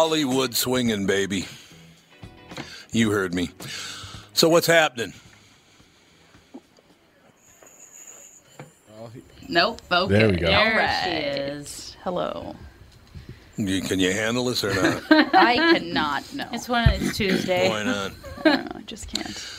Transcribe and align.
Hollywood 0.00 0.54
swinging, 0.54 1.04
baby. 1.04 1.44
You 2.90 3.10
heard 3.10 3.34
me. 3.34 3.50
So 4.32 4.48
what's 4.48 4.66
happening? 4.66 5.12
Nope. 9.46 9.82
Okay. 9.92 10.18
There 10.18 10.30
we 10.30 10.36
go. 10.36 10.46
There 10.46 10.76
right. 10.78 11.04
she 11.04 11.10
is. 11.10 11.96
Hello. 12.02 12.56
You- 13.58 13.82
Can 13.82 14.00
you 14.00 14.14
handle 14.14 14.46
this 14.46 14.64
or 14.64 14.72
not? 14.72 15.02
I 15.34 15.56
cannot. 15.56 16.32
No. 16.32 16.48
It's 16.50 16.66
one. 16.66 16.88
It's 16.88 17.18
Tuesday. 17.18 17.68
Why 17.68 17.82
not? 17.82 18.12
no, 18.46 18.68
I 18.74 18.80
just 18.86 19.06
can't. 19.06 19.54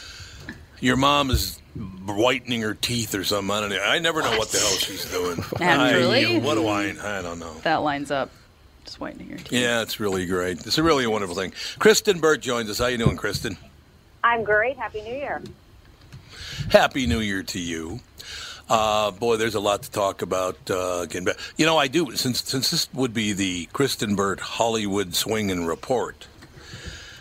Your 0.79 0.97
mom 0.97 1.29
is 1.29 1.61
whitening 2.07 2.61
her 2.61 2.73
teeth 2.73 3.13
or 3.13 3.23
something. 3.23 3.55
I 3.55 3.59
don't 3.59 3.69
know. 3.69 3.79
I 3.79 3.99
never 3.99 4.23
know 4.23 4.39
what 4.39 4.49
the 4.49 4.57
hell 4.57 4.69
she's 4.69 5.05
doing. 5.11 5.37
Naturally. 5.59 6.37
I, 6.37 6.39
what 6.39 6.55
do 6.55 6.65
I? 6.65 6.95
I 6.99 7.21
don't 7.21 7.37
know. 7.37 7.53
That 7.61 7.83
lines 7.83 8.09
up. 8.09 8.31
Just 8.85 8.99
whitening 8.99 9.29
your 9.29 9.37
teeth. 9.37 9.51
Yeah, 9.51 9.81
it's 9.81 9.99
really 9.99 10.25
great. 10.25 10.65
It's 10.65 10.77
a 10.77 10.83
really 10.83 11.05
wonderful 11.07 11.35
thing. 11.35 11.53
Kristen 11.79 12.19
Burt 12.19 12.41
joins 12.41 12.69
us. 12.69 12.79
How 12.79 12.87
you 12.87 12.97
doing, 12.97 13.17
Kristen? 13.17 13.57
I'm 14.23 14.43
great. 14.43 14.77
Happy 14.77 15.01
New 15.01 15.13
Year. 15.13 15.41
Happy 16.69 17.07
New 17.07 17.19
Year 17.19 17.43
to 17.43 17.59
you. 17.59 17.99
Uh, 18.69 19.11
boy, 19.11 19.35
there's 19.35 19.55
a 19.55 19.59
lot 19.59 19.83
to 19.83 19.91
talk 19.91 20.21
about. 20.21 20.57
Uh, 20.69 21.01
again, 21.03 21.25
but 21.25 21.37
you 21.57 21.65
know, 21.65 21.77
I 21.77 21.87
do 21.87 22.15
since 22.15 22.43
since 22.43 22.71
this 22.71 22.87
would 22.93 23.13
be 23.13 23.33
the 23.33 23.67
Kristen 23.73 24.15
Burt 24.15 24.39
Hollywood 24.39 25.13
Swing 25.13 25.51
and 25.51 25.67
Report. 25.67 26.27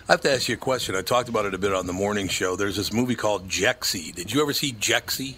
I 0.08 0.12
have 0.12 0.20
to 0.22 0.32
ask 0.32 0.48
you 0.48 0.54
a 0.54 0.58
question. 0.58 0.94
I 0.96 1.02
talked 1.02 1.28
about 1.28 1.46
it 1.46 1.54
a 1.54 1.58
bit 1.58 1.72
on 1.72 1.86
the 1.86 1.92
morning 1.92 2.28
show. 2.28 2.56
There's 2.56 2.76
this 2.76 2.92
movie 2.92 3.14
called 3.14 3.48
Jexi. 3.48 4.14
Did 4.14 4.32
you 4.32 4.42
ever 4.42 4.52
see 4.52 4.72
Jexi? 4.72 5.36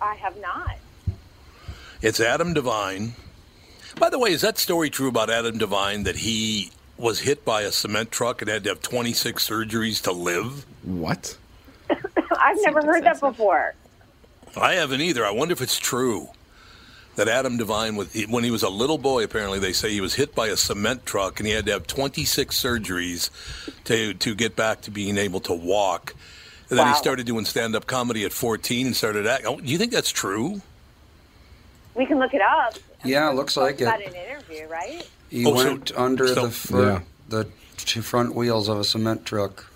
I 0.00 0.14
have 0.16 0.36
not. 0.40 0.78
It's 2.02 2.20
Adam 2.20 2.54
Devine. 2.54 3.14
By 3.98 4.10
the 4.10 4.18
way, 4.18 4.30
is 4.32 4.40
that 4.42 4.58
story 4.58 4.90
true 4.90 5.08
about 5.08 5.30
Adam 5.30 5.58
Devine 5.58 6.02
that 6.04 6.16
he 6.16 6.70
was 6.98 7.20
hit 7.20 7.44
by 7.44 7.62
a 7.62 7.72
cement 7.72 8.10
truck 8.10 8.40
and 8.42 8.50
had 8.50 8.64
to 8.64 8.70
have 8.70 8.82
26 8.82 9.46
surgeries 9.48 10.02
to 10.02 10.12
live? 10.12 10.64
What? 10.82 11.36
I've 11.90 12.58
never 12.62 12.82
heard 12.82 13.04
that 13.04 13.20
before. 13.20 13.74
I 14.56 14.74
haven't 14.74 15.00
either. 15.00 15.24
I 15.24 15.30
wonder 15.30 15.52
if 15.52 15.60
it's 15.60 15.78
true. 15.78 16.28
that 17.16 17.28
Adam 17.28 17.56
Devine, 17.56 17.94
was, 17.96 18.12
when 18.28 18.42
he 18.44 18.50
was 18.50 18.62
a 18.64 18.68
little 18.68 18.98
boy, 18.98 19.22
apparently 19.24 19.58
they 19.60 19.72
say 19.72 19.90
he 19.90 20.00
was 20.00 20.14
hit 20.14 20.34
by 20.34 20.48
a 20.48 20.56
cement 20.56 21.06
truck 21.06 21.38
and 21.38 21.46
he 21.46 21.52
had 21.52 21.66
to 21.66 21.72
have 21.72 21.86
26 21.86 22.60
surgeries 22.60 23.30
to 23.84 24.14
to 24.14 24.34
get 24.34 24.56
back 24.56 24.80
to 24.82 24.90
being 24.90 25.16
able 25.18 25.40
to 25.40 25.52
walk. 25.54 26.14
And 26.70 26.78
then 26.78 26.88
he 26.88 26.94
started 26.94 27.26
doing 27.26 27.44
stand 27.44 27.76
up 27.76 27.86
comedy 27.86 28.24
at 28.24 28.32
14 28.32 28.86
and 28.86 28.96
started 28.96 29.26
acting. 29.28 29.46
Oh, 29.46 29.60
do 29.60 29.66
you 29.70 29.78
think 29.78 29.92
that's 29.92 30.10
true? 30.10 30.60
We 31.94 32.06
can 32.06 32.18
look 32.18 32.34
it 32.34 32.40
up. 32.40 32.74
Yeah, 33.04 33.30
it 33.30 33.34
looks 33.34 33.56
like 33.56 33.80
About 33.80 34.00
it. 34.00 34.08
an 34.08 34.14
interview, 34.14 34.66
right? 34.66 35.06
He 35.30 35.44
Oh, 35.46 35.56
so- 35.56 35.64
went 35.68 35.92
under 35.96 36.28
so- 36.28 36.46
the 36.46 36.50
fir- 36.50 36.86
Yeah. 36.92 37.00
the 37.28 37.48
two 37.76 38.02
front 38.02 38.34
wheels 38.34 38.68
of 38.68 38.78
a 38.78 38.84
cement 38.84 39.24
truck 39.26 39.66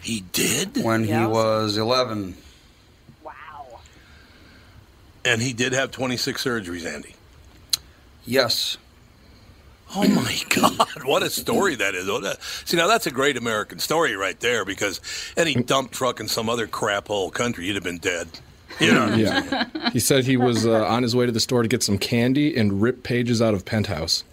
He 0.00 0.20
did, 0.32 0.82
when 0.84 1.04
he 1.04 1.12
was 1.26 1.76
11. 1.76 2.36
Wow. 3.24 3.80
and 5.24 5.42
he 5.42 5.52
did 5.52 5.72
have 5.72 5.90
26 5.90 6.42
surgeries. 6.44 6.86
Andy. 6.86 7.14
Yes. 8.24 8.76
Oh 9.96 10.06
my 10.06 10.38
God! 10.50 10.86
What 11.04 11.22
a 11.22 11.30
story 11.30 11.74
that 11.76 11.94
is. 11.94 12.06
That- 12.06 12.38
See, 12.66 12.76
now 12.76 12.86
that's 12.86 13.06
a 13.06 13.10
great 13.10 13.36
American 13.36 13.78
story 13.78 14.14
right 14.16 14.38
there. 14.38 14.64
Because 14.64 15.00
any 15.36 15.54
dump 15.54 15.90
truck 15.90 16.20
in 16.20 16.28
some 16.28 16.48
other 16.48 16.66
crap 16.66 17.08
hole 17.08 17.30
country, 17.30 17.66
you'd 17.66 17.74
have 17.74 17.84
been 17.84 17.98
dead. 17.98 18.28
You 18.80 18.92
know. 18.94 19.14
Yeah. 19.14 19.90
he 19.92 20.00
said 20.00 20.24
he 20.24 20.36
was 20.36 20.66
uh, 20.66 20.84
on 20.86 21.02
his 21.02 21.14
way 21.16 21.26
to 21.26 21.32
the 21.32 21.40
store 21.40 21.62
to 21.62 21.68
get 21.68 21.82
some 21.82 21.98
candy 21.98 22.56
and 22.56 22.80
rip 22.82 23.02
pages 23.02 23.40
out 23.42 23.54
of 23.54 23.64
Penthouse. 23.64 24.24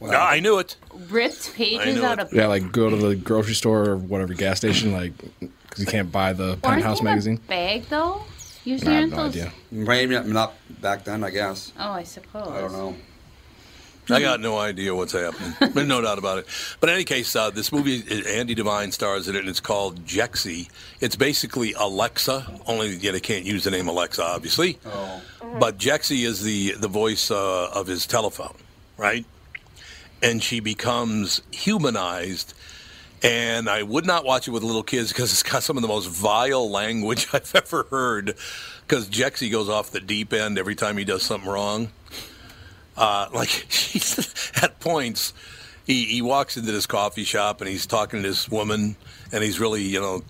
No, 0.00 0.18
I 0.18 0.40
knew 0.40 0.58
it. 0.58 0.76
Ripped 1.08 1.54
pages 1.54 2.02
out 2.02 2.18
it. 2.18 2.26
of. 2.26 2.32
Yeah, 2.32 2.48
like 2.48 2.72
go 2.72 2.90
to 2.90 2.96
the 2.96 3.14
grocery 3.14 3.54
store 3.54 3.90
or 3.90 3.96
whatever 3.96 4.34
gas 4.34 4.56
station, 4.58 4.92
like 4.92 5.12
because 5.38 5.78
you 5.78 5.86
can't 5.86 6.10
buy 6.10 6.32
the 6.32 6.48
Weren't 6.48 6.62
Penthouse 6.62 6.98
they 6.98 7.02
in 7.02 7.06
a 7.06 7.10
magazine. 7.10 7.36
Bag 7.48 7.84
though. 7.88 8.22
Usually 8.64 8.92
I 8.96 9.00
have 9.00 9.10
no 9.10 9.16
those. 9.16 9.30
idea. 9.36 9.52
Maybe 9.70 10.14
not- 10.14 10.26
not 10.28 10.54
back 10.80 11.04
then, 11.04 11.22
I 11.24 11.30
guess. 11.30 11.72
Oh, 11.78 11.90
I 11.92 12.02
suppose. 12.02 12.48
I 12.48 12.60
don't 12.60 12.72
know. 12.72 12.96
I 14.10 14.20
got 14.20 14.40
no 14.40 14.58
idea 14.58 14.94
what's 14.94 15.12
happening. 15.12 15.54
There's 15.74 15.86
no 15.86 16.00
doubt 16.00 16.18
about 16.18 16.38
it. 16.38 16.46
But 16.80 16.88
in 16.88 16.96
any 16.96 17.04
case, 17.04 17.34
uh, 17.36 17.50
this 17.50 17.70
movie, 17.70 18.02
Andy 18.26 18.54
Devine 18.54 18.90
stars 18.90 19.28
in 19.28 19.36
it, 19.36 19.40
and 19.40 19.48
it's 19.48 19.60
called 19.60 20.04
Jexi. 20.04 20.68
It's 21.00 21.14
basically 21.14 21.72
Alexa, 21.74 22.60
only 22.66 22.96
yeah, 22.96 23.12
they 23.12 23.20
can't 23.20 23.44
use 23.44 23.64
the 23.64 23.70
name 23.70 23.88
Alexa, 23.88 24.22
obviously. 24.22 24.78
Oh. 24.84 25.22
But 25.58 25.78
Jexi 25.78 26.24
is 26.24 26.42
the, 26.42 26.72
the 26.72 26.88
voice 26.88 27.30
uh, 27.30 27.70
of 27.70 27.86
his 27.86 28.06
telephone, 28.06 28.56
right? 28.96 29.24
And 30.22 30.42
she 30.42 30.60
becomes 30.60 31.40
humanized. 31.52 32.54
And 33.24 33.68
I 33.68 33.84
would 33.84 34.04
not 34.04 34.24
watch 34.24 34.48
it 34.48 34.50
with 34.50 34.64
little 34.64 34.82
kids 34.82 35.12
because 35.12 35.30
it's 35.30 35.44
got 35.44 35.62
some 35.62 35.76
of 35.76 35.82
the 35.82 35.88
most 35.88 36.08
vile 36.08 36.68
language 36.68 37.28
I've 37.32 37.54
ever 37.54 37.84
heard. 37.84 38.34
Because 38.86 39.08
Jexi 39.08 39.50
goes 39.50 39.68
off 39.68 39.90
the 39.90 40.00
deep 40.00 40.32
end 40.32 40.58
every 40.58 40.74
time 40.74 40.96
he 40.96 41.04
does 41.04 41.22
something 41.22 41.48
wrong. 41.48 41.90
Uh, 42.96 43.28
like 43.34 43.48
he's 43.48 44.52
at 44.62 44.78
points, 44.80 45.32
he, 45.86 46.04
he 46.04 46.22
walks 46.22 46.56
into 46.56 46.72
this 46.72 46.86
coffee 46.86 47.24
shop 47.24 47.60
and 47.60 47.68
he's 47.68 47.86
talking 47.86 48.22
to 48.22 48.28
this 48.28 48.48
woman, 48.48 48.96
and 49.32 49.42
he's 49.42 49.58
really 49.60 49.82
you 49.82 50.00
know 50.00 50.22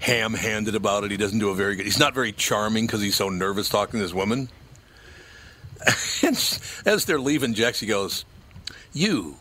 ham-handed 0.00 0.74
about 0.74 1.04
it. 1.04 1.10
He 1.10 1.16
doesn't 1.16 1.38
do 1.38 1.50
a 1.50 1.54
very 1.54 1.76
good. 1.76 1.86
He's 1.86 1.98
not 1.98 2.14
very 2.14 2.32
charming 2.32 2.86
because 2.86 3.00
he's 3.00 3.16
so 3.16 3.28
nervous 3.28 3.68
talking 3.68 3.98
to 4.00 4.04
this 4.04 4.14
woman. 4.14 4.48
and 6.22 6.60
as 6.86 7.04
they're 7.04 7.20
leaving, 7.20 7.54
Jexi 7.54 7.86
goes, 7.86 8.24
"You 8.92 9.36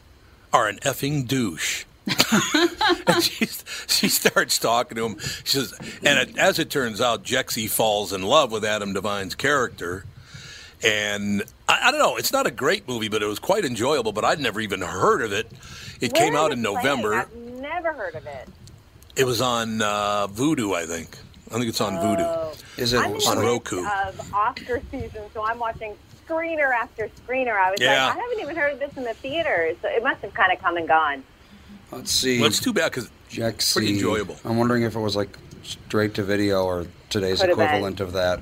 are 0.52 0.68
an 0.68 0.78
effing 0.80 1.28
douche." 1.28 1.86
and 2.06 3.24
she, 3.24 3.48
she 3.88 4.10
starts 4.10 4.58
talking 4.58 4.98
to 4.98 5.06
him. 5.06 5.20
She 5.44 5.58
says, 5.58 5.74
and 6.04 6.20
it, 6.20 6.38
as 6.38 6.60
it 6.60 6.70
turns 6.70 7.00
out, 7.00 7.24
Jexi 7.24 7.70
falls 7.70 8.12
in 8.12 8.24
love 8.24 8.52
with 8.52 8.66
Adam 8.66 8.94
Devine's 8.94 9.36
character. 9.36 10.06
And 10.84 11.44
I, 11.82 11.88
I 11.88 11.92
don't 11.92 12.00
know, 12.00 12.18
it's 12.18 12.32
not 12.32 12.46
a 12.48 12.52
great 12.52 12.88
movie, 12.88 13.08
but 13.10 13.22
it 13.22 13.26
was 13.28 13.40
quite 13.40 13.66
enjoyable. 13.66 14.12
But 14.12 14.26
I'd 14.26 14.40
never 14.40 14.60
even 14.62 14.82
heard 14.82 15.22
of 15.22 15.32
it. 15.32 15.52
It 16.02 16.14
Where 16.14 16.22
came 16.22 16.36
out 16.36 16.52
it 16.52 16.58
in 16.58 16.64
playing? 16.64 16.76
November. 16.76 17.14
I've 17.16 17.36
never 17.36 17.94
heard 17.94 18.16
of 18.16 18.26
it. 18.26 18.48
It 19.16 19.26
was 19.26 19.42
on 19.42 19.82
uh, 19.82 20.28
Vudu, 20.28 20.76
I 20.76 20.86
think. 20.86 21.18
I 21.52 21.56
think 21.56 21.68
it's 21.68 21.82
on 21.82 21.94
Vudu. 21.94 22.58
Is 22.80 22.94
it 22.94 23.00
I'm 23.00 23.14
On 23.16 23.38
Roku. 23.38 23.86
of 23.86 24.34
Oscar 24.34 24.82
season, 24.90 25.22
so 25.34 25.46
I'm 25.46 25.60
watching 25.60 25.96
screener 26.28 26.72
after 26.74 27.10
screener. 27.28 27.56
I 27.56 27.70
was 27.72 27.80
Yeah. 27.80 28.08
like, 28.08 28.18
I 28.18 28.20
haven't 28.20 28.40
even 28.40 28.56
heard 28.56 28.74
of 28.74 28.80
this 28.80 28.98
in 28.98 29.04
the 29.04 29.14
theaters. 29.14 29.78
So 29.82 29.88
it 29.88 30.02
must 30.02 30.22
have 30.22 30.34
kind 30.34 30.52
of 30.52 30.60
come 30.60 30.78
and 30.78 30.88
gone. 30.88 31.24
Let's 31.92 32.12
see. 32.12 32.40
Well, 32.40 32.48
it's 32.48 32.60
too 32.60 32.74
bad 32.74 32.92
because 32.92 33.10
Jexi. 33.30 33.74
pretty 33.74 33.94
enjoyable. 33.94 34.36
I'm 34.44 34.58
wondering 34.58 34.82
if 34.82 34.96
it 34.96 35.00
was 35.00 35.16
like 35.16 35.38
straight 35.62 36.16
to 36.16 36.24
video 36.24 36.64
or 36.66 36.88
today's 37.10 37.40
Could 37.42 37.52
equivalent 37.52 38.00
of 38.00 38.14
that. 38.14 38.40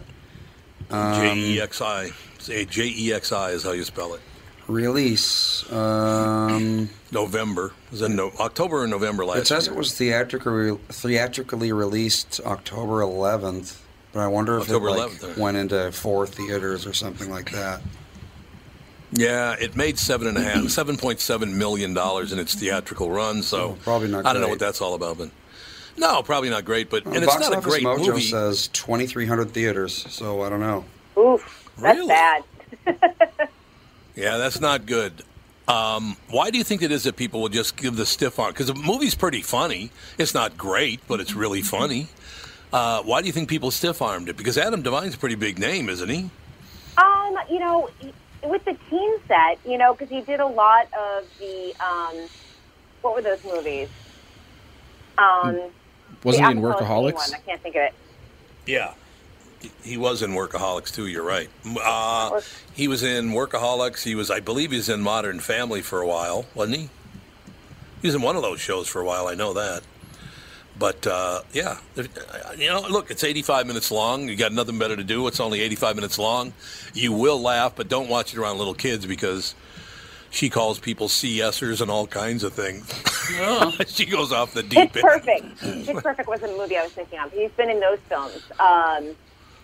Um, 0.89 1.16
J 1.22 1.36
E 1.38 1.60
X 1.62 1.81
I. 1.81 2.12
Say 2.41 2.65
J 2.65 2.91
E 2.95 3.13
X 3.13 3.31
I 3.31 3.51
is 3.51 3.63
how 3.63 3.71
you 3.71 3.83
spell 3.83 4.13
it. 4.15 4.21
Release. 4.67 5.69
Um, 5.71 6.89
November. 7.11 7.67
It 7.88 7.91
was 7.91 8.01
in 8.01 8.15
no, 8.15 8.31
October 8.39 8.83
or 8.83 8.88
November 8.88 9.25
last 9.25 9.39
it 9.39 9.47
says 9.47 9.65
year. 9.67 9.75
it 9.75 9.77
was 9.77 9.93
theatrically 9.93 10.77
theatrically 10.89 11.71
released 11.71 12.39
October 12.45 13.01
11th, 13.01 13.79
but 14.13 14.21
I 14.21 14.27
wonder 14.27 14.57
if 14.57 14.63
October 14.63 14.88
it 14.89 14.91
like 14.91 15.09
11th, 15.11 15.23
all 15.23 15.29
right. 15.29 15.38
went 15.38 15.57
into 15.57 15.91
four 15.91 16.25
theaters 16.25 16.85
or 16.88 16.93
something 16.93 17.29
like 17.29 17.51
that. 17.51 17.81
Yeah, 19.11 19.55
it 19.59 19.75
made 19.75 19.99
seven 19.99 20.27
and 20.27 20.38
a 20.38 20.41
half, 20.41 20.69
seven 20.69 20.95
point 20.95 21.19
seven 21.19 21.57
million 21.57 21.93
dollars 21.93 22.31
in 22.31 22.39
its 22.39 22.55
theatrical 22.55 23.11
run. 23.11 23.43
So 23.43 23.71
Oh, 23.71 23.77
probably 23.83 24.07
not 24.07 24.25
I 24.25 24.31
don't 24.33 24.41
know 24.41 24.47
what 24.47 24.59
that's 24.59 24.79
all 24.81 24.93
about, 24.93 25.17
but 25.17 25.31
no, 25.97 26.23
probably 26.23 26.49
not 26.49 26.63
great. 26.63 26.89
But 26.89 27.05
Uh, 27.05 27.09
and 27.11 27.17
it's 27.23 27.25
Box 27.35 27.49
not 27.49 27.57
a 27.57 27.61
great 27.61 27.83
Mojo 27.83 28.07
movie. 28.07 28.21
says 28.21 28.67
2,300 28.69 29.51
theaters, 29.51 30.05
so 30.09 30.41
I 30.43 30.49
don't 30.49 30.61
know. 30.61 30.85
Oof, 31.17 31.61
that's 31.77 32.07
bad. 32.07 32.44
Yeah, 34.15 34.38
that's 34.38 34.59
not 34.59 34.85
good. 34.85 35.23
Um, 35.68 36.18
why 36.29 36.50
do 36.50 36.57
you 36.57 36.63
think 36.63 36.81
it 36.81 36.91
is 36.91 37.03
that 37.03 37.15
people 37.15 37.41
will 37.41 37.50
just 37.50 37.77
give 37.77 37.95
the 37.95 38.06
stiff 38.06 38.39
arm? 38.39 38.51
Because 38.51 38.68
the 38.68 38.73
movie's 38.73 39.15
pretty 39.15 39.41
funny. 39.41 39.91
It's 40.18 40.33
not 40.33 40.57
great, 40.57 41.00
but 41.07 41.19
it's 41.19 41.33
really 41.33 41.62
funny. 41.62 42.07
Uh, 42.73 43.03
why 43.03 43.21
do 43.21 43.27
you 43.27 43.33
think 43.33 43.50
people 43.50 43.71
stiff 43.71 44.01
armed 44.01 44.29
it? 44.29 44.38
Because 44.38 44.57
Adam 44.57 44.81
Devine's 44.81 45.15
a 45.15 45.18
pretty 45.18 45.35
big 45.35 45.59
name, 45.59 45.88
isn't 45.89 46.09
he? 46.09 46.29
Um, 46.97 47.38
you 47.50 47.59
know, 47.59 47.89
with 48.44 48.65
the 48.65 48.75
teen 48.89 49.19
set, 49.27 49.59
you 49.65 49.77
know, 49.77 49.94
because 49.94 50.09
he 50.09 50.21
did 50.21 50.39
a 50.39 50.47
lot 50.47 50.88
of 50.94 51.25
the 51.39 51.74
um, 51.83 52.27
what 53.01 53.15
were 53.15 53.21
those 53.21 53.44
movies? 53.44 53.89
Um, 55.17 55.59
Wasn't 56.24 56.44
the 56.44 56.51
he 56.51 56.57
in 56.57 56.62
Workaholics? 56.62 57.13
One. 57.13 57.33
I 57.33 57.39
can't 57.45 57.62
think 57.62 57.75
of 57.75 57.81
it. 57.83 57.94
Yeah. 58.65 58.94
He 59.84 59.98
was 59.98 60.22
in 60.22 60.31
Workaholics 60.31 60.94
too. 60.94 61.08
You're 61.08 61.25
right. 61.25 61.50
Uh, 61.84 62.42
he 62.74 62.88
was 62.88 63.04
in 63.04 63.31
Workaholics. 63.31 64.04
He 64.04 64.16
was, 64.16 64.31
I 64.31 64.40
believe, 64.40 64.72
he 64.72 64.78
was 64.78 64.90
in 64.90 65.02
Modern 65.02 65.40
Family 65.40 65.81
for 65.81 66.02
a 66.02 66.08
while, 66.08 66.46
wasn't 66.56 66.78
he? 66.78 66.90
He 68.02 68.08
was 68.08 68.16
in 68.16 68.22
one 68.22 68.36
of 68.36 68.42
those 68.42 68.60
shows 68.60 68.88
for 68.88 69.02
a 69.02 69.06
while. 69.06 69.28
I 69.28 69.36
know 69.36 69.54
that. 69.54 69.84
But 70.80 71.06
uh, 71.06 71.41
yeah, 71.53 71.77
you 72.58 72.68
know, 72.70 72.82
look, 72.89 73.12
it's 73.12 73.24
85 73.24 73.68
minutes 73.68 73.91
long. 73.91 74.27
You 74.27 74.36
got 74.36 74.51
nothing 74.51 74.80
better 74.80 74.96
to 74.96 75.03
do. 75.03 75.27
It's 75.27 75.39
only 75.39 75.62
85 75.62 75.96
minutes 75.96 76.18
long. 76.18 76.53
You 76.94 77.12
will 77.12 77.39
laugh, 77.39 77.74
but 77.75 77.88
don't 77.88 78.10
watch 78.10 78.34
it 78.34 78.39
around 78.39 78.58
little 78.58 78.74
kids 78.74 79.06
because 79.06 79.53
she 80.32 80.50
calls 80.50 80.80
people 80.80 81.08
CSers 81.08 81.82
and 81.82 81.91
all 81.91 82.08
kinds 82.08 82.44
of 82.44 82.53
things. 82.53 82.89
she 83.91 84.06
goes 84.06 84.32
off 84.32 84.53
the 84.53 84.63
deep 84.63 84.94
Pitch 84.94 85.03
end. 85.03 85.03
Perfect. 85.03 85.60
Pitch 85.86 85.96
Perfect 85.98 86.27
was 86.27 86.39
the 86.39 86.48
movie 86.48 86.77
I 86.77 86.84
was 86.84 86.94
thinking 86.94 87.20
of. 87.20 87.32
He's 87.32 87.51
been 87.51 87.70
in 87.70 87.80
those 87.80 88.00
films. 88.10 88.41
Um, 88.60 89.15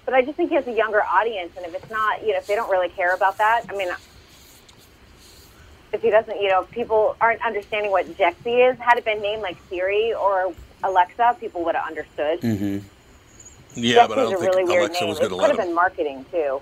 but 0.07 0.13
I 0.15 0.21
just 0.21 0.37
think 0.37 0.49
he 0.51 0.55
has 0.55 0.65
a 0.67 0.71
younger 0.71 1.03
audience, 1.03 1.51
and 1.57 1.65
if 1.65 1.75
it's 1.75 1.91
not, 1.91 2.21
you 2.21 2.31
know, 2.31 2.37
if 2.37 2.47
they 2.47 2.55
don't 2.55 2.71
really 2.71 2.87
care 2.87 3.13
about 3.13 3.37
that, 3.39 3.63
I 3.69 3.75
mean, 3.75 3.89
if 5.91 6.01
he 6.01 6.09
doesn't, 6.09 6.39
you 6.41 6.47
know, 6.47 6.61
if 6.63 6.71
people 6.71 7.17
aren't 7.19 7.43
understanding 7.45 7.91
what 7.91 8.05
Jexi 8.17 8.71
is, 8.71 8.79
had 8.79 8.97
it 8.97 9.03
been 9.03 9.21
named 9.21 9.41
like 9.41 9.57
Siri 9.69 10.13
or 10.13 10.53
Alexa, 10.81 11.35
people 11.41 11.65
would 11.65 11.75
have 11.75 11.85
understood. 11.85 12.39
Mm-hmm. 12.39 12.87
Yeah, 13.75 14.07
but 14.07 14.17
I 14.17 14.21
Jexi's 14.21 14.31
don't 14.31 14.33
a 14.33 14.37
think 14.37 14.55
really 14.69 14.77
Alexa 14.77 15.01
name. 15.01 15.09
was 15.09 15.17
It 15.19 15.21
going 15.23 15.29
to 15.31 15.35
could 15.35 15.41
let 15.41 15.49
have 15.51 15.59
him. 15.59 15.65
been 15.65 15.75
marketing 15.75 16.25
too. 16.31 16.61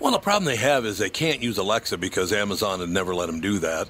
Well, 0.00 0.12
the 0.12 0.18
problem 0.18 0.44
they 0.46 0.56
have 0.56 0.86
is 0.86 0.96
they 0.96 1.10
can't 1.10 1.42
use 1.42 1.58
Alexa 1.58 1.98
because 1.98 2.32
Amazon 2.32 2.80
had 2.80 2.88
never 2.88 3.14
let 3.14 3.26
them 3.26 3.40
do 3.42 3.58
that. 3.58 3.88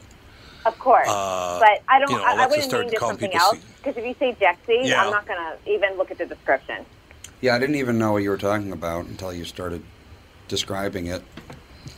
Of 0.64 0.76
course, 0.80 1.06
Uh, 1.08 1.60
but 1.60 1.80
I 1.88 2.00
don't. 2.00 2.10
you 2.10 2.16
know, 2.16 2.24
I, 2.24 2.30
I 2.30 2.32
Alexa 2.34 2.48
wouldn't 2.50 2.64
started 2.68 2.86
name 2.86 2.94
it 2.94 2.98
calling 2.98 3.14
something 3.14 3.30
people 3.30 3.46
else 3.46 3.58
because 3.84 3.96
if 3.96 4.04
you 4.04 4.14
say 4.18 4.32
Jexi, 4.40 4.84
Yeah. 4.88 5.04
I'm 5.04 5.12
not 5.12 5.24
going 5.26 5.38
to 5.38 5.70
even 5.70 5.96
look 5.96 6.10
at 6.10 6.18
the 6.18 6.26
description. 6.26 6.84
Yeah, 7.40 7.54
I 7.54 7.58
didn't 7.58 7.76
even 7.76 7.98
know 7.98 8.12
what 8.12 8.22
you 8.22 8.30
were 8.30 8.38
talking 8.38 8.72
about 8.72 9.06
until 9.06 9.32
you 9.32 9.44
started 9.44 9.82
describing 10.48 11.06
it. 11.06 11.22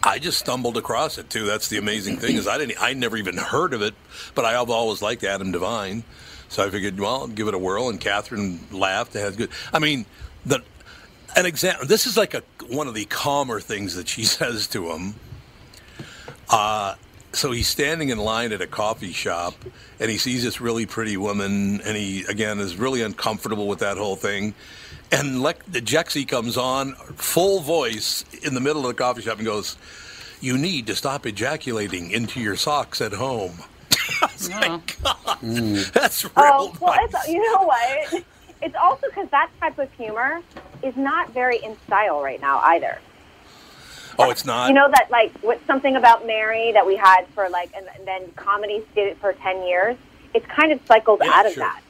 I 0.02 0.18
just 0.18 0.38
stumbled 0.38 0.76
across 0.76 1.18
it 1.18 1.30
too. 1.30 1.44
That's 1.44 1.68
the 1.68 1.78
amazing 1.78 2.18
thing 2.18 2.36
is 2.36 2.46
I 2.46 2.58
didn't. 2.58 2.80
I 2.80 2.92
never 2.94 3.16
even 3.16 3.36
heard 3.36 3.72
of 3.72 3.82
it, 3.82 3.94
but 4.34 4.44
I 4.44 4.52
have 4.52 4.70
always 4.70 5.02
liked 5.02 5.24
Adam 5.24 5.52
Devine, 5.52 6.04
so 6.48 6.64
I 6.64 6.70
figured, 6.70 6.98
well, 6.98 7.22
I'll 7.22 7.26
give 7.28 7.48
it 7.48 7.54
a 7.54 7.58
whirl. 7.58 7.88
And 7.88 8.00
Catherine 8.00 8.60
laughed. 8.70 9.14
It 9.16 9.20
had 9.20 9.36
good. 9.36 9.50
I 9.72 9.78
mean, 9.78 10.06
the 10.44 10.62
an 11.36 11.46
example. 11.46 11.86
This 11.86 12.06
is 12.06 12.16
like 12.16 12.34
a 12.34 12.42
one 12.68 12.88
of 12.88 12.94
the 12.94 13.04
calmer 13.06 13.60
things 13.60 13.94
that 13.94 14.08
she 14.08 14.24
says 14.24 14.66
to 14.68 14.90
him. 14.90 15.14
Uh, 16.50 16.94
so 17.32 17.52
he's 17.52 17.68
standing 17.68 18.08
in 18.08 18.18
line 18.18 18.52
at 18.52 18.60
a 18.60 18.66
coffee 18.66 19.12
shop 19.12 19.54
and 20.00 20.10
he 20.10 20.16
sees 20.16 20.42
this 20.42 20.60
really 20.60 20.86
pretty 20.86 21.16
woman 21.16 21.80
and 21.82 21.96
he 21.96 22.24
again 22.24 22.58
is 22.58 22.76
really 22.76 23.02
uncomfortable 23.02 23.68
with 23.68 23.80
that 23.80 23.98
whole 23.98 24.16
thing 24.16 24.54
and 25.10 25.42
like 25.42 25.64
the 25.70 25.80
Jexi 25.80 26.26
comes 26.26 26.56
on 26.56 26.92
full 27.16 27.60
voice 27.60 28.24
in 28.42 28.54
the 28.54 28.60
middle 28.60 28.82
of 28.86 28.88
the 28.96 29.02
coffee 29.02 29.22
shop 29.22 29.38
and 29.38 29.46
goes 29.46 29.76
you 30.40 30.56
need 30.56 30.86
to 30.86 30.94
stop 30.94 31.26
ejaculating 31.26 32.10
into 32.10 32.40
your 32.40 32.56
socks 32.56 33.00
at 33.00 33.12
home 33.12 33.58
mm. 35.42 35.92
that's 35.92 36.24
oh, 36.24 36.28
real 36.28 36.32
Oh, 36.36 36.76
well, 36.80 36.94
nice. 36.96 37.10
it's, 37.14 37.28
you 37.28 37.40
know 37.52 37.62
what? 37.62 38.24
It's 38.62 38.74
also 38.74 39.06
because 39.08 39.28
that 39.30 39.50
type 39.60 39.78
of 39.78 39.92
humor 39.92 40.40
is 40.82 40.96
not 40.96 41.32
very 41.32 41.58
in 41.62 41.76
style 41.86 42.22
right 42.22 42.40
now 42.40 42.58
either. 42.60 42.98
oh 44.18 44.30
it's 44.30 44.44
not 44.44 44.68
You 44.68 44.74
know 44.74 44.88
that 44.90 45.10
like 45.10 45.32
with 45.42 45.60
something 45.66 45.94
about 45.96 46.26
Mary 46.26 46.72
that 46.72 46.86
we 46.86 46.96
had 46.96 47.26
for 47.34 47.48
like, 47.48 47.70
and, 47.76 47.86
and 47.96 48.06
then 48.06 48.30
comedies 48.36 48.82
did 48.94 49.08
it 49.08 49.18
for 49.20 49.32
ten 49.34 49.64
years. 49.66 49.96
It's 50.34 50.46
kind 50.46 50.72
of 50.72 50.80
cycled 50.86 51.20
Yeah, 51.22 51.30
out 51.32 51.46
of 51.46 51.52
sure. 51.52 51.64
that. 51.64 51.82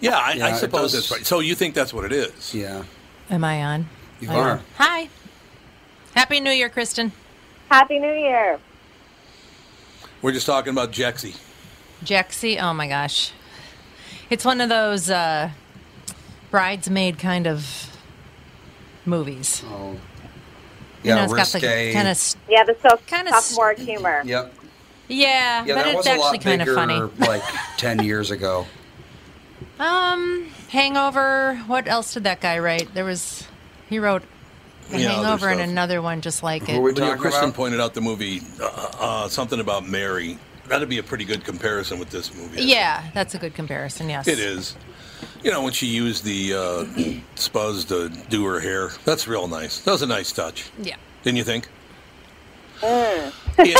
Yeah 0.00 0.16
I, 0.18 0.32
Yeah, 0.34 0.46
I 0.46 0.52
suppose 0.52 0.92
that's 0.92 1.10
right 1.10 1.24
so 1.26 1.40
you 1.40 1.54
think 1.54 1.74
that's 1.74 1.92
what 1.92 2.04
it 2.04 2.12
is 2.12 2.54
Yeah. 2.54 2.84
Am 3.30 3.44
I 3.44 3.62
on? 3.62 3.88
You 4.20 4.30
I 4.30 4.34
are. 4.34 4.50
am. 4.52 4.60
Hi. 4.76 5.08
Happy 6.14 6.40
New 6.40 6.50
Year, 6.50 6.68
Kristen. 6.68 7.12
Happy 7.70 7.98
New 8.00 8.12
Year. 8.12 8.58
we're 10.22 10.32
just 10.32 10.46
talking 10.46 10.70
about 10.72 10.90
Jexi 10.92 11.36
Jexi. 12.04 12.60
Oh 12.60 12.72
my 12.72 12.88
gosh. 12.88 13.32
It's 14.30 14.44
one 14.44 14.60
of 14.60 14.68
those 14.68 15.10
uh, 15.10 15.50
bridesmaid 16.50 17.18
kind 17.18 17.46
of 17.46 17.90
movies. 19.04 19.62
Oh. 19.66 19.92
You 19.92 19.98
Yeah, 21.02 21.14
know, 21.16 21.24
it's 21.24 21.32
got 21.32 21.38
risque. 21.54 21.88
the 21.88 21.92
kind 21.94 22.08
of 22.08 22.34
Yeah, 22.48 22.64
the 22.64 22.76
so- 22.82 22.98
Kinda 23.06 23.30
sophomore 23.32 23.72
humor. 23.74 24.22
Yep. 24.24 24.54
yeah, 25.08 25.64
Yeah, 25.64 25.74
but 25.74 25.84
that 25.84 25.86
it's 25.88 25.96
was 25.96 26.06
a 26.06 26.10
actually 26.10 26.24
lot 26.38 26.40
kind 26.42 26.62
of 26.62 26.74
funny. 26.74 27.00
like 27.26 27.42
10 27.76 28.04
years 28.04 28.30
ago. 28.30 28.66
Um, 29.80 30.46
Hangover. 30.68 31.56
What 31.66 31.88
else 31.88 32.12
did 32.14 32.24
that 32.24 32.40
guy 32.40 32.58
write? 32.58 32.92
There 32.94 33.04
was 33.04 33.44
he 33.88 33.98
wrote 33.98 34.22
a 34.92 34.98
Yeah, 34.98 35.12
other 35.12 35.14
Hangover 35.22 35.48
and 35.48 35.58
stuff. 35.60 35.70
another 35.70 36.02
one 36.02 36.20
just 36.20 36.42
like 36.42 36.68
it. 36.68 36.76
are 36.76 36.80
we 36.80 36.92
But, 36.92 37.00
you 37.00 37.06
talking 37.06 37.20
Kristen 37.22 37.44
about? 37.44 37.54
pointed 37.56 37.80
out 37.80 37.94
the 37.94 38.00
movie, 38.02 38.42
uh, 38.60 38.90
uh, 39.00 39.28
something 39.28 39.58
about 39.58 39.88
Mary. 39.88 40.38
That'd 40.68 40.88
be 40.88 40.98
a 40.98 41.02
pretty 41.02 41.24
good 41.24 41.44
comparison 41.44 41.98
with 41.98 42.10
this 42.10 42.32
movie. 42.34 42.60
I 42.60 42.64
Yeah, 42.64 43.04
that's 43.14 43.34
a 43.34 43.38
good 43.38 43.54
comparison. 43.54 44.08
Yes. 44.10 44.28
It 44.28 44.38
is. 44.38 44.76
You 45.42 45.50
know, 45.50 45.62
when 45.62 45.72
she 45.72 45.86
used 45.86 46.24
the 46.24 46.54
uh, 46.54 46.84
spuzz 47.36 47.88
to 47.88 48.08
do 48.28 48.44
her 48.44 48.60
hair, 48.60 48.90
that's 49.04 49.26
real 49.26 49.48
nice. 49.48 49.80
That 49.80 49.92
was 49.92 50.02
a 50.02 50.06
nice 50.06 50.30
touch, 50.30 50.70
Yeah, 50.80 50.96
didn't 51.22 51.38
you 51.38 51.44
think? 51.44 51.68
Mm. 52.80 53.32
Yeah. 53.58 53.78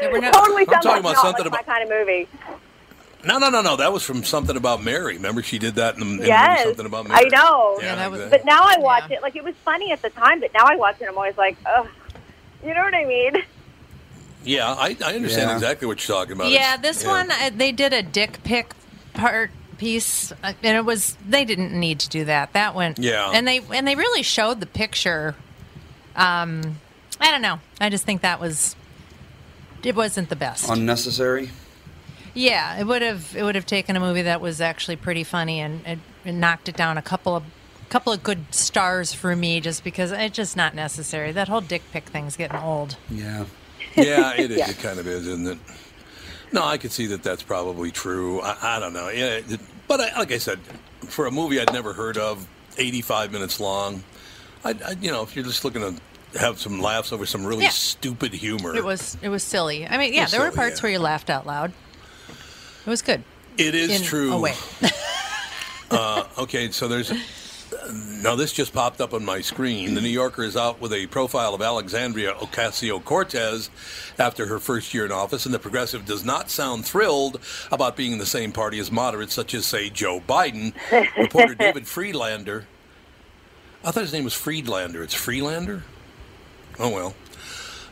there 0.00 0.10
were 0.12 0.20
no. 0.20 0.30
Totally 0.30 0.62
I'm 0.62 0.66
sounds 0.68 0.84
talking 0.84 0.90
like 0.90 1.00
about 1.00 1.12
not 1.14 1.16
something 1.22 1.44
like 1.44 1.46
about- 1.60 1.66
my 1.66 1.72
kind 1.74 1.82
of 1.90 1.98
movie. 1.98 2.28
No, 3.24 3.38
no, 3.38 3.50
no, 3.50 3.62
no. 3.62 3.76
That 3.76 3.92
was 3.92 4.02
from 4.04 4.22
something 4.24 4.56
about 4.56 4.82
Mary. 4.82 5.14
Remember, 5.14 5.42
she 5.42 5.58
did 5.58 5.74
that 5.74 5.94
in 5.94 6.00
the, 6.00 6.06
in 6.06 6.16
the 6.18 6.26
Yes, 6.28 6.62
something 6.64 6.86
about 6.86 7.08
Mary. 7.08 7.26
I 7.26 7.28
know. 7.36 7.78
Yeah, 7.82 7.96
that 7.96 8.10
was- 8.10 8.30
But 8.30 8.44
now 8.44 8.62
I 8.62 8.76
watch 8.78 9.04
Yeah. 9.10 9.16
it 9.16 9.22
like 9.22 9.34
it 9.36 9.42
was 9.44 9.54
funny 9.64 9.90
at 9.92 10.02
the 10.02 10.10
time, 10.10 10.40
but 10.40 10.52
now 10.54 10.64
I 10.64 10.76
watch 10.76 10.96
it, 11.00 11.08
I'm 11.08 11.16
always 11.16 11.36
like, 11.36 11.56
ugh. 11.66 11.88
You 12.64 12.74
know 12.74 12.82
what 12.82 12.94
I 12.94 13.04
mean? 13.04 13.42
yeah, 14.44 14.70
I, 14.72 14.96
I 15.04 15.14
understand 15.14 15.50
Yeah. 15.50 15.54
exactly 15.54 15.86
what 15.88 16.06
you're 16.08 16.16
talking 16.16 16.32
about. 16.34 16.50
Yeah, 16.50 16.74
It's- 16.74 16.80
this 16.96 17.04
yeah. 17.04 17.10
one 17.10 17.30
uh, 17.30 17.50
they 17.54 17.72
did 17.72 17.92
a 17.92 18.02
dick 18.02 18.42
pic 18.44 18.72
part 19.14 19.50
piece, 19.78 20.32
uh, 20.44 20.52
and 20.62 20.76
it 20.76 20.84
was 20.84 21.16
they 21.28 21.44
didn't 21.44 21.72
need 21.72 21.98
to 22.00 22.08
do 22.08 22.24
that. 22.24 22.52
That 22.52 22.74
went 22.74 22.98
Yeah. 22.98 23.30
and 23.32 23.46
they 23.46 23.60
and 23.74 23.86
they 23.86 23.94
really 23.96 24.22
showed 24.22 24.60
the 24.60 24.66
picture. 24.66 25.34
Um, 26.16 26.78
I 27.20 27.30
don't 27.30 27.42
know. 27.42 27.60
I 27.80 27.88
just 27.90 28.04
think 28.04 28.22
that 28.22 28.40
was 28.40 28.74
it 29.84 29.94
wasn't 29.94 30.28
the 30.28 30.36
best. 30.36 30.68
Unnecessary. 30.68 31.50
Yeah, 32.38 32.78
it 32.78 32.86
would 32.86 33.02
have 33.02 33.34
it 33.36 33.42
would 33.42 33.54
have 33.56 33.66
taken 33.66 33.96
a 33.96 34.00
movie 34.00 34.22
that 34.22 34.40
was 34.40 34.60
actually 34.60 34.96
pretty 34.96 35.24
funny 35.24 35.60
and 35.60 35.84
it, 35.86 35.98
it 36.24 36.32
knocked 36.32 36.68
it 36.68 36.76
down 36.76 36.96
a 36.98 37.02
couple 37.02 37.34
of 37.36 37.42
couple 37.88 38.12
of 38.12 38.22
good 38.22 38.54
stars 38.54 39.12
for 39.14 39.34
me 39.34 39.60
just 39.60 39.82
because 39.82 40.12
it's 40.12 40.36
just 40.36 40.56
not 40.56 40.74
necessary. 40.74 41.32
That 41.32 41.48
whole 41.48 41.60
dick 41.62 41.82
pic 41.92 42.04
thing's 42.04 42.36
getting 42.36 42.58
old. 42.58 42.96
Yeah. 43.10 43.44
Yeah, 43.96 44.34
it 44.34 44.52
is. 44.52 44.68
It 44.68 44.78
kind 44.78 45.00
of 45.00 45.08
is, 45.08 45.26
isn't 45.26 45.46
it? 45.48 45.58
No, 46.52 46.62
I 46.62 46.78
could 46.78 46.92
see 46.92 47.06
that 47.06 47.24
that's 47.24 47.42
probably 47.42 47.90
true. 47.90 48.40
I, 48.42 48.76
I 48.76 48.78
don't 48.78 48.92
know. 48.92 49.08
Yeah, 49.08 49.38
it- 49.38 49.60
but 49.88 50.00
I, 50.00 50.16
like 50.18 50.30
I 50.30 50.38
said, 50.38 50.60
for 51.08 51.26
a 51.26 51.30
movie 51.32 51.58
I'd 51.60 51.72
never 51.72 51.92
heard 51.94 52.16
of, 52.16 52.46
85 52.76 53.32
minutes 53.32 53.58
long, 53.58 54.04
I, 54.64 54.70
I 54.86 54.90
you 55.00 55.10
know, 55.10 55.22
if 55.22 55.34
you're 55.34 55.44
just 55.44 55.64
looking 55.64 55.80
to 55.82 56.38
have 56.38 56.60
some 56.60 56.80
laughs 56.80 57.12
over 57.12 57.26
some 57.26 57.44
really 57.44 57.64
Yeah. 57.64 57.70
stupid 57.70 58.32
humor, 58.34 58.76
It 58.76 58.84
was 58.84 59.16
it 59.20 59.30
was 59.30 59.42
silly. 59.42 59.88
I 59.88 59.98
mean, 59.98 60.12
yeah, 60.12 60.24
was 60.24 60.30
there 60.32 60.42
were 60.42 60.52
parts 60.52 60.78
yeah. 60.78 60.82
where 60.84 60.92
you 60.92 60.98
laughed 61.00 61.30
out 61.30 61.44
loud. 61.46 61.72
It 62.88 62.90
was 62.90 63.02
good. 63.02 63.22
it 63.58 63.74
is 63.74 64.00
in 64.00 64.02
true. 64.02 64.32
a 64.32 64.40
way. 64.40 64.54
Uh, 65.90 66.24
okay, 66.36 66.70
so 66.70 66.86
there's. 66.86 67.10
Now, 68.22 68.34
this 68.36 68.52
just 68.52 68.74
popped 68.74 69.00
up 69.00 69.14
on 69.14 69.24
my 69.24 69.40
screen. 69.40 69.94
The 69.94 70.02
New 70.02 70.08
Yorker 70.10 70.44
is 70.44 70.54
out 70.54 70.82
with 70.82 70.92
a 70.92 71.06
profile 71.06 71.54
of 71.54 71.62
Alexandria 71.62 72.34
Ocasio 72.34 73.02
Cortez 73.02 73.70
after 74.18 74.44
her 74.48 74.58
first 74.58 74.92
year 74.92 75.06
in 75.06 75.12
office, 75.12 75.46
and 75.46 75.54
the 75.54 75.58
progressive 75.58 76.04
does 76.04 76.26
not 76.26 76.50
sound 76.50 76.84
thrilled 76.84 77.40
about 77.72 77.96
being 77.96 78.12
in 78.12 78.18
the 78.18 78.26
same 78.26 78.52
party 78.52 78.78
as 78.78 78.92
moderates, 78.92 79.32
such 79.32 79.54
as, 79.54 79.64
say, 79.64 79.88
Joe 79.88 80.20
Biden. 80.20 80.74
Reporter 81.16 81.54
David 81.58 81.86
Friedlander. 81.86 82.66
I 83.82 83.90
thought 83.90 84.02
his 84.02 84.12
name 84.12 84.24
was 84.24 84.34
Friedlander. 84.34 85.02
It's 85.02 85.14
Freelander? 85.14 85.84
Oh, 86.78 86.90
well. 86.90 87.14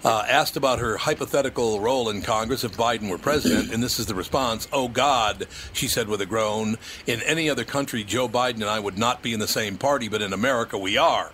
Uh, 0.05 0.25
asked 0.29 0.57
about 0.57 0.79
her 0.79 0.97
hypothetical 0.97 1.81
role 1.81 2.09
in 2.09 2.23
Congress 2.23 2.62
if 2.62 2.76
Biden 2.76 3.11
were 3.11 3.19
president, 3.19 3.73
and 3.73 3.83
this 3.83 3.99
is 3.99 4.07
the 4.07 4.15
response 4.15 4.69
Oh, 4.73 4.88
God, 4.88 5.47
she 5.73 5.88
said 5.88 6.09
with 6.09 6.21
a 6.21 6.26
groan. 6.26 6.76
In 7.07 7.23
any 7.23 7.50
other 7.50 7.65
country, 7.65 8.05
Joe 8.05 8.29
Biden 8.29 8.57
and 8.57 8.65
I 8.65 8.79
would 8.79 8.99
not 8.99 9.23
be 9.23 9.33
in 9.33 9.41
the 9.41 9.49
same 9.49 9.79
party, 9.79 10.09
but 10.09 10.23
in 10.23 10.33
America, 10.33 10.79
we 10.79 10.97
are. 10.97 11.33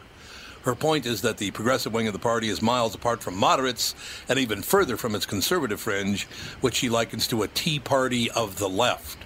Her 0.63 0.75
point 0.77 1.07
is 1.07 1.23
that 1.23 1.39
the 1.39 1.51
progressive 1.51 1.93
wing 1.93 2.07
of 2.07 2.13
the 2.13 2.21
party 2.21 2.49
is 2.49 2.63
miles 2.63 2.95
apart 2.95 3.23
from 3.23 3.37
moderates 3.37 3.95
and 4.29 4.39
even 4.39 4.63
further 4.63 4.97
from 4.97 5.15
its 5.15 5.27
conservative 5.27 5.81
fringe, 5.81 6.25
which 6.61 6.77
she 6.77 6.89
likens 6.89 7.27
to 7.29 7.43
a 7.43 7.49
tea 7.49 7.81
party 7.81 8.31
of 8.31 8.59
the 8.59 8.69
left. 8.69 9.19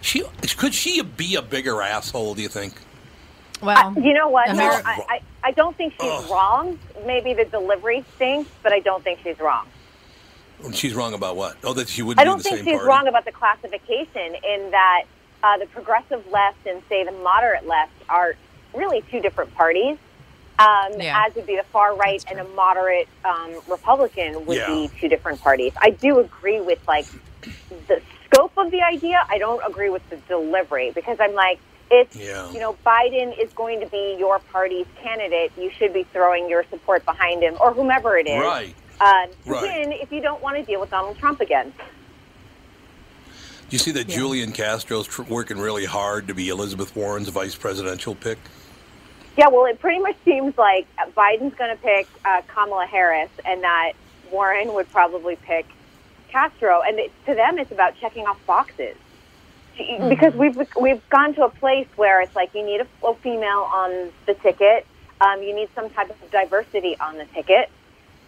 She 0.00 0.24
could 0.56 0.74
she 0.74 1.00
be 1.02 1.36
a 1.36 1.42
bigger 1.42 1.80
asshole? 1.80 2.34
Do 2.34 2.42
you 2.42 2.48
think? 2.48 2.74
Well, 3.62 3.94
You 4.00 4.14
know 4.14 4.28
what? 4.28 4.54
No, 4.56 4.64
I, 4.64 5.04
I, 5.08 5.20
I 5.44 5.50
don't 5.52 5.76
think 5.76 5.94
she's 6.00 6.30
wrong. 6.30 6.78
Maybe 7.06 7.34
the 7.34 7.44
delivery 7.44 8.04
stinks, 8.16 8.50
but 8.62 8.72
I 8.72 8.80
don't 8.80 9.02
think 9.04 9.20
she's 9.22 9.38
wrong. 9.38 9.66
She's 10.72 10.94
wrong 10.94 11.14
about 11.14 11.36
what? 11.36 11.56
Oh, 11.64 11.72
that 11.74 11.88
she 11.88 12.02
wouldn't 12.02 12.20
I 12.20 12.24
be 12.24 12.28
in 12.28 12.32
don't 12.32 12.38
the 12.38 12.44
think 12.44 12.56
same 12.58 12.64
she's 12.66 12.74
party. 12.74 12.88
wrong 12.88 13.08
about 13.08 13.24
the 13.24 13.32
classification 13.32 14.34
in 14.44 14.70
that 14.70 15.04
uh, 15.42 15.56
the 15.58 15.66
progressive 15.66 16.22
left 16.30 16.66
and, 16.66 16.82
say, 16.88 17.04
the 17.04 17.12
moderate 17.12 17.66
left 17.66 17.92
are 18.10 18.34
really 18.74 19.02
two 19.10 19.20
different 19.20 19.54
parties. 19.54 19.96
Um, 20.58 20.92
Yeah. 21.00 21.24
As 21.26 21.34
would 21.34 21.46
be 21.46 21.56
the 21.56 21.64
far 21.72 21.94
right 21.96 22.22
and 22.30 22.38
a 22.40 22.44
moderate 22.44 23.08
um, 23.24 23.50
Republican 23.68 24.44
would 24.46 24.58
Yeah. 24.58 24.66
be 24.66 24.90
two 25.00 25.08
different 25.08 25.40
parties. 25.40 25.72
I 25.80 25.90
do 25.90 26.18
agree 26.18 26.60
with 26.60 26.86
like 26.86 27.06
the 27.88 28.02
scope 28.26 28.52
of 28.58 28.70
the 28.70 28.82
idea. 28.82 29.24
I 29.30 29.38
don't 29.38 29.62
agree 29.66 29.88
with 29.88 30.06
the 30.10 30.16
delivery 30.28 30.90
because 30.94 31.16
I'm 31.20 31.32
like, 31.34 31.58
if 31.90 32.14
Yeah. 32.14 32.50
you 32.50 32.60
know 32.60 32.76
Biden 32.86 33.36
is 33.38 33.52
going 33.52 33.80
to 33.80 33.86
be 33.86 34.16
your 34.18 34.38
party's 34.38 34.86
candidate, 35.02 35.52
you 35.56 35.70
should 35.70 35.92
be 35.92 36.04
throwing 36.12 36.48
your 36.48 36.64
support 36.70 37.04
behind 37.04 37.42
him 37.42 37.56
or 37.60 37.72
whomever 37.72 38.16
it 38.16 38.26
is. 38.28 38.40
Right. 38.40 38.74
To 39.00 39.28
Right. 39.46 39.62
win 39.62 39.92
if 39.92 40.12
you 40.12 40.20
don't 40.20 40.42
want 40.42 40.56
to 40.58 40.62
deal 40.62 40.78
with 40.80 40.90
Donald 40.90 41.18
Trump 41.18 41.40
again. 41.40 41.72
Do 43.70 43.74
you 43.74 43.78
see 43.78 43.92
that 43.92 44.08
Julian 44.08 44.52
Castro's 44.52 45.06
tr- 45.06 45.22
working 45.22 45.58
really 45.58 45.84
hard 45.84 46.26
to 46.28 46.34
be 46.34 46.48
Elizabeth 46.48 46.94
Warren's 46.94 47.28
vice 47.28 47.54
presidential 47.54 48.14
pick? 48.14 48.38
Yeah, 49.36 49.48
well, 49.48 49.64
it 49.66 49.80
pretty 49.80 50.00
much 50.00 50.16
seems 50.24 50.58
like 50.58 50.86
Biden's 51.16 51.54
going 51.54 51.70
to 51.70 51.80
pick 51.82 52.08
uh, 52.24 52.42
Kamala 52.48 52.84
Harris, 52.86 53.30
and 53.44 53.62
that 53.62 53.92
Warren 54.30 54.74
would 54.74 54.90
probably 54.90 55.36
pick 55.36 55.66
Castro. 56.28 56.82
And 56.82 56.98
it, 56.98 57.12
to 57.26 57.34
them, 57.34 57.58
it's 57.58 57.70
about 57.70 57.94
checking 58.00 58.26
off 58.26 58.44
boxes 58.44 58.96
She- 59.76 59.98
because 60.08 60.34
we've 60.34 60.56
we've 60.80 61.08
gone 61.10 61.34
to 61.34 61.44
a 61.44 61.50
place 61.50 61.88
where 61.96 62.20
it's 62.22 62.34
like 62.34 62.54
you 62.54 62.64
need 62.64 62.80
a, 62.80 63.06
a 63.06 63.14
female 63.16 63.68
on 63.72 64.10
the 64.26 64.34
ticket, 64.34 64.86
um, 65.20 65.42
you 65.42 65.54
need 65.54 65.68
some 65.74 65.90
type 65.90 66.10
of 66.10 66.30
diversity 66.30 66.96
on 66.98 67.16
the 67.18 67.24
ticket. 67.26 67.70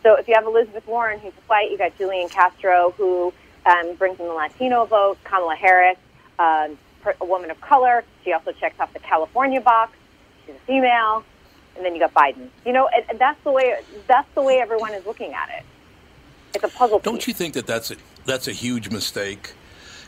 So 0.02 0.16
if 0.16 0.26
you 0.26 0.34
have 0.34 0.44
Elizabeth 0.46 0.86
Warren, 0.86 1.20
who's 1.20 1.32
a 1.32 1.46
white, 1.46 1.70
you 1.70 1.78
got 1.78 1.96
Julian 1.96 2.28
Castro, 2.28 2.92
who 2.96 3.32
um, 3.66 3.94
brings 3.94 4.18
in 4.18 4.26
the 4.26 4.32
Latino 4.32 4.84
vote, 4.84 5.18
Kamala 5.24 5.54
Harris, 5.54 5.98
um, 6.38 6.76
a 7.20 7.24
woman 7.24 7.50
of 7.50 7.60
color. 7.60 8.04
She 8.24 8.32
also 8.32 8.52
checks 8.52 8.78
off 8.80 8.92
the 8.92 8.98
California 8.98 9.60
box. 9.60 9.96
She's 10.44 10.56
a 10.56 10.58
female, 10.60 11.24
and 11.76 11.84
then 11.84 11.94
you 11.94 12.00
got 12.00 12.14
Biden. 12.14 12.48
You 12.66 12.72
know, 12.72 12.88
and, 12.88 13.04
and 13.08 13.18
that's 13.18 13.42
the 13.44 13.52
way 13.52 13.76
that's 14.06 14.28
the 14.34 14.42
way 14.42 14.58
everyone 14.58 14.92
is 14.92 15.06
looking 15.06 15.32
at 15.34 15.48
it. 15.56 15.64
It's 16.54 16.64
a 16.64 16.68
puzzle. 16.68 16.98
Don't 16.98 17.26
you 17.26 17.32
think 17.32 17.54
that 17.54 17.66
that's 17.66 17.90
a, 17.90 17.96
that's 18.26 18.46
a 18.48 18.52
huge 18.52 18.90
mistake? 18.90 19.54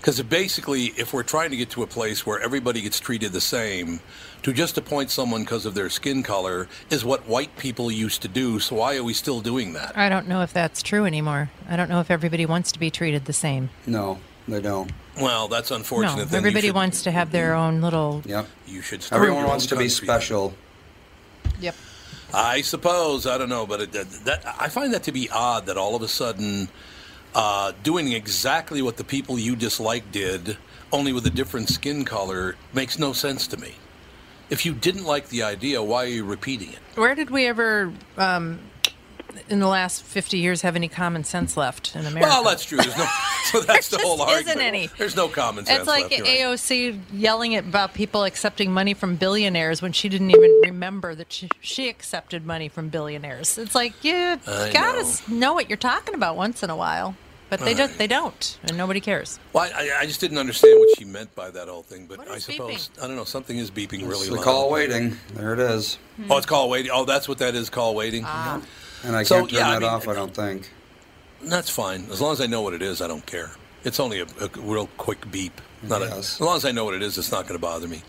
Because 0.04 0.20
basically, 0.20 0.92
if 0.98 1.14
we're 1.14 1.22
trying 1.22 1.48
to 1.48 1.56
get 1.56 1.70
to 1.70 1.82
a 1.82 1.86
place 1.86 2.26
where 2.26 2.38
everybody 2.38 2.82
gets 2.82 3.00
treated 3.00 3.32
the 3.32 3.40
same, 3.40 4.00
to 4.42 4.52
just 4.52 4.76
appoint 4.76 5.10
someone 5.10 5.44
because 5.44 5.64
of 5.64 5.72
their 5.74 5.88
skin 5.88 6.22
color 6.22 6.68
is 6.90 7.06
what 7.06 7.26
white 7.26 7.56
people 7.56 7.90
used 7.90 8.20
to 8.20 8.28
do. 8.28 8.58
So 8.60 8.76
why 8.76 8.98
are 8.98 9.02
we 9.02 9.14
still 9.14 9.40
doing 9.40 9.72
that? 9.72 9.96
I 9.96 10.10
don't 10.10 10.28
know 10.28 10.42
if 10.42 10.52
that's 10.52 10.82
true 10.82 11.06
anymore. 11.06 11.48
I 11.70 11.76
don't 11.76 11.88
know 11.88 12.00
if 12.00 12.10
everybody 12.10 12.44
wants 12.44 12.70
to 12.72 12.78
be 12.78 12.90
treated 12.90 13.24
the 13.24 13.32
same. 13.32 13.70
No, 13.86 14.18
they 14.46 14.60
don't. 14.60 14.92
Well, 15.18 15.48
that's 15.48 15.70
unfortunate. 15.70 16.16
No, 16.18 16.24
Then 16.26 16.36
everybody 16.36 16.66
should- 16.66 16.74
wart 16.74 16.92
to 16.92 17.10
have 17.10 17.32
their 17.32 17.54
own 17.54 17.80
little. 17.80 18.20
Yep. 18.26 18.46
You 18.66 18.82
should. 18.82 19.02
start 19.02 19.22
Everyone 19.22 19.46
wants 19.46 19.64
to 19.68 19.76
be 19.76 19.88
special. 19.88 20.52
Yep. 21.60 21.76
I 22.34 22.60
suppose 22.60 23.26
I 23.26 23.38
don't 23.38 23.48
know, 23.48 23.64
but 23.66 23.80
it, 23.80 23.92
that, 23.92 24.10
that 24.26 24.54
I 24.60 24.68
find 24.68 24.92
that 24.92 25.04
to 25.04 25.12
be 25.12 25.30
odd 25.30 25.64
that 25.64 25.78
all 25.78 25.96
of 25.96 26.02
a 26.02 26.08
sudden, 26.08 26.68
uh, 27.34 27.72
doing 27.82 28.12
exactly 28.12 28.82
what 28.82 28.96
the 28.96 29.04
people 29.04 29.38
you 29.38 29.56
dislike 29.56 30.10
did, 30.12 30.56
only 30.92 31.12
with 31.12 31.26
a 31.26 31.30
different 31.30 31.68
skin 31.68 32.04
color, 32.04 32.56
makes 32.72 32.98
no 32.98 33.12
sense 33.12 33.46
to 33.48 33.56
me. 33.56 33.74
If 34.50 34.64
you 34.66 34.72
didn't 34.74 35.04
like 35.04 35.28
the 35.28 35.42
idea, 35.42 35.82
why 35.82 36.04
are 36.04 36.08
you 36.08 36.24
repeating 36.24 36.70
it? 36.72 36.78
Where 36.96 37.14
did 37.14 37.30
we 37.30 37.46
ever, 37.46 37.92
um, 38.18 38.60
in 39.48 39.58
the 39.58 39.66
last 39.66 40.02
50 40.04 40.38
years, 40.38 40.62
have 40.62 40.76
any 40.76 40.86
common 40.86 41.24
sense 41.24 41.56
left 41.56 41.96
in 41.96 42.06
America? 42.06 42.28
Well, 42.28 42.44
that's 42.44 42.64
true. 42.64 42.78
There's 42.78 42.96
no, 42.96 43.06
so 43.46 43.60
that's 43.62 43.88
the 43.88 43.98
whole 43.98 44.18
just 44.18 44.28
argument. 44.28 44.48
isn't 44.48 44.60
any. 44.62 44.86
There's 44.98 45.16
no 45.16 45.28
common 45.28 45.64
sense. 45.64 45.80
It's 45.80 45.88
like 45.88 46.10
left, 46.10 46.18
you're 46.18 46.26
right. 46.26 46.58
AOC 46.58 47.00
yelling 47.12 47.56
about 47.56 47.94
people 47.94 48.22
accepting 48.24 48.70
money 48.70 48.94
from 48.94 49.16
billionaires 49.16 49.82
when 49.82 49.92
she 49.92 50.08
didn't 50.08 50.30
even 50.30 50.60
remember 50.62 51.14
that 51.16 51.32
she, 51.32 51.48
she 51.60 51.88
accepted 51.88 52.46
money 52.46 52.68
from 52.68 52.90
billionaires. 52.90 53.58
It's 53.58 53.74
like 53.74 54.04
you 54.04 54.38
I 54.46 54.70
gotta 54.72 55.02
know. 55.32 55.36
know 55.36 55.52
what 55.54 55.68
you're 55.68 55.78
talking 55.78 56.14
about 56.14 56.36
once 56.36 56.62
in 56.62 56.70
a 56.70 56.76
while, 56.76 57.16
but 57.58 57.64
they 57.64 57.72
I- 57.72 57.74
don't. 57.74 57.98
They 57.98 58.06
don't, 58.06 58.58
and 58.64 58.76
nobody 58.76 59.00
cares. 59.00 59.38
Well, 59.52 59.70
I, 59.74 59.90
I 60.00 60.06
just 60.06 60.20
didn't 60.20 60.38
understand 60.38 60.78
what 60.78 60.98
she 60.98 61.04
meant 61.04 61.34
by 61.34 61.50
that 61.50 61.68
whole 61.68 61.82
thing, 61.82 62.06
but 62.06 62.28
I 62.28 62.34
is 62.34 62.44
suppose 62.44 62.90
I 63.02 63.06
don't 63.06 63.16
know. 63.16 63.24
Something 63.24 63.58
is 63.58 63.70
beeping 63.70 64.00
really 64.08 64.12
It's 64.20 64.28
the 64.28 64.34
loud. 64.36 64.44
call 64.44 64.70
waiting. 64.70 65.16
There 65.34 65.52
it 65.54 65.60
is. 65.60 65.98
Oh, 66.30 66.36
it's 66.38 66.46
call 66.46 66.68
waiting. 66.70 66.90
Oh, 66.92 67.04
that's 67.04 67.28
what 67.28 67.38
that 67.38 67.54
is. 67.54 67.70
Call 67.70 67.94
waiting. 67.94 68.24
Ah. 68.26 68.60
And 69.04 69.14
I 69.14 69.24
can't 69.24 69.48
turn 69.50 69.58
yeah, 69.58 69.68
I 69.68 69.72
that 69.74 69.80
mean- 69.82 69.90
off, 69.90 70.08
I 70.08 70.14
don't 70.14 70.34
think. 70.34 70.70
That's 71.42 71.68
fine. 71.68 72.06
As 72.10 72.20
long 72.22 72.32
as 72.32 72.40
I 72.40 72.46
know 72.46 72.62
what 72.62 72.72
it 72.72 72.80
is, 72.82 73.02
I 73.02 73.06
don't 73.06 73.26
care. 73.26 73.50
It's 73.84 74.00
only 74.00 74.20
a, 74.20 74.26
a 74.40 74.48
real 74.56 74.86
quick 74.96 75.30
beep. 75.30 75.60
Not 75.82 76.00
a, 76.00 76.06
Yes. 76.06 76.36
as 76.36 76.40
long 76.40 76.56
as 76.56 76.64
I 76.64 76.72
know 76.72 76.86
what 76.86 76.94
it 76.94 77.02
is, 77.02 77.18
it's 77.18 77.30
not 77.30 77.42
going 77.46 77.58
to 77.58 77.60
bother 77.60 77.86
me. 77.86 78.00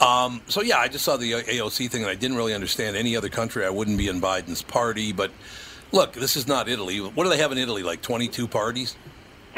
Um, 0.00 0.42
so 0.48 0.60
yeah, 0.60 0.78
I 0.78 0.88
just 0.88 1.04
saw 1.04 1.16
the 1.16 1.32
AOC 1.32 1.90
thing, 1.90 2.02
and 2.02 2.10
I 2.10 2.14
didn't 2.14 2.36
really 2.36 2.52
understand 2.54 2.94
any 2.94 3.16
other 3.16 3.30
country. 3.30 3.64
I 3.64 3.70
wouldn't 3.70 3.96
be 3.96 4.06
in 4.08 4.20
Biden's 4.20 4.60
party, 4.62 5.12
but 5.12 5.30
look, 5.92 6.12
this 6.12 6.36
is 6.36 6.46
not 6.46 6.68
Italy. 6.68 6.98
What 7.00 7.24
do 7.24 7.30
they 7.30 7.38
have 7.38 7.52
in 7.52 7.58
Italy? 7.58 7.82
Like 7.82 8.02
twenty-two 8.02 8.48
parties? 8.48 8.96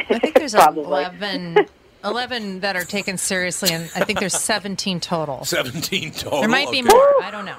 I 0.09 0.19
think 0.19 0.35
there's 0.37 0.55
11, 0.55 1.67
11 2.05 2.61
that 2.61 2.75
are 2.75 2.85
taken 2.85 3.19
seriously, 3.19 3.71
and 3.71 3.85
I 3.95 4.03
think 4.05 4.19
there's 4.19 4.35
17 4.35 4.99
total. 5.01 5.45
Seventeen 5.45 6.11
total. 6.13 6.41
There 6.41 6.49
might 6.49 6.71
be 6.71 6.81
Okay. 6.81 6.89
more. 6.89 7.23
I 7.23 7.31
don't 7.31 7.45
know. 7.45 7.57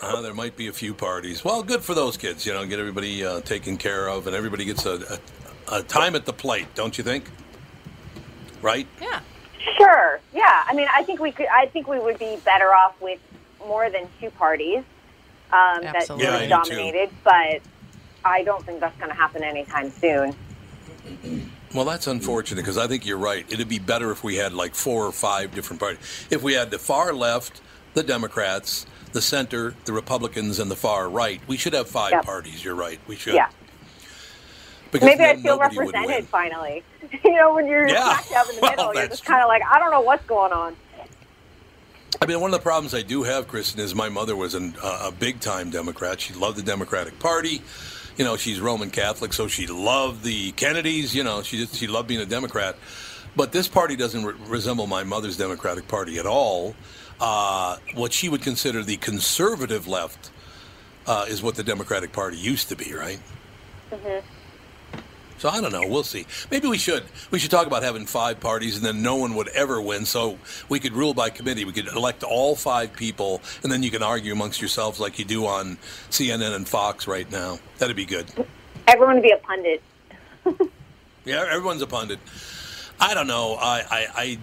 Uh, 0.00 0.20
there 0.22 0.34
might 0.34 0.56
be 0.56 0.66
a 0.68 0.72
few 0.72 0.94
parties. 0.94 1.44
Well, 1.44 1.62
good 1.62 1.82
for 1.82 1.94
those 1.94 2.16
kids. 2.16 2.44
You 2.46 2.54
know, 2.54 2.64
get 2.66 2.78
everybody 2.80 3.24
uh, 3.24 3.40
taken 3.42 3.76
care 3.76 4.08
of, 4.08 4.26
and 4.26 4.34
everybody 4.34 4.64
gets 4.64 4.84
a, 4.86 5.20
a, 5.68 5.76
a 5.76 5.82
time 5.82 6.16
at 6.16 6.24
the 6.24 6.32
plate. 6.32 6.66
Don't 6.74 6.96
you 6.98 7.04
think? 7.04 7.24
Right? 8.62 8.86
Yeah. 9.00 9.20
Sure. 9.76 10.18
Yeah. 10.34 10.64
I 10.66 10.74
mean, 10.74 10.88
I 10.92 11.02
think 11.04 11.20
we 11.20 11.30
could. 11.30 11.46
I 11.52 11.66
think 11.66 11.86
we 11.86 11.98
would 12.00 12.18
be 12.18 12.36
better 12.44 12.74
off 12.74 13.00
with 13.00 13.20
more 13.66 13.90
than 13.90 14.08
two 14.20 14.30
parties 14.30 14.82
um, 15.52 15.82
that 15.82 15.96
Absolutely. 15.96 16.24
Yeah, 16.26 16.30
I 16.30 16.34
really 16.34 16.48
do 16.48 16.62
too. 16.64 16.70
dominated. 16.76 17.10
But 17.24 17.60
I 18.24 18.42
don't 18.44 18.64
think 18.64 18.80
that's 18.80 18.96
going 18.98 19.10
to 19.10 19.16
happen 19.16 19.42
anytime 19.42 19.90
soon. 19.90 20.34
Well, 21.74 21.84
that's 21.84 22.06
unfortunate 22.06 22.60
because 22.62 22.78
I 22.78 22.86
think 22.86 23.06
you're 23.06 23.18
right. 23.18 23.44
It'd 23.50 23.68
be 23.68 23.78
better 23.78 24.10
if 24.10 24.22
we 24.22 24.36
had 24.36 24.52
like 24.52 24.74
four 24.74 25.06
or 25.06 25.12
five 25.12 25.54
different 25.54 25.80
parties. 25.80 26.26
If 26.30 26.42
we 26.42 26.52
had 26.52 26.70
the 26.70 26.78
far 26.78 27.12
left, 27.14 27.60
the 27.94 28.02
Democrats, 28.02 28.86
the 29.12 29.22
center, 29.22 29.74
the 29.86 29.92
Republicans, 29.92 30.58
and 30.58 30.70
the 30.70 30.76
far 30.76 31.08
right, 31.08 31.40
we 31.46 31.56
should 31.56 31.72
have 31.72 31.88
five 31.88 32.12
Yep. 32.12 32.24
parties. 32.24 32.64
You're 32.64 32.74
right. 32.74 33.00
We 33.06 33.16
should. 33.16 33.34
Yeah. 33.34 33.48
Because 34.90 35.06
Maybe 35.06 35.24
I 35.24 35.34
then 35.34 35.42
feel 35.42 35.58
represented 35.58 36.26
finally. 36.26 36.82
you 37.24 37.32
know, 37.32 37.54
when 37.54 37.66
you're 37.66 37.88
Yeah. 37.88 38.18
smack 38.18 38.28
dab 38.28 38.46
in 38.50 38.56
the 38.56 38.60
Well, 38.62 38.70
middle, 38.72 38.94
you're 38.94 39.08
just 39.08 39.24
kind 39.24 39.42
of 39.42 39.48
like, 39.48 39.62
I 39.70 39.78
don't 39.78 39.90
know 39.90 40.02
what's 40.02 40.24
going 40.26 40.52
on. 40.52 40.76
I 42.20 42.26
mean, 42.26 42.40
one 42.40 42.52
of 42.52 42.60
the 42.60 42.62
problems 42.62 42.94
I 42.94 43.02
do 43.02 43.22
have, 43.22 43.48
Kristen, 43.48 43.80
is 43.80 43.94
my 43.94 44.08
mother 44.08 44.36
was 44.36 44.54
an, 44.54 44.74
uh, 44.82 45.08
a 45.08 45.12
big 45.12 45.40
time 45.40 45.70
Democrat. 45.70 46.20
She 46.20 46.34
loved 46.34 46.58
the 46.58 46.62
Democratic 46.62 47.18
Party. 47.18 47.62
You 48.16 48.24
know, 48.24 48.36
she's 48.36 48.60
Roman 48.60 48.90
Catholic, 48.90 49.32
so 49.32 49.48
she 49.48 49.66
loved 49.66 50.22
the 50.22 50.52
Kennedys. 50.52 51.14
You 51.14 51.24
know, 51.24 51.42
she 51.42 51.58
just, 51.58 51.76
she 51.76 51.86
loved 51.86 52.08
being 52.08 52.20
a 52.20 52.26
Democrat. 52.26 52.76
But 53.34 53.52
this 53.52 53.66
party 53.66 53.96
doesn't 53.96 54.24
re- 54.24 54.34
resemble 54.46 54.86
my 54.86 55.04
mother's 55.04 55.36
Democratic 55.36 55.88
Party 55.88 56.18
at 56.18 56.26
all. 56.26 56.76
Uh, 57.18 57.78
what 57.94 58.12
she 58.12 58.28
would 58.28 58.42
consider 58.42 58.82
the 58.82 58.98
conservative 58.98 59.88
left 59.88 60.30
uh, 61.06 61.24
is 61.28 61.42
what 61.42 61.54
the 61.54 61.62
Democratic 61.64 62.12
Party 62.12 62.36
used 62.36 62.68
to 62.68 62.76
be, 62.76 62.92
right? 62.92 63.20
So 65.42 65.48
I 65.48 65.60
don't 65.60 65.72
know. 65.72 65.84
We'll 65.88 66.04
see. 66.04 66.24
Maybe 66.52 66.68
we 66.68 66.78
should. 66.78 67.02
We 67.32 67.40
should 67.40 67.50
talk 67.50 67.66
about 67.66 67.82
having 67.82 68.06
five 68.06 68.38
parties, 68.38 68.76
and 68.76 68.86
then 68.86 69.02
no 69.02 69.16
one 69.16 69.34
would 69.34 69.48
ever 69.48 69.82
win. 69.82 70.04
So 70.04 70.38
we 70.68 70.78
could 70.78 70.92
rule 70.92 71.14
by 71.14 71.30
committee. 71.30 71.64
We 71.64 71.72
could 71.72 71.88
elect 71.88 72.22
all 72.22 72.54
five 72.54 72.92
people, 72.92 73.42
and 73.64 73.72
then 73.72 73.82
you 73.82 73.90
can 73.90 74.04
argue 74.04 74.30
amongst 74.30 74.60
yourselves 74.60 75.00
like 75.00 75.18
you 75.18 75.24
do 75.24 75.44
on 75.46 75.78
CNN 76.10 76.54
and 76.54 76.68
Fox 76.68 77.08
right 77.08 77.28
now. 77.32 77.58
That'd 77.78 77.96
be 77.96 78.04
good. 78.04 78.30
Everyone 78.86 79.16
would 79.16 79.24
be 79.24 79.32
a 79.32 79.36
pundit. 79.38 79.82
Yeah, 81.24 81.46
everyone's 81.48 81.82
a 81.82 81.86
pundit. 81.86 82.18
I 82.98 83.14
don't 83.14 83.28
know. 83.28 83.54
I, 83.54 83.84
I, 83.88 84.06
I 84.16 84.38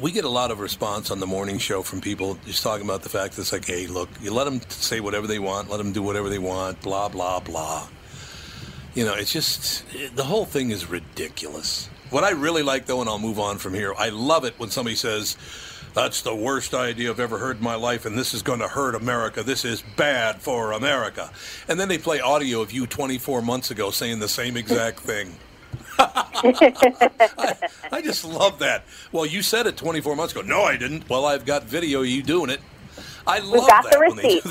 we 0.00 0.12
get 0.12 0.24
a 0.24 0.28
lot 0.28 0.52
of 0.52 0.60
response 0.60 1.10
on 1.10 1.18
the 1.18 1.26
morning 1.26 1.58
show 1.58 1.82
from 1.82 2.00
people 2.00 2.38
just 2.46 2.62
talking 2.62 2.84
about 2.84 3.02
the 3.02 3.08
fact 3.08 3.34
that 3.34 3.42
it's 3.42 3.52
like, 3.52 3.64
hey, 3.64 3.88
look, 3.88 4.08
you 4.20 4.32
let 4.32 4.44
them 4.44 4.60
say 4.68 5.00
whatever 5.00 5.26
they 5.26 5.40
want, 5.40 5.68
let 5.68 5.78
them 5.78 5.90
do 5.90 6.00
whatever 6.00 6.28
they 6.28 6.38
want, 6.38 6.80
blah 6.80 7.08
blah 7.08 7.40
blah. 7.40 7.88
You 8.94 9.06
know, 9.06 9.14
it's 9.14 9.32
just 9.32 9.84
the 10.14 10.24
whole 10.24 10.44
thing 10.44 10.70
is 10.70 10.88
ridiculous. 10.88 11.88
What 12.10 12.24
I 12.24 12.30
really 12.30 12.62
like, 12.62 12.84
though, 12.84 13.00
and 13.00 13.08
I'll 13.08 13.18
move 13.18 13.38
on 13.38 13.56
from 13.56 13.72
here, 13.72 13.94
I 13.96 14.10
love 14.10 14.44
it 14.44 14.58
when 14.58 14.68
somebody 14.68 14.96
says, 14.96 15.38
That's 15.94 16.20
the 16.20 16.34
worst 16.34 16.74
idea 16.74 17.08
I've 17.08 17.18
ever 17.18 17.38
heard 17.38 17.56
in 17.56 17.62
my 17.62 17.74
life, 17.74 18.04
and 18.04 18.18
this 18.18 18.34
is 18.34 18.42
going 18.42 18.58
to 18.58 18.68
hurt 18.68 18.94
America. 18.94 19.42
This 19.42 19.64
is 19.64 19.82
bad 19.96 20.42
for 20.42 20.72
America. 20.72 21.30
And 21.68 21.80
then 21.80 21.88
they 21.88 21.96
play 21.96 22.20
audio 22.20 22.60
of 22.60 22.70
you 22.70 22.86
24 22.86 23.40
months 23.40 23.70
ago 23.70 23.90
saying 23.90 24.18
the 24.18 24.28
same 24.28 24.58
exact 24.58 25.00
thing. 25.08 25.36
I, 25.98 27.56
I 27.92 28.02
just 28.02 28.26
love 28.26 28.58
that. 28.58 28.84
Well, 29.10 29.24
you 29.24 29.40
said 29.40 29.66
it 29.66 29.78
24 29.78 30.16
months 30.16 30.34
ago. 30.34 30.42
No, 30.42 30.64
I 30.64 30.76
didn't. 30.76 31.08
Well, 31.08 31.24
I've 31.24 31.46
got 31.46 31.64
video 31.64 32.00
of 32.00 32.08
you 32.08 32.22
doing 32.22 32.50
it. 32.50 32.60
I 33.26 33.38
love 33.40 33.68
got 33.68 33.84
that 33.84 33.92
the 33.92 33.98
when 34.00 34.16
they 34.16 34.22
do 34.28 34.42
receipt. 34.44 34.46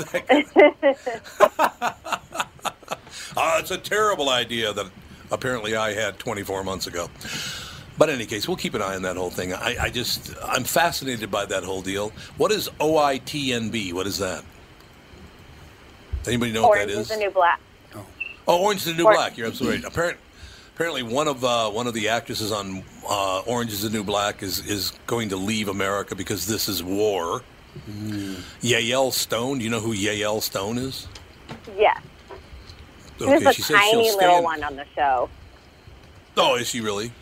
Uh, 3.36 3.56
it's 3.60 3.70
a 3.70 3.78
terrible 3.78 4.28
idea 4.30 4.72
that 4.72 4.86
apparently 5.30 5.76
I 5.76 5.92
had 5.92 6.18
24 6.18 6.64
months 6.64 6.86
ago. 6.86 7.08
But 7.98 8.08
in 8.08 8.16
any 8.16 8.26
case, 8.26 8.48
we'll 8.48 8.56
keep 8.56 8.74
an 8.74 8.82
eye 8.82 8.94
on 8.94 9.02
that 9.02 9.16
whole 9.16 9.30
thing. 9.30 9.52
I, 9.52 9.76
I 9.84 9.90
just, 9.90 10.34
I'm 10.44 10.64
fascinated 10.64 11.30
by 11.30 11.44
that 11.46 11.62
whole 11.64 11.82
deal. 11.82 12.12
What 12.36 12.50
is 12.50 12.68
OITNB? 12.80 13.92
What 13.92 14.06
is 14.06 14.18
that? 14.18 14.44
Anybody 16.26 16.52
know 16.52 16.62
what 16.68 16.78
that 16.78 16.88
is? 16.88 16.96
Orange 16.96 17.10
is 17.10 17.16
the 17.18 17.24
new 17.24 17.30
black. 17.30 17.60
Oh, 18.46 18.64
Orange 18.64 18.80
is 18.80 18.86
the 18.86 18.94
New 18.94 19.04
Black. 19.04 19.36
You're 19.36 19.46
absolutely 19.46 19.78
right. 19.78 19.86
Apparent, 19.86 20.18
apparently, 20.74 21.02
one 21.02 21.28
of 21.28 21.44
uh, 21.44 21.70
one 21.70 21.86
of 21.86 21.94
the 21.94 22.08
actresses 22.08 22.50
on 22.50 22.82
uh, 23.08 23.40
Orange 23.46 23.72
is 23.72 23.82
the 23.82 23.90
New 23.90 24.04
Black 24.04 24.42
is 24.42 24.58
is 24.66 24.92
going 25.06 25.28
to 25.28 25.36
leave 25.36 25.68
America 25.68 26.14
because 26.16 26.46
this 26.46 26.68
is 26.68 26.82
war. 26.82 27.42
Yael 28.62 29.12
Stone. 29.12 29.58
Do 29.58 29.64
you 29.64 29.70
know 29.70 29.80
who 29.80 29.94
Yael 29.94 30.42
Stone 30.42 30.78
is? 30.78 31.06
Yes. 31.76 32.00
Okay, 33.20 33.36
a 33.44 33.52
tiny 33.52 34.10
little 34.10 34.38
in- 34.38 34.44
one 34.44 34.62
on 34.64 34.76
the 34.76 34.84
show. 34.94 35.28
Oh, 36.36 36.56
is 36.56 36.68
she 36.68 36.80
really? 36.80 37.12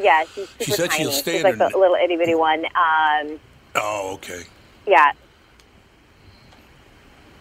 Yeah, 0.00 0.24
she's 0.34 0.48
super 0.50 0.64
She 0.64 0.70
said 0.72 0.90
tiny. 0.90 1.02
she'll 1.04 1.12
stay 1.12 1.34
she's 1.36 1.44
like 1.44 1.58
the 1.58 1.66
little 1.76 1.96
itty 1.96 2.16
bitty 2.16 2.34
one. 2.34 2.64
Um, 2.66 3.40
Oh, 3.74 4.12
okay. 4.14 4.42
yeah. 4.86 5.12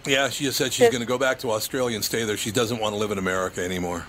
Yeah, 0.05 0.29
she 0.29 0.45
just 0.45 0.57
said 0.57 0.73
she's 0.73 0.89
going 0.89 1.01
to 1.01 1.05
go 1.07 1.17
back 1.17 1.39
to 1.39 1.51
Australia 1.51 1.95
and 1.95 2.03
stay 2.05 2.23
there. 2.23 2.37
She 2.37 2.51
doesn't 2.51 2.79
want 2.79 2.93
to 2.93 2.97
live 2.99 3.11
in 3.11 3.17
America 3.17 3.63
anymore. 3.63 4.05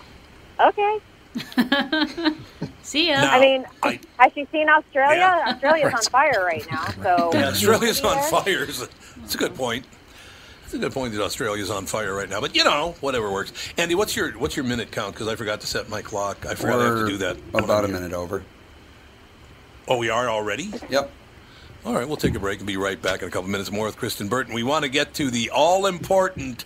Okay. 0.58 0.98
See 2.82 3.08
ya. 3.08 3.20
Now, 3.20 3.36
I 3.36 3.40
mean, 3.40 3.64
I- 3.82 4.00
has 4.18 4.32
she 4.34 4.46
seen 4.52 4.68
Australia? 4.68 5.16
Yeah. 5.18 5.52
Australia's 5.52 5.94
on 5.94 6.02
fire 6.02 6.44
right 6.44 6.66
now. 6.70 6.84
So 7.02 7.30
Yeah, 7.32 7.48
Australia's 7.48 8.00
on 8.02 8.18
fire. 8.30 8.64
It's 8.64 9.34
a 9.34 9.38
good 9.38 9.54
point. 9.54 9.84
It's 10.64 10.74
a 10.74 10.78
good 10.78 10.92
point 10.92 11.12
that 11.14 11.22
Australia's 11.22 11.70
on 11.70 11.86
fire 11.86 12.14
right 12.14 12.28
now. 12.28 12.40
But 12.40 12.54
you 12.54 12.64
know, 12.64 12.94
whatever 13.00 13.30
works. 13.30 13.52
Andy, 13.76 13.94
what's 13.94 14.14
your 14.16 14.32
what's 14.32 14.56
your 14.56 14.64
minute 14.64 14.90
count? 14.92 15.14
Because 15.14 15.28
I 15.28 15.34
forgot 15.36 15.60
to 15.62 15.66
set 15.66 15.88
my 15.88 16.02
clock. 16.02 16.46
I 16.46 16.54
forgot 16.54 16.80
I 16.80 16.84
have 16.86 16.98
to 17.00 17.06
do 17.06 17.16
that. 17.18 17.36
About 17.54 17.70
a 17.70 17.72
I'm 17.74 17.84
here. 17.90 18.00
minute 18.00 18.12
over. 18.12 18.42
Oh, 19.88 19.96
we 19.96 20.10
are 20.10 20.28
already. 20.28 20.70
Yep. 20.88 21.10
All 21.84 21.94
right, 21.94 22.06
we'll 22.06 22.18
take 22.18 22.34
a 22.34 22.38
break 22.38 22.58
and 22.58 22.66
be 22.66 22.76
right 22.76 23.00
back 23.00 23.22
in 23.22 23.28
a 23.28 23.30
couple 23.30 23.48
minutes 23.48 23.72
more 23.72 23.86
with 23.86 23.96
Kristen 23.96 24.28
Burton. 24.28 24.52
We 24.54 24.62
want 24.62 24.84
to 24.84 24.90
get 24.90 25.14
to 25.14 25.30
the 25.30 25.50
all 25.50 25.86
important 25.86 26.64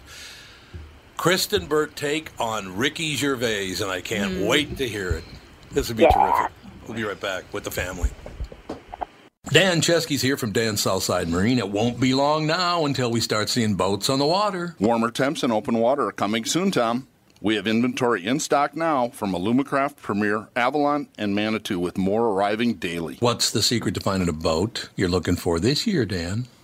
Kristen 1.17 1.67
Burt 1.67 1.97
take 1.97 2.31
on 2.39 2.77
Ricky 2.77 3.15
Gervais, 3.15 3.77
and 3.81 3.91
I 3.91 4.01
can't 4.01 4.35
hmm. 4.35 4.47
wait 4.47 4.77
to 4.79 4.89
hear 4.89 5.11
it. 5.11 5.25
This 5.73 5.89
would 5.89 5.97
be 5.97 6.05
Yeah. 6.05 6.11
terrific. 6.11 6.53
We'll 6.87 6.97
be 6.97 7.05
right 7.05 7.21
back 7.21 7.45
with 7.53 7.65
the 7.65 7.71
family. 7.71 8.11
Dan 9.49 9.81
Chesky's 9.81 10.23
here 10.23 10.37
from 10.37 10.53
Dan 10.53 10.77
Southside 10.77 11.29
Marine. 11.29 11.59
It 11.59 11.71
won't 11.71 12.01
be 12.01 12.15
long 12.15 12.47
now 12.47 12.87
until 12.87 13.11
we 13.11 13.21
start 13.21 13.49
seeing 13.49 13.75
boats 13.75 14.11
on 14.11 14.19
the 14.19 14.27
water. 14.27 14.75
Warmer 14.81 15.11
temps 15.11 15.43
and 15.43 15.53
open 15.53 15.79
water 15.79 16.09
are 16.09 16.13
coming 16.13 16.45
soon, 16.45 16.71
Tom. 16.71 17.07
We 17.41 17.57
have 17.57 17.67
inventory 17.67 18.25
in 18.25 18.41
stock 18.41 18.75
now 18.75 19.11
from 19.11 19.33
Alumacraft, 19.33 19.97
Premier, 19.97 20.49
Avalon, 20.57 21.09
and 21.19 21.35
Manitou, 21.35 21.79
with 21.79 21.99
more 21.99 22.29
arriving 22.29 22.75
daily. 22.75 23.17
What's 23.21 23.51
the 23.51 23.63
secret 23.63 23.95
to 23.97 24.01
finding 24.01 24.31
a 24.31 24.33
boat 24.33 24.89
you're 24.97 25.11
looking 25.11 25.37
for 25.37 25.61
this 25.61 25.87
year, 25.87 26.07
Dan? 26.07 26.47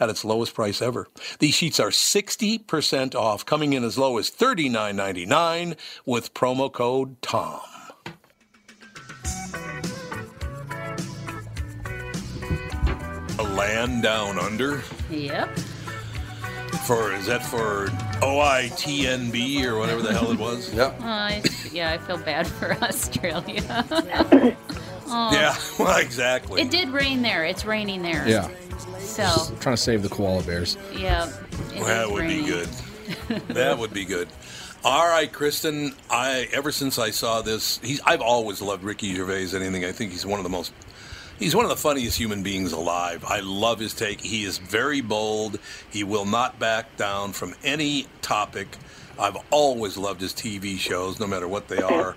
at 0.00 0.08
its 0.08 0.24
lowest 0.24 0.54
price 0.54 0.80
ever. 0.82 1.06
These 1.38 1.54
sheets 1.54 1.78
are 1.78 1.90
60% 1.90 3.14
off, 3.14 3.44
coming 3.46 3.72
in 3.74 3.84
as 3.84 3.98
low 3.98 4.18
as 4.18 4.30
$39.99 4.30 5.76
with 6.06 6.34
promo 6.34 6.72
code 6.72 7.20
TOM. 7.22 7.60
A 13.38 13.42
land 13.42 14.02
down 14.02 14.38
under? 14.38 14.82
Yep. 15.10 15.58
For 16.86 17.12
is 17.12 17.26
that 17.26 17.44
for 17.44 17.86
OITNB 18.20 19.64
or 19.64 19.78
whatever 19.78 20.02
the 20.02 20.12
hell 20.12 20.30
it 20.32 20.38
was? 20.38 20.72
Yep. 20.80 21.00
Uh, 21.00 21.04
I, 21.04 21.42
yeah, 21.72 21.92
I 21.92 21.98
feel 21.98 22.18
bad 22.18 22.46
for 22.58 22.72
Australia. 22.82 23.62
Aw. 23.70 24.56
Yeah, 25.32 25.56
well, 25.76 25.98
exactly. 25.98 26.62
It 26.62 26.70
did 26.70 26.90
rain 26.90 27.22
there. 27.22 27.44
It's 27.44 27.64
raining 27.64 28.02
there. 28.02 28.28
Yeah. 28.28 28.48
So, 29.10 29.22
Just 29.24 29.60
trying 29.60 29.76
to 29.76 29.82
save 29.82 30.02
the 30.02 30.08
koala 30.08 30.42
bears. 30.42 30.76
yeah. 30.96 31.28
it 31.28 31.74
Well, 31.76 31.84
that 31.86 32.04
is 32.06 32.10
would 32.12 32.20
raining. 32.20 32.44
be 32.44 32.50
good. 32.50 32.68
that 33.48 33.78
would 33.78 33.92
be 33.92 34.04
good. 34.04 34.28
All 34.84 35.06
right, 35.08 35.30
Kristen. 35.30 35.94
I 36.08 36.48
ever 36.52 36.72
since 36.72 36.98
I 36.98 37.10
saw 37.10 37.42
this, 37.42 37.78
he's 37.82 38.00
I've 38.06 38.20
always 38.22 38.62
loved 38.62 38.82
Ricky 38.84 39.14
Gervais. 39.14 39.54
Anything 39.54 39.84
I 39.84 39.92
think 39.92 40.12
he's 40.12 40.24
one 40.24 40.38
of 40.38 40.44
the 40.44 40.48
most. 40.50 40.72
He's 41.38 41.54
one 41.56 41.64
of 41.64 41.70
the 41.70 41.76
funniest 41.76 42.18
human 42.18 42.42
beings 42.42 42.72
alive. 42.72 43.24
I 43.26 43.40
love 43.40 43.78
his 43.80 43.94
take. 43.94 44.20
He 44.20 44.44
is 44.44 44.58
very 44.58 45.00
bold. 45.00 45.58
He 45.90 46.04
will 46.04 46.26
not 46.26 46.58
back 46.58 46.96
down 46.96 47.32
from 47.32 47.54
any 47.64 48.06
topic. 48.22 48.68
I've 49.18 49.38
always 49.50 49.96
loved 49.98 50.20
his 50.20 50.32
TV 50.34 50.78
shows, 50.78 51.18
no 51.18 51.26
matter 51.26 51.48
what 51.48 51.68
they 51.68 51.80
are. 51.82 52.14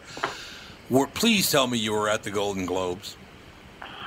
Were, 0.89 1.08
please 1.08 1.49
tell 1.49 1.67
me 1.67 1.77
you 1.77 1.93
were 1.93 2.10
at 2.10 2.23
the 2.23 2.32
Golden 2.32 2.65
Globes. 2.65 3.15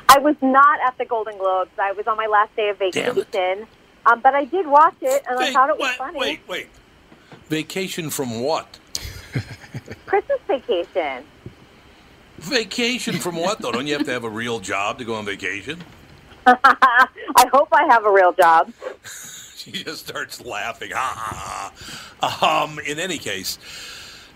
I 0.09 0.19
was 0.19 0.37
not 0.41 0.81
at 0.87 0.97
the 0.99 1.05
Golden 1.05 1.37
Globes. 1.39 1.71
I 1.79 1.93
was 1.93 2.07
on 2.07 2.17
my 2.17 2.27
last 2.27 2.55
day 2.57 2.69
of 2.69 2.79
vacation. 2.79 3.67
Um, 4.07 4.21
but 4.21 4.35
I 4.35 4.45
did 4.45 4.67
watch 4.67 4.95
it, 5.03 5.25
and 5.29 5.39
I 5.39 5.53
thought 5.53 5.69
it 5.69 5.79
was 5.79 5.89
wait, 5.89 5.99
funny. 5.99 6.19
wait, 6.19 6.41
wait. 6.49 6.69
Vacation 7.49 8.09
from 8.11 8.41
what? 8.41 8.79
Christmas 10.07 10.39
vacation. 10.47 11.25
Vacation 12.39 13.19
from 13.19 13.37
what, 13.37 13.61
though? 13.61 13.73
Don't 13.73 13.87
you 13.87 13.95
have 13.95 14.07
to 14.07 14.13
have 14.13 14.25
a 14.25 14.31
real 14.31 14.61
job 14.61 14.99
to 14.99 15.05
go 15.05 15.15
on 15.15 15.25
vacation? 15.25 15.83
I 16.47 17.49
hope 17.53 17.69
I 17.73 17.87
have 17.91 18.05
a 18.05 18.11
real 18.11 18.33
job. 18.33 18.73
She 19.67 19.73
just 19.73 20.07
starts 20.07 20.45
laughing. 20.45 20.93
Ha, 20.93 21.13
ha, 21.17 21.73
ha. 22.21 22.63
Um, 22.63 22.79
in 22.79 23.01
any 23.01 23.19
case, 23.19 23.59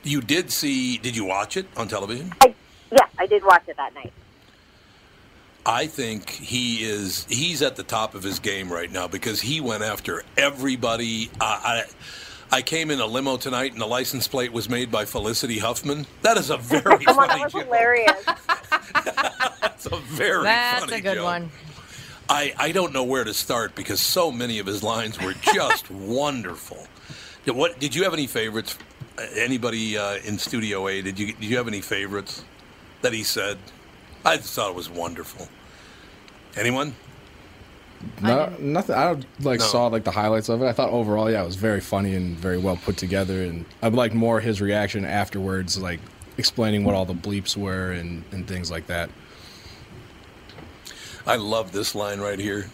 you 0.02 0.20
did 0.20 0.50
see, 0.50 0.98
did 0.98 1.14
you 1.14 1.24
watch 1.24 1.56
it 1.56 1.66
on 1.76 1.86
television? 1.86 2.32
I, 2.40 2.52
yeah, 2.90 3.06
I 3.16 3.26
did 3.26 3.44
watch 3.44 3.62
it 3.68 3.76
that 3.76 3.94
night. 3.94 4.12
I 5.66 5.86
think 5.86 6.30
he 6.30 6.84
is, 6.84 7.26
he's 7.28 7.62
at 7.62 7.76
the 7.76 7.82
top 7.82 8.14
of 8.14 8.22
his 8.22 8.38
game 8.38 8.72
right 8.72 8.90
now 8.90 9.06
because 9.08 9.40
he 9.40 9.60
went 9.60 9.82
after 9.82 10.22
everybody. 10.36 11.30
I, 11.40 11.84
I, 12.50 12.56
I 12.58 12.62
came 12.62 12.90
in 12.90 13.00
a 13.00 13.06
limo 13.06 13.36
tonight 13.36 13.72
and 13.72 13.80
the 13.80 13.86
license 13.86 14.26
plate 14.26 14.52
was 14.52 14.68
made 14.68 14.90
by 14.90 15.04
Felicity 15.04 15.58
Huffman. 15.58 16.06
That 16.22 16.36
is 16.38 16.50
a 16.50 16.56
very 16.56 16.98
Come 17.04 17.18
on, 17.18 17.28
funny 17.28 17.40
that 17.40 17.44
was 17.44 17.52
joke. 17.52 17.64
hilarious. 17.64 18.24
That's 19.60 19.86
a 19.86 19.96
very 19.98 20.42
That's 20.44 20.84
funny 20.86 20.96
a 20.96 21.00
good 21.00 21.14
joke. 21.16 21.24
one. 21.24 21.50
I, 22.28 22.54
I 22.58 22.72
don't 22.72 22.92
know 22.92 23.04
where 23.04 23.24
to 23.24 23.34
start 23.34 23.74
because 23.74 24.00
so 24.00 24.30
many 24.32 24.58
of 24.60 24.66
his 24.66 24.82
lines 24.82 25.20
were 25.20 25.34
just 25.54 25.90
wonderful. 25.90 26.86
Did, 27.44 27.54
what 27.56 27.78
did 27.80 27.94
you 27.94 28.04
have 28.04 28.14
any 28.14 28.26
favorites? 28.26 28.78
Uh, 29.18 29.22
Anybody 29.36 29.98
uh, 29.98 30.16
in 30.24 30.38
Studio 30.38 30.86
A? 30.88 31.02
Did 31.02 31.18
you 31.18 31.26
did 31.34 31.44
you 31.44 31.56
have 31.56 31.68
any 31.68 31.80
favorites 31.80 32.44
that 33.02 33.12
he 33.12 33.24
said? 33.24 33.58
I 34.24 34.36
just 34.36 34.54
thought 34.54 34.70
it 34.70 34.76
was 34.76 34.90
wonderful. 34.90 35.48
Anyone? 36.56 36.94
No, 38.22 38.52
nothing. 38.58 38.94
I 38.96 39.12
like 39.40 39.60
No. 39.60 39.66
saw 39.66 39.86
like 39.88 40.04
the 40.04 40.10
highlights 40.10 40.48
of 40.48 40.62
it. 40.62 40.66
I 40.66 40.72
thought 40.72 40.90
overall, 40.90 41.30
yeah, 41.30 41.42
it 41.42 41.46
was 41.46 41.56
very 41.56 41.80
funny 41.80 42.14
and 42.14 42.36
very 42.36 42.58
well 42.58 42.76
put 42.76 42.96
together. 42.96 43.42
And 43.42 43.64
I'd 43.82 43.92
like 43.94 44.14
more 44.14 44.40
his 44.40 44.60
reaction 44.60 45.04
afterwards, 45.04 45.78
like 45.78 46.00
explaining 46.38 46.84
what 46.84 46.94
all 46.94 47.04
the 47.04 47.14
bleeps 47.14 47.56
were 47.56 47.92
and, 47.92 48.24
and 48.32 48.46
things 48.48 48.70
like 48.70 48.86
that. 48.86 49.10
I 51.26 51.36
love 51.36 51.72
this 51.72 51.94
line 51.94 52.20
right 52.20 52.38
here. 52.38 52.70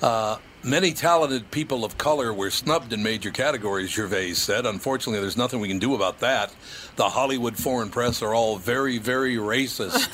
Uh, 0.00 0.36
many 0.62 0.92
talented 0.92 1.50
people 1.50 1.84
of 1.84 1.98
color 1.98 2.32
were 2.32 2.50
snubbed 2.50 2.92
in 2.92 3.02
major 3.02 3.30
categories, 3.30 3.90
Gervais 3.90 4.34
said. 4.34 4.66
Unfortunately, 4.66 5.20
there's 5.20 5.36
nothing 5.36 5.60
we 5.60 5.68
can 5.68 5.78
do 5.78 5.94
about 5.94 6.20
that. 6.20 6.54
The 6.96 7.08
Hollywood 7.08 7.56
foreign 7.56 7.90
press 7.90 8.22
are 8.22 8.34
all 8.34 8.56
very, 8.56 8.98
very 8.98 9.36
racist. 9.36 10.08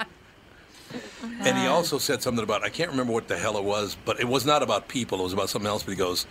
and 1.40 1.58
he 1.58 1.66
also 1.66 1.98
said 1.98 2.22
something 2.22 2.44
about, 2.44 2.62
I 2.62 2.68
can't 2.68 2.90
remember 2.90 3.12
what 3.12 3.28
the 3.28 3.38
hell 3.38 3.56
it 3.56 3.64
was, 3.64 3.96
but 4.04 4.20
it 4.20 4.28
was 4.28 4.44
not 4.44 4.62
about 4.62 4.88
people. 4.88 5.20
It 5.20 5.24
was 5.24 5.32
about 5.32 5.48
something 5.48 5.68
else. 5.68 5.82
But 5.82 5.92
he 5.92 5.96
goes, 5.96 6.26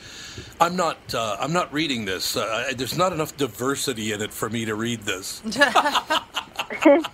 I'm 0.61 0.75
not, 0.75 0.97
uh, 1.13 1.37
I'm 1.39 1.53
not 1.53 1.73
reading 1.73 2.05
this. 2.05 2.37
Uh, 2.37 2.71
there's 2.75 2.97
not 2.97 3.13
enough 3.13 3.35
diversity 3.37 4.13
in 4.13 4.21
it 4.21 4.31
for 4.31 4.49
me 4.49 4.65
to 4.65 4.75
read 4.75 5.01
this. 5.01 5.41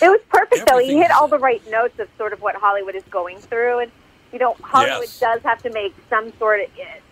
it 0.00 0.08
was 0.08 0.20
perfect, 0.28 0.66
though. 0.68 0.78
He 0.78 0.96
hit 0.96 1.10
all 1.10 1.28
the 1.28 1.38
right 1.38 1.62
notes 1.70 1.98
of 1.98 2.08
sort 2.18 2.32
of 2.32 2.40
what 2.40 2.54
Hollywood 2.56 2.94
is 2.94 3.04
going 3.10 3.38
through, 3.38 3.80
and 3.80 3.92
you 4.32 4.38
know, 4.38 4.56
Hollywood 4.62 5.08
Yes. 5.08 5.20
does 5.20 5.42
have 5.42 5.62
to 5.62 5.70
make 5.70 5.94
some 6.08 6.32
sort 6.38 6.60
of, 6.60 6.66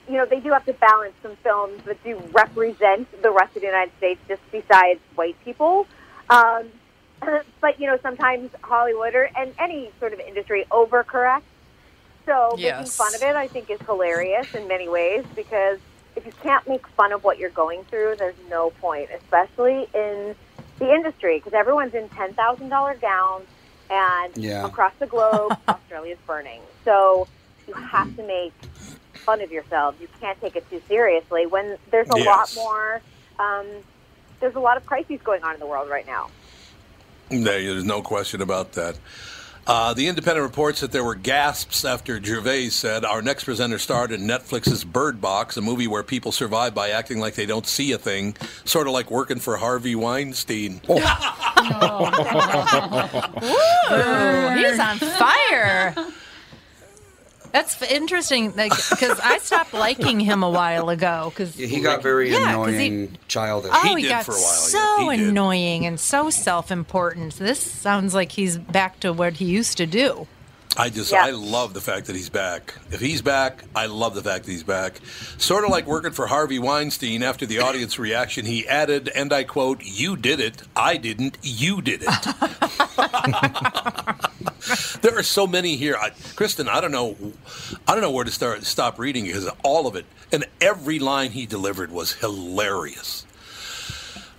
you 0.09 0.17
know, 0.17 0.25
they 0.25 0.41
do 0.41 0.51
have 0.53 0.65
to 0.65 0.73
balance 0.73 1.13
some 1.23 1.37
films 1.37 1.83
that 1.85 2.03
do 2.03 2.17
represent 2.33 3.07
the 3.23 3.31
rest 3.31 3.55
of 3.57 3.61
the 3.61 3.69
United 3.69 3.93
States, 3.99 4.21
just 4.27 4.41
besides 4.51 5.01
white 5.15 5.37
people. 5.45 5.87
Um, 6.31 6.69
but 7.61 7.79
you 7.79 7.87
know, 7.87 7.99
sometimes 8.03 8.51
Hollywood 8.63 9.15
or 9.15 9.31
and 9.37 9.53
any 9.59 9.91
sort 10.01 10.13
of 10.13 10.21
industry 10.21 10.67
overcorrects. 10.71 11.43
So 12.27 12.55
making 12.57 12.87
fun 12.87 13.15
of 13.15 13.23
it, 13.23 13.37
I 13.37 13.49
think, 13.49 13.71
is 13.71 13.81
hilarious 13.87 14.55
in 14.55 14.69
many 14.69 14.89
ways 14.89 15.25
because 15.35 15.79
if 16.17 16.27
you 16.27 16.33
can't 16.43 16.67
make 16.69 16.87
fun 16.89 17.13
of 17.13 17.25
what 17.25 17.39
you're 17.39 17.51
going 17.51 17.85
through, 17.85 18.17
there's 18.19 18.35
no 18.49 18.71
point, 18.71 19.11
especially 19.15 19.89
in 19.95 20.35
the 20.81 20.93
industry, 20.93 21.39
because 21.39 21.53
everyone's 21.55 21.95
in 21.95 22.09
ten 22.11 22.35
thousand 22.35 22.71
dollar 22.71 22.97
gowns, 23.01 23.47
and 23.91 24.33
Yeah. 24.37 24.65
across 24.65 24.93
the 24.99 25.07
globe, 25.07 25.53
Australia's 25.69 26.19
burning. 26.27 26.61
So 26.85 27.29
you 27.69 27.75
have 27.93 28.15
to 28.17 28.27
make 28.27 28.53
fun 29.25 29.41
of 29.43 29.53
yourselves. 29.53 29.99
You 30.01 30.09
can't 30.21 30.41
take 30.41 30.57
it 30.57 30.69
too 30.69 30.83
seriously 30.89 31.47
when 31.47 31.77
there's 31.93 32.09
a 32.11 32.17
lot 32.17 32.53
more. 32.55 33.01
Um, 33.39 33.67
there's 34.41 34.55
a 34.57 34.61
lot 34.61 34.77
of 34.77 34.87
crises 34.87 35.21
going 35.23 35.43
on 35.45 35.55
in 35.55 35.61
the 35.61 35.67
world 35.67 35.89
right 35.91 36.07
now. 36.07 36.31
There's 37.29 37.85
no 37.85 38.03
question 38.03 38.41
about 38.43 38.73
that. 38.73 38.99
Uh, 39.71 39.95
the 39.95 40.09
Independent 40.09 40.43
reports 40.43 40.81
that 40.81 40.91
there 40.91 41.05
were 41.05 41.15
gasps 41.15 41.85
after 41.85 42.21
Gervais 42.21 42.71
said 42.71 43.05
our 43.05 43.23
next 43.23 43.45
presenter 43.45 43.79
starred 43.79 44.11
in 44.11 44.23
Netflix's 44.23 44.83
Bird 44.83 45.21
Box, 45.21 45.57
a 45.57 45.61
movie 45.61 45.87
where 45.87 46.03
people 46.03 46.33
survive 46.33 46.75
by 46.75 46.91
acting 46.91 47.21
like 47.21 47.37
they 47.37 47.47
don't 47.47 47.69
see 47.69 47.93
a 47.93 47.99
thing, 47.99 48.35
sort 48.65 48.89
of 48.89 48.93
like 48.95 49.13
working 49.13 49.39
for 49.39 49.57
Harvey 49.59 49.95
Weinstein. 49.95 50.81
Ooh, 50.89 50.99
he's 54.59 54.81
on 54.81 54.99
fire. 54.99 55.95
That's 57.53 57.81
f- 57.83 57.91
interesting 57.91 58.51
because 58.51 59.19
I 59.21 59.39
stopped 59.39 59.73
liking 59.87 60.21
him 60.21 60.43
a 60.43 60.51
while 60.51 60.89
ago. 60.89 61.31
Because 61.31 61.57
Yeah, 61.57 61.67
he 61.67 61.81
got 61.81 62.03
very 62.03 62.31
Yeah, 62.31 62.55
'cause 62.55 62.69
he- 62.75 62.87
annoying, 62.87 63.19
childish. 63.29 63.73
Oh, 63.75 63.95
he, 63.97 64.09
got 64.09 64.25
for 64.25 64.33
a 64.33 64.35
while. 64.35 64.43
so 64.43 65.11
annoying 65.11 65.87
and 65.87 65.99
so 65.99 66.31
self-important. 66.31 67.37
This 67.37 67.61
sounds 67.61 68.15
like 68.15 68.33
he's 68.33 68.59
back 68.59 69.01
to 69.01 69.13
what 69.13 69.35
he 69.35 69.45
used 69.47 69.77
to 69.79 69.87
do. 69.87 70.27
I 70.81 70.89
just, 70.89 71.13
Yeah. 71.13 71.27
I 71.27 71.31
love 71.31 71.75
the 71.75 71.81
fact 71.81 72.07
that 72.07 72.17
he's 72.17 72.31
back. 72.31 72.75
If 72.91 73.01
he's 73.01 73.21
back, 73.21 73.65
I 73.77 73.87
love 73.87 74.15
the 74.15 74.23
fact 74.23 74.47
that 74.47 74.51
he's 74.51 74.63
back. 74.63 75.01
Sort 75.37 75.65
of 75.65 75.71
like 75.71 75.87
working 75.87 76.13
for 76.13 76.27
Harvey 76.27 76.59
Weinstein 76.59 77.23
after 77.23 77.45
the 77.45 77.61
audience 77.61 77.99
reaction, 77.99 78.47
he 78.47 78.67
added, 78.67 79.09
and 79.15 79.31
I 79.33 79.45
quote, 79.45 79.83
You 79.83 80.17
did 80.17 80.41
it. 80.41 80.63
I 80.75 80.97
didn't. 80.97 81.37
You 81.43 81.83
did 81.83 82.03
it. 82.03 82.09
there 85.03 85.19
are 85.19 85.23
so 85.23 85.47
many 85.47 85.77
here. 85.77 85.97
I, 85.97 86.11
Kristen, 86.35 86.67
I 86.69 86.81
don't 86.81 86.93
know, 86.93 87.17
I 87.87 87.93
don't 87.93 88.01
know 88.01 88.11
where 88.11 88.25
to 88.25 88.33
start. 88.33 88.65
Stop 88.65 88.99
reading 88.99 89.27
because 89.27 89.49
all 89.63 89.87
of 89.87 89.97
it 89.97 90.07
and 90.33 90.47
every 90.61 90.99
line 90.99 91.31
he 91.33 91.47
delivered 91.47 91.93
was 91.93 92.13
hilarious. 92.15 93.27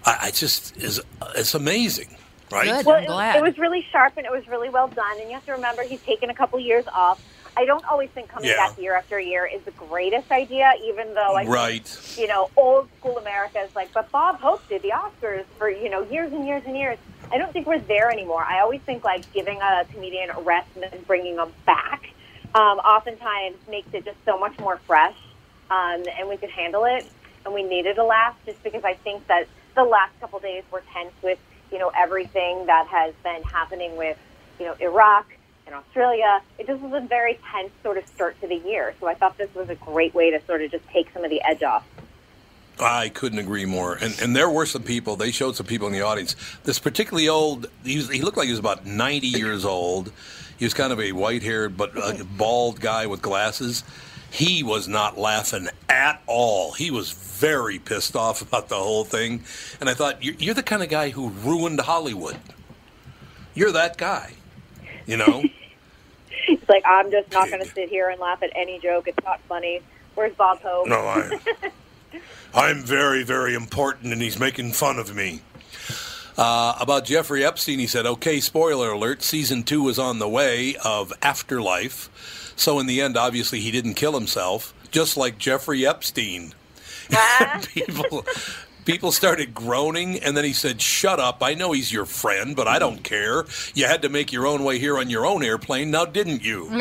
I, 0.05 0.17
I 0.23 0.31
just 0.31 0.75
is 0.77 1.01
it's 1.35 1.53
amazing, 1.53 2.15
right? 2.51 2.85
well, 2.85 2.97
it, 2.97 3.37
it 3.37 3.41
was 3.41 3.57
really 3.57 3.85
sharp 3.91 4.13
and 4.17 4.25
it 4.25 4.31
was 4.31 4.47
really 4.47 4.69
well 4.69 4.87
done. 4.87 5.19
And 5.19 5.29
you 5.29 5.35
have 5.35 5.45
to 5.45 5.53
remember, 5.53 5.83
he's 5.83 5.99
taken 6.05 6.29
a 6.29 6.35
couple 6.35 6.59
years 6.59 6.85
off. 6.93 7.19
I 7.57 7.65
don't 7.65 7.85
always 7.85 8.09
think 8.09 8.29
coming 8.29 8.49
Yeah. 8.49 8.57
back 8.57 8.77
year 8.79 8.95
after 8.95 9.19
year 9.19 9.45
is 9.45 9.61
the 9.65 9.71
greatest 9.71 10.31
idea, 10.31 10.71
even 10.85 11.13
though 11.13 11.35
I 11.35 11.45
Right. 11.45 11.85
think, 11.87 12.17
you 12.17 12.27
know, 12.27 12.49
old 12.55 12.87
school 12.99 13.17
America 13.17 13.59
is 13.59 13.73
like, 13.75 13.93
but 13.93 14.11
Bob 14.11 14.39
Hope 14.39 14.67
did 14.69 14.81
the 14.81 14.91
Oscars 14.91 15.45
for, 15.57 15.69
you 15.69 15.89
know, 15.89 16.03
years 16.09 16.31
and 16.31 16.45
years 16.45 16.63
and 16.65 16.77
years. 16.77 16.97
I 17.31 17.37
don't 17.37 17.51
think 17.53 17.67
we're 17.67 17.79
there 17.79 18.11
anymore. 18.11 18.43
I 18.43 18.59
always 18.61 18.81
think 18.81 19.03
like 19.03 19.31
giving 19.33 19.59
a 19.61 19.85
comedian 19.91 20.29
a 20.31 20.41
rest 20.41 20.67
and 20.75 20.83
then 20.83 21.01
bringing 21.07 21.37
them 21.37 21.51
back 21.65 22.03
um, 22.53 22.79
oftentimes 22.79 23.55
makes 23.69 23.87
it 23.93 24.03
just 24.03 24.17
so 24.25 24.37
much 24.37 24.57
more 24.59 24.77
fresh 24.85 25.15
um, 25.69 26.03
and 26.19 26.27
we 26.27 26.35
could 26.37 26.49
handle 26.49 26.83
it 26.85 27.05
and 27.45 27.53
we 27.53 27.63
needed 27.63 27.97
a 27.97 28.03
laugh 28.03 28.35
just 28.45 28.61
because 28.63 28.83
I 28.83 28.93
think 28.95 29.25
that 29.27 29.47
the 29.75 29.83
last 29.83 30.11
couple 30.19 30.39
days 30.39 30.63
were 30.71 30.83
tense 30.93 31.13
with, 31.23 31.39
you 31.71 31.79
know, 31.79 31.91
everything 31.97 32.65
that 32.65 32.87
has 32.87 33.13
been 33.23 33.43
happening 33.43 33.95
with, 33.95 34.17
you 34.59 34.65
know, 34.65 34.75
Iraq 34.79 35.25
and 35.65 35.75
Australia. 35.75 36.41
It 36.59 36.67
just 36.67 36.81
was 36.81 37.03
a 37.03 37.05
very 37.05 37.39
tense 37.51 37.71
sort 37.83 37.97
of 37.97 38.05
start 38.07 38.39
to 38.41 38.47
the 38.47 38.57
year. 38.57 38.93
So 38.99 39.07
I 39.07 39.13
thought 39.13 39.37
this 39.37 39.53
was 39.55 39.69
a 39.69 39.75
great 39.75 40.13
way 40.13 40.31
to 40.31 40.41
sort 40.45 40.61
of 40.61 40.71
just 40.71 40.87
take 40.89 41.09
some 41.13 41.23
of 41.23 41.29
the 41.29 41.41
edge 41.43 41.63
off. 41.63 41.85
I 42.79 43.09
couldn't 43.09 43.39
agree 43.39 43.65
more. 43.65 43.95
And 43.95 44.19
and 44.21 44.35
there 44.35 44.49
were 44.49 44.65
some 44.65 44.83
people. 44.83 45.15
They 45.15 45.31
showed 45.31 45.55
some 45.55 45.65
people 45.65 45.87
in 45.87 45.93
the 45.93 46.01
audience. 46.01 46.35
This 46.63 46.79
particularly 46.79 47.29
old. 47.29 47.67
He, 47.83 47.97
was, 47.97 48.09
he 48.09 48.21
looked 48.21 48.37
like 48.37 48.45
he 48.45 48.51
was 48.51 48.59
about 48.59 48.85
ninety 48.85 49.27
years 49.27 49.65
old. 49.65 50.11
He 50.57 50.65
was 50.65 50.73
kind 50.73 50.93
of 50.93 50.99
a 50.99 51.11
white-haired 51.11 51.75
but 51.75 51.97
uh, 51.97 52.23
bald 52.37 52.79
guy 52.79 53.07
with 53.07 53.21
glasses. 53.21 53.83
He 54.31 54.63
was 54.63 54.87
not 54.87 55.17
laughing 55.17 55.67
at 55.89 56.21
all. 56.25 56.71
He 56.71 56.89
was 56.89 57.11
very 57.11 57.77
pissed 57.79 58.15
off 58.15 58.41
about 58.47 58.69
the 58.69 58.75
whole 58.77 59.03
thing. 59.03 59.43
And 59.79 59.89
I 59.89 59.93
thought, 59.93 60.23
you're, 60.23 60.35
you're 60.35 60.53
the 60.55 60.63
kind 60.63 60.81
of 60.81 60.89
guy 60.89 61.09
who 61.09 61.29
ruined 61.29 61.81
Hollywood. 61.81 62.37
You're 63.53 63.73
that 63.73 63.97
guy. 63.97 64.33
You 65.05 65.17
know. 65.17 65.43
It's 66.47 66.67
like, 66.67 66.83
I'm 66.87 67.11
just 67.11 67.31
not 67.31 67.49
going 67.49 67.61
to 67.61 67.69
sit 67.69 67.87
here 67.89 68.09
and 68.09 68.19
laugh 68.19 68.41
at 68.41 68.49
any 68.55 68.79
joke. 68.79 69.07
It's 69.07 69.23
not 69.23 69.39
funny. 69.41 69.79
Where's 70.15 70.33
Bob 70.33 70.59
Hope? 70.61 70.87
No, 70.87 70.95
I- 71.01 71.39
I'm 72.53 72.81
very, 72.81 73.23
very 73.23 73.53
important, 73.53 74.11
and 74.11 74.21
he's 74.21 74.39
making 74.39 74.71
fun 74.73 74.97
of 74.97 75.15
me. 75.15 75.41
Uh, 76.37 76.75
about 76.79 77.05
Jeffrey 77.05 77.45
Epstein, 77.45 77.77
he 77.77 77.85
said, 77.85 78.07
okay, 78.07 78.39
spoiler 78.39 78.91
alert, 78.91 79.21
season 79.21 79.61
two 79.61 79.87
is 79.87 79.99
on 79.99 80.17
the 80.17 80.27
way 80.27 80.75
of 80.83 81.13
Afterlife. 81.21 82.09
So, 82.61 82.77
in 82.77 82.85
the 82.85 83.01
end, 83.01 83.17
obviously, 83.17 83.59
he 83.59 83.71
didn't 83.71 83.95
kill 83.95 84.13
himself, 84.13 84.75
just 84.91 85.17
like 85.17 85.39
Jeffrey 85.39 85.83
Epstein. 85.83 86.53
people, 87.73 88.23
people 88.85 89.11
started 89.11 89.55
groaning, 89.55 90.19
and 90.19 90.37
then 90.37 90.43
he 90.43 90.53
said, 90.53 90.79
shut 90.79 91.19
up. 91.19 91.41
I 91.41 91.55
know 91.55 91.71
he's 91.71 91.91
your 91.91 92.05
friend, 92.05 92.55
but 92.55 92.67
I 92.67 92.77
don't 92.77 93.03
care. 93.03 93.45
You 93.73 93.87
had 93.87 94.03
to 94.03 94.09
make 94.09 94.31
your 94.31 94.45
own 94.45 94.63
way 94.63 94.77
here 94.77 94.99
on 94.99 95.09
your 95.09 95.25
own 95.25 95.43
airplane, 95.43 95.89
now 95.89 96.05
didn't 96.05 96.43
you? 96.43 96.67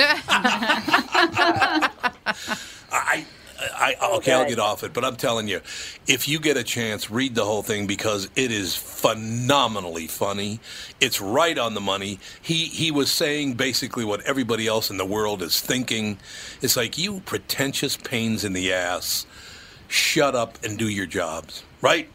I, 2.93 3.25
I 3.61 3.96
oh, 4.01 4.16
okay, 4.18 4.33
I'll 4.33 4.49
get 4.49 4.59
off 4.59 4.83
it, 4.83 4.92
but 4.92 5.05
I'm 5.05 5.16
telling 5.16 5.49
you, 5.49 5.61
if 6.07 6.29
you 6.29 6.40
get 6.40 6.57
a 6.57 6.64
chance, 6.64 7.11
read 7.11 7.35
the 7.35 7.44
whole 7.44 7.62
thing 7.62 7.87
because 7.87 8.29
it 8.37 8.51
is 8.51 8.75
phenomenally 8.75 10.07
funny. 10.07 10.61
It's 11.01 11.20
right 11.20 11.57
on 11.59 11.75
the 11.75 11.81
money. 11.81 12.18
He 12.40 12.66
he 12.66 12.90
was 12.90 13.11
saying 13.11 13.55
basically 13.55 14.05
what 14.05 14.20
everybody 14.23 14.66
else 14.66 14.90
in 14.90 14.96
the 14.96 15.05
world 15.05 15.42
is 15.42 15.61
thinking. 15.61 16.18
It's 16.62 16.77
like 16.77 16.99
you 16.99 17.20
pretentious 17.20 17.96
pains 17.96 18.44
in 18.44 18.53
the 18.53 18.73
ass. 18.73 19.27
Shut 19.88 20.35
up 20.35 20.62
and 20.64 20.79
do 20.79 20.88
your 20.88 21.07
jobs, 21.07 21.64
right? 21.81 22.09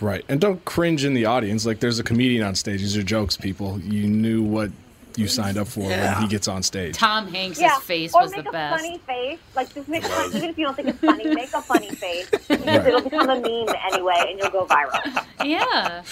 Right. 0.00 0.24
And 0.28 0.40
don't 0.40 0.64
cringe 0.64 1.04
in 1.04 1.14
the 1.14 1.26
audience. 1.26 1.66
Like 1.66 1.80
there's 1.80 1.98
a 1.98 2.04
comedian 2.04 2.44
on 2.44 2.54
stage. 2.54 2.80
These 2.80 2.96
are 2.96 3.02
jokes, 3.02 3.36
people. 3.36 3.80
You 3.80 4.06
knew 4.06 4.42
what 4.42 4.70
you 5.18 5.28
signed 5.28 5.58
up 5.58 5.66
for 5.68 5.90
Yeah. 5.90 6.14
when 6.14 6.22
he 6.22 6.28
gets 6.28 6.46
on 6.48 6.62
stage. 6.62 6.94
Tom 6.96 7.26
Hanks' 7.28 7.60
yeah. 7.60 7.78
face 7.80 8.14
or 8.14 8.22
was 8.22 8.30
make 8.30 8.44
the 8.44 8.48
a 8.50 8.52
best. 8.52 8.82
funny 8.82 8.98
face. 8.98 9.38
Like, 9.56 9.74
just 9.74 9.88
make 9.88 10.04
a 10.04 10.08
funny, 10.08 10.36
even 10.36 10.50
if 10.50 10.58
you 10.58 10.64
don't 10.64 10.74
think 10.76 10.88
it's 10.88 10.98
funny, 11.00 11.34
make 11.34 11.52
a 11.52 11.60
funny 11.62 11.90
face. 11.90 12.30
Because 12.30 12.50
it'll 12.86 13.02
become 13.02 13.28
a 13.28 13.40
meme 13.40 13.74
anyway, 13.92 14.26
and 14.30 14.38
you'll 14.38 14.50
go 14.50 14.64
viral. 14.66 15.24
Yeah. 15.44 16.02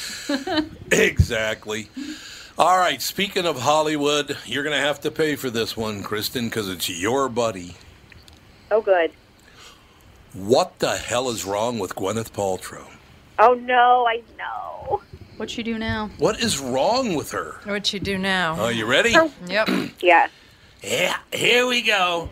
Exactly. 0.93 1.89
All 2.59 2.79
right. 2.79 3.01
Speaking 3.03 3.45
of 3.47 3.61
Hollywood, 3.61 4.37
you're 4.47 4.63
going 4.63 4.75
to 4.77 4.81
have 4.83 5.01
to 5.01 5.11
pay 5.11 5.37
for 5.37 5.51
this 5.51 5.77
one, 5.77 6.03
Kristen, 6.03 6.47
because 6.47 6.69
it's 6.69 6.89
your 6.89 7.29
buddy. 7.29 7.77
Oh, 8.71 8.81
good. 8.81 9.11
What 10.33 10.79
the 10.79 10.97
hell 10.97 11.29
is 11.31 11.45
wrong 11.45 11.79
with 11.79 11.95
Gwyneth 11.95 12.31
Paltrow? 12.33 12.87
Oh, 13.39 13.55
no, 13.55 14.07
I 14.07 14.23
know. 14.39 15.03
What 15.37 15.57
you 15.59 15.65
do 15.65 15.79
now? 15.79 16.11
What 16.19 16.41
is 16.43 16.59
wrong 16.59 17.15
with 17.15 17.33
her? 17.33 17.57
What 17.65 17.93
you 17.93 18.01
do 18.01 18.17
now? 18.17 18.55
Are 18.55 18.73
you 18.73 18.87
ready? 18.87 19.13
Oh. 19.15 19.31
Yep. 19.47 19.69
Yes. 20.01 20.31
Yeah, 20.83 21.17
here 21.33 21.67
we 21.67 21.83
go. 21.83 22.31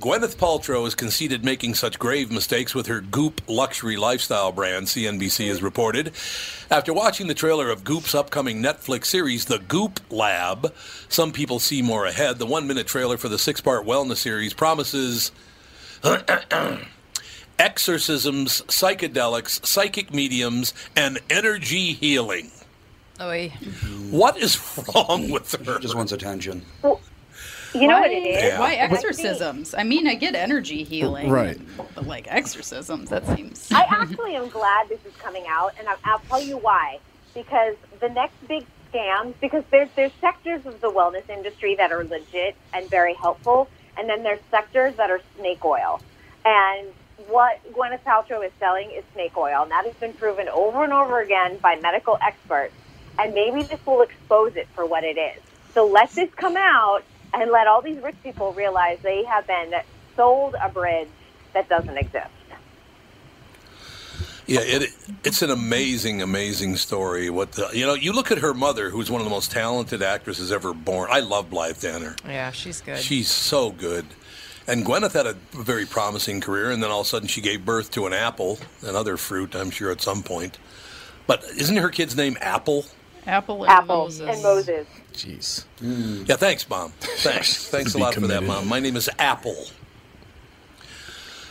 Gwyneth 0.00 0.36
Paltrow 0.36 0.84
has 0.84 0.94
conceded 0.94 1.44
making 1.44 1.74
such 1.74 1.98
grave 1.98 2.30
mistakes 2.30 2.74
with 2.74 2.86
her 2.86 3.00
Goop 3.00 3.40
luxury 3.46 3.96
lifestyle 3.96 4.50
brand, 4.52 4.86
CNBC 4.88 5.48
has 5.48 5.62
reported. 5.62 6.12
After 6.70 6.92
watching 6.92 7.28
the 7.28 7.34
trailer 7.34 7.70
of 7.70 7.84
Goop's 7.84 8.14
upcoming 8.14 8.62
Netflix 8.62 9.06
series, 9.06 9.44
The 9.46 9.58
Goop 9.58 10.00
Lab, 10.10 10.74
some 11.08 11.32
people 11.32 11.58
see 11.58 11.80
more 11.80 12.04
ahead. 12.06 12.38
The 12.38 12.46
one 12.46 12.66
minute 12.66 12.86
trailer 12.86 13.16
for 13.16 13.28
the 13.28 13.38
six 13.38 13.60
part 13.60 13.86
wellness 13.86 14.16
series 14.18 14.52
promises 14.52 15.32
exorcisms, 17.58 18.62
psychedelics, 18.62 19.64
psychic 19.64 20.12
mediums, 20.12 20.74
and 20.94 21.18
energy 21.30 21.92
healing. 21.94 22.50
Oy. 23.20 23.48
What 24.10 24.36
is 24.36 24.58
wrong 24.94 25.30
with 25.30 25.52
her? 25.64 25.78
Just 25.78 25.94
wants 25.94 26.12
attention. 26.12 26.62
You 27.74 27.88
know 27.88 27.94
why, 27.94 28.00
what 28.00 28.10
it 28.10 28.26
is? 28.26 28.42
Yeah. 28.42 28.60
Why 28.60 28.74
exorcisms? 28.74 29.74
I 29.74 29.82
mean, 29.84 30.06
I 30.06 30.14
get 30.14 30.34
energy 30.34 30.84
healing. 30.84 31.28
Right. 31.30 31.58
But 31.94 32.06
like 32.06 32.26
exorcisms, 32.28 33.10
that 33.10 33.26
seems. 33.36 33.70
I 33.72 33.86
actually 33.88 34.34
am 34.34 34.48
glad 34.48 34.88
this 34.88 35.04
is 35.04 35.14
coming 35.16 35.44
out, 35.48 35.72
and 35.78 35.88
I, 35.88 35.96
I'll 36.04 36.20
tell 36.20 36.40
you 36.40 36.56
why. 36.58 37.00
because 37.36 37.76
the 38.00 38.08
next 38.08 38.34
big 38.48 38.64
scam, 38.90 39.34
because 39.40 39.62
there's 39.70 39.90
there's 39.94 40.12
sectors 40.20 40.64
of 40.66 40.80
the 40.80 40.90
wellness 40.90 41.28
industry 41.28 41.76
that 41.76 41.92
are 41.92 42.02
legit 42.02 42.56
and 42.72 42.88
very 42.90 43.14
helpful, 43.14 43.68
and 43.96 44.08
then 44.08 44.24
there's 44.24 44.40
sectors 44.50 44.96
that 44.96 45.10
are 45.10 45.20
snake 45.38 45.64
oil. 45.64 46.00
And 46.44 46.88
what 47.28 47.60
Gwyneth 47.72 48.00
Paltrow 48.00 48.44
is 48.44 48.52
selling 48.58 48.90
is 48.90 49.04
snake 49.14 49.36
oil, 49.36 49.62
and 49.62 49.70
that 49.70 49.84
has 49.84 49.94
been 49.94 50.12
proven 50.12 50.48
over 50.48 50.84
and 50.84 50.92
over 50.92 51.20
again 51.20 51.58
by 51.58 51.76
medical 51.76 52.18
experts. 52.22 52.74
And 53.18 53.34
maybe 53.34 53.62
this 53.62 53.84
will 53.86 54.02
expose 54.02 54.56
it 54.56 54.68
for 54.74 54.84
what 54.84 55.04
it 55.04 55.16
is. 55.16 55.42
So 55.72 55.86
let 55.86 56.10
this 56.10 56.32
come 56.34 56.56
out 56.56 57.02
and 57.32 57.50
let 57.50 57.66
all 57.66 57.82
these 57.82 58.02
rich 58.02 58.16
people 58.22 58.52
realize 58.52 58.98
they 59.02 59.24
have 59.24 59.46
been 59.46 59.74
sold 60.14 60.54
a 60.60 60.68
bridge 60.68 61.08
that 61.52 61.68
doesn't 61.68 61.96
exist. 61.96 62.30
Yeah, 64.46 64.60
it 64.62 64.90
it's 65.24 65.42
an 65.42 65.50
amazing, 65.50 66.22
amazing 66.22 66.76
story. 66.76 67.30
What 67.30 67.52
the, 67.52 67.68
you 67.72 67.84
know, 67.84 67.94
you 67.94 68.12
look 68.12 68.30
at 68.30 68.38
her 68.38 68.54
mother, 68.54 68.90
who's 68.90 69.10
one 69.10 69.20
of 69.20 69.24
the 69.24 69.30
most 69.30 69.50
talented 69.50 70.02
actresses 70.02 70.52
ever 70.52 70.72
born. 70.72 71.08
I 71.10 71.18
love 71.20 71.50
Blythe 71.50 71.80
Danner. 71.80 72.14
Yeah, 72.24 72.52
she's 72.52 72.80
good. 72.80 72.98
She's 72.98 73.28
so 73.28 73.70
good. 73.70 74.06
And 74.68 74.84
Gwyneth 74.84 75.12
had 75.12 75.26
a 75.26 75.34
very 75.52 75.86
promising 75.86 76.40
career, 76.40 76.70
and 76.70 76.82
then 76.82 76.90
all 76.90 77.00
of 77.02 77.06
a 77.06 77.08
sudden 77.08 77.28
she 77.28 77.40
gave 77.40 77.64
birth 77.64 77.90
to 77.92 78.06
an 78.06 78.12
apple, 78.12 78.58
another 78.82 79.16
fruit, 79.16 79.54
I'm 79.54 79.70
sure, 79.70 79.92
at 79.92 80.00
some 80.00 80.22
point. 80.22 80.58
But 81.26 81.44
isn't 81.44 81.76
her 81.76 81.88
kid's 81.88 82.16
name 82.16 82.36
Apple? 82.40 82.84
Apple 83.26 83.64
and 83.64 83.72
Apple 83.72 84.04
Moses. 84.04 84.28
and 84.28 84.42
Moses. 84.42 84.86
Jeez. 85.12 85.64
Yeah, 86.28 86.36
thanks, 86.36 86.68
Mom. 86.68 86.92
Thanks. 87.00 87.68
thanks 87.70 87.94
a 87.94 87.96
be 87.96 88.02
lot 88.02 88.14
for 88.14 88.20
that. 88.20 88.42
Mom. 88.42 88.68
My 88.68 88.80
name 88.80 88.96
is 88.96 89.10
Apple. 89.18 89.66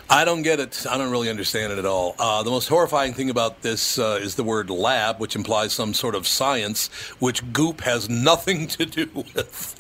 I 0.10 0.24
don't 0.24 0.44
get 0.44 0.60
it. 0.60 0.86
I 0.90 0.98
don't 0.98 1.10
really 1.10 1.30
understand 1.30 1.74
it 1.74 1.80
at 1.80 1.86
all. 1.86 2.16
Uh, 2.20 2.44
the 2.44 2.52
most 2.52 2.68
horrifying 2.68 3.14
thing 3.14 3.30
about 3.30 3.64
this 3.64 3.98
uh, 3.98 4.20
is 4.22 4.36
the 4.36 4.44
word 4.44 4.70
lab, 4.70 5.20
which 5.20 5.36
implies 5.36 5.74
some 5.74 5.94
sort 5.94 6.14
of 6.16 6.28
science, 6.28 6.88
which 7.20 7.52
Goop 7.52 7.82
has 7.82 8.08
nothing 8.10 8.68
to 8.68 8.86
do 8.86 9.10
with. 9.16 9.76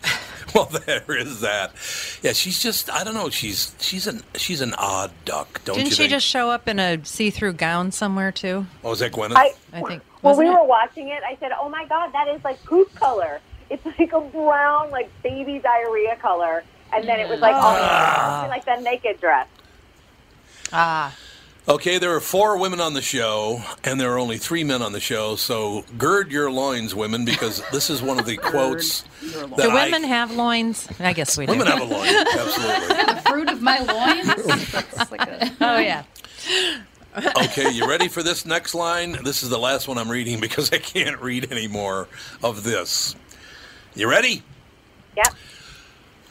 well, 0.56 0.66
there 0.86 1.04
is 1.10 1.42
that. 1.42 1.72
Yeah, 2.24 2.32
she's 2.34 2.62
just. 2.62 2.90
I 2.90 3.04
don't 3.04 3.14
know. 3.14 3.30
She's 3.30 3.76
she's 3.80 4.08
an 4.08 4.22
she's 4.36 4.62
an 4.62 4.74
odd 4.76 5.12
duck, 5.26 5.62
don't 5.66 5.76
you? 5.76 5.84
Didn't 5.84 5.92
you 5.92 5.96
she 5.96 6.04
think? 6.04 6.12
just 6.12 6.26
show 6.26 6.50
up 6.50 6.68
in 6.68 6.80
a 6.80 7.04
see-through 7.06 7.54
gown 7.54 7.92
somewhere 7.92 8.32
too? 8.32 8.66
Oh, 8.84 8.90
was 8.92 9.00
that 9.00 9.12
Gwyneth? 9.12 9.36
I, 9.36 9.54
I 9.74 9.82
think. 9.82 10.02
when 10.22 10.38
we 10.38 10.48
it? 10.48 10.50
were 10.52 10.64
watching 10.64 11.10
it, 11.10 11.22
I 11.28 11.36
said, 11.42 11.52
"Oh 11.60 11.70
my 11.70 11.86
god, 11.86 12.12
that 12.14 12.28
is 12.30 12.44
like 12.44 12.64
poop 12.64 12.94
color. 12.96 13.40
It's 13.70 13.86
like 14.00 14.14
a 14.14 14.22
brown, 14.22 14.92
like 14.92 15.10
baby 15.22 15.60
diarrhea 15.60 16.16
color." 16.18 16.64
And 16.94 17.08
then 17.08 17.20
it 17.20 17.28
was 17.28 17.40
like 17.42 17.56
all 17.56 17.76
Ah. 17.78 18.46
like 18.48 18.64
that 18.66 18.82
naked 18.84 19.20
dress. 19.20 19.48
Ah, 20.72 21.14
Okay, 21.68 21.98
there 21.98 22.14
are 22.16 22.20
four 22.20 22.60
women 22.60 22.80
on 22.80 22.94
the 22.94 23.02
show, 23.02 23.64
and 23.84 24.00
there 24.00 24.14
are 24.14 24.20
only 24.20 24.38
three 24.38 24.64
men 24.64 24.84
on 24.84 24.92
the 24.92 25.00
show. 25.00 25.36
So 25.36 25.84
gird 25.98 26.32
your 26.32 26.52
loins, 26.52 26.94
women, 26.94 27.26
because 27.26 27.64
this 27.72 27.90
is 27.90 28.04
one 28.04 28.20
of 28.20 28.28
the 28.28 28.38
quotes 28.38 29.02
that 29.22 29.56
do 29.58 29.70
I- 29.72 29.86
women 29.86 30.04
have 30.04 30.32
loins? 30.32 30.88
I 31.00 31.14
guess 31.14 31.38
we 31.38 31.48
do. 31.48 31.54
women 31.54 31.66
have 31.68 31.82
a 31.82 31.86
loin. 31.86 32.08
Absolutely. 32.16 32.88
the 33.16 33.22
fruit 33.28 33.50
of 33.50 33.62
my 33.62 33.80
loins. 33.80 34.76
Like 35.12 35.22
a, 35.22 35.52
Oh 35.62 35.78
yeah. 35.80 36.04
Okay, 37.38 37.72
you 37.72 37.88
ready 37.88 38.08
for 38.10 38.22
this 38.24 38.46
next 38.46 38.76
line? 38.76 39.18
This 39.24 39.42
is 39.44 39.50
the 39.50 39.58
last 39.60 39.88
one 39.88 39.98
I'm 39.98 40.10
reading 40.10 40.40
because 40.40 40.72
I 40.72 40.78
can't 40.80 41.20
read 41.22 41.52
any 41.52 41.68
more 41.68 42.08
of 42.44 42.64
this. 42.64 43.16
You 43.96 44.10
ready? 44.10 44.44
Yep. 45.18 45.34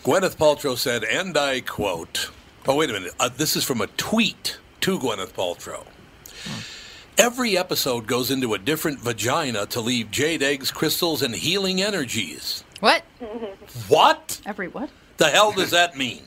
Gwyneth 0.04 0.36
Paltrow 0.36 0.76
said, 0.76 1.02
and 1.04 1.36
I 1.36 1.60
quote, 1.60 2.30
oh, 2.68 2.76
wait 2.76 2.90
a 2.90 2.92
minute. 2.92 3.14
Uh, 3.18 3.30
this 3.30 3.56
is 3.56 3.64
from 3.64 3.80
a 3.80 3.86
tweet 3.86 4.58
to 4.84 4.98
Gwyneth 4.98 5.32
Paltrow. 5.32 5.82
Every 7.16 7.56
episode 7.56 8.06
goes 8.06 8.30
into 8.30 8.52
a 8.52 8.58
different 8.58 8.98
vagina 9.00 9.64
to 9.68 9.80
leave 9.80 10.10
jade 10.10 10.42
eggs, 10.42 10.70
crystals, 10.70 11.22
and 11.22 11.34
healing 11.34 11.80
energies. 11.80 12.64
What? 12.80 13.02
What 13.88 14.42
every 14.44 14.68
what? 14.68 14.90
the 15.16 15.30
hell 15.30 15.52
does 15.52 15.70
that 15.70 15.96
mean? 15.96 16.24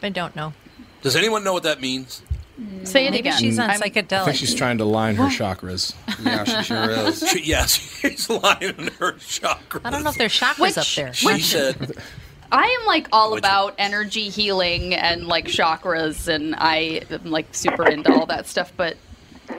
I 0.00 0.10
don't 0.10 0.36
know. 0.36 0.52
Does 1.02 1.16
anyone 1.16 1.42
know 1.42 1.52
what 1.52 1.64
that 1.64 1.80
means? 1.80 2.22
Say 2.84 3.08
it 3.08 3.10
Maybe 3.10 3.28
again. 3.30 3.38
she's 3.40 3.58
on 3.58 3.68
I'm- 3.70 3.80
I 3.82 3.88
think 3.90 4.36
she's 4.36 4.54
trying 4.54 4.78
to 4.78 4.84
line 4.84 5.16
her 5.16 5.24
chakras. 5.24 5.94
Yeah, 6.24 6.44
she 6.44 6.62
sure 6.62 6.90
is. 6.90 7.20
She, 7.28 7.42
yes, 7.42 7.74
she's 8.00 8.30
lying 8.30 8.62
in 8.78 8.86
her 9.00 9.14
chakras. 9.14 9.80
I 9.84 9.90
don't 9.90 10.04
know 10.04 10.10
if 10.10 10.18
there's 10.18 10.38
chakras 10.38 10.58
Which- 10.60 10.78
up 10.78 10.86
there. 10.94 11.12
She 11.12 11.40
said, 11.40 11.96
I 12.50 12.78
am 12.80 12.86
like 12.86 13.08
all 13.12 13.32
Which- 13.32 13.40
about 13.40 13.74
energy 13.78 14.28
healing 14.30 14.94
and 14.94 15.26
like 15.26 15.46
chakras, 15.46 16.28
and 16.28 16.54
I 16.56 17.02
am 17.10 17.24
like 17.30 17.54
super 17.54 17.86
into 17.88 18.12
all 18.12 18.26
that 18.26 18.46
stuff. 18.46 18.72
But 18.76 18.96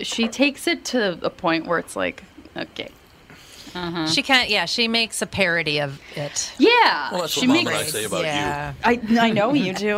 she 0.01 0.27
takes 0.27 0.67
it 0.67 0.85
to 0.85 1.17
a 1.21 1.29
point 1.29 1.65
where 1.67 1.79
it's 1.79 1.95
like, 1.95 2.23
okay, 2.57 2.89
uh-huh. 3.75 4.07
She 4.07 4.23
can't. 4.23 4.49
Yeah, 4.49 4.65
she 4.65 4.87
makes 4.87 5.21
a 5.21 5.27
parody 5.27 5.79
of 5.79 6.01
it. 6.15 6.51
yeah, 6.57 7.11
well, 7.11 7.21
that's 7.21 7.33
she 7.33 7.41
what 7.47 7.53
Mom 7.55 7.65
makes. 7.65 7.69
and 7.69 7.77
I 7.79 7.83
say 7.83 8.03
about 8.05 8.23
yeah. 8.23 8.73
I 8.83 8.99
I 9.19 9.29
know 9.29 9.53
you 9.53 9.73
do. 9.73 9.95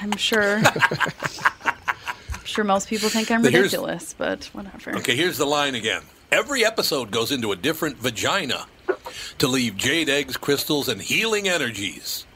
I'm 0.00 0.16
sure. 0.16 0.60
I'm 1.64 2.44
sure 2.44 2.64
most 2.64 2.88
people 2.88 3.08
think 3.08 3.30
I'm 3.30 3.42
But 3.42 3.52
ridiculous, 3.52 4.14
but 4.18 4.46
whatever. 4.52 4.96
Okay, 4.98 5.14
here's 5.14 5.38
the 5.38 5.46
line 5.46 5.74
again. 5.76 6.02
Every 6.32 6.64
episode 6.64 7.10
goes 7.12 7.30
into 7.30 7.52
a 7.52 7.56
different 7.56 7.98
vagina 7.98 8.66
to 9.38 9.46
leave 9.46 9.76
jade 9.76 10.08
eggs, 10.08 10.36
crystals, 10.36 10.88
and 10.88 11.00
healing 11.00 11.46
energies. 11.48 12.26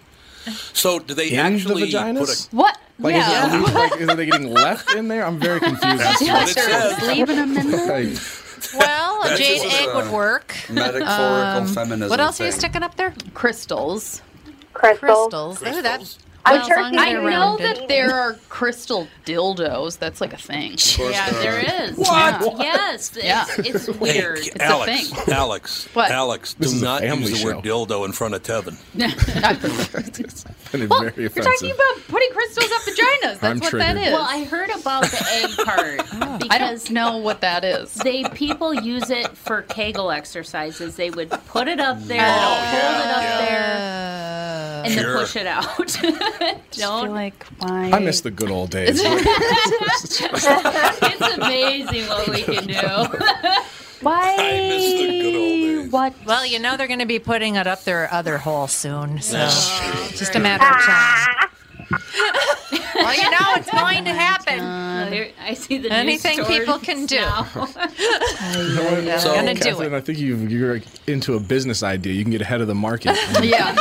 So, 0.73 0.99
do 0.99 1.15
they 1.15 1.29
In 1.31 1.37
the 1.37 1.43
actually 1.43 1.91
vaginas? 1.91 2.49
put 2.51 2.57
What? 2.57 2.79
Like, 2.99 3.15
yeah. 3.15 3.47
is, 3.47 3.69
it, 3.71 3.75
like, 3.75 4.01
is 4.01 4.09
it 4.09 4.27
getting 4.31 4.53
left 4.55 4.91
in 4.95 5.09
there? 5.09 5.27
I'm 5.27 5.39
very 5.39 5.61
confused. 5.61 6.03
as 6.03 6.19
to 6.19 6.25
what 6.33 6.49
it 6.49 6.55
says. 6.55 7.03
leaving 7.03 7.37
them 7.37 7.57
in 7.57 7.71
there. 7.71 7.87
Like, 8.11 8.19
Well, 8.79 9.23
a 9.25 9.37
jade 9.37 9.63
egg 9.71 9.95
would 9.95 10.11
work. 10.11 10.55
Metaphorical 10.71 11.07
Um, 11.09 11.67
feminism. 11.67 12.09
What 12.09 12.21
else 12.21 12.41
are 12.41 12.47
you 12.47 12.53
sticking 12.53 12.83
up 12.83 12.97
there? 12.97 13.13
Crystals. 13.35 14.23
Crystals. 14.73 15.59
Crystals. 15.59 15.63
Ooh, 15.63 15.83
that, 15.83 15.99
Crystals. 15.99 16.19
I'm 16.47 16.53
well, 16.53 16.61
as 16.63 16.67
sure 16.69 16.83
long 16.83 16.93
she 16.93 16.99
as 16.99 17.05
I 17.05 17.13
know 17.13 17.57
that 17.59 17.89
there 17.89 18.15
are 18.15 18.35
crystal 18.49 19.09
dildos. 19.25 19.99
That's 19.99 20.21
like 20.21 20.33
a 20.33 20.37
thing. 20.37 20.77
Yeah, 20.99 21.31
there 21.31 21.59
is. 21.85 21.97
What? 21.99 22.59
Yes, 22.59 23.15
it's, 23.17 23.25
Yeah. 23.25 23.45
it's 23.59 23.87
Hey, 23.87 23.93
weird. 23.93 24.39
It's 24.39 24.57
a 24.57 24.63
Alex, 24.63 25.11
thing. 25.11 25.35
Alex, 25.35 25.89
What? 25.93 26.11
Alex, 26.11 26.55
This 26.55 26.71
do 26.71 26.77
is 26.77 26.83
not 26.83 27.01
family 27.03 27.31
use 27.31 27.41
the 27.43 27.47
word 27.47 27.65
dildo 27.65 28.05
in 28.07 28.13
front 28.13 28.35
of 28.35 28.43
Tevin. 28.43 28.77
and 28.95 30.89
Well, 30.91 31.01
very 31.01 31.13
you're 31.17 31.27
offensive. 31.27 31.53
talking 31.53 31.71
about 31.73 32.09
putting 32.09 32.31
crystals 32.31 32.71
up 32.73 32.83
vaginas. 32.83 33.21
That's 33.23 33.43
I'm 33.45 33.59
what 33.61 33.73
that 33.73 33.93
triggered. 33.95 34.07
is. 34.09 34.13
Well, 34.13 34.27
I 34.29 34.45
heard 34.45 34.71
about 34.71 35.03
the 35.05 35.27
egg 35.33 35.51
part 35.67 36.01
I 36.23 36.39
because 36.39 36.85
don't 36.85 36.95
know 36.95 37.17
what 37.19 37.41
that 37.41 37.65
is. 37.65 37.95
they 37.95 38.25
people 38.31 38.73
use 38.75 39.11
it 39.11 39.29
for 39.37 39.63
Kegel 39.63 40.11
exercises. 40.11 40.97
They 40.97 41.11
would 41.11 41.31
put 41.49 41.69
it 41.69 41.81
up 41.81 42.01
there, 42.05 42.21
Oh, 42.23 42.55
hold 42.55 43.05
it 43.05 43.11
up 43.17 43.23
yeah. 43.23 43.45
there, 43.47 44.83
and 44.85 44.93
Sure. 44.95 45.03
then 45.15 45.17
push 45.21 45.37
it 45.37 45.47
out. 45.47 45.97
I 46.41 46.57
Don't. 46.73 47.11
like 47.11 47.45
why? 47.59 47.91
I 47.93 47.99
miss 48.01 48.21
the 48.21 48.31
good 48.31 48.51
old 48.51 48.71
days. 48.71 49.01
it's 49.05 50.21
amazing 51.37 52.07
what 52.09 52.29
we 52.29 52.43
can 52.43 52.67
do. 52.67 53.17
Why? 54.03 54.37
I 54.39 54.69
miss 54.69 54.93
the 54.93 55.07
good 55.23 55.35
old 55.37 55.83
days. 55.85 55.93
What? 55.93 56.15
Well, 56.27 56.45
you 56.47 56.59
know 56.59 56.77
they're 56.77 56.87
going 56.89 56.99
to 57.01 57.07
be 57.07 57.19
putting 57.19 57.57
it 57.57 57.67
up 57.67 57.85
their 57.85 58.13
other 58.13 58.39
hole 58.39 58.67
soon, 58.69 59.21
so 59.23 59.37
That's 59.37 59.79
true. 59.79 60.17
just 60.19 60.35
a 60.35 60.39
matter 60.41 60.65
of 60.65 60.83
time. 60.83 61.49
well, 62.97 63.15
you 63.15 63.31
know 63.31 63.55
it's 63.57 63.71
going 63.71 64.05
to 64.05 64.13
happen. 64.13 64.59
Uh, 64.61 65.29
I 65.41 65.55
see 65.55 65.79
the 65.79 65.91
Anything 65.93 66.43
stories 66.43 66.59
people 66.59 66.79
can 66.81 67.07
do. 67.07 67.17
now. 67.21 67.43
They're 68.53 69.19
So- 69.21 69.35
going 69.35 69.47
to 69.47 69.55
do 69.55 69.61
Catherine, 69.61 69.95
it. 69.95 69.97
I 69.97 70.01
think 70.01 70.19
you, 70.19 70.37
you're 70.37 70.81
into 71.07 71.35
a 71.35 71.41
business 71.41 71.83
idea. 71.85 72.13
You 72.13 72.23
can 72.25 72.33
get 72.33 72.41
ahead 72.43 72.61
of 72.61 72.67
the 72.67 72.75
market. 72.75 73.17
Yeah. 73.43 73.77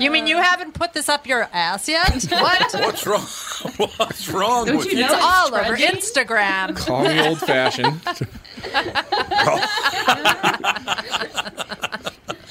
You 0.00 0.10
mean 0.10 0.26
you 0.26 0.38
haven't 0.38 0.72
put 0.72 0.94
this 0.94 1.10
up 1.10 1.26
your 1.26 1.48
ass 1.52 1.86
yet? 1.88 2.10
What? 2.30 2.72
What's 2.80 3.06
wrong? 3.06 3.20
What's 3.96 4.28
wrong 4.30 4.66
Don't 4.66 4.78
with 4.78 4.92
you 4.92 4.98
you? 4.98 5.04
It's 5.04 5.12
all 5.14 5.54
it's 5.54 5.68
over? 5.68 5.76
Instagram. 5.76 6.74
Call 6.76 7.04
me 7.04 7.20
old 7.20 7.38
fashioned. 7.40 8.00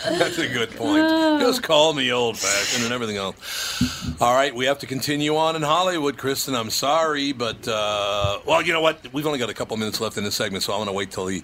That's 0.03 0.37
a 0.37 0.47
good 0.47 0.71
point. 0.71 1.41
Just 1.41 1.63
call 1.63 1.93
me 1.93 2.11
old 2.11 2.37
fashioned 2.37 2.83
and 2.83 2.93
everything 2.93 3.17
else. 3.17 4.21
All 4.21 4.35
right, 4.35 4.53
we 4.53 4.65
have 4.65 4.79
to 4.79 4.85
continue 4.85 5.35
on 5.35 5.55
in 5.55 5.61
Hollywood, 5.61 6.17
Kristen. 6.17 6.55
I'm 6.55 6.69
sorry, 6.69 7.31
but 7.31 7.67
uh, 7.67 8.39
well, 8.45 8.61
you 8.61 8.73
know 8.73 8.81
what? 8.81 9.11
We've 9.13 9.25
only 9.25 9.39
got 9.39 9.49
a 9.49 9.53
couple 9.53 9.75
minutes 9.77 9.99
left 9.99 10.17
in 10.17 10.23
this 10.23 10.35
segment, 10.35 10.63
so 10.63 10.73
I'm 10.73 10.79
going 10.79 10.87
to 10.87 10.93
wait 10.93 11.11
till 11.11 11.25
the 11.25 11.39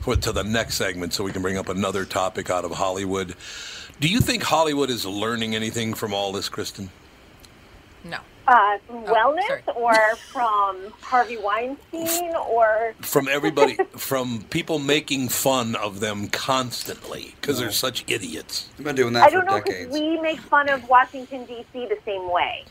for, 0.00 0.16
till 0.16 0.32
the 0.32 0.44
next 0.44 0.76
segment 0.76 1.12
so 1.12 1.22
we 1.24 1.32
can 1.32 1.42
bring 1.42 1.58
up 1.58 1.68
another 1.68 2.04
topic 2.04 2.48
out 2.50 2.64
of 2.64 2.72
Hollywood. 2.72 3.34
Do 4.00 4.08
you 4.08 4.20
think 4.20 4.42
Hollywood 4.42 4.90
is 4.90 5.04
learning 5.04 5.54
anything 5.54 5.92
from 5.94 6.14
all 6.14 6.32
this, 6.32 6.48
Kristen? 6.48 6.90
No. 8.02 8.18
Uh, 8.48 8.78
from 8.86 9.04
Oh, 9.06 9.12
wellness 9.12 9.76
or 9.76 10.16
from 10.32 10.92
Harvey 11.02 11.36
Weinstein 11.36 12.34
or 12.34 12.94
From 13.02 13.28
everybody, 13.28 13.76
from 13.96 14.42
people 14.50 14.78
making 14.78 15.28
fun 15.28 15.76
of 15.76 16.00
them 16.00 16.28
constantly 16.28 17.34
because 17.40 17.58
they're 17.58 17.70
such 17.70 18.04
idiots. 18.08 18.70
I've 18.78 18.84
been 18.84 18.96
doing 18.96 19.12
that 19.12 19.24
I 19.24 19.26
for 19.26 19.32
don't 19.36 19.44
know 19.46 19.56
because 19.58 19.74
decades. 19.74 19.92
we 19.92 20.18
make 20.20 20.40
fun 20.40 20.68
of 20.70 20.88
Washington 20.88 21.44
D.C. 21.44 21.86
the 21.86 21.98
same 22.06 22.30
way. 22.30 22.64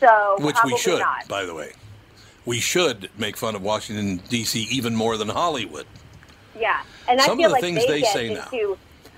So 0.00 0.36
Which 0.40 0.56
we 0.64 0.76
should, 0.78 0.98
not. 0.98 1.28
by 1.28 1.44
the 1.44 1.54
way. 1.54 1.72
We 2.44 2.58
should 2.58 3.10
make 3.18 3.36
fun 3.36 3.54
of 3.54 3.62
Washington, 3.62 4.16
D.C. 4.28 4.62
even 4.70 4.96
more 4.96 5.16
than 5.16 5.28
Hollywood. 5.28 5.86
Yeah, 6.58 6.82
and 7.08 7.20
I 7.20 7.24
Some 7.26 7.32
of 7.34 7.38
feel 7.38 7.48
the 7.50 7.52
like 7.52 7.60
things 7.62 7.86
they, 7.86 7.92
they 7.92 8.00
get 8.00 8.12
say 8.12 8.34
now. 8.34 8.48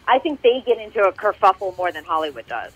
Into. 0.06 0.10
I 0.10 0.18
think 0.18 0.42
they 0.42 0.62
get 0.66 0.78
into 0.78 1.02
a 1.02 1.12
kerfuffle 1.12 1.76
more 1.76 1.92
than 1.92 2.04
Hollywood 2.04 2.46
does. 2.46 2.72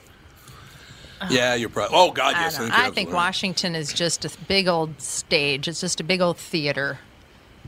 Yeah, 1.30 1.54
you're 1.54 1.68
probably. 1.68 1.96
Oh 1.96 2.12
God, 2.12 2.34
I, 2.36 2.42
yes. 2.42 2.58
don't- 2.58 2.68
you're 2.68 2.76
I 2.76 2.90
think. 2.90 3.12
Washington 3.12 3.74
is 3.74 3.92
just 3.92 4.24
a 4.24 4.30
big 4.46 4.68
old 4.68 5.00
stage. 5.00 5.66
It's 5.66 5.80
just 5.80 6.00
a 6.00 6.04
big 6.04 6.20
old 6.20 6.36
theater. 6.38 7.00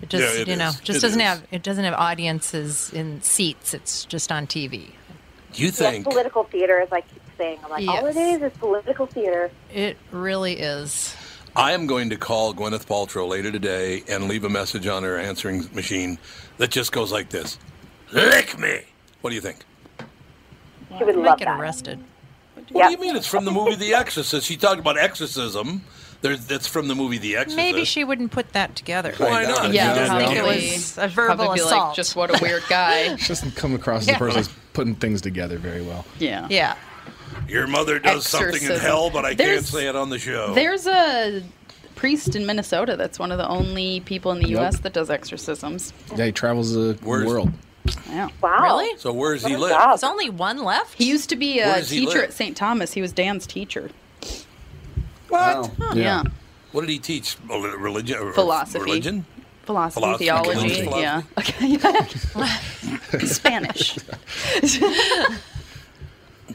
It 0.02 0.08
just 0.08 0.34
Yeah, 0.36 0.40
it 0.42 0.48
you 0.48 0.56
know 0.56 0.68
is. 0.68 0.80
just 0.80 0.98
It 0.98 1.02
doesn't 1.02 1.20
is. 1.20 1.26
have 1.26 1.42
it 1.50 1.62
doesn't 1.64 1.84
have 1.84 1.94
audiences 1.94 2.92
in 2.92 3.20
seats. 3.22 3.74
It's 3.74 4.04
just 4.04 4.30
on 4.30 4.46
TV. 4.46 4.92
Do 5.52 5.62
you 5.62 5.66
Yes, 5.66 5.78
think? 5.78 6.04
political 6.04 6.44
theater, 6.44 6.80
as 6.80 6.92
I 6.92 7.00
keep 7.00 7.20
saying. 7.36 7.58
I'm 7.64 7.70
like, 7.70 7.88
all 7.88 8.06
it 8.06 8.14
Yes. 8.14 8.36
is 8.40 8.52
is 8.52 8.58
political 8.58 9.06
theater. 9.06 9.50
It 9.74 9.96
really 10.12 10.54
is. 10.61 11.16
I 11.56 11.72
am 11.72 11.88
going 11.88 12.08
to 12.11 12.16
call 12.16 12.54
Gwyneth 12.54 12.86
Paltrow 12.86 13.26
later 13.28 13.50
today 13.50 14.04
and 14.08 14.28
leave 14.28 14.44
a 14.44 14.48
message 14.48 14.86
on 14.86 15.02
her 15.02 15.18
answering 15.18 15.68
machine 15.74 16.18
that 16.58 16.70
just 16.70 16.92
goes 16.92 17.11
like 17.11 17.30
this: 17.30 17.58
"Lick 18.12 18.56
me." 18.56 18.82
What 19.20 19.30
do 19.30 19.36
you 19.36 19.42
think? 19.42 19.58
She 20.98 21.04
would 21.04 21.16
Might 21.16 21.24
love 21.24 21.38
get 21.38 21.44
that. 21.46 21.60
arrested. 21.60 21.98
What 22.72 22.86
do 22.88 22.92
you 22.92 22.98
mean? 22.98 23.16
It's 23.16 23.26
from 23.26 23.44
the 23.44 23.50
movie 23.50 23.74
The 23.76 23.94
Exorcist. 23.94 24.46
She 24.46 24.56
talked 24.56 24.80
about 24.80 24.98
exorcism. 24.98 25.82
There's, 26.22 26.44
that's 26.46 26.66
from 26.66 26.88
the 26.88 26.94
movie 26.94 27.16
The 27.18 27.36
Exorcist. 27.36 27.56
Maybe 27.56 27.84
she 27.84 28.04
wouldn't 28.04 28.30
put 28.32 28.52
that 28.52 28.76
together. 28.76 29.14
Why 29.16 29.44
not? 29.44 29.72
Yeah, 29.72 29.94
She 29.94 30.00
I 30.10 30.26
think 30.26 30.36
it 30.38 30.42
was 30.44 30.98
a 30.98 31.08
verbal 31.08 31.36
probably 31.36 31.54
be 31.58 31.60
assault. 31.64 31.88
Like, 31.88 31.96
just 31.96 32.16
what 32.16 32.30
a 32.38 32.42
weird 32.42 32.62
guy. 32.68 33.16
She 33.18 33.28
doesn't 33.28 33.56
come 33.56 33.74
across 33.74 34.02
as 34.02 34.08
Yeah. 34.08 34.16
a 34.16 34.18
person 34.18 34.38
who's 34.38 34.50
putting 34.72 34.94
things 34.96 35.20
together 35.20 35.58
very 35.58 35.82
well. 35.82 36.04
yeah. 36.18 36.46
yeah. 36.50 36.76
Your 37.48 37.66
mother 37.66 37.98
does 37.98 38.26
something 38.26 38.62
in 38.62 38.78
hell, 38.78 39.10
but 39.10 39.24
I 39.24 39.34
can't 39.34 39.64
say 39.64 39.88
it 39.88 39.96
on 39.96 40.10
the 40.10 40.18
show. 40.18 40.52
There's 40.54 40.86
a 40.86 41.42
priest 41.96 42.36
in 42.36 42.44
Minnesota 42.46 42.96
that's 42.96 43.18
one 43.18 43.32
of 43.32 43.38
the 43.38 43.48
only 43.48 44.00
people 44.00 44.30
in 44.32 44.38
the 44.40 44.48
Yep. 44.48 44.58
U.S. 44.60 44.80
that 44.80 44.92
does 44.92 45.10
exorcisms. 45.10 45.92
Yeah, 46.16 46.26
he 46.26 46.32
travels 46.32 46.74
the 46.74 46.98
Where's- 47.02 47.26
world. 47.26 47.50
Yeah. 48.09 48.28
Wow. 48.43 48.62
Really? 48.62 48.99
so 48.99 49.12
where's 49.12 49.45
he 49.45 49.53
What 49.53 49.59
a 49.59 49.62
live? 49.62 49.70
job. 49.70 49.89
There's 49.91 50.05
only 50.05 50.28
one 50.31 50.62
left. 50.64 50.95
He 50.95 51.09
used 51.09 51.28
to 51.31 51.37
be 51.37 51.61
a 51.61 51.83
teacher 51.83 52.22
at 52.22 52.33
St. 52.33 52.57
Thomas. 52.57 52.93
He 52.93 53.01
was 53.01 53.12
Dan's 53.12 53.47
teacher. 53.47 53.91
Wow. 55.31 55.70
Yeah. 55.95 56.24
What 56.72 56.83
did 56.83 56.91
he 56.91 56.99
teach? 56.99 57.37
Religion? 57.49 58.33
Philosophy. 58.33 58.85
Religion? 58.85 59.24
Philosophy, 59.64 60.01
Philosophy, 60.01 60.24
theology. 60.24 60.85
philosophy. 60.85 61.01
Yeah. 61.01 61.22
Okay. 61.39 63.18
Spanish. 63.26 63.99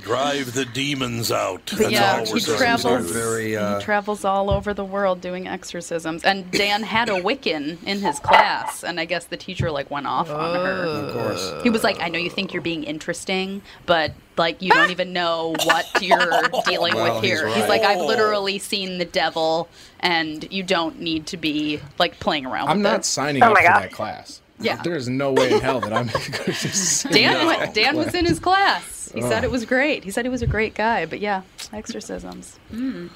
Drive 0.02 0.54
the 0.54 0.66
demons 0.66 1.32
out. 1.32 1.66
That's 1.68 1.92
yeah, 1.92 2.20
all 2.20 2.26
he 2.26 2.34
we're 2.34 2.40
saying. 2.40 2.58
travels. 2.58 3.12
Very, 3.12 3.56
uh, 3.56 3.80
he 3.80 3.84
travels 3.86 4.24
all 4.26 4.50
over 4.50 4.74
the 4.74 4.86
world 4.86 5.22
doing 5.22 5.48
exorcisms. 5.48 6.24
And 6.24 6.50
Dan 6.52 6.84
had 6.84 7.10
a 7.10 7.14
Wiccan 7.22 7.84
in 7.86 8.00
his 8.00 8.20
class, 8.20 8.84
and 8.84 9.00
I 9.00 9.06
guess 9.06 9.26
the 9.26 9.38
teacher 9.38 9.72
like 9.72 9.90
went 9.92 10.08
off 10.08 10.30
on 10.30 10.56
her. 10.56 10.84
Of 10.84 11.14
course. 11.14 11.64
He 11.64 11.70
was 11.70 11.84
like, 11.84 12.00
"I 12.02 12.10
know 12.10 12.20
you 12.20 12.30
think 12.30 12.54
you're 12.54 12.62
being 12.62 12.84
interesting, 12.84 13.62
but 13.86 14.14
like 14.38 14.62
you 14.62 14.72
don't 14.72 14.92
even 14.92 15.14
know 15.14 15.56
what 15.64 15.86
you're 16.02 16.44
dealing 16.66 16.96
Well, 16.96 17.16
with 17.16 17.24
here." 17.24 17.48
He's, 17.48 17.58
right. 17.58 17.70
like, 17.70 17.82
"I've 17.84 18.02
literally 18.02 18.60
seen 18.60 18.98
the 18.98 19.06
devil, 19.06 19.68
and 20.00 20.52
you 20.52 20.64
don't 20.64 21.00
need 21.00 21.28
to 21.28 21.38
be 21.38 21.80
like 22.00 22.20
playing 22.20 22.46
around." 22.46 22.68
With 22.68 22.72
him. 22.72 22.72
I'm 22.72 22.78
with 22.84 22.92
not 22.92 23.00
it. 23.02 23.06
signing 23.06 23.44
Oh 23.44 23.52
up 23.52 23.58
for 23.58 23.64
God. 23.64 23.84
that 23.84 23.92
class. 23.92 24.42
Yeah. 24.60 24.82
There's 24.84 25.10
no 25.10 25.32
way 25.34 25.52
in 25.52 25.60
hell 25.60 25.82
that 25.82 25.92
I'm 25.94 26.08
going 26.32 26.32
to 26.32 26.52
just 26.54 27.10
Dan, 27.10 27.34
No. 27.34 27.46
went- 27.48 27.74
Dan 27.74 27.96
was 27.98 28.14
in 28.16 28.26
his 28.26 28.40
class. 28.40 29.12
He 29.14 29.22
said 29.22 29.44
it 29.44 29.52
was 29.52 29.66
great. 29.66 30.04
He 30.04 30.12
said 30.12 30.26
he 30.26 30.30
was 30.30 30.42
a 30.42 30.48
great 30.48 30.74
guy. 30.76 31.06
But 31.06 31.20
yeah, 31.20 31.42
exorcisms. 31.74 32.58
Hmm. 32.72 33.08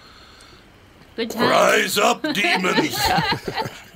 Good 1.20 1.32
time. 1.32 1.50
Rise 1.50 1.98
up, 1.98 2.22
demons. 2.34 2.98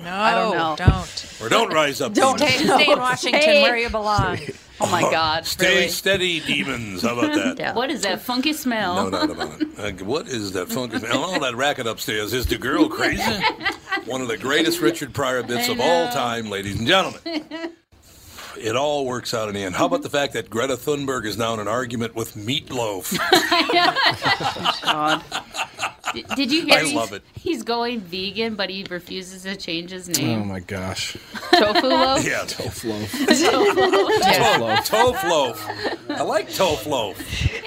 No, 0.04 0.14
I 0.14 0.36
don't 0.36 0.58
know. 0.58 0.76
Don't. 0.78 1.38
or 1.42 1.48
don't 1.48 1.72
rise 1.72 2.02
up, 2.02 2.14
demons. 2.14 2.42
Don't 2.42 2.50
demons. 2.50 2.66
Stay, 2.74 2.84
stay 2.84 2.92
in 2.92 3.00
Washington 3.00 3.40
Hey. 3.42 3.62
where 3.64 3.78
you 3.78 3.90
belong. 3.90 4.40
Oh 4.82 4.92
my 4.92 5.00
God! 5.04 5.46
Stay 5.46 5.76
really? 5.76 5.88
steady, 5.88 6.42
demons. 6.42 7.04
How 7.04 7.18
about 7.18 7.34
that? 7.34 7.58
Yeah. 7.60 7.74
What 7.76 7.92
is 7.92 8.02
that 8.02 8.20
funky 8.22 8.52
smell? 8.52 9.10
No 9.10 9.10
doubt 9.10 9.30
about 9.30 9.62
it. 9.62 10.02
Uh, 10.02 10.04
what 10.04 10.28
is 10.28 10.52
that 10.52 10.68
funky 10.68 11.00
smell? 11.00 11.24
All 11.24 11.40
that 11.40 11.56
racket 11.56 11.88
upstairs. 11.88 12.34
Is 12.34 12.46
the 12.48 12.58
girl 12.58 12.90
crazy? 12.90 13.22
One 14.06 14.22
of 14.22 14.28
the 14.28 14.38
greatest 14.38 14.82
Richard 14.82 15.14
Pryor 15.14 15.44
bits 15.44 15.70
of 15.70 15.80
all 15.80 16.10
time, 16.10 16.50
ladies 16.50 16.78
and 16.78 16.86
gentlemen. 16.86 17.72
It 18.58 18.76
all 18.76 19.06
works 19.06 19.34
out 19.34 19.48
in 19.50 19.56
the 19.56 19.64
end. 19.64 19.76
How 19.76 19.86
about 19.86 20.02
the 20.04 20.10
fact 20.10 20.34
that 20.34 20.50
Greta 20.50 20.76
Thunberg 20.76 21.26
is 21.26 21.38
now 21.38 21.54
in 21.54 21.60
an 21.60 21.68
argument 21.68 22.16
with 22.16 22.36
Meatloaf? 22.36 23.18
God. 24.84 25.24
Did 26.36 26.52
you 26.52 26.66
hear? 26.66 26.76
I 26.76 26.84
he's, 26.84 26.94
love 26.94 27.12
it. 27.14 27.24
He's 27.34 27.64
going 27.64 28.00
vegan, 28.02 28.54
but 28.56 28.70
he 28.70 28.86
refuses 28.88 29.44
to 29.44 29.56
change 29.56 29.90
his 29.90 30.08
name. 30.08 30.42
Oh 30.42 30.46
my 30.46 30.60
gosh. 30.60 31.18
Tofu 31.52 31.88
loaf. 31.88 32.24
yeah, 32.26 32.44
Tough 32.48 32.84
loaf. 32.84 33.12
Tofu 33.28 34.62
loaf. 34.62 34.86
Tofu 34.86 35.28
loaf. 35.28 35.68
I 36.10 36.22
like 36.22 36.54
tofu 36.54 36.90
loaf. 36.90 37.18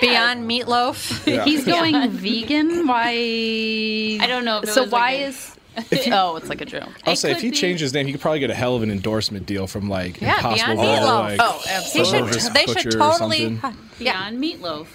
Beyond 0.00 0.48
meatloaf. 0.48 1.26
Yeah. 1.26 1.44
He's 1.44 1.64
going 1.64 2.08
vegan. 2.10 2.86
Why? 2.86 4.18
I 4.20 4.26
don't 4.28 4.44
know. 4.44 4.58
If 4.58 4.64
it 4.68 4.72
So 4.72 4.82
was 4.82 4.92
why 4.92 5.00
like 5.12 5.20
a- 5.20 5.24
is? 5.24 5.55
oh, 6.12 6.36
it's 6.36 6.48
like 6.48 6.60
a 6.60 6.64
joke. 6.64 6.88
I'll 7.06 7.12
It 7.12 7.16
say 7.16 7.32
if 7.32 7.40
he 7.40 7.50
be. 7.50 7.56
changed 7.56 7.80
his 7.82 7.92
name, 7.92 8.06
he 8.06 8.12
could 8.12 8.20
probably 8.20 8.40
get 8.40 8.50
a 8.50 8.54
hell 8.54 8.76
of 8.76 8.82
an 8.82 8.90
endorsement 8.90 9.46
deal 9.46 9.66
from 9.66 9.88
like 9.88 10.20
Yeah, 10.20 10.36
Impossible 10.36 10.74
Beyond 10.76 10.78
Meatloaf. 11.00 11.20
like 11.20 11.40
Oh, 11.42 11.60
He 11.64 11.70
absolutely. 11.70 12.40
should. 12.40 12.52
They 12.54 12.66
should 12.66 12.74
Butcher 12.74 12.88
or 12.88 12.92
totally. 13.12 13.58
something. 13.60 13.88
Yeah. 13.98 14.30
Beyond 14.30 14.42
Meatloaf? 14.42 14.86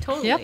Totally. 0.00 0.26
Yep. 0.28 0.40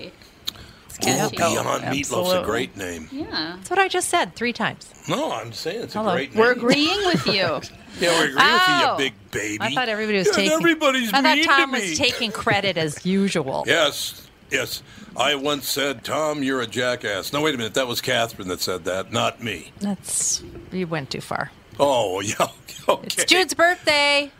Oh, 0.56 0.96
catchy. 1.00 1.36
Beyond 1.36 1.84
Meatloaf's 1.84 2.32
a 2.32 2.42
great 2.44 2.76
name. 2.76 3.08
Yeah. 3.10 3.54
That's 3.56 3.70
what 3.70 3.78
I 3.78 3.88
just 3.88 4.08
said 4.08 4.34
three 4.36 4.52
times. 4.52 4.88
No, 5.08 5.32
I'm 5.32 5.52
saying 5.52 5.82
it's 5.82 5.96
a 5.96 6.02
great 6.02 6.30
name. 6.34 6.40
We're 6.40 6.52
agreeing 6.52 7.04
with 7.06 7.26
you. 7.26 7.60
Yeah, 8.00 8.18
we're 8.18 8.24
agreeing 8.30 8.36
Oh. 8.40 8.94
with 8.96 8.98
you, 9.00 9.04
you 9.04 9.10
big 9.10 9.30
baby. 9.30 9.58
I 9.60 9.72
thought 9.74 9.88
everybody 9.88 10.18
was 10.18 10.26
Yeah, 10.28 10.32
taking. 10.34 10.52
Everybody's 10.52 11.12
I 11.12 11.22
thought 11.22 11.36
mean 11.36 11.44
Tom 11.44 11.72
to 11.74 11.80
was 11.80 11.96
taking 11.96 12.32
credit 12.32 12.76
as 12.76 13.06
usual. 13.06 13.62
Yes, 13.68 14.26
yes. 14.50 14.82
I 15.16 15.34
once 15.36 15.68
said, 15.68 16.04
Tom, 16.04 16.42
you're 16.42 16.60
a 16.60 16.66
jackass. 16.66 17.32
No, 17.32 17.40
wait 17.42 17.54
a 17.54 17.58
minute. 17.58 17.74
That 17.74 17.86
was 17.86 18.00
Catherine 18.00 18.48
that 18.48 18.60
said 18.60 18.84
that, 18.84 19.12
not 19.12 19.42
me. 19.42 19.72
That's 19.80 20.42
you 20.72 20.86
went 20.86 21.10
too 21.10 21.20
far. 21.20 21.50
Oh, 21.78 22.20
yeah. 22.20 22.48
Okay. 22.88 23.06
It's 23.06 23.24
Jude's 23.24 23.54
birthday. 23.54 24.30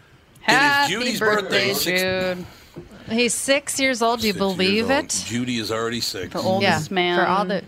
Happy 0.41 0.93
Judy's 0.93 1.21
birthday, 1.21 1.73
birthday. 1.73 2.35
Jude. 2.35 2.47
He's 3.09 3.35
six 3.35 3.79
years 3.79 4.03
old. 4.03 4.21
Do 4.21 4.27
you 4.27 4.33
Six 4.33 4.39
believe 4.39 4.91
it? 4.91 5.23
Judy 5.27 5.59
is 5.59 5.71
already 5.71 6.01
six. 6.01 6.33
The 6.33 6.41
oldest 6.41 6.91
man. 6.91 7.19
For 7.19 7.27
all 7.27 7.45
the 7.45 7.63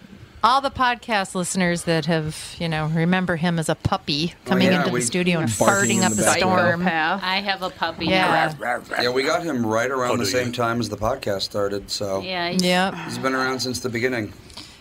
all 0.46 0.60
the 0.60 0.70
podcast 0.70 1.34
listeners 1.34 1.82
that 1.82 2.06
have, 2.06 2.54
you 2.60 2.68
know, 2.68 2.86
remember 2.86 3.34
him 3.34 3.58
as 3.58 3.68
a 3.68 3.74
puppy 3.74 4.32
coming 4.44 4.68
yeah, 4.70 4.78
into 4.80 4.92
we- 4.92 5.00
the 5.00 5.06
studio 5.06 5.40
and 5.40 5.48
farting 5.48 6.02
up 6.02 6.12
the 6.12 6.22
a 6.22 6.34
storm. 6.38 6.82
Psychopath. 6.82 7.22
I 7.24 7.36
have 7.40 7.62
a 7.62 7.70
puppy. 7.70 8.06
Yeah. 8.06 8.54
Yeah, 9.02 9.08
we 9.10 9.24
got 9.24 9.42
him 9.42 9.66
right 9.66 9.90
around 9.90 10.12
Oh, 10.12 10.16
the 10.18 10.26
same 10.26 10.48
you? 10.48 10.52
time 10.52 10.78
as 10.78 10.88
the 10.88 10.96
podcast 10.96 11.42
started, 11.42 11.90
so 11.90 12.20
Yeah. 12.20 12.50
he's- 12.50 12.62
Yep. 12.62 12.94
he's 13.06 13.18
been 13.18 13.34
around 13.34 13.58
since 13.58 13.80
the 13.80 13.88
beginning. 13.88 14.32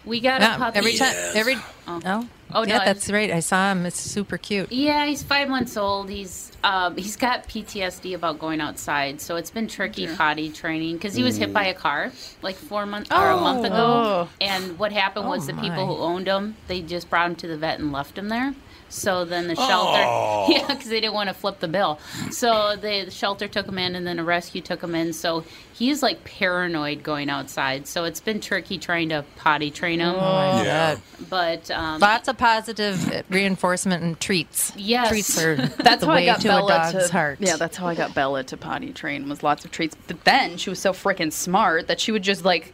We 0.05 0.19
got 0.19 0.41
a 0.41 0.45
Yeah, 0.45 0.57
puppy. 0.57 0.77
every 0.77 0.93
time, 0.93 1.11
Yes. 1.13 1.35
every 1.35 1.55
Oh. 1.87 2.01
oh, 2.05 2.27
Oh, 2.53 2.63
yeah, 2.65 2.79
I 2.81 2.85
that's 2.85 3.07
was- 3.07 3.11
right. 3.13 3.31
I 3.31 3.39
saw 3.39 3.71
him. 3.71 3.85
It's 3.85 3.99
super 3.99 4.37
cute. 4.37 4.71
Yeah, 4.71 5.05
he's 5.05 5.23
five 5.23 5.49
months 5.49 5.75
old. 5.77 6.09
He's 6.09 6.51
um, 6.63 6.95
he's 6.97 7.15
got 7.15 7.47
PTSD 7.47 8.13
about 8.15 8.39
going 8.39 8.59
outside, 8.59 9.21
so 9.21 9.35
it's 9.35 9.51
been 9.51 9.67
tricky 9.67 10.07
potty 10.07 10.49
training 10.49 10.95
because 10.95 11.13
he 11.13 11.21
was 11.21 11.37
hit 11.37 11.53
by 11.53 11.65
a 11.65 11.73
car 11.75 12.11
like 12.41 12.55
four 12.55 12.85
months 12.87 13.11
or 13.11 13.29
a 13.29 13.37
month 13.37 13.65
ago. 13.65 13.75
Oh. 13.75 14.29
And 14.41 14.79
what 14.79 14.91
happened 14.91 15.27
was 15.27 15.43
Oh, 15.43 15.47
the 15.47 15.53
my. 15.53 15.61
people 15.69 15.85
who 15.85 16.01
owned 16.01 16.25
him, 16.27 16.55
they 16.67 16.81
just 16.81 17.07
brought 17.09 17.27
him 17.29 17.35
to 17.37 17.47
the 17.47 17.57
vet 17.57 17.79
and 17.79 17.91
left 17.91 18.17
him 18.17 18.29
there. 18.29 18.55
So 18.89 19.25
then 19.25 19.47
the 19.47 19.55
shelter, 19.55 20.03
Oh. 20.05 20.45
yeah, 20.49 20.67
because 20.67 20.87
they 20.89 21.01
didn't 21.01 21.13
want 21.13 21.29
to 21.29 21.33
flip 21.33 21.59
the 21.59 21.67
bill. 21.67 21.99
So 22.31 22.75
the, 22.75 23.05
the 23.05 23.11
shelter 23.11 23.47
took 23.47 23.65
him 23.67 23.77
in, 23.77 23.95
and 23.95 24.05
then 24.07 24.19
a 24.19 24.23
rescue 24.23 24.61
took 24.61 24.81
him 24.83 24.95
in. 24.95 25.11
So 25.13 25.43
he's 25.73 26.01
like 26.03 26.23
paranoid 26.23 27.03
going 27.03 27.29
outside. 27.29 27.87
So 27.87 28.03
it's 28.05 28.19
been 28.21 28.39
tricky 28.39 28.77
trying 28.77 29.09
to 29.09 29.25
potty 29.37 29.71
train 29.71 29.99
him. 29.99 30.15
Oh, 30.15 30.63
Yeah. 30.63 30.97
But 31.29 31.69
um, 31.71 31.99
Lots 31.99 32.27
of 32.27 32.37
positive 32.37 33.23
reinforcement 33.29 34.03
and 34.03 34.19
treats. 34.19 34.71
Yes. 34.75 35.09
treats 35.09 35.41
are 35.41 35.55
That's 35.77 36.01
the 36.01 36.07
how 36.07 36.13
way 36.13 36.23
I 36.29 36.33
got 36.33 36.41
to 36.41 36.47
Bella 36.47 36.65
a 36.65 36.91
dog's 36.91 37.07
to 37.07 37.11
heart. 37.11 37.37
Yeah, 37.41 37.57
that's 37.57 37.77
how 37.77 37.87
I 37.87 37.95
got 37.95 38.13
Bella 38.13 38.43
to 38.45 38.57
potty 38.57 38.93
train 38.93 39.27
was 39.27 39.43
lots 39.43 39.65
of 39.65 39.71
treats. 39.71 39.95
But 40.07 40.23
then 40.23 40.57
she 40.57 40.69
was 40.69 40.79
so 40.79 40.93
freaking 40.93 41.31
smart 41.33 41.87
that 41.87 41.99
she 41.99 42.11
would 42.11 42.23
just 42.23 42.45
like 42.45 42.73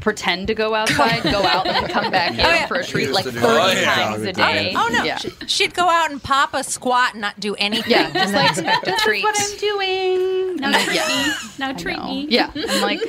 pretend 0.00 0.46
to 0.48 0.54
go 0.54 0.74
outside, 0.74 1.22
go 1.22 1.42
out, 1.42 1.66
and 1.66 1.74
then 1.76 1.88
come 1.90 2.10
back 2.12 2.32
in 2.34 2.40
Oh, 2.40 2.48
yeah. 2.48 2.66
for 2.66 2.76
a 2.76 2.84
treat 2.84 3.10
like 3.10 3.24
to 3.24 3.32
30. 3.32 3.46
Oh, 3.46 3.66
yeah. 3.72 3.94
times 3.94 4.22
a 4.22 4.32
day. 4.32 4.72
Oh 4.76 4.88
no, 4.92 5.02
Yeah. 5.04 5.18
She- 5.18 5.32
she'd 5.46 5.74
go 5.74 5.88
out 5.88 6.10
and 6.10 6.22
pop 6.22 6.54
a 6.54 6.62
squat 6.62 7.12
and 7.14 7.20
not 7.22 7.38
do 7.40 7.54
anything. 7.56 7.90
Yeah, 7.90 8.10
just 8.12 8.32
like 8.34 8.50
expect 8.50 8.86
a 8.88 8.92
treat. 8.98 9.18
is 9.18 9.24
what 9.24 9.40
I'm 9.40 9.58
doing. 9.58 10.56
Now 10.56 10.72
treat 10.84 10.94
Yeah. 10.96 11.08
me. 11.08 11.32
Now 11.58 11.68
I 11.70 11.72
treat 11.72 11.98
me. 12.02 12.26
Yeah, 12.30 12.50
I'm 12.54 12.80
like, 12.82 13.00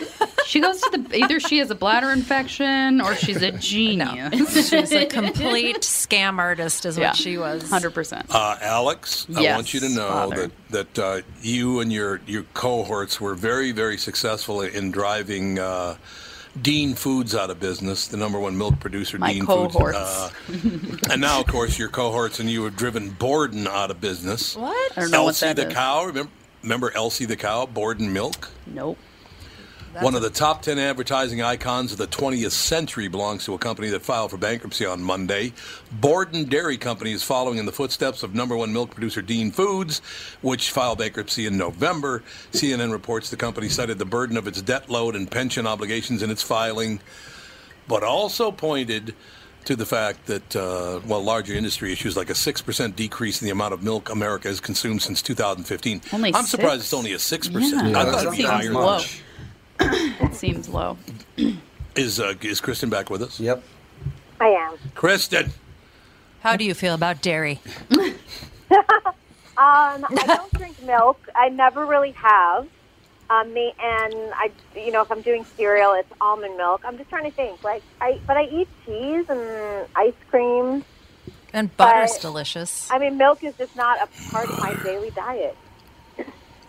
she 0.46 0.60
goes 0.60 0.82
to 0.82 0.98
the 0.98 1.16
either 1.18 1.40
she 1.40 1.58
has 1.60 1.70
a 1.70 1.76
bladder 1.76 2.12
infection 2.12 3.00
or 3.02 3.16
she's 3.16 3.42
a 3.42 3.52
genius. 3.58 4.68
She 4.68 4.76
was 4.78 4.92
a 4.92 5.06
complete 5.06 5.82
scam 5.82 6.40
artist, 6.40 6.86
is 6.86 6.98
Yeah. 6.98 7.08
what 7.10 7.16
she 7.16 7.38
was. 7.38 7.70
Hundred 7.70 7.92
percent. 7.92 8.26
Uh, 8.30 8.58
Alex, 8.62 9.28
I 9.36 9.54
want 9.56 9.74
you 9.74 9.80
to 9.82 9.90
know 9.90 10.08
Father. 10.08 10.52
that 10.70 10.94
that 10.96 11.00
uh, 11.00 11.22
you 11.42 11.80
and 11.80 11.92
your 11.94 12.22
your 12.28 12.44
cohorts 12.54 13.22
were 13.22 13.36
very 13.36 13.72
very 13.72 13.98
successful 13.98 14.62
in 14.62 14.92
driving 14.92 15.60
uh, 15.60 15.96
Dean 16.62 16.94
Foods 16.96 17.36
out 17.36 17.50
of 17.50 17.60
business, 17.60 18.08
the 18.08 18.18
number 18.18 18.40
one 18.40 18.58
milk 18.58 18.80
producer, 18.80 19.18
My 19.18 19.34
Dean 19.34 19.46
cohorts. 19.46 19.98
Foods. 20.48 20.98
Uh, 21.06 21.10
and 21.12 21.22
now, 21.22 21.40
of 21.40 21.48
course, 21.48 21.78
your 21.78 21.90
cohorts 21.90 22.40
and 22.40 22.50
you 22.50 22.64
have 22.66 22.76
driven 22.76 23.10
Borden 23.12 23.68
out 23.68 23.92
of 23.92 24.02
business. 24.02 24.56
What? 24.56 24.98
I 24.98 25.02
don't 25.02 25.12
know 25.12 25.24
what 25.24 25.30
Elsie 25.30 25.46
that 25.48 25.56
the 25.56 25.68
is. 25.68 25.74
cow. 25.74 26.06
Remember, 26.06 26.32
remember 26.64 26.92
Elsie 26.96 27.26
the 27.26 27.36
cow, 27.36 27.66
Borden 27.66 28.12
Milk? 28.12 28.50
Nope. 28.66 28.98
One 30.02 30.16
of 30.16 30.22
the 30.22 30.30
top 30.30 30.62
10 30.62 30.78
advertising 30.78 31.42
icons 31.42 31.92
of 31.92 31.98
the 31.98 32.08
20th 32.08 32.52
century 32.52 33.08
belongs 33.08 33.46
to 33.46 33.54
a 33.54 33.58
company 33.58 33.90
that 33.90 34.02
filed 34.02 34.32
for 34.32 34.38
bankruptcy 34.38 34.86
on 34.86 35.02
Monday. 35.02 35.54
Borden 35.92 36.46
Dairy 36.46 36.78
Company 36.78 37.12
is 37.14 37.24
following 37.24 37.58
in 37.58 37.66
the 37.66 37.72
footsteps 37.72 38.22
of 38.22 38.36
number 38.36 38.56
one 38.56 38.74
milk 38.74 38.92
producer 38.92 39.22
Dean 39.22 39.52
Foods, 39.52 40.00
which 40.42 40.72
filed 40.72 41.00
bankruptcy 41.00 41.46
in 41.48 41.58
November. 41.58 42.24
CNN 42.52 42.92
reports 42.92 43.30
the 43.30 43.38
company 43.38 43.70
cited 43.70 43.98
the 43.98 44.06
burden 44.06 44.38
of 44.38 44.48
its 44.48 44.62
debt 44.62 44.90
load 44.90 45.16
and 45.16 45.30
pension 45.32 45.66
obligations 45.66 46.22
in 46.22 46.30
its 46.30 46.44
filing, 46.44 47.00
but 47.88 48.04
also 48.04 48.52
pointed 48.52 49.16
to 49.66 49.76
the 49.76 49.86
fact 49.86 50.28
that, 50.28 50.56
uh, 50.56 51.02
well, 51.06 51.22
larger 51.22 51.54
industry 51.54 51.92
issues 51.92 52.16
like 52.16 52.30
a 52.30 52.34
6% 52.34 52.96
decrease 52.96 53.42
in 53.42 53.46
the 53.46 53.52
amount 53.52 53.74
of 53.74 53.84
milk 53.84 54.10
America 54.10 54.48
has 54.48 54.62
consumed 54.62 55.02
since 55.02 55.22
2015. 55.22 56.02
Only 56.14 56.34
I'm 56.34 56.46
surprised 56.46 56.82
it's 56.82 56.94
only 56.94 57.12
a 57.12 57.18
6%. 57.18 57.92
Yeah, 57.92 58.00
I 58.00 58.06
thought 58.06 58.26
it'd 58.26 58.38
be 58.38 58.44
higher. 58.44 58.72
it 60.22 60.34
seems 60.34 60.70
low. 60.70 60.98
Is 61.96 62.20
uh, 62.20 62.34
is 62.42 62.62
Kristen 62.62 62.90
back 62.90 63.10
with 63.10 63.22
us? 63.22 63.40
Yep. 63.40 63.64
I 64.40 64.48
am. 64.48 64.78
Kristen. 64.96 65.52
How 66.42 66.56
do 66.56 66.64
you 66.64 66.74
feel 66.74 66.94
about 66.94 67.22
dairy? 67.22 67.60
Um, 69.58 70.06
I 70.08 70.24
don't 70.28 70.54
drink 70.54 70.80
milk. 70.84 71.20
I 71.36 71.50
never 71.50 71.84
really 71.88 72.12
have. 72.12 72.68
Um, 73.32 73.52
me 73.56 73.74
and 73.82 74.14
I, 74.36 74.52
you 74.76 74.92
know, 74.92 75.02
if 75.02 75.12
I'm 75.12 75.22
doing 75.22 75.46
cereal, 75.58 75.94
it's 75.94 76.12
almond 76.22 76.58
milk. 76.58 76.82
I'm 76.86 76.96
just 76.96 77.10
trying 77.10 77.24
to 77.24 77.32
think. 77.32 77.64
Like, 77.64 77.82
I, 78.00 78.20
but 78.28 78.38
I 78.38 78.44
eat 78.44 78.68
cheese 78.86 79.26
and 79.30 79.88
ice 79.96 80.14
cream. 80.30 80.86
And 81.54 81.76
butter's 81.76 82.14
But- 82.14 82.22
delicious. 82.22 82.88
I 82.92 83.00
mean, 83.00 83.18
milk 83.18 83.44
is 83.44 83.56
just 83.58 83.76
not 83.76 83.98
a 84.00 84.30
part 84.32 84.48
of 84.48 84.60
my 84.60 84.76
daily 84.84 85.10
diet. 85.10 85.58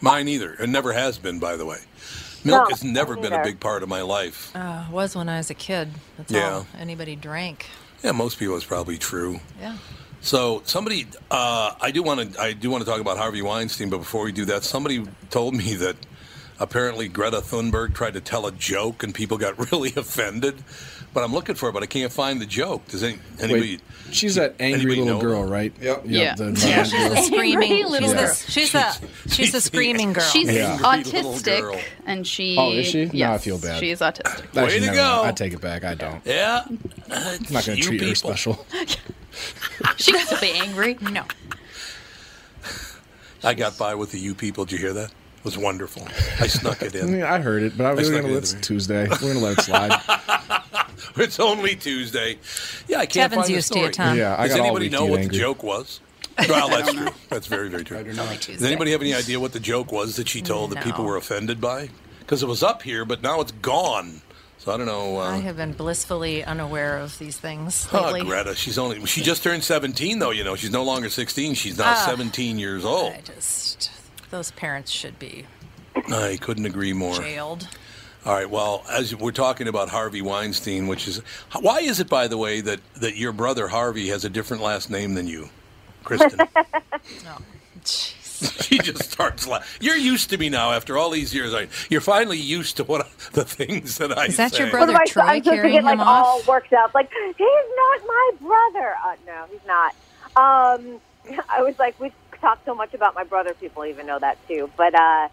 Mine 0.01 0.27
either. 0.27 0.55
It 0.55 0.71
never 0.71 0.95
has 0.95 1.19
been, 1.19 1.39
by 1.39 1.57
the 1.57 1.67
way. 1.67 1.81
Milk 2.45 2.65
No, 2.65 2.71
has 2.71 2.85
never 2.85 3.17
been 3.17 3.33
a 3.33 3.43
big 3.43 3.61
part 3.61 3.83
of 3.83 3.89
my 3.89 4.03
life. 4.03 4.51
Uh, 4.55 4.85
was 4.91 5.17
when 5.17 5.29
I 5.29 5.39
was 5.39 5.51
a 5.51 5.55
kid. 5.55 5.89
That's 6.17 6.31
Yeah. 6.33 6.51
all 6.55 6.67
anybody 6.79 7.17
drank. 7.17 7.67
Yeah, 8.03 8.13
most 8.13 8.39
people 8.39 8.57
is 8.57 8.65
probably 8.65 8.97
true. 8.99 9.41
Yeah. 9.61 9.77
So 10.21 10.63
somebody, 10.65 11.07
uh, 11.31 11.73
I 11.81 11.91
do 11.91 12.03
want 12.03 12.35
to, 12.35 12.41
I 12.41 12.53
do 12.53 12.71
want 12.71 12.85
to 12.85 12.91
talk 12.91 13.01
about 13.01 13.19
Harvey 13.19 13.43
Weinstein, 13.43 13.89
but 13.91 13.99
before 13.99 14.25
we 14.25 14.33
do 14.33 14.45
that, 14.47 14.65
somebody 14.65 15.05
told 15.31 15.55
me 15.55 15.75
that 15.75 15.97
apparently 16.61 17.09
Greta 17.09 17.39
Thunberg 17.41 17.95
tried 17.95 18.15
to 18.15 18.21
tell 18.21 18.47
a 18.47 18.53
joke 18.53 19.03
and 19.03 19.15
people 19.15 19.39
got 19.39 19.59
really 19.73 19.93
offended. 19.97 20.63
But 21.19 21.25
I'm 21.25 21.33
looking 21.33 21.57
for 21.57 21.69
it, 21.69 21.73
but 21.73 21.83
I 21.83 21.87
can't 21.87 22.13
find 22.13 22.41
the 22.41 22.47
joke. 22.47 22.87
Does 22.87 23.03
any, 23.03 23.19
anybody? 23.41 23.61
Wait, 23.73 23.81
she's 24.13 24.37
that 24.37 24.55
angry 24.61 24.95
little 25.01 25.05
know? 25.17 25.21
girl, 25.21 25.43
right? 25.43 25.73
Yep. 25.81 26.03
Yeah. 26.05 26.37
the 26.37 26.45
Yeah, 26.65 26.85
she's 26.85 26.93
girl. 26.93 27.09
the 27.11 27.23
screaming 27.23 27.87
little 27.89 28.09
she's 28.09 28.13
girl. 28.15 28.29
The, 28.29 28.53
she's 28.53 28.71
the 28.71 29.09
she's 29.29 29.51
the 29.51 29.61
screaming 29.61 30.13
girl. 30.13 30.23
She's 30.23 30.49
Yeah. 30.49 30.79
autistic, 30.79 31.83
and 32.07 32.25
she. 32.25 32.55
Oh, 32.57 32.71
is 32.71 32.87
she? 32.87 33.07
Now 33.07 33.33
I 33.33 33.39
feel 33.39 33.59
bad. 33.59 33.81
She's 33.81 33.99
autistic. 33.99 34.45
Actually, 34.45 34.63
Way 34.63 34.75
to 34.79 34.81
never 34.87 34.95
go. 34.95 35.17
mind. 35.17 35.27
I 35.27 35.33
take 35.33 35.53
it 35.55 35.61
back. 35.61 35.83
I 35.83 35.95
don't. 35.97 36.25
Yeah. 36.25 36.63
I'm 36.69 36.79
not 37.11 37.49
going 37.51 37.63
to 37.63 37.77
You 37.79 37.83
treat 37.83 38.01
her 38.03 38.15
special. 38.15 38.65
She 39.97 40.13
can 40.13 40.25
still 40.25 40.41
be 40.41 40.53
angry. 40.53 40.99
No. 41.01 41.25
I 43.43 43.55
got 43.55 43.77
by 43.77 43.97
with 43.97 44.13
the 44.13 44.21
you 44.21 44.37
people. 44.37 44.65
Did 44.67 44.73
you 44.75 44.79
hear 44.79 44.93
that? 44.93 45.11
It 45.39 45.45
was 45.45 45.57
wonderful. 45.59 46.07
I 46.41 46.47
snuck 46.49 46.83
it 46.83 46.95
in. 46.97 47.13
mean, 47.13 47.23
I 47.23 47.39
heard 47.39 47.63
it, 47.63 47.77
but 47.79 47.87
I 47.87 47.91
I 47.91 47.95
was 47.95 48.11
going 48.11 48.23
to 48.23 48.29
in 48.29 48.35
let 48.35 48.53
it 48.53 48.63
Tuesday. 48.63 49.09
We're 49.09 49.17
going 49.19 49.35
to 49.35 49.39
let 49.41 49.59
it 49.59 49.63
slide. 49.65 50.01
It's 51.17 51.41
only 51.41 51.75
Tuesday. 51.77 52.39
Yeah, 52.87 52.99
I 52.99 53.07
can't 53.07 53.31
Kevin's 53.31 53.43
find 53.43 53.55
used 53.55 53.71
the 53.73 53.87
to 53.87 53.93
story. 53.93 54.09
it, 54.13 54.19
Yeah, 54.19 54.37
I 54.39 54.49
Does 54.49 54.57
anybody 54.57 54.89
know 54.89 55.01
to 55.01 55.05
get 55.07 55.11
what 55.11 55.23
the 55.33 55.39
joke 55.39 55.63
was? 55.63 56.01
Well, 56.49 56.69
that's 56.69 56.93
true. 56.93 57.09
That's 57.31 57.47
very, 57.49 57.69
very 57.69 57.83
true. 57.85 57.99
Only 57.99 58.37
Does 58.37 58.63
anybody 58.63 58.93
have 58.93 59.01
any 59.01 59.15
idea 59.15 59.41
what 59.41 59.53
the 59.53 59.59
joke 59.61 59.91
was 59.91 60.17
that 60.17 60.29
she 60.29 60.41
told 60.43 60.71
that 60.71 60.85
people 60.85 61.05
were 61.05 61.17
offended 61.17 61.61
by? 61.61 61.89
Because 62.21 62.43
it 62.43 62.47
was 62.47 62.63
up 62.63 62.83
here, 62.83 63.05
but 63.05 63.23
now 63.23 63.41
it's 63.41 63.53
gone. 63.53 64.21
So 64.59 64.73
I 64.73 64.77
don't 64.77 64.87
know. 64.87 65.17
I 65.17 65.37
Uh, 65.37 65.41
have 65.41 65.57
been 65.57 65.73
blissfully 65.73 66.45
unaware 66.45 66.99
of 66.99 67.17
these 67.19 67.37
things 67.39 67.89
oh, 67.93 68.03
lately. 68.13 68.23
Greta, 68.29 68.55
she's 68.55 68.77
only 68.77 69.05
she 69.07 69.23
just 69.23 69.43
turned 69.43 69.65
17 69.65 70.19
though. 70.19 70.31
You 70.31 70.45
know, 70.45 70.57
she's 70.57 70.71
no 70.73 70.83
longer 70.85 71.09
16. 71.09 71.55
She's 71.55 71.79
now 71.79 71.93
Ah. 71.97 72.05
17 72.07 72.59
years 72.59 72.85
old. 72.85 73.13
I 73.15 73.21
just 73.21 73.91
those 74.31 74.51
parents 74.53 74.91
should 74.91 75.19
be 75.19 75.47
I 76.13 76.39
couldn't 76.41 76.67
agree 76.67 76.93
more. 76.93 77.15
jailed. 77.17 77.69
All 78.25 78.35
right. 78.35 78.49
Well, 78.49 78.85
as 78.91 79.15
we're 79.17 79.33
talking 79.33 79.69
about 79.69 79.89
Harvey 79.89 80.23
Weinstein, 80.23 80.87
which 80.87 81.09
is 81.09 81.19
why 81.61 81.81
is 81.81 81.99
it, 82.01 82.09
by 82.09 82.29
the 82.29 82.37
way, 82.37 82.61
that 82.61 82.81
that 82.97 83.17
your 83.17 83.33
brother 83.33 83.69
Harvey 83.69 84.09
has 84.09 84.25
a 84.25 84.29
different 84.31 84.63
last 84.63 84.91
name 84.91 85.15
than 85.15 85.27
you, 85.27 85.49
Kristen? 86.05 86.39
No. 87.25 87.37
Jeez. 87.85 88.63
She 88.63 88.79
just 88.79 89.11
starts 89.11 89.47
laughing. 89.49 89.67
You're 89.81 89.97
used 89.97 90.31
to 90.31 90.39
me 90.39 90.49
now 90.49 90.71
after 90.73 90.97
all 90.99 91.11
these 91.11 91.35
years. 91.35 91.53
I, 91.55 91.69
you're 91.91 92.01
finally 92.01 92.39
used 92.39 92.77
to 92.77 92.85
what 92.85 93.09
the 93.33 93.45
things 93.45 93.99
that 93.99 94.17
I 94.17 94.27
say. 94.27 94.31
Is 94.31 94.37
that 94.37 94.53
say. 94.53 94.59
your 94.65 94.71
brother 94.71 94.93
What 94.93 95.01
am 95.01 95.07
I, 95.09 95.11
Troy 95.11 95.23
I'm 95.23 95.29
supposed 95.43 95.45
to 95.45 95.51
carrying 95.63 95.75
get 95.77 95.85
like 95.85 95.95
him 95.95 96.01
off? 96.03 96.27
all 96.27 96.43
worked 96.47 96.73
up. 96.73 96.95
Like 96.95 97.11
he's 97.11 97.47
not 97.77 98.01
my 98.07 98.31
brother. 98.41 98.95
Uh, 99.05 99.17
no, 99.27 99.45
he's 99.51 99.67
not. 99.67 99.95
Um, 100.37 101.01
I 101.49 101.63
was 101.63 101.79
like, 101.79 101.99
we 101.99 102.13
talk 102.41 102.61
so 102.65 102.75
much 102.75 102.95
about 102.95 103.15
my 103.15 103.25
brother. 103.25 103.55
People 103.55 103.85
even 103.85 104.07
know 104.07 104.19
that 104.19 104.39
too. 104.49 104.71
But 104.77 104.95
uh, 104.95 105.29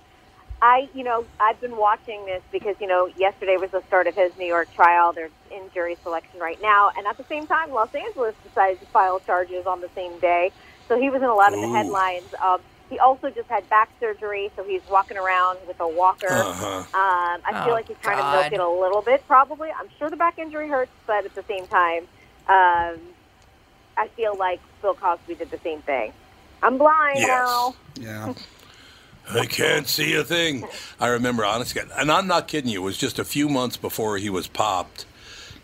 I, 0.62 0.90
you 0.94 1.04
know, 1.04 1.26
I've 1.40 1.60
been 1.62 1.78
watching 1.78 2.26
this 2.26 2.42
because 2.52 2.76
you 2.80 2.88
know, 2.88 3.08
yesterday 3.18 3.58
was 3.58 3.72
the 3.72 3.82
start 3.88 4.08
of 4.08 4.16
his 4.16 4.32
New 4.38 4.46
York 4.48 4.74
trial. 4.74 5.14
They're 5.14 5.30
in 5.52 5.70
jury 5.74 5.98
selection 6.04 6.40
right 6.40 6.62
now, 6.62 6.92
and 6.98 7.06
at 7.08 7.18
the 7.18 7.26
same 7.26 7.48
time, 7.48 7.72
Los 7.72 7.94
Angeles 7.94 8.36
decided 8.44 8.80
to 8.80 8.86
file 8.88 9.20
charges 9.20 9.66
on 9.66 9.82
the 9.82 9.90
same 9.96 10.18
day. 10.20 10.52
So 10.88 11.00
he 11.00 11.10
was 11.10 11.22
in 11.22 11.28
a 11.28 11.34
lot 11.34 11.54
of 11.54 11.60
the 11.62 11.68
Ooh. 11.68 11.74
headlines. 11.74 12.34
Um, 12.44 12.60
he 12.90 13.00
also 13.00 13.32
just 13.32 13.50
had 13.50 13.68
back 13.70 13.90
surgery, 14.00 14.52
so 14.56 14.64
he's 14.64 14.82
walking 14.92 15.18
around 15.18 15.58
with 15.68 15.80
a 15.80 15.88
walker. 15.88 16.28
Uh-huh. 16.30 16.66
Um, 16.66 16.86
I 16.94 17.52
feel 17.64 17.72
Oh, 17.72 17.74
like 17.74 17.88
he's 17.88 17.98
trying 17.98 18.18
to 18.18 18.24
God. 18.24 18.52
milk 18.52 18.54
it 18.54 18.60
a 18.60 18.70
little 18.70 19.02
bit, 19.02 19.26
probably. 19.28 19.70
I'm 19.72 19.90
sure 19.98 20.10
the 20.10 20.16
back 20.16 20.38
injury 20.38 20.68
hurts, 20.70 20.92
but 21.08 21.26
at 21.26 21.34
the 21.34 21.44
same 21.44 21.66
time, 21.68 22.04
um, 22.48 23.00
I 23.98 24.08
feel 24.16 24.38
like 24.38 24.60
Bill 24.84 24.94
Cosby 24.94 25.36
did 25.36 25.50
the 25.50 25.58
same 25.64 25.82
thing. 25.82 26.14
I'm 26.64 26.78
blind 26.78 27.18
Yes. 27.20 27.28
now. 27.28 27.76
Yeah. 28.00 28.34
I 29.30 29.46
can't 29.48 29.88
see 29.88 30.14
a 30.14 30.24
thing. 30.24 30.68
I 31.00 31.08
remember, 31.08 31.44
honestly, 31.44 31.82
and 31.98 32.12
I'm 32.12 32.28
not 32.28 32.48
kidding 32.48 32.70
you. 32.70 32.82
It 32.82 32.86
was 32.86 32.98
just 32.98 33.18
a 33.18 33.26
few 33.26 33.50
months 33.50 33.76
before 33.76 34.18
he 34.18 34.30
was 34.30 34.48
popped. 34.48 35.06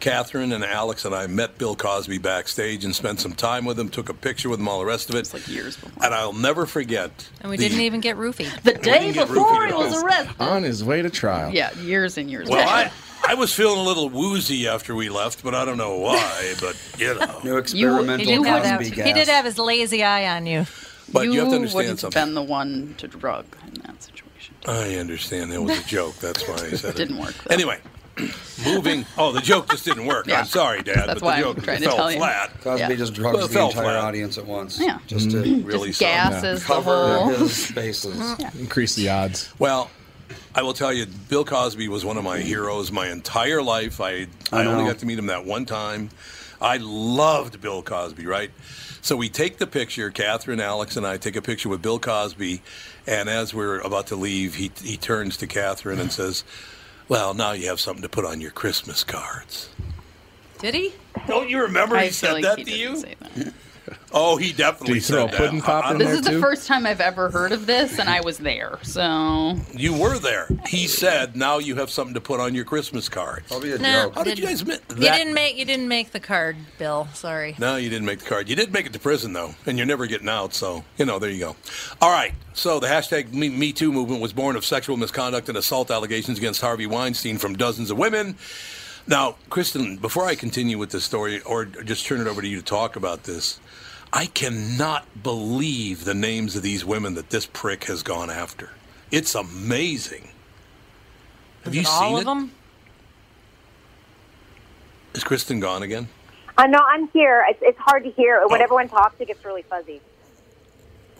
Catherine 0.01 0.51
and 0.51 0.65
Alex 0.65 1.05
and 1.05 1.15
I 1.15 1.27
met 1.27 1.57
Bill 1.57 1.75
Cosby 1.75 2.17
backstage 2.17 2.83
and 2.83 2.93
spent 2.95 3.19
some 3.21 3.33
time 3.33 3.63
with 3.63 3.79
him. 3.79 3.87
Took 3.87 4.09
a 4.09 4.13
picture 4.13 4.49
with 4.49 4.59
him, 4.59 4.67
all 4.67 4.79
the 4.79 4.85
rest 4.85 5.09
of 5.09 5.15
it. 5.15 5.19
It's 5.19 5.33
like 5.33 5.47
years 5.47 5.77
before. 5.77 6.03
And 6.03 6.13
I'll 6.13 6.33
never 6.33 6.65
forget. 6.65 7.11
And 7.39 7.49
we 7.49 7.57
the- 7.57 7.69
didn't 7.69 7.81
even 7.83 8.01
get 8.01 8.17
roofied. 8.17 8.61
The 8.63 8.73
day 8.73 9.13
before 9.13 9.67
he 9.67 9.73
was 9.73 10.03
arrested. 10.03 10.35
On 10.39 10.63
his 10.63 10.83
way 10.83 11.01
to 11.01 11.09
trial. 11.09 11.53
Yeah, 11.53 11.73
years 11.79 12.17
and 12.17 12.29
years. 12.29 12.49
Well. 12.49 12.67
I, 12.67 12.91
I 13.27 13.35
was 13.35 13.53
feeling 13.53 13.77
a 13.79 13.83
little 13.83 14.09
woozy 14.09 14.67
after 14.67 14.95
we 14.95 15.09
left, 15.09 15.43
but 15.43 15.53
I 15.53 15.63
don't 15.63 15.77
know 15.77 15.97
why. 15.97 16.53
But 16.59 16.75
you 16.97 17.13
know, 17.13 17.39
New 17.43 17.57
experimental 17.57 18.25
did, 18.25 18.45
have 18.47 18.63
that, 18.63 18.79
Cosby 18.79 18.95
gas. 18.95 19.07
he 19.07 19.13
did 19.13 19.27
have 19.27 19.45
his 19.45 19.59
lazy 19.59 20.03
eye 20.03 20.35
on 20.35 20.47
you. 20.47 20.65
but 21.13 21.27
you, 21.27 21.39
have 21.41 21.49
to 21.49 21.55
understand 21.55 21.75
wouldn't 21.75 21.99
something. 21.99 22.19
have 22.19 22.27
been 22.29 22.33
the 22.35 22.41
one 22.41 22.95
to 22.97 23.07
drug 23.07 23.45
in 23.67 23.81
that 23.83 24.01
situation. 24.01 24.55
I 24.65 24.95
understand 24.95 25.51
that 25.51 25.61
was 25.61 25.77
a 25.79 25.83
joke. 25.83 26.15
That's 26.15 26.47
why 26.47 26.55
I 26.55 26.71
said 26.71 26.89
it. 26.95 26.95
Didn't 26.97 27.19
work, 27.19 27.35
though. 27.47 27.53
Anyway, 27.53 27.79
moving. 28.65 29.05
Oh, 29.17 29.31
the 29.31 29.41
joke 29.41 29.69
just 29.69 29.85
didn't 29.85 30.05
work. 30.05 30.27
Yeah. 30.27 30.39
I'm 30.39 30.45
sorry, 30.45 30.81
Dad, 30.81 31.07
That's 31.07 31.13
but 31.19 31.21
why 31.23 31.41
the 31.41 31.47
I'm 31.47 31.55
joke 31.55 31.63
trying 31.63 31.77
to 31.81 31.83
fell 31.85 31.95
tell 31.97 32.11
you. 32.11 32.17
flat. 32.17 32.61
Cosby 32.61 32.79
Yeah. 32.79 32.95
just 32.95 33.13
drugs 33.13 33.37
Well, 33.37 33.47
the 33.47 33.59
entire 33.59 33.83
flat. 33.83 33.95
audience 33.97 34.37
at 34.37 34.45
once. 34.45 34.79
Yeah. 34.79 34.99
Just 35.07 35.31
to 35.31 35.37
mm-hmm. 35.37 35.65
Really 35.67 35.89
Just 35.89 35.99
gases 36.01 36.59
the 36.61 36.65
cover 36.65 37.17
whole. 37.17 37.29
his 37.29 37.71
bases. 37.75 38.39
Increase 38.59 38.95
the 38.95 39.09
odds. 39.09 39.53
Well, 39.59 39.89
I 40.55 40.61
will 40.63 40.73
tell 40.73 40.91
you, 40.93 41.05
Bill 41.29 41.45
Cosby 41.45 41.87
was 41.87 42.03
one 42.05 42.17
of 42.17 42.23
my 42.23 42.39
heroes 42.39 42.91
my 42.91 43.07
entire 43.09 43.61
life. 43.61 43.99
I 44.01 44.27
I, 44.51 44.63
I 44.63 44.65
only 44.65 44.85
got 44.85 44.99
to 44.99 45.05
meet 45.05 45.17
him 45.19 45.27
that 45.27 45.45
one 45.45 45.65
time. 45.65 46.09
I 46.61 46.77
loved 46.77 47.59
Bill 47.61 47.81
Cosby, 47.81 48.25
right? 48.27 48.51
So 49.01 49.15
we 49.15 49.29
take 49.29 49.57
the 49.57 49.65
picture. 49.65 50.11
Catherine, 50.11 50.59
Alex, 50.59 50.95
and 50.95 51.07
I 51.07 51.17
take 51.17 51.35
a 51.35 51.41
picture 51.41 51.69
with 51.69 51.81
Bill 51.81 51.97
Cosby, 51.97 52.61
and 53.07 53.29
as 53.29 53.51
we're 53.53 53.79
about 53.79 54.07
to 54.07 54.15
leave, 54.15 54.55
he 54.55 54.71
he 54.83 54.95
turns 54.95 55.37
to 55.37 55.47
Catherine 55.47 55.99
and 55.99 56.11
says, 56.11 56.43
"Well, 57.07 57.33
now 57.33 57.51
you 57.51 57.67
have 57.67 57.79
something 57.79 58.01
to 58.03 58.09
put 58.09 58.25
on 58.25 58.41
your 58.41 58.51
Christmas 58.51 59.03
cards." 59.03 59.69
Did 60.59 60.75
he? 60.75 60.93
Don't 61.27 61.49
you 61.49 61.61
remember 61.61 61.95
I 61.95 62.03
he 62.05 62.09
feel 62.09 62.13
said 62.13 62.33
like 62.33 62.43
that 62.43 62.57
he 62.59 62.63
to 62.65 62.69
didn't 62.71 62.81
you? 62.81 62.97
say 62.97 63.15
that. 63.19 63.53
Oh, 64.13 64.37
he 64.37 64.51
definitely 64.53 64.95
Did 64.95 65.03
he 65.03 65.07
throw 65.13 65.25
said 65.27 65.33
a 65.33 65.37
pudding 65.37 65.59
that. 65.59 65.65
pop 65.65 65.85
I- 65.85 65.89
I 65.89 65.91
in 65.93 65.97
don't- 65.99 66.07
This 66.09 66.19
is 66.19 66.25
the 66.25 66.39
first 66.39 66.67
time 66.67 66.85
I've 66.85 66.99
ever 67.01 67.29
heard 67.29 67.51
of 67.51 67.65
this, 67.65 67.97
and 67.99 68.09
I 68.09 68.21
was 68.21 68.37
there. 68.39 68.77
So 68.83 69.57
You 69.73 69.93
were 69.93 70.19
there. 70.19 70.47
He 70.67 70.87
said, 70.87 71.35
"Now 71.35 71.59
you 71.59 71.75
have 71.75 71.89
something 71.89 72.13
to 72.13 72.21
put 72.21 72.39
on 72.39 72.53
your 72.53 72.65
Christmas 72.65 73.07
card." 73.09 73.43
Probably 73.47 73.71
a 73.71 73.77
No, 73.77 74.11
How 74.13 74.23
did 74.23 74.37
you 74.37 74.45
guys 74.45 74.65
miss 74.65 74.79
You 74.89 74.95
didn't 75.01 75.33
make 75.33 75.57
you 75.57 75.65
didn't 75.65 75.87
make 75.87 76.11
the 76.11 76.19
card, 76.19 76.57
Bill. 76.77 77.07
Sorry. 77.13 77.55
No, 77.57 77.77
you 77.77 77.89
didn't 77.89 78.05
make 78.05 78.19
the 78.19 78.25
card. 78.29 78.49
You 78.49 78.55
did 78.55 78.73
make 78.73 78.85
it 78.85 78.93
to 78.93 78.99
prison 78.99 79.33
though, 79.33 79.55
and 79.65 79.77
you're 79.77 79.87
never 79.87 80.05
getting 80.07 80.29
out. 80.29 80.53
So 80.53 80.83
you 80.97 81.05
know, 81.05 81.19
there 81.19 81.29
you 81.29 81.39
go. 81.39 81.55
All 82.01 82.11
right. 82.11 82.33
So 82.53 82.79
the 82.81 82.87
hashtag 82.87 83.31
Me, 83.33 83.47
Me 83.49 83.71
Too 83.71 83.91
movement 83.93 84.21
was 84.21 84.33
born 84.33 84.55
of 84.57 84.65
sexual 84.65 84.97
misconduct 84.97 85.47
and 85.47 85.57
assault 85.57 85.89
allegations 85.89 86.37
against 86.37 86.59
Harvey 86.61 86.85
Weinstein 86.85 87.37
from 87.37 87.55
dozens 87.55 87.89
of 87.91 87.97
women. 87.97 88.35
Now, 89.07 89.35
Kristen, 89.49 89.97
before 89.97 90.25
I 90.25 90.35
continue 90.35 90.77
with 90.77 90.91
this 90.91 91.03
story, 91.03 91.41
or 91.41 91.65
just 91.65 92.05
turn 92.05 92.21
it 92.21 92.27
over 92.27 92.41
to 92.41 92.47
you 92.47 92.57
to 92.57 92.63
talk 92.63 92.95
about 92.95 93.23
this, 93.23 93.59
I 94.13 94.25
cannot 94.25 95.23
believe 95.23 96.03
the 96.03 96.13
names 96.13 96.55
of 96.55 96.63
these 96.63 96.83
women 96.83 97.13
that 97.13 97.29
this 97.29 97.45
prick 97.45 97.85
has 97.85 98.03
gone 98.03 98.29
after. 98.29 98.69
It's 99.09 99.35
amazing. 99.35 100.29
Have 101.63 101.73
you 101.73 101.81
it 101.81 101.87
seen 101.87 102.03
all 102.03 102.17
it? 102.17 102.25
them? 102.25 102.51
Is 105.13 105.23
Kristen 105.23 105.59
gone 105.59 105.83
again? 105.83 106.09
Uh, 106.57 106.67
no, 106.67 106.79
I'm 106.79 107.07
here. 107.09 107.45
It's, 107.49 107.59
it's 107.61 107.79
hard 107.79 108.03
to 108.03 108.11
hear. 108.11 108.45
When 108.47 108.61
everyone 108.61 108.89
talks, 108.89 109.15
it 109.19 109.27
gets 109.27 109.43
really 109.45 109.63
fuzzy. 109.63 110.01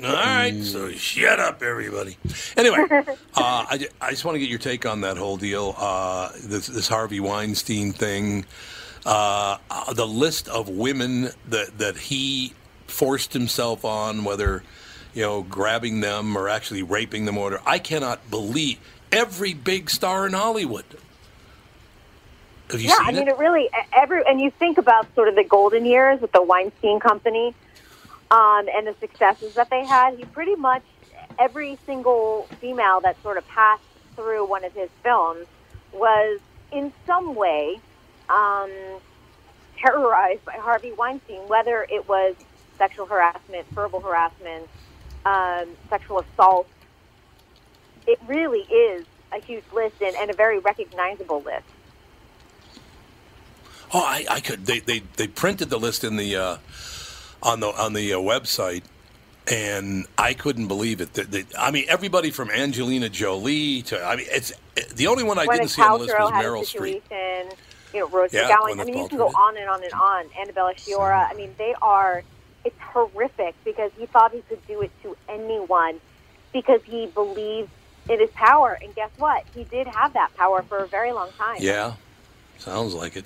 All 0.03 0.11
right, 0.13 0.63
so 0.63 0.91
shut 0.93 1.39
up, 1.39 1.61
everybody. 1.61 2.17
Anyway, 2.57 2.77
uh, 2.91 3.05
I, 3.35 3.87
I 4.01 4.09
just 4.09 4.25
want 4.25 4.35
to 4.35 4.39
get 4.39 4.49
your 4.49 4.57
take 4.57 4.87
on 4.87 5.01
that 5.01 5.15
whole 5.15 5.37
deal, 5.37 5.75
uh, 5.77 6.31
this, 6.43 6.65
this 6.65 6.87
Harvey 6.87 7.19
Weinstein 7.19 7.91
thing, 7.91 8.45
uh, 9.05 9.57
uh, 9.69 9.93
the 9.93 10.07
list 10.07 10.47
of 10.47 10.69
women 10.69 11.29
that 11.49 11.77
that 11.77 11.97
he 11.97 12.53
forced 12.91 13.33
himself 13.33 13.85
on, 13.85 14.23
whether 14.23 14.63
you 15.13 15.21
know 15.23 15.43
grabbing 15.43 16.01
them 16.01 16.35
or 16.37 16.49
actually 16.49 16.83
raping 16.83 17.25
them. 17.25 17.37
Or 17.37 17.61
I 17.65 17.79
cannot 17.79 18.29
believe 18.29 18.79
every 19.11 19.53
big 19.53 19.89
star 19.89 20.25
in 20.25 20.33
Hollywood. 20.33 20.85
Have 22.71 22.79
you 22.79 22.87
yeah, 22.87 22.97
seen 22.97 23.07
I 23.07 23.11
mean, 23.11 23.27
it? 23.27 23.31
it 23.31 23.37
really 23.37 23.69
every 23.93 24.23
and 24.25 24.39
you 24.39 24.51
think 24.51 24.77
about 24.77 25.13
sort 25.15 25.27
of 25.27 25.35
the 25.35 25.43
golden 25.43 25.85
years 25.85 26.21
with 26.21 26.31
the 26.31 26.41
Weinstein 26.41 26.99
Company 26.99 27.53
um, 28.29 28.67
and 28.73 28.87
the 28.87 28.95
successes 28.99 29.55
that 29.55 29.69
they 29.69 29.85
had. 29.85 30.15
He 30.15 30.25
pretty 30.25 30.55
much 30.55 30.83
every 31.37 31.77
single 31.85 32.47
female 32.59 33.01
that 33.01 33.21
sort 33.23 33.37
of 33.37 33.47
passed 33.47 33.83
through 34.15 34.45
one 34.45 34.63
of 34.63 34.73
his 34.73 34.89
films 35.03 35.47
was 35.91 36.39
in 36.71 36.93
some 37.05 37.35
way 37.35 37.79
um, 38.29 38.71
terrorized 39.77 40.45
by 40.45 40.53
Harvey 40.53 40.93
Weinstein, 40.93 41.41
whether 41.47 41.85
it 41.89 42.07
was 42.07 42.35
sexual 42.81 43.05
harassment, 43.05 43.67
verbal 43.69 43.99
harassment, 43.99 44.67
um, 45.23 45.67
sexual 45.87 46.25
assault. 46.33 46.67
It 48.07 48.19
really 48.25 48.61
is 48.61 49.05
a 49.31 49.39
huge 49.39 49.63
list 49.71 50.01
and, 50.01 50.15
and 50.15 50.31
a 50.31 50.33
very 50.33 50.57
recognizable 50.57 51.41
list. 51.43 51.63
Oh, 53.93 53.99
I, 54.03 54.25
I 54.27 54.39
could. 54.39 54.65
They, 54.65 54.79
they 54.79 55.03
they 55.17 55.27
printed 55.27 55.69
the 55.69 55.77
list 55.77 56.03
in 56.03 56.15
the 56.15 56.35
uh, 56.35 56.57
on 57.43 57.59
the 57.59 57.67
on 57.67 57.93
the 57.93 58.13
uh, 58.13 58.17
website, 58.17 58.83
and 59.45 60.07
I 60.17 60.33
couldn't 60.33 60.67
believe 60.67 61.01
it. 61.01 61.13
That 61.13 61.29
they, 61.29 61.45
I 61.59 61.69
mean, 61.69 61.85
everybody 61.87 62.31
from 62.31 62.49
Angelina 62.49 63.09
Jolie 63.09 63.83
to 63.83 64.03
I 64.03 64.15
mean, 64.15 64.25
it's 64.29 64.53
the 64.95 65.05
only 65.05 65.23
one 65.23 65.37
I 65.37 65.45
Gwyneth 65.45 65.51
didn't 65.51 65.69
see 65.69 65.81
on 65.83 65.99
the 65.99 66.05
list 66.05 66.15
was 66.17 66.31
Meryl 66.31 66.63
Streep. 66.63 67.01
You 67.93 67.99
know, 67.99 68.07
Rose 68.07 68.33
Yeah, 68.33 68.49
McGowan. 68.49 68.79
I 68.79 68.85
mean, 68.85 68.97
you 68.97 69.07
can 69.07 69.17
go 69.17 69.27
on 69.27 69.57
and 69.57 69.69
on 69.69 69.83
and 69.83 69.93
on. 69.93 70.25
Annabella 70.39 70.73
Sciorra. 70.75 71.29
I 71.29 71.35
mean, 71.35 71.53
they 71.59 71.75
are. 71.81 72.23
It's 72.63 72.79
horrific 72.79 73.55
because 73.63 73.91
he 73.97 74.05
thought 74.05 74.31
he 74.31 74.41
could 74.41 74.65
do 74.67 74.81
it 74.81 74.91
to 75.03 75.15
anyone 75.27 75.99
because 76.53 76.81
he 76.83 77.07
believed 77.07 77.69
in 78.09 78.19
his 78.19 78.29
power. 78.31 78.77
And 78.81 78.93
guess 78.95 79.09
what? 79.17 79.45
He 79.55 79.63
did 79.63 79.87
have 79.87 80.13
that 80.13 80.35
power 80.35 80.61
for 80.63 80.79
a 80.79 80.87
very 80.87 81.11
long 81.11 81.29
time. 81.37 81.57
Yeah, 81.59 81.93
sounds 82.57 82.93
like 82.93 83.15
it. 83.15 83.25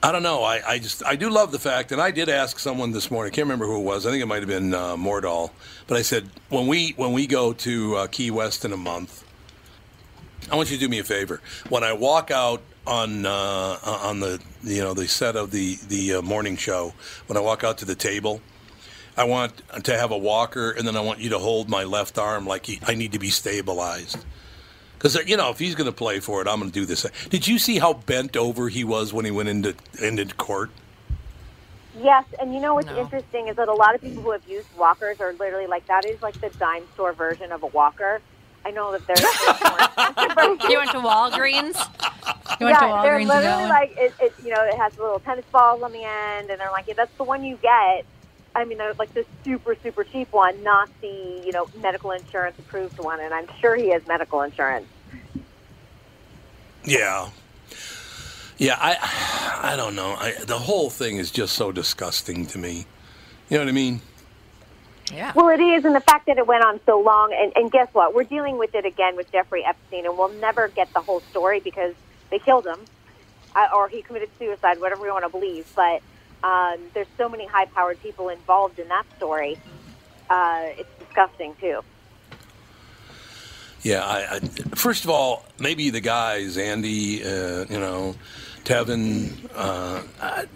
I 0.00 0.12
don't 0.12 0.22
know. 0.22 0.44
I, 0.44 0.60
I 0.64 0.78
just 0.78 1.04
I 1.04 1.16
do 1.16 1.28
love 1.28 1.50
the 1.50 1.58
fact, 1.58 1.90
and 1.90 2.00
I 2.00 2.12
did 2.12 2.28
ask 2.28 2.60
someone 2.60 2.92
this 2.92 3.10
morning. 3.10 3.32
I 3.32 3.34
can't 3.34 3.46
remember 3.46 3.66
who 3.66 3.78
it 3.80 3.84
was. 3.84 4.06
I 4.06 4.10
think 4.10 4.22
it 4.22 4.26
might 4.26 4.40
have 4.40 4.48
been 4.48 4.72
uh, 4.72 4.96
Mordall. 4.96 5.50
But 5.88 5.98
I 5.98 6.02
said 6.02 6.28
when 6.48 6.68
we 6.68 6.90
when 6.90 7.12
we 7.12 7.26
go 7.26 7.52
to 7.52 7.96
uh, 7.96 8.06
Key 8.06 8.30
West 8.30 8.64
in 8.64 8.72
a 8.72 8.76
month, 8.76 9.24
I 10.52 10.56
want 10.56 10.70
you 10.70 10.76
to 10.76 10.80
do 10.80 10.88
me 10.88 11.00
a 11.00 11.04
favor. 11.04 11.40
When 11.68 11.82
I 11.82 11.94
walk 11.94 12.30
out 12.30 12.62
on 12.88 13.26
uh, 13.26 13.78
on 13.84 14.20
the 14.20 14.40
you 14.64 14.82
know 14.82 14.94
the 14.94 15.06
set 15.06 15.36
of 15.36 15.50
the 15.50 15.76
the 15.88 16.14
uh, 16.14 16.22
morning 16.22 16.56
show, 16.56 16.94
when 17.26 17.36
I 17.36 17.40
walk 17.40 17.62
out 17.62 17.78
to 17.78 17.84
the 17.84 17.94
table, 17.94 18.40
I 19.16 19.24
want 19.24 19.62
to 19.84 19.96
have 19.96 20.10
a 20.10 20.18
walker, 20.18 20.70
and 20.70 20.88
then 20.88 20.96
I 20.96 21.00
want 21.00 21.20
you 21.20 21.30
to 21.30 21.38
hold 21.38 21.68
my 21.68 21.84
left 21.84 22.18
arm 22.18 22.46
like 22.46 22.66
he, 22.66 22.80
I 22.86 22.94
need 22.94 23.12
to 23.12 23.18
be 23.18 23.30
stabilized. 23.30 24.24
Because 24.94 25.14
you 25.28 25.36
know, 25.36 25.50
if 25.50 25.58
he's 25.58 25.74
going 25.74 25.86
to 25.86 25.96
play 25.96 26.18
for 26.20 26.40
it, 26.40 26.48
I'm 26.48 26.58
going 26.58 26.72
to 26.72 26.80
do 26.80 26.86
this. 26.86 27.06
Did 27.28 27.46
you 27.46 27.58
see 27.58 27.78
how 27.78 27.92
bent 27.92 28.36
over 28.36 28.68
he 28.68 28.82
was 28.84 29.12
when 29.12 29.24
he 29.24 29.30
went 29.30 29.48
into 29.48 29.74
into 30.02 30.34
court? 30.34 30.70
Yes, 32.00 32.24
and 32.40 32.54
you 32.54 32.60
know 32.60 32.74
what's 32.74 32.88
interesting 32.88 33.48
is 33.48 33.56
that 33.56 33.68
a 33.68 33.74
lot 33.74 33.94
of 33.94 34.00
people 34.00 34.22
who 34.22 34.30
have 34.30 34.48
used 34.48 34.68
walkers 34.78 35.20
are 35.20 35.32
literally 35.32 35.66
like 35.66 35.86
that 35.88 36.04
is 36.04 36.22
like 36.22 36.40
the 36.40 36.50
dime 36.50 36.84
store 36.94 37.12
version 37.12 37.50
of 37.50 37.62
a 37.64 37.66
walker. 37.66 38.20
I 38.64 38.70
know 38.70 38.92
that 38.92 39.06
there's, 39.06 39.20
there's 39.20 39.60
more 39.62 39.78
expensive 39.80 40.70
You 40.70 40.78
went 40.78 40.90
to 40.90 40.98
Walgreens. 40.98 41.76
You 42.60 42.66
went 42.66 42.76
yeah, 42.76 42.80
to 42.80 42.86
Walgreens. 42.86 43.02
they're 43.02 43.24
literally 43.24 43.68
like 43.68 43.94
it, 43.96 44.14
it. 44.20 44.34
You 44.44 44.50
know, 44.54 44.62
it 44.64 44.74
has 44.74 44.98
little 44.98 45.20
tennis 45.20 45.44
balls 45.52 45.82
on 45.82 45.92
the 45.92 46.04
end, 46.04 46.50
and 46.50 46.60
they're 46.60 46.70
like, 46.70 46.86
yeah, 46.86 46.94
that's 46.94 47.14
the 47.16 47.24
one 47.24 47.44
you 47.44 47.56
get. 47.62 48.04
I 48.54 48.64
mean, 48.64 48.78
they're 48.78 48.94
like 48.94 49.14
the 49.14 49.24
super 49.44 49.76
super 49.82 50.04
cheap 50.04 50.32
one, 50.32 50.62
not 50.62 50.88
the 51.00 51.42
you 51.44 51.52
know 51.52 51.68
medical 51.80 52.10
insurance 52.10 52.58
approved 52.58 52.98
one. 52.98 53.20
And 53.20 53.32
I'm 53.32 53.46
sure 53.60 53.76
he 53.76 53.90
has 53.90 54.06
medical 54.06 54.42
insurance. 54.42 54.86
Yeah, 56.84 57.30
yeah. 58.56 58.76
I 58.78 59.70
I 59.72 59.76
don't 59.76 59.94
know. 59.94 60.14
I, 60.18 60.34
the 60.44 60.58
whole 60.58 60.90
thing 60.90 61.16
is 61.18 61.30
just 61.30 61.54
so 61.54 61.72
disgusting 61.72 62.46
to 62.46 62.58
me. 62.58 62.86
You 63.48 63.58
know 63.58 63.64
what 63.64 63.68
I 63.68 63.72
mean? 63.72 64.00
Yeah. 65.12 65.32
Well, 65.34 65.48
it 65.48 65.60
is, 65.60 65.84
and 65.84 65.94
the 65.94 66.00
fact 66.00 66.26
that 66.26 66.36
it 66.38 66.46
went 66.46 66.64
on 66.64 66.80
so 66.84 67.00
long, 67.00 67.32
and, 67.32 67.52
and 67.56 67.72
guess 67.72 67.88
what? 67.92 68.14
We're 68.14 68.24
dealing 68.24 68.58
with 68.58 68.74
it 68.74 68.84
again 68.84 69.16
with 69.16 69.32
Jeffrey 69.32 69.64
Epstein, 69.64 70.04
and 70.04 70.18
we'll 70.18 70.32
never 70.34 70.68
get 70.68 70.92
the 70.92 71.00
whole 71.00 71.20
story 71.30 71.60
because 71.60 71.94
they 72.30 72.38
killed 72.38 72.66
him, 72.66 72.80
uh, 73.56 73.68
or 73.74 73.88
he 73.88 74.02
committed 74.02 74.28
suicide, 74.38 74.80
whatever 74.80 75.02
we 75.02 75.10
want 75.10 75.24
to 75.24 75.30
believe. 75.30 75.66
But 75.74 76.02
um, 76.42 76.78
there's 76.92 77.06
so 77.16 77.28
many 77.28 77.46
high-powered 77.46 78.02
people 78.02 78.28
involved 78.28 78.78
in 78.78 78.88
that 78.88 79.04
story. 79.16 79.58
Uh, 80.28 80.66
it's 80.76 80.98
disgusting 80.98 81.54
too. 81.58 81.80
Yeah. 83.82 84.04
I, 84.04 84.36
I 84.36 84.40
first 84.74 85.04
of 85.04 85.10
all, 85.10 85.46
maybe 85.58 85.88
the 85.88 86.00
guys, 86.00 86.58
Andy, 86.58 87.24
uh, 87.24 87.64
you 87.70 87.78
know, 87.78 88.14
Tevin. 88.64 89.32
Uh, 89.54 90.02
I, 90.20 90.46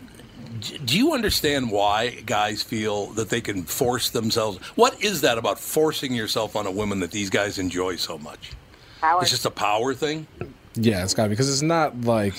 do 0.85 0.97
you 0.97 1.13
understand 1.13 1.71
why 1.71 2.11
guys 2.27 2.63
feel 2.63 3.07
that 3.09 3.29
they 3.31 3.41
can 3.41 3.65
force 3.65 4.11
themselves? 4.11 4.59
What 4.77 5.03
is 5.03 5.21
that 5.23 5.39
about 5.39 5.59
forcing 5.59 6.15
yourself 6.15 6.57
on 6.57 6.67
a 6.67 6.71
woman 6.71 7.01
that 7.01 7.11
these 7.11 7.31
guys 7.31 7.59
enjoy 7.59 7.97
so 7.97 8.19
much? 8.19 8.53
Power. 9.01 9.23
It's 9.23 9.31
just 9.31 9.47
a 9.47 9.51
power 9.51 9.95
thing. 9.95 10.27
Yeah, 10.75 11.03
it's 11.03 11.15
got 11.15 11.25
to 11.25 11.29
be 11.29 11.33
because 11.33 11.51
it's 11.53 11.63
not 11.63 12.03
like 12.03 12.35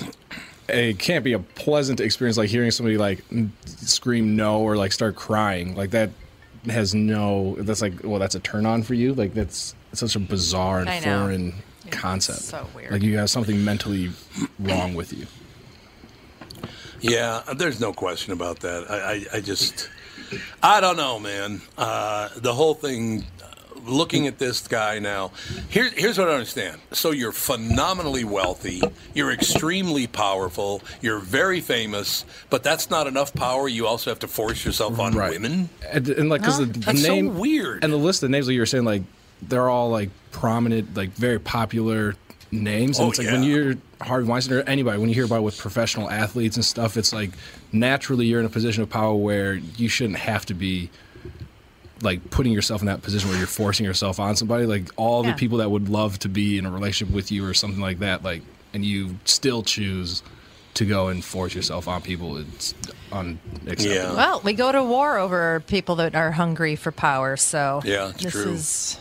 it 0.69 0.99
can't 0.99 1.24
be 1.24 1.34
a 1.34 1.39
pleasant 1.39 1.99
experience 1.99 2.38
like 2.38 2.49
hearing 2.49 2.71
somebody 2.71 2.97
like 2.97 3.24
scream 3.65 4.36
no 4.36 4.61
or 4.61 4.78
like 4.78 4.91
start 4.91 5.15
crying 5.15 5.76
like 5.76 5.91
that 5.91 6.09
has 6.65 6.95
no 6.95 7.55
that's 7.59 7.82
like 7.82 7.93
well 8.03 8.19
that's 8.19 8.36
a 8.36 8.39
turn 8.39 8.65
on 8.65 8.82
for 8.82 8.93
you 8.93 9.13
like 9.13 9.34
that's 9.34 9.76
such 9.91 10.15
a 10.15 10.19
bizarre 10.19 10.80
and 10.80 10.89
I 10.89 10.99
know. 10.99 11.19
foreign 11.19 11.53
concept 11.91 12.39
so 12.39 12.65
weird. 12.74 12.91
like 12.91 13.01
you 13.01 13.17
have 13.17 13.30
something 13.30 13.63
mentally 13.63 14.09
wrong 14.59 14.93
with 14.93 15.11
you 15.11 15.28
Yeah, 17.03 17.41
there's 17.55 17.79
no 17.79 17.93
question 17.93 18.33
about 18.33 18.59
that. 18.61 18.89
I, 18.89 18.95
I, 18.95 19.25
I 19.37 19.41
just, 19.41 19.89
I 20.61 20.79
don't 20.81 20.97
know, 20.97 21.19
man. 21.19 21.61
Uh, 21.77 22.29
the 22.37 22.53
whole 22.53 22.73
thing, 22.73 23.25
uh, 23.43 23.79
looking 23.85 24.25
at 24.27 24.39
this 24.39 24.65
guy 24.67 24.99
now, 24.99 25.31
here, 25.69 25.89
here's 25.95 26.17
what 26.17 26.29
I 26.29 26.33
understand. 26.33 26.79
So 26.93 27.11
you're 27.11 27.33
phenomenally 27.33 28.23
wealthy, 28.23 28.81
you're 29.13 29.31
extremely 29.31 30.07
powerful, 30.07 30.81
you're 31.01 31.19
very 31.19 31.59
famous, 31.59 32.23
but 32.49 32.63
that's 32.63 32.89
not 32.89 33.05
enough 33.07 33.33
power. 33.33 33.67
You 33.67 33.85
also 33.85 34.09
have 34.09 34.19
to 34.19 34.27
force 34.29 34.63
yourself 34.63 34.97
on 34.97 35.13
women. 35.13 35.69
and, 35.91 36.07
and 36.07 36.29
like 36.29 36.41
because 36.41 36.57
Huh? 36.59 36.65
the, 36.65 36.71
the 36.71 36.79
That's 36.79 37.01
so 37.03 37.13
name 37.13 37.37
weird 37.37 37.83
and 37.83 37.91
the 37.91 37.97
list 37.97 38.23
of 38.23 38.29
names 38.29 38.45
that 38.47 38.53
you 38.53 38.61
were 38.61 38.65
saying 38.65 38.85
like 38.85 39.03
they're 39.41 39.67
all 39.69 39.89
like 39.89 40.09
prominent 40.31 40.95
like 40.95 41.09
very 41.11 41.37
popular 41.39 42.15
names 42.49 42.97
and 42.97 43.07
Oh, 43.07 43.09
it's 43.09 43.19
like 43.19 43.27
when 43.27 43.43
you're 43.43 43.75
Harvey 44.05 44.27
Weinstein 44.27 44.57
or 44.57 44.61
anybody 44.61 44.97
when 44.99 45.09
you 45.09 45.15
hear 45.15 45.25
about 45.25 45.37
it 45.39 45.43
with 45.43 45.57
professional 45.57 46.09
athletes 46.09 46.55
and 46.55 46.63
stuff 46.65 46.97
it's 46.97 47.13
like 47.13 47.31
naturally 47.71 48.25
you're 48.25 48.39
in 48.39 48.45
a 48.45 48.49
position 48.49 48.83
of 48.83 48.89
power 48.89 49.13
where 49.15 49.53
you 49.53 49.87
shouldn't 49.89 50.19
have 50.19 50.45
to 50.47 50.53
be 50.53 50.89
like 52.01 52.29
putting 52.31 52.51
yourself 52.51 52.81
in 52.81 52.87
that 52.87 53.01
position 53.01 53.29
where 53.29 53.37
you're 53.37 53.47
forcing 53.47 53.85
yourself 53.85 54.19
on 54.19 54.35
somebody 54.35 54.65
like 54.65 54.89
all 54.97 55.23
Yeah. 55.25 55.31
the 55.31 55.37
people 55.37 55.59
that 55.59 55.69
would 55.71 55.87
love 55.89 56.19
to 56.19 56.29
be 56.29 56.57
in 56.57 56.65
a 56.65 56.71
relationship 56.71 57.13
with 57.13 57.31
you 57.31 57.45
or 57.45 57.53
something 57.53 57.79
like 57.81 57.99
that 57.99 58.23
like 58.23 58.41
and 58.73 58.83
you 58.83 59.17
still 59.25 59.63
choose 59.63 60.21
to 60.73 60.85
go 60.85 61.07
and 61.09 61.23
force 61.23 61.53
yourself 61.53 61.87
on 61.87 62.01
people. 62.01 62.35
It's 62.37 62.73
unacceptable. 63.11 64.15
Well, 64.15 64.41
we 64.43 64.53
go 64.53 64.71
to 64.71 64.83
war 64.83 65.19
over 65.19 65.59
people 65.67 65.97
that 65.97 66.15
are 66.15 66.31
hungry 66.31 66.75
for 66.75 66.91
power. 66.91 67.37
So 67.37 67.81
Yeah, 67.85 68.09
it's 68.09 68.23
this 68.23 68.33
true. 68.33 68.51
is 68.53 68.97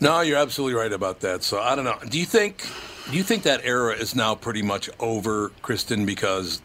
No, 0.00 0.22
you're 0.22 0.38
absolutely 0.38 0.74
right 0.76 0.92
about 0.92 1.20
that. 1.20 1.44
So 1.44 1.60
I 1.60 1.76
don't 1.76 1.84
know. 1.84 1.96
Do 2.08 2.18
you 2.18 2.26
think 2.26 2.66
do 3.10 3.16
you 3.16 3.22
think 3.22 3.44
that 3.44 3.60
era 3.64 3.94
is 3.94 4.14
now 4.14 4.34
pretty 4.34 4.62
much 4.62 4.90
over, 4.98 5.50
Kristen, 5.62 6.06
because 6.06 6.60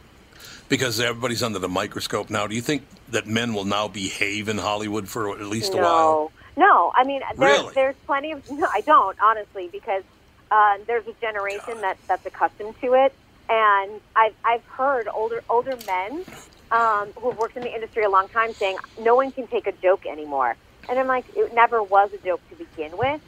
because 0.70 1.00
everybody's 1.00 1.44
under 1.44 1.60
the 1.60 1.68
microscope 1.70 2.30
now? 2.30 2.48
Do 2.48 2.56
you 2.56 2.62
think 2.62 2.84
that 3.10 3.28
men 3.28 3.54
will 3.54 3.66
now 3.66 3.88
behave 3.88 4.48
in 4.48 4.58
Hollywood 4.58 5.08
for 5.08 5.32
at 5.38 5.46
least 5.46 5.74
a 5.74 5.78
no, 5.78 5.84
while? 5.84 6.04
no. 6.14 6.32
No. 6.58 6.92
I 6.96 7.04
mean, 7.04 7.22
there, 7.38 7.50
Really? 7.50 7.74
there's 7.74 7.96
plenty 8.06 8.32
of. 8.32 8.50
No, 8.50 8.68
I 8.74 8.82
don't 8.82 9.18
honestly, 9.22 9.70
because 9.72 10.04
uh, 10.50 10.78
there's 10.88 11.08
a 11.08 11.14
generation 11.22 11.80
that 11.82 11.98
that's 12.08 12.26
accustomed 12.26 12.80
to 12.82 12.94
it, 12.94 13.14
and 13.50 14.02
I've 14.16 14.36
I've 14.44 14.66
heard 14.66 15.08
older 15.08 15.44
older 15.50 15.78
men 15.86 16.26
um, 16.72 17.10
who've 17.18 17.38
worked 17.38 17.58
in 17.58 17.64
the 17.64 17.74
industry 17.74 18.04
a 18.04 18.10
long 18.10 18.28
time 18.30 18.54
saying 18.54 18.78
no 19.00 19.16
one 19.16 19.32
can 19.32 19.48
take 19.48 19.68
a 19.68 19.72
joke 19.74 20.06
anymore, 20.06 20.56
and 20.90 20.98
I'm 20.98 21.08
like, 21.08 21.26
it 21.36 21.54
never 21.54 21.84
was 21.84 22.12
a 22.14 22.18
joke 22.18 22.42
to 22.50 22.56
begin 22.56 22.98
with 22.98 23.22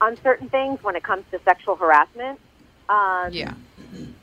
on 0.00 0.16
certain 0.22 0.48
things 0.48 0.82
when 0.82 0.94
it 0.96 1.02
comes 1.02 1.24
to 1.30 1.40
sexual 1.44 1.74
harassment. 1.76 2.38
Um, 2.88 3.34
yeah. 3.34 3.54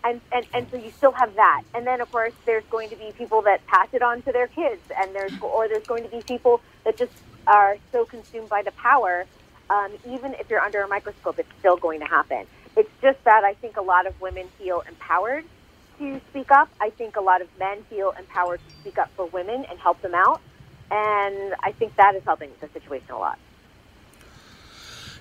and, 0.05 0.21
and 0.31 0.47
and 0.53 0.67
so 0.71 0.77
you 0.77 0.93
still 0.97 1.13
have 1.13 1.35
that. 1.35 1.63
And 1.75 1.87
then 1.87 2.01
of 2.01 2.11
course 2.11 2.33
there's 2.47 2.65
going 2.71 2.91
to 2.91 2.97
be 2.97 3.13
people 3.17 3.43
that 3.43 3.67
pass 3.67 3.89
it 3.93 4.03
on 4.03 4.23
to 4.23 4.33
their 4.33 4.47
kids. 4.49 4.83
And 4.97 5.15
there's 5.15 5.33
or 5.41 5.69
there's 5.69 5.85
going 5.87 6.05
to 6.05 6.09
be 6.11 6.23
people 6.27 6.61
that 6.85 6.99
just 6.99 7.11
are 7.47 7.77
so 7.93 8.05
consumed 8.05 8.49
by 8.49 8.63
the 8.65 8.73
power 8.81 9.25
um, 9.71 9.97
even 10.05 10.33
if 10.39 10.47
you're 10.49 10.61
under 10.61 10.83
a 10.83 10.89
microscope 10.89 11.37
it's 11.39 11.49
still 11.59 11.77
going 11.77 12.01
to 12.01 12.07
happen. 12.07 12.47
It's 12.77 12.91
just 13.03 13.19
that 13.25 13.43
i 13.45 13.55
think 13.61 13.77
a 13.77 13.83
lot 13.83 14.07
of 14.07 14.15
women 14.21 14.49
feel 14.57 14.83
empowered 14.89 15.45
to 15.99 16.21
speak 16.29 16.47
up. 16.53 16.69
I 16.81 16.91
think 16.91 17.17
a 17.17 17.21
lot 17.23 17.41
of 17.41 17.49
men 17.59 17.85
feel 17.89 18.13
empowered 18.19 18.61
to 18.65 18.71
speak 18.81 18.97
up 18.99 19.11
for 19.17 19.27
women 19.27 19.65
and 19.69 19.79
help 19.83 20.01
them 20.01 20.15
out. 20.15 20.41
And 20.91 21.55
i 21.63 21.73
think 21.79 21.95
that 21.97 22.15
is 22.15 22.23
helping 22.25 22.51
the 22.61 22.69
situation 22.73 23.11
a 23.15 23.19
lot 23.19 23.39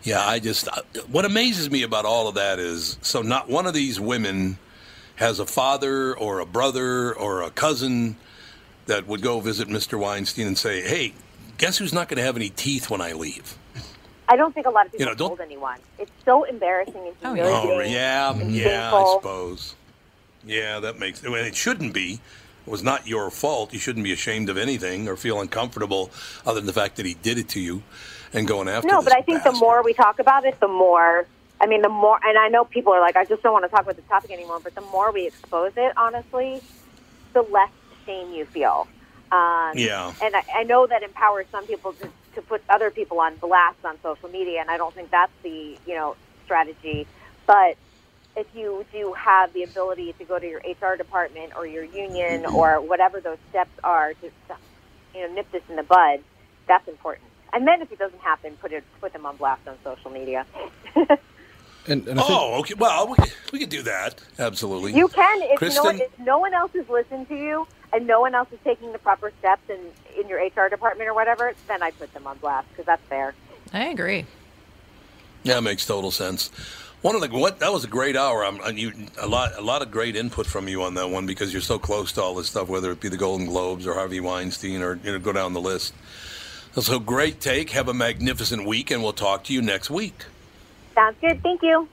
Yeah, 0.05 0.25
I 0.25 0.39
just 0.39 0.69
uh, 0.69 0.83
what 1.11 1.25
amazes 1.25 1.71
me 1.71 1.83
about 1.83 2.05
all 2.05 2.29
of 2.29 2.35
that 2.37 2.59
is 2.59 2.99
so 3.03 3.23
not 3.23 3.49
one 3.49 3.67
of 3.67 3.75
these 3.75 3.99
women 3.99 4.59
has 5.17 5.39
a 5.41 5.47
father 5.47 6.15
or 6.17 6.41
a 6.41 6.47
brother 6.47 7.15
or 7.15 7.43
a 7.43 7.51
cousin 7.51 8.17
that 8.87 9.07
would 9.07 9.23
go 9.23 9.41
visit 9.41 9.67
Mr. 9.69 9.99
Weinstein 9.99 10.47
and 10.47 10.59
say, 10.59 10.83
"Hey, 10.83 11.15
guess 11.57 11.79
who's 11.79 11.93
not 11.95 12.09
going 12.09 12.19
to 12.19 12.23
have 12.25 12.37
any 12.37 12.51
teeth 12.51 12.91
when 12.91 13.01
I 13.01 13.13
leave?" 13.13 13.57
i 14.27 14.37
don't 14.37 14.55
think 14.55 14.67
a 14.67 14.71
lot 14.71 14.87
of 14.87 14.93
people 14.93 15.05
You 15.05 15.11
know, 15.11 15.15
don't- 15.15 15.29
told 15.29 15.41
anyone 15.43 15.79
it's 15.99 16.11
so 16.25 16.45
embarrassing 16.45 16.97
and 16.97 17.15
humiliating 17.21 17.55
Oh, 17.55 17.81
yeah, 17.81 18.33
and 18.33 18.55
yeah, 18.55 18.95
I 18.95 19.15
suppose. 19.17 19.75
Yeah, 20.47 20.81
that 20.81 20.99
makes. 20.99 21.25
I 21.25 21.29
mean, 21.29 21.45
it 21.45 21.55
shouldn't 21.57 21.93
be. 21.95 22.21
It 22.67 22.71
was 22.71 22.83
not 22.83 23.07
your 23.07 23.31
fault. 23.31 23.73
You 23.75 23.79
shouldn't 23.79 24.05
be 24.05 24.13
ashamed 24.13 24.49
of 24.49 24.57
anything 24.59 25.09
or 25.09 25.17
feel 25.17 25.41
uncomfortable, 25.41 26.11
other 26.47 26.61
than 26.61 26.67
the 26.67 26.73
fact 26.73 26.97
that 26.97 27.05
he 27.07 27.15
did 27.15 27.37
it 27.39 27.49
to 27.51 27.61
you, 27.61 27.83
and 28.35 28.47
going 28.47 28.69
after. 28.69 28.89
No, 28.89 29.01
but 29.01 29.17
I 29.17 29.23
think 29.23 29.43
the 29.45 29.53
more 29.53 29.83
we 29.83 29.95
talk 29.95 30.19
about 30.19 30.45
it, 30.45 30.59
the 30.61 30.69
more. 30.69 31.27
I 31.61 31.67
mean, 31.67 31.83
the 31.83 31.89
more, 31.89 32.19
and 32.23 32.37
I 32.37 32.49
know 32.49 32.65
people 32.65 32.93
are 32.93 33.01
like, 33.01 33.17
I 33.17 33.25
just 33.25 33.43
don't 33.43 33.53
want 33.53 33.65
to 33.65 33.69
talk 33.69 33.83
about 33.83 33.97
this 33.97 34.05
topic 34.07 34.31
anymore. 34.33 34.61
But 34.63 34.75
the 34.75 34.81
more 34.83 35.13
we 35.13 35.27
expose 35.27 35.73
it, 35.77 35.93
honestly, 35.97 36.61
the 37.33 37.43
less 37.43 37.71
shame 38.05 38.33
you 38.33 38.45
feel. 38.45 38.87
Um, 39.31 39.73
Yeah. 39.77 40.13
And 40.21 40.35
I, 40.37 40.43
I 40.55 40.63
know 40.65 40.87
that 40.87 41.03
empowers 41.03 41.47
some 41.51 41.67
people 41.67 41.93
to, 41.95 42.11
to 42.35 42.43
put 42.43 42.63
other 42.69 42.91
people 42.91 43.21
on 43.21 43.37
blast 43.37 43.85
on 43.85 43.99
social 44.03 44.29
media, 44.29 44.61
and 44.61 44.71
I 44.71 44.77
don't 44.77 44.95
think 44.95 45.11
that's 45.11 45.33
the 45.43 45.79
you 45.87 45.95
know 45.95 46.17
strategy. 46.45 47.07
But 47.47 47.77
if 48.37 48.47
you 48.55 48.85
do 48.93 49.13
have 49.13 49.53
the 49.53 49.63
ability 49.63 50.13
to 50.19 50.25
go 50.25 50.39
to 50.39 50.47
your 50.47 50.61
HR 50.61 50.97
department 50.97 51.53
or 51.57 51.67
your 51.67 51.85
union 51.85 52.47
or 52.47 52.81
whatever 52.81 53.21
those 53.21 53.39
steps 53.51 53.71
are 53.85 54.15
to 54.15 54.31
you 55.15 55.21
know 55.29 55.35
nip 55.35 55.51
this 55.53 55.63
in 55.69 55.77
the 55.77 55.85
bud, 55.85 56.21
that's 56.67 56.89
important. 56.89 57.29
And 57.55 57.67
then 57.67 57.81
if 57.81 57.91
it 57.93 57.99
doesn't 57.99 58.21
happen, 58.21 58.57
put 58.61 58.73
it 58.73 58.85
put 59.01 59.13
them 59.13 59.25
on 59.25 59.37
blast 59.37 59.67
on 59.67 59.77
social 59.85 60.11
media. 60.11 60.45
And, 61.87 62.09
and 62.09 62.19
oh, 62.23 62.61
okay. 62.61 62.75
Well, 62.75 63.09
we, 63.09 63.17
we 63.53 63.59
could 63.59 63.69
do 63.69 63.83
that. 63.83 64.23
Absolutely. 64.39 64.95
You 64.95 65.09
can 65.09 65.43
if 65.43 65.59
Kristen, 65.59 65.83
no, 65.83 65.91
one, 65.91 66.01
if 66.01 66.19
no 66.19 66.39
one 66.39 66.55
else 66.55 66.75
is 66.75 66.89
listening 66.89 67.27
to 67.27 67.37
you 67.37 67.67
and 67.93 68.07
no 68.07 68.21
one 68.21 68.35
else 68.35 68.49
is 68.53 68.59
taking 68.65 68.93
the 68.93 68.99
proper 68.99 69.33
steps 69.39 69.69
in 69.69 69.79
in 70.19 70.29
your 70.29 70.39
HR 70.39 70.71
department 70.71 71.09
or 71.09 71.15
whatever, 71.15 71.53
then 71.69 71.83
I 71.83 71.91
put 71.91 72.13
them 72.15 72.27
on 72.27 72.39
blast 72.39 72.69
because 72.71 72.87
that's 72.87 73.03
fair. 73.09 73.35
I 73.73 73.89
agree. 73.89 74.25
Yeah, 75.43 75.59
it 75.59 75.61
makes 75.61 75.85
total 75.85 76.11
sense. 76.11 76.49
One 77.03 77.15
of 77.15 77.21
the 77.21 77.29
what 77.29 77.59
that 77.59 77.71
was 77.71 77.85
a 77.85 77.89
great 77.89 78.17
hour. 78.17 78.47
I'm, 78.47 78.61
and 78.61 78.79
you 78.79 78.93
a 79.21 79.27
lot 79.27 79.53
a 79.59 79.61
lot 79.61 79.83
of 79.83 79.91
great 79.91 80.17
input 80.17 80.47
from 80.47 80.69
you 80.69 80.83
on 80.83 80.95
that 80.95 81.11
one 81.11 81.27
because 81.27 81.53
you're 81.53 81.61
so 81.61 81.79
close 81.79 82.13
to 82.13 82.23
all 82.23 82.35
this 82.35 82.47
stuff, 82.47 82.69
whether 82.69 82.91
it 82.93 83.01
be 83.01 83.11
the 83.11 83.19
Golden 83.19 83.45
Globes 83.45 83.87
or 83.87 83.93
Harvey 83.93 84.21
Weinstein 84.21 84.81
or 84.81 84.99
you 85.05 85.13
know 85.13 85.19
go 85.19 85.33
down 85.33 85.53
the 85.53 85.61
list. 85.61 85.93
So 86.81 86.99
great 86.99 87.41
take. 87.41 87.71
Have 87.71 87.89
a 87.89 87.95
magnificent 87.95 88.67
week, 88.67 88.91
and 88.91 89.03
we'll 89.03 89.13
talk 89.13 89.45
to 89.45 89.53
you 89.53 89.63
next 89.63 89.91
week. 89.91 90.25
Sounds 90.95 91.17
good. 91.21 91.43
Thank 91.43 91.63
you. 91.63 91.89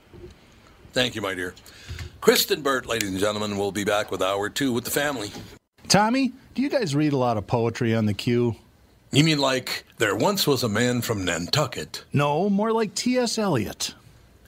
Thank 0.92 1.14
you, 1.14 1.22
my 1.22 1.34
dear. 1.34 1.54
Kristen 2.20 2.62
Burt, 2.62 2.86
ladies 2.86 3.10
and 3.10 3.18
gentlemen, 3.18 3.56
will 3.56 3.72
be 3.72 3.84
back 3.84 4.10
with 4.10 4.22
hour 4.22 4.48
two 4.48 4.72
with 4.72 4.84
the 4.84 4.90
family. 4.90 5.30
Tommy, 5.88 6.32
do 6.54 6.62
you 6.62 6.68
guys 6.68 6.94
read 6.94 7.12
a 7.12 7.16
lot 7.16 7.36
of 7.36 7.46
poetry 7.46 7.94
on 7.94 8.06
the 8.06 8.14
queue? 8.14 8.56
You 9.12 9.24
mean 9.24 9.38
like 9.38 9.84
there 9.98 10.16
once 10.16 10.46
was 10.46 10.62
a 10.62 10.68
man 10.68 11.02
from 11.02 11.24
Nantucket? 11.24 12.04
No, 12.12 12.48
more 12.48 12.72
like 12.72 12.94
T.S. 12.94 13.38
Eliot. 13.38 13.94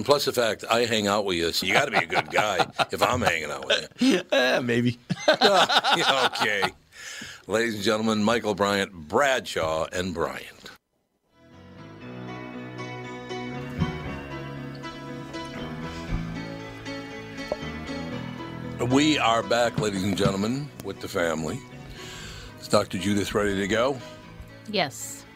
And 0.00 0.06
plus 0.06 0.24
the 0.24 0.32
fact 0.32 0.64
I 0.70 0.86
hang 0.86 1.08
out 1.08 1.26
with 1.26 1.36
you, 1.36 1.52
so 1.52 1.66
you 1.66 1.74
got 1.74 1.84
to 1.84 1.90
be 1.90 1.98
a 1.98 2.06
good 2.06 2.30
guy 2.30 2.66
if 2.90 3.02
I'm 3.02 3.20
hanging 3.20 3.50
out 3.50 3.66
with 3.66 3.86
you. 3.98 4.22
Maybe. 4.62 4.98
Yeah, 5.28 6.30
okay. 6.32 6.72
Ladies 7.46 7.74
and 7.74 7.84
gentlemen, 7.84 8.24
Michael 8.24 8.54
Bryant, 8.54 8.94
Bradshaw, 8.94 9.88
and 9.92 10.14
Bryant. 10.14 10.70
We 18.90 19.18
are 19.18 19.42
back, 19.42 19.78
ladies 19.78 20.02
and 20.02 20.16
gentlemen, 20.16 20.70
with 20.82 20.98
the 21.00 21.08
family. 21.08 21.60
Is 22.58 22.68
Dr. 22.68 22.96
Judith 22.96 23.34
ready 23.34 23.54
to 23.54 23.68
go? 23.68 24.00
Yes. 24.66 25.26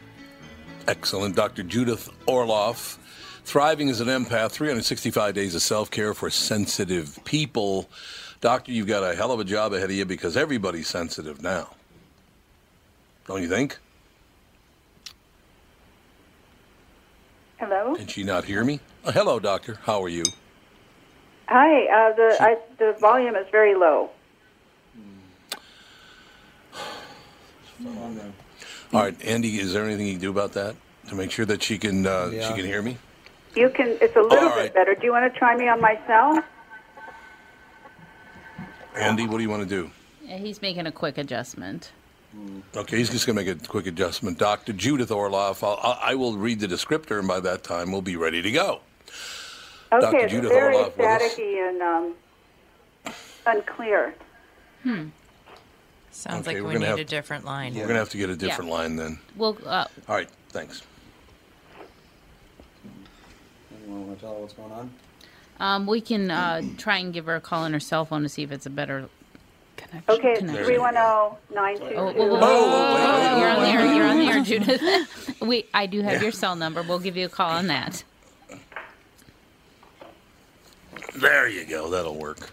Excellent. 0.89 1.37
Dr. 1.37 1.65
Judith 1.65 2.09
Orloff, 2.27 2.97
thriving 3.45 3.89
as 3.89 4.01
an 4.01 4.09
empath, 4.09 4.53
365 4.53 5.35
days 5.35 5.55
of 5.55 5.63
self 5.63 5.91
care 5.91 6.15
for 6.15 6.31
sensitive 6.31 7.19
people. 7.25 7.89
Doctor, 8.41 8.73
you've 8.73 8.87
got 8.87 9.03
a 9.03 9.15
hell 9.15 9.33
of 9.33 9.41
a 9.41 9.45
job 9.45 9.73
ahead 9.73 9.91
of 9.91 9.97
you 9.97 10.05
because 10.05 10.37
everybody's 10.37 10.89
sensitive 10.89 11.43
now. 11.43 11.71
Don't 13.27 13.41
you 13.43 13.49
think? 13.49 13.79
Hello. 17.59 17.95
Can 17.95 18.07
she 18.07 18.25
not 18.25 18.45
hear 18.45 18.65
me? 18.65 18.81
Oh, 19.05 19.11
hello, 19.13 19.39
doctor. 19.39 19.79
How 19.85 20.03
are 20.03 20.09
you? 20.09 20.25
Hi. 21.49 21.85
Uh, 21.87 22.15
the 22.17 22.37
I, 22.41 22.57
the 22.79 22.93
volume 23.01 23.37
is 23.37 23.47
very 23.51 23.75
low. 23.75 24.11
All 28.93 29.01
right, 29.01 29.17
Andy. 29.25 29.59
Is 29.59 29.73
there 29.73 29.85
anything 29.85 30.07
you 30.07 30.13
can 30.15 30.21
do 30.21 30.31
about 30.31 30.53
that 30.53 30.77
to 31.09 31.15
make 31.15 31.31
sure 31.31 31.47
that 31.47 31.63
she 31.63 31.79
can 31.79 32.07
uh, 32.07 32.31
Yeah. 32.33 32.49
she 32.49 32.55
can 32.55 32.65
hear 32.67 32.83
me? 32.83 32.99
You 33.55 33.69
can. 33.71 33.97
It's 34.01 34.17
a 34.17 34.21
little 34.23 34.49
All 34.49 34.55
bit 34.57 34.75
better. 34.75 34.95
Do 34.95 35.05
you 35.07 35.13
want 35.13 35.33
to 35.33 35.39
try 35.39 35.57
me 35.57 35.69
on 35.69 35.81
my 35.81 35.99
cell? 36.07 36.43
Andy, 38.97 39.27
what 39.27 39.39
do 39.39 39.43
you 39.43 39.51
want 39.51 39.63
to 39.63 39.69
do? 39.69 39.91
Yeah, 40.23 40.39
he's 40.39 40.63
making 40.63 40.87
a 40.87 40.93
quick 40.93 41.19
adjustment. 41.19 41.93
Okay, 42.77 42.97
he's 42.97 43.11
just 43.11 43.27
going 43.27 43.37
to 43.39 43.45
make 43.45 43.63
a 43.65 43.69
quick 43.69 43.87
adjustment. 43.87 44.39
Dr. 44.39 44.73
Judith 44.73 45.11
Orloff, 45.11 45.63
I'll, 45.63 45.79
I 45.83 46.11
I 46.11 46.15
will 46.17 46.37
read 46.37 46.59
the 46.61 46.67
descriptor, 46.67 47.19
and 47.19 47.29
by 47.29 47.39
that 47.41 47.63
time, 47.63 47.93
we'll 47.93 48.03
be 48.03 48.17
ready 48.17 48.43
to 48.43 48.51
go. 48.51 48.81
Okay. 49.93 50.01
Dr. 50.01 50.17
It's 50.19 50.33
Judith 50.33 50.51
very 50.51 50.75
Orloff 50.75 50.93
staticky 50.95 51.69
and 51.69 51.83
um, 51.83 53.15
unclear. 53.47 54.15
Hmm. 54.83 55.09
Sounds 56.11 56.47
Okay, 56.49 56.57
like 56.57 56.63
we're 56.63 56.69
we 56.69 56.75
gonna 56.75 56.79
need 56.87 56.91
have- 56.91 56.99
a 56.99 57.05
different 57.05 57.45
line. 57.45 57.73
We're 57.75 57.81
going 57.83 57.95
to 57.95 57.99
have 58.01 58.11
to 58.11 58.19
get 58.19 58.31
a 58.31 58.37
different 58.37 58.71
line 58.71 58.97
then. 58.97 59.19
Well, 59.37 59.57
uh, 59.65 59.87
All 60.09 60.15
right, 60.17 60.29
thanks. 60.51 60.83
Anyone 63.85 64.07
want 64.09 64.19
to 64.19 64.25
tell 64.25 64.35
her 64.35 64.41
what's 64.41 64.55
going 64.55 64.73
on? 64.73 64.91
um, 65.61 65.87
we 65.87 66.01
can 66.01 66.31
uh, 66.31 66.63
try 66.79 66.99
and 66.99 67.13
give 67.13 67.27
her 67.27 67.37
a 67.37 67.41
call 67.41 67.63
on 67.63 67.73
her 67.73 67.81
cell 67.81 68.05
phone 68.05 68.23
to 68.23 68.29
see 68.29 68.43
if 68.43 68.51
it's 68.51 68.67
a 68.67 68.71
better 68.71 69.09
connection. 69.77 70.03
Okay. 70.15 70.31
It's 70.31 70.39
connection. 70.41 70.65
three 70.65 70.79
one 70.79 70.95
zero 70.95 71.39
nine 71.55 71.77
two 71.79 71.85
Oh, 71.95 72.13
two. 72.13 72.19
whoa, 72.19 72.27
whoa, 72.29 72.39
whoa, 72.41 72.41
whoa, 72.41 73.39
You're 73.39 73.49
on 73.51 73.63
the 73.63 73.69
air. 73.69 73.95
You're 73.95 74.07
on 74.07 74.19
the 74.19 74.27
air, 74.27 74.41
Judith. 74.45 75.37
Wait, 75.41 75.69
I 75.75 75.87
do 75.87 76.01
have 76.03 76.23
your 76.23 76.33
cell 76.33 76.57
number. 76.57 76.83
We'll 76.83 76.99
give 76.99 77.17
you 77.17 77.27
a 77.27 77.29
call 77.29 77.51
on 77.51 77.67
that. 77.69 78.03
There 81.17 81.49
you 81.49 81.65
go. 81.67 81.91
That'll 81.91 82.17
work. 82.17 82.51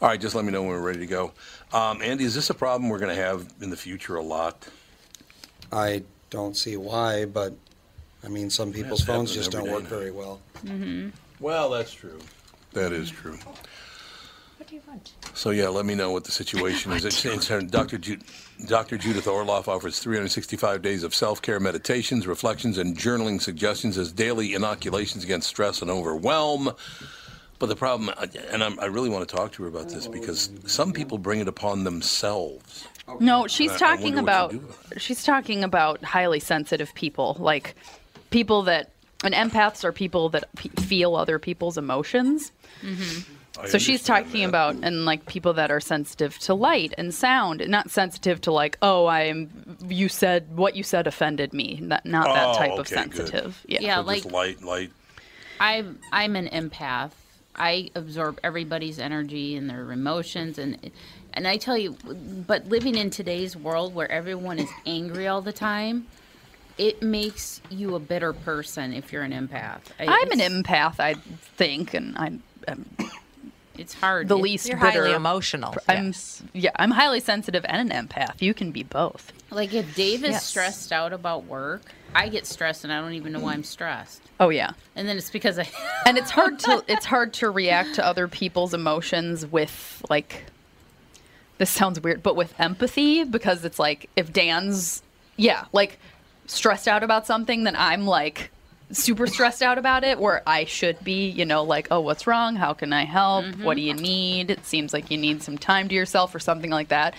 All 0.00 0.08
right, 0.08 0.20
just 0.20 0.34
let 0.34 0.44
me 0.44 0.52
know 0.52 0.62
when 0.62 0.70
we're 0.70 0.80
ready 0.80 1.00
to 1.00 1.06
go. 1.06 1.32
Um, 1.72 2.00
Andy, 2.02 2.24
is 2.24 2.34
this 2.34 2.48
a 2.50 2.54
problem 2.54 2.88
we're 2.88 2.98
going 2.98 3.14
to 3.14 3.20
have 3.22 3.52
in 3.60 3.70
the 3.70 3.76
future 3.76 4.16
a 4.16 4.22
lot? 4.22 4.66
I 5.72 6.04
don't 6.30 6.56
see 6.56 6.76
why, 6.76 7.24
but 7.26 7.54
I 8.24 8.28
mean, 8.28 8.50
some 8.50 8.72
people's 8.72 9.00
That's 9.00 9.06
phones 9.16 9.30
happening 9.30 9.44
just 9.44 9.54
every 9.54 9.58
don't 9.58 9.66
day 9.68 9.74
work 9.74 9.82
now. 9.84 9.88
very 9.98 10.10
well. 10.10 10.40
Mm-hmm. 10.64 11.08
Well, 11.40 11.70
that's 11.70 11.92
true. 11.92 12.18
That 12.72 12.92
is 12.92 13.10
true. 13.10 13.38
What 14.58 14.68
do 14.68 14.74
you 14.74 14.82
want? 14.86 15.12
So 15.34 15.50
yeah, 15.50 15.68
let 15.68 15.86
me 15.86 15.94
know 15.94 16.10
what 16.10 16.24
the 16.24 16.32
situation 16.32 16.92
is. 16.92 17.04
It's, 17.06 17.24
it's, 17.24 17.50
uh, 17.50 17.60
Dr. 17.60 17.96
Ju- 17.98 18.18
Dr. 18.66 18.98
Judith 18.98 19.24
Orloff 19.24 19.68
offers 19.68 19.98
365 20.00 20.82
days 20.82 21.02
of 21.02 21.14
self-care 21.14 21.58
meditations, 21.60 22.26
reflections, 22.26 22.76
and 22.76 22.96
journaling 22.96 23.40
suggestions 23.40 23.96
as 23.96 24.12
daily 24.12 24.54
inoculations 24.54 25.24
against 25.24 25.48
stress 25.48 25.80
and 25.80 25.90
overwhelm. 25.90 26.70
But 27.58 27.66
the 27.66 27.76
problem, 27.76 28.10
and 28.50 28.62
I'm, 28.62 28.78
I 28.80 28.86
really 28.86 29.08
want 29.10 29.26
to 29.28 29.34
talk 29.34 29.52
to 29.52 29.62
her 29.64 29.68
about 29.68 29.88
this 29.88 30.06
because 30.06 30.50
some 30.66 30.92
people 30.92 31.18
bring 31.18 31.40
it 31.40 31.48
upon 31.48 31.84
themselves. 31.84 32.86
No, 33.18 33.46
she's 33.46 33.70
I- 33.72 33.74
I 33.74 33.78
talking 33.78 34.14
wonder 34.14 34.16
what 34.16 34.22
about 34.22 34.52
you 34.52 34.58
do 34.60 34.98
she's 34.98 35.24
talking 35.24 35.64
about 35.64 36.02
highly 36.04 36.38
sensitive 36.40 36.94
people, 36.94 37.36
like 37.40 37.74
people 38.30 38.62
that 38.62 38.90
and 39.22 39.34
empaths 39.34 39.84
are 39.84 39.92
people 39.92 40.30
that 40.30 40.44
p- 40.56 40.70
feel 40.70 41.14
other 41.14 41.38
people's 41.38 41.76
emotions. 41.76 42.52
Mm-hmm. 42.82 43.32
I 43.60 43.66
So 43.68 43.76
she's 43.78 44.02
talking 44.02 44.42
that. 44.42 44.48
about 44.48 44.76
and 44.82 45.04
like 45.04 45.26
people 45.26 45.52
that 45.54 45.70
are 45.70 45.80
sensitive 45.80 46.38
to 46.40 46.54
light 46.54 46.94
and 46.96 47.12
sound, 47.12 47.62
not 47.68 47.90
sensitive 47.90 48.40
to 48.42 48.52
like, 48.52 48.78
oh, 48.80 49.06
I'm 49.06 49.76
you 49.88 50.08
said 50.08 50.56
what 50.56 50.74
you 50.76 50.82
said 50.82 51.06
offended 51.06 51.52
me. 51.52 51.78
Not 51.82 52.06
not 52.06 52.26
that 52.34 52.48
Oh, 52.48 52.54
type 52.54 52.72
of 52.72 52.78
okay, 52.80 52.94
good. 53.04 53.16
sensitive. 53.16 53.62
Yeah. 53.66 53.78
Yeah, 53.82 53.96
So 53.96 54.00
like- 54.02 54.22
just 54.22 54.32
light, 54.34 54.62
light. 54.62 54.90
I'm 55.60 55.98
I'm 56.12 56.36
an 56.36 56.48
empath. 56.48 57.10
I 57.56 57.90
absorb 57.94 58.38
everybody's 58.42 58.98
energy 58.98 59.56
and 59.56 59.68
their 59.68 59.90
emotions 59.92 60.58
and 60.58 60.90
and 61.34 61.46
I 61.46 61.58
tell 61.58 61.76
you 61.76 61.96
but 62.46 62.66
living 62.68 62.94
in 62.96 63.10
today's 63.10 63.54
world 63.56 63.94
where 63.94 64.10
everyone 64.10 64.58
is 64.58 64.70
angry 64.86 65.26
all 65.26 65.42
the 65.42 65.52
time, 65.52 66.06
it 66.80 67.02
makes 67.02 67.60
you 67.70 67.94
a 67.94 68.00
better 68.00 68.32
person 68.32 68.92
if 68.94 69.12
you're 69.12 69.22
an 69.22 69.32
empath. 69.32 69.80
I- 70.00 70.06
I'm 70.06 70.30
an 70.32 70.40
empath, 70.40 70.98
I 70.98 71.14
think, 71.14 71.92
and 71.94 72.16
I'm, 72.16 72.42
I'm 72.66 72.86
it's 73.78 73.94
hard. 73.94 74.28
the 74.28 74.36
It- 74.36 74.42
least 74.42 74.68
You're 74.68 74.78
bitter. 74.78 75.02
highly 75.04 75.12
emotional. 75.12 75.74
I'm 75.88 76.14
yeah, 76.54 76.70
I'm 76.76 76.90
highly 76.90 77.20
sensitive 77.20 77.64
and 77.68 77.90
an 77.92 78.08
empath. 78.08 78.40
You 78.42 78.54
can 78.54 78.72
be 78.72 78.82
both. 78.82 79.32
Like 79.50 79.72
if 79.74 79.94
Dave 79.94 80.24
is 80.24 80.30
Yes. 80.32 80.46
stressed 80.46 80.92
out 80.92 81.12
about 81.12 81.44
work, 81.44 81.82
I 82.14 82.28
get 82.28 82.46
stressed 82.46 82.84
and 82.84 82.92
I 82.92 83.00
don't 83.00 83.12
even 83.14 83.32
know 83.32 83.40
why 83.40 83.52
I'm 83.52 83.64
stressed. 83.64 84.22
Oh 84.38 84.48
yeah. 84.48 84.72
And 84.96 85.08
then 85.08 85.16
it's 85.18 85.30
because 85.30 85.58
I 85.58 85.68
and 86.06 86.16
it's 86.18 86.30
hard 86.30 86.58
to 86.60 86.82
it's 86.88 87.04
hard 87.06 87.32
to 87.34 87.50
react 87.50 87.94
to 87.96 88.06
other 88.06 88.26
people's 88.28 88.74
emotions 88.74 89.44
with 89.46 90.02
like 90.10 90.44
this 91.58 91.70
sounds 91.70 92.00
weird 92.00 92.22
but 92.22 92.36
with 92.36 92.58
empathy 92.58 93.24
because 93.24 93.64
it's 93.66 93.78
like 93.78 94.08
if 94.16 94.32
dan's 94.32 95.02
yeah 95.36 95.64
like 95.72 95.98
stressed 96.50 96.88
out 96.88 97.02
about 97.02 97.26
something 97.26 97.64
then 97.64 97.76
i'm 97.76 98.06
like 98.06 98.50
super 98.92 99.26
stressed 99.26 99.62
out 99.62 99.78
about 99.78 100.02
it 100.02 100.18
where 100.18 100.42
i 100.46 100.64
should 100.64 101.02
be 101.04 101.28
you 101.28 101.44
know 101.44 101.62
like 101.62 101.88
oh 101.90 102.00
what's 102.00 102.26
wrong 102.26 102.56
how 102.56 102.72
can 102.72 102.92
i 102.92 103.04
help 103.04 103.44
mm-hmm. 103.44 103.62
what 103.62 103.76
do 103.76 103.82
you 103.82 103.94
need 103.94 104.50
it 104.50 104.64
seems 104.66 104.92
like 104.92 105.10
you 105.10 105.16
need 105.18 105.42
some 105.42 105.56
time 105.56 105.88
to 105.88 105.94
yourself 105.94 106.34
or 106.34 106.40
something 106.40 106.70
like 106.70 106.88
that 106.88 107.14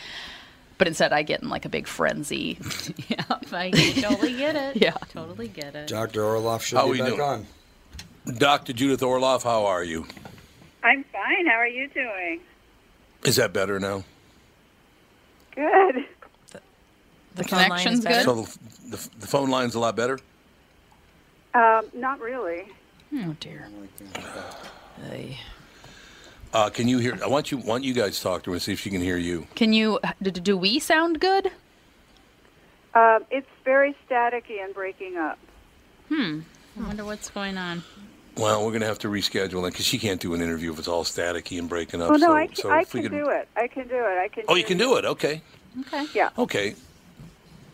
but 0.77 0.87
instead 0.87 1.13
i 1.13 1.21
get 1.21 1.41
in 1.41 1.49
like 1.49 1.63
a 1.63 1.69
big 1.69 1.87
frenzy 1.87 2.57
yeah, 3.07 3.23
I 3.53 3.71
totally 4.01 4.33
get 4.33 4.55
it. 4.55 4.75
Yeah. 4.81 4.93
Totally 5.09 5.47
get 5.47 5.75
it. 5.75 5.87
Dr. 5.87 6.21
Orloff 6.21 6.61
should 6.61 6.77
How 6.77 6.85
be 6.85 6.93
we 6.93 6.97
back 6.99 7.09
doing? 7.09 7.21
on. 7.21 7.47
Dr. 8.37 8.73
Judith 8.73 9.01
Orloff, 9.01 9.43
how 9.43 9.65
are 9.65 9.83
you? 9.83 10.05
I'm 10.83 11.03
fine. 11.05 11.45
How 11.45 11.55
are 11.55 11.67
you 11.67 11.87
doing? 11.89 12.41
Is 13.23 13.35
that 13.35 13.53
better 13.53 13.79
now? 13.79 14.03
Good. 15.55 16.05
The 17.35 17.43
phone 17.43 17.63
connection's 17.63 18.03
better? 18.03 18.15
good 18.15 18.23
So 18.25 18.35
the, 18.89 18.97
the, 18.97 19.09
the 19.19 19.27
phone 19.27 19.49
line's 19.49 19.75
a 19.75 19.79
lot 19.79 19.95
better? 19.95 20.19
Um, 21.53 21.85
not 21.93 22.19
really. 22.19 22.65
oh 23.13 23.35
dear 23.39 23.67
Ay. 25.11 25.37
Uh, 26.53 26.69
can 26.69 26.87
you 26.87 26.97
hear? 26.99 27.17
I 27.23 27.27
want 27.27 27.51
you 27.51 27.57
want 27.57 27.83
you 27.83 27.93
guys 27.93 28.17
to 28.17 28.23
talk 28.23 28.43
to 28.43 28.51
her 28.51 28.55
and 28.55 28.61
see 28.61 28.73
if 28.73 28.79
she 28.79 28.89
can 28.89 29.01
hear 29.01 29.17
you. 29.17 29.47
can 29.55 29.71
you 29.73 29.99
do, 30.21 30.31
do 30.31 30.57
we 30.57 30.79
sound 30.79 31.19
good 31.19 31.51
Um, 32.93 33.23
it's 33.31 33.47
very 33.63 33.95
staticky 34.09 34.61
and 34.63 34.73
breaking 34.73 35.15
up. 35.17 35.39
Hmm. 36.09 36.41
I 36.77 36.87
wonder 36.87 37.05
what's 37.05 37.29
going 37.29 37.57
on. 37.57 37.83
Well, 38.37 38.63
we're 38.63 38.71
going 38.71 38.81
to 38.81 38.87
have 38.87 38.99
to 38.99 39.07
reschedule 39.09 39.67
it 39.67 39.71
because 39.71 39.85
she 39.85 39.97
can't 39.97 40.19
do 40.19 40.33
an 40.33 40.41
interview 40.41 40.71
if 40.71 40.79
it's 40.79 40.87
all 40.87 41.03
staticky 41.03 41.59
and 41.59 41.67
breaking 41.69 42.01
up. 42.01 42.11
Oh 42.11 42.15
no, 42.15 42.27
so, 42.27 42.33
I 42.33 42.47
can, 42.47 42.55
so 42.55 42.71
I 42.71 42.83
can 42.83 43.01
could, 43.03 43.11
do 43.11 43.29
it. 43.29 43.47
I 43.55 43.67
can 43.67 43.87
do 43.87 43.95
it. 43.95 44.17
I 44.17 44.27
can. 44.29 44.43
Oh, 44.47 44.55
you 44.55 44.63
can 44.63 44.77
do 44.77 44.95
it. 44.97 45.05
Okay. 45.05 45.41
Okay. 45.81 46.05
Yeah. 46.13 46.29
Okay. 46.37 46.75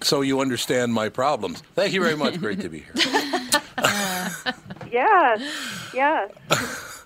So 0.02 0.22
you 0.22 0.42
understand 0.42 0.94
my 0.94 1.10
problems. 1.10 1.62
Thank 1.76 1.94
you 1.94 2.02
very 2.02 2.16
much. 2.16 2.40
Great 2.40 2.62
to 2.62 2.70
be 2.70 2.80
here. 2.80 2.94
Yes. 4.92 5.42
Yes. 5.94 6.32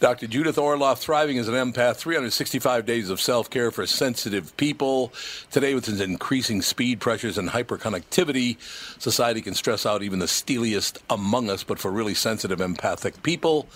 Dr. 0.00 0.26
Judith 0.26 0.56
Orloff, 0.56 0.98
thriving 0.98 1.38
as 1.38 1.48
an 1.48 1.54
empath, 1.54 1.96
365 1.96 2.84
days 2.84 3.10
of 3.10 3.20
self 3.20 3.48
care 3.48 3.70
for 3.70 3.86
sensitive 3.86 4.54
people. 4.56 5.12
Today, 5.50 5.74
with 5.74 5.88
its 5.88 6.00
increasing 6.00 6.60
speed 6.62 7.00
pressures 7.00 7.38
and 7.38 7.48
hyperconnectivity, 7.48 8.60
society 9.00 9.40
can 9.40 9.54
stress 9.54 9.86
out 9.86 10.02
even 10.02 10.18
the 10.18 10.26
steeliest 10.26 10.98
among 11.08 11.48
us. 11.48 11.62
But 11.62 11.78
for 11.78 11.90
really 11.90 12.14
sensitive, 12.14 12.60
empathic 12.60 13.22
people, 13.22 13.68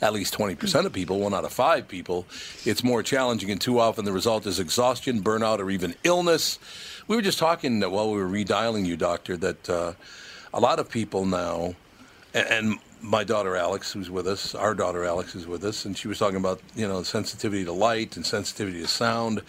at 0.00 0.12
least 0.12 0.36
20% 0.36 0.86
of 0.86 0.92
people, 0.92 1.20
one 1.20 1.34
out 1.34 1.44
of 1.44 1.52
five 1.52 1.86
people, 1.86 2.26
it's 2.64 2.82
more 2.82 3.02
challenging, 3.02 3.50
and 3.50 3.60
too 3.60 3.78
often 3.78 4.04
the 4.04 4.12
result 4.12 4.46
is 4.46 4.58
exhaustion, 4.58 5.22
burnout, 5.22 5.58
or 5.58 5.70
even 5.70 5.94
illness. 6.04 6.58
We 7.08 7.14
were 7.14 7.22
just 7.22 7.38
talking 7.38 7.82
uh, 7.82 7.88
while 7.88 8.10
we 8.10 8.20
were 8.20 8.28
redialing 8.28 8.84
you, 8.84 8.96
Doctor, 8.96 9.36
that 9.36 9.70
uh, 9.70 9.92
a 10.52 10.60
lot 10.60 10.78
of 10.78 10.88
people 10.88 11.24
now, 11.24 11.74
and, 12.34 12.48
and 12.48 12.78
my 13.00 13.22
daughter 13.22 13.56
Alex, 13.56 13.92
who's 13.92 14.10
with 14.10 14.26
us, 14.26 14.54
our 14.54 14.74
daughter 14.74 15.04
Alex 15.04 15.34
is 15.36 15.46
with 15.46 15.62
us, 15.64 15.84
and 15.84 15.96
she 15.96 16.08
was 16.08 16.18
talking 16.18 16.36
about 16.36 16.60
you 16.74 16.86
know 16.86 17.02
sensitivity 17.02 17.64
to 17.64 17.72
light 17.72 18.16
and 18.16 18.26
sensitivity 18.26 18.80
to 18.80 18.88
sound. 18.88 19.42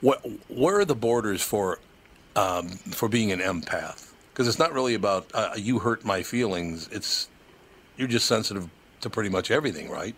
What 0.00 0.24
where 0.48 0.78
are 0.78 0.84
the 0.84 0.94
borders 0.94 1.42
for 1.42 1.80
um, 2.36 2.68
for 2.68 3.08
being 3.08 3.32
an 3.32 3.40
empath? 3.40 4.12
Because 4.32 4.46
it's 4.46 4.58
not 4.58 4.72
really 4.72 4.94
about 4.94 5.26
uh, 5.34 5.54
you 5.56 5.80
hurt 5.80 6.04
my 6.04 6.22
feelings. 6.22 6.88
It's 6.92 7.28
you're 7.96 8.08
just 8.08 8.26
sensitive 8.26 8.68
to 9.00 9.10
pretty 9.10 9.28
much 9.28 9.50
everything, 9.50 9.90
right? 9.90 10.14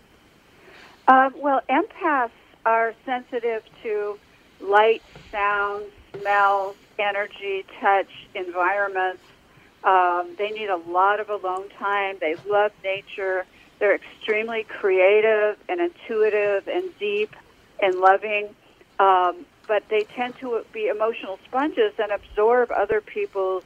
Um, 1.08 1.34
well, 1.38 1.62
empaths 1.70 2.30
are 2.66 2.94
sensitive 3.06 3.62
to 3.82 4.18
light, 4.60 5.02
sound, 5.30 5.84
smell, 6.20 6.74
energy, 6.98 7.64
touch, 7.80 8.10
environments. 8.34 9.22
Um, 9.82 10.34
they 10.38 10.50
need 10.50 10.70
a 10.70 10.76
lot 10.76 11.20
of 11.20 11.28
alone 11.28 11.68
time. 11.78 12.16
They 12.20 12.36
love 12.48 12.72
nature. 12.82 13.44
They're 13.78 13.94
extremely 13.94 14.64
creative 14.64 15.58
and 15.68 15.80
intuitive 15.80 16.68
and 16.68 16.96
deep 16.98 17.34
and 17.82 17.96
loving. 17.96 18.54
Um, 18.98 19.44
but 19.66 19.88
they 19.88 20.04
tend 20.04 20.36
to 20.38 20.64
be 20.72 20.86
emotional 20.88 21.38
sponges 21.46 21.92
and 21.98 22.12
absorb 22.12 22.70
other 22.70 23.00
people's 23.00 23.64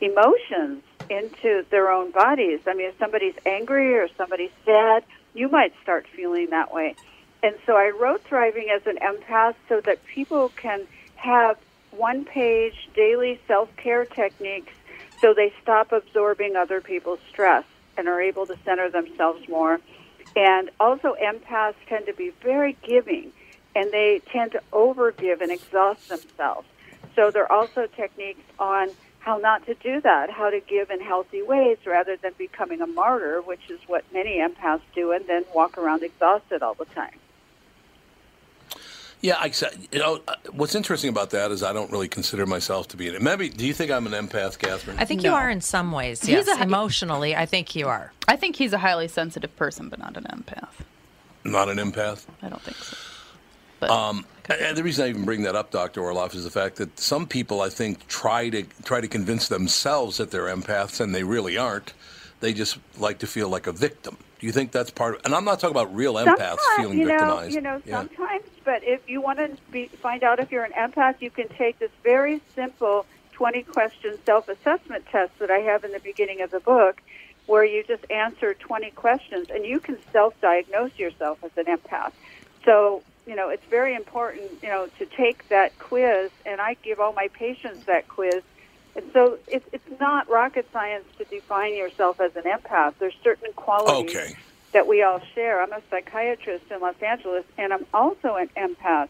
emotions 0.00 0.82
into 1.10 1.64
their 1.70 1.90
own 1.90 2.10
bodies. 2.10 2.60
I 2.66 2.74
mean, 2.74 2.88
if 2.88 2.98
somebody's 2.98 3.34
angry 3.46 3.94
or 3.94 4.08
somebody's 4.16 4.50
sad, 4.64 5.04
you 5.34 5.48
might 5.48 5.72
start 5.82 6.06
feeling 6.14 6.50
that 6.50 6.72
way. 6.72 6.94
And 7.42 7.54
so 7.66 7.76
I 7.76 7.90
wrote 7.90 8.22
Thriving 8.24 8.68
as 8.70 8.86
an 8.86 8.98
Empath 8.98 9.54
so 9.68 9.80
that 9.82 10.04
people 10.06 10.50
can 10.50 10.86
have 11.16 11.56
one 11.90 12.24
page 12.24 12.88
daily 12.94 13.40
self 13.46 13.74
care 13.76 14.04
techniques 14.04 14.72
so 15.20 15.34
they 15.34 15.52
stop 15.62 15.92
absorbing 15.92 16.56
other 16.56 16.80
people's 16.80 17.20
stress 17.28 17.64
and 17.96 18.08
are 18.08 18.20
able 18.20 18.46
to 18.46 18.56
center 18.64 18.88
themselves 18.88 19.48
more. 19.48 19.80
And 20.36 20.70
also, 20.78 21.16
empaths 21.20 21.74
tend 21.88 22.06
to 22.06 22.12
be 22.12 22.30
very 22.42 22.76
giving 22.82 23.32
and 23.74 23.90
they 23.92 24.20
tend 24.32 24.52
to 24.52 24.62
overgive 24.72 25.40
and 25.40 25.50
exhaust 25.50 26.08
themselves. 26.08 26.66
So 27.14 27.30
there 27.30 27.50
are 27.50 27.52
also 27.52 27.86
techniques 27.86 28.42
on 28.58 28.90
how 29.18 29.38
not 29.38 29.66
to 29.66 29.74
do 29.74 30.00
that, 30.00 30.30
how 30.30 30.50
to 30.50 30.60
give 30.60 30.90
in 30.90 31.00
healthy 31.00 31.42
ways 31.42 31.78
rather 31.84 32.16
than 32.16 32.32
becoming 32.38 32.80
a 32.80 32.86
martyr, 32.86 33.42
which 33.42 33.68
is 33.68 33.80
what 33.86 34.04
many 34.12 34.38
empaths 34.38 34.80
do, 34.94 35.12
and 35.12 35.26
then 35.26 35.44
walk 35.54 35.76
around 35.76 36.02
exhausted 36.02 36.62
all 36.62 36.74
the 36.74 36.86
time. 36.86 37.18
Yeah, 39.20 39.36
I 39.38 39.52
you 39.90 39.98
know, 39.98 40.20
uh, 40.28 40.36
what's 40.52 40.76
interesting 40.76 41.10
about 41.10 41.30
that 41.30 41.50
is 41.50 41.62
I 41.64 41.72
don't 41.72 41.90
really 41.90 42.08
consider 42.08 42.46
myself 42.46 42.86
to 42.88 42.96
be 42.96 43.08
an. 43.08 43.22
Maybe, 43.22 43.48
do 43.48 43.66
you 43.66 43.74
think 43.74 43.90
I'm 43.90 44.06
an 44.06 44.12
empath, 44.12 44.58
Catherine? 44.58 44.96
I 44.98 45.04
think 45.04 45.24
you 45.24 45.32
are 45.32 45.50
in 45.50 45.60
some 45.60 45.90
ways. 45.90 46.20
He's 46.20 46.46
Yes, 46.46 46.48
a- 46.48 46.62
emotionally, 46.62 47.34
I 47.34 47.44
think 47.44 47.74
you 47.74 47.88
are. 47.88 48.12
I 48.28 48.36
think 48.36 48.56
he's 48.56 48.72
a 48.72 48.78
highly 48.78 49.08
sensitive 49.08 49.54
person, 49.56 49.88
but 49.88 49.98
not 49.98 50.16
an 50.16 50.24
empath. 50.24 50.68
Not 51.44 51.68
an 51.68 51.78
empath. 51.78 52.26
I 52.42 52.48
don't 52.48 52.62
think 52.62 52.76
so. 52.76 52.96
Um, 53.92 54.24
and 54.48 54.76
the 54.76 54.82
reason 54.82 55.04
I 55.04 55.08
even 55.08 55.24
bring 55.24 55.42
that 55.42 55.54
up, 55.54 55.70
Doctor 55.70 56.00
Orloff, 56.00 56.34
is 56.34 56.44
the 56.44 56.50
fact 56.50 56.76
that 56.76 56.98
some 56.98 57.26
people, 57.26 57.60
I 57.60 57.68
think, 57.68 58.06
try 58.08 58.48
to 58.50 58.62
try 58.84 59.00
to 59.00 59.08
convince 59.08 59.48
themselves 59.48 60.16
that 60.18 60.30
they're 60.30 60.46
empaths, 60.46 61.00
and 61.00 61.14
they 61.14 61.22
really 61.22 61.56
aren't. 61.58 61.92
They 62.40 62.52
just 62.52 62.78
like 62.98 63.18
to 63.18 63.26
feel 63.26 63.48
like 63.48 63.66
a 63.66 63.72
victim. 63.72 64.16
Do 64.38 64.46
you 64.46 64.52
think 64.52 64.70
that's 64.70 64.90
part 64.90 65.16
of? 65.16 65.20
And 65.24 65.34
I'm 65.34 65.44
not 65.44 65.58
talking 65.58 65.76
about 65.76 65.94
real 65.94 66.14
empaths 66.14 66.36
sometimes, 66.36 66.76
feeling 66.76 66.98
you 66.98 67.04
know, 67.06 67.10
victimized. 67.10 67.54
You 67.54 67.60
know, 67.60 67.82
Yeah. 67.84 67.96
sometimes. 67.98 68.44
But 68.64 68.84
if 68.84 69.08
you 69.08 69.20
want 69.20 69.38
to 69.38 69.56
be, 69.72 69.88
find 70.00 70.22
out 70.22 70.38
if 70.38 70.52
you're 70.52 70.64
an 70.64 70.72
empath, 70.72 71.16
you 71.20 71.30
can 71.30 71.48
take 71.48 71.78
this 71.78 71.90
very 72.04 72.40
simple 72.54 73.06
20 73.32 73.62
question 73.64 74.18
self 74.24 74.48
assessment 74.48 75.06
test 75.06 75.32
that 75.38 75.50
I 75.50 75.58
have 75.58 75.84
in 75.84 75.92
the 75.92 76.00
beginning 76.00 76.40
of 76.42 76.50
the 76.50 76.60
book, 76.60 77.00
where 77.46 77.64
you 77.64 77.82
just 77.82 78.04
answer 78.10 78.54
20 78.54 78.90
questions 78.92 79.48
and 79.50 79.64
you 79.64 79.80
can 79.80 79.98
self 80.12 80.40
diagnose 80.40 80.96
yourself 80.98 81.38
as 81.42 81.50
an 81.56 81.64
empath. 81.64 82.12
So, 82.64 83.02
you 83.26 83.34
know, 83.34 83.48
it's 83.48 83.64
very 83.70 83.94
important, 83.94 84.50
you 84.62 84.68
know, 84.68 84.88
to 84.98 85.06
take 85.06 85.48
that 85.48 85.76
quiz, 85.78 86.30
and 86.46 86.60
I 86.60 86.76
give 86.82 87.00
all 87.00 87.12
my 87.12 87.28
patients 87.28 87.86
that 87.86 88.06
quiz. 88.08 88.42
And 88.98 89.08
so 89.12 89.38
it's, 89.46 89.64
it's 89.72 90.00
not 90.00 90.28
rocket 90.28 90.66
science 90.72 91.04
to 91.18 91.24
define 91.24 91.76
yourself 91.76 92.20
as 92.20 92.34
an 92.34 92.42
empath. 92.42 92.94
There's 92.98 93.14
certain 93.22 93.52
qualities 93.52 94.16
Okay. 94.16 94.34
that 94.72 94.88
we 94.88 95.04
all 95.04 95.20
share. 95.36 95.62
I'm 95.62 95.72
a 95.72 95.80
psychiatrist 95.88 96.64
in 96.68 96.80
Los 96.80 97.00
Angeles, 97.00 97.44
and 97.56 97.72
I'm 97.72 97.86
also 97.94 98.34
an 98.34 98.48
empath. 98.56 99.08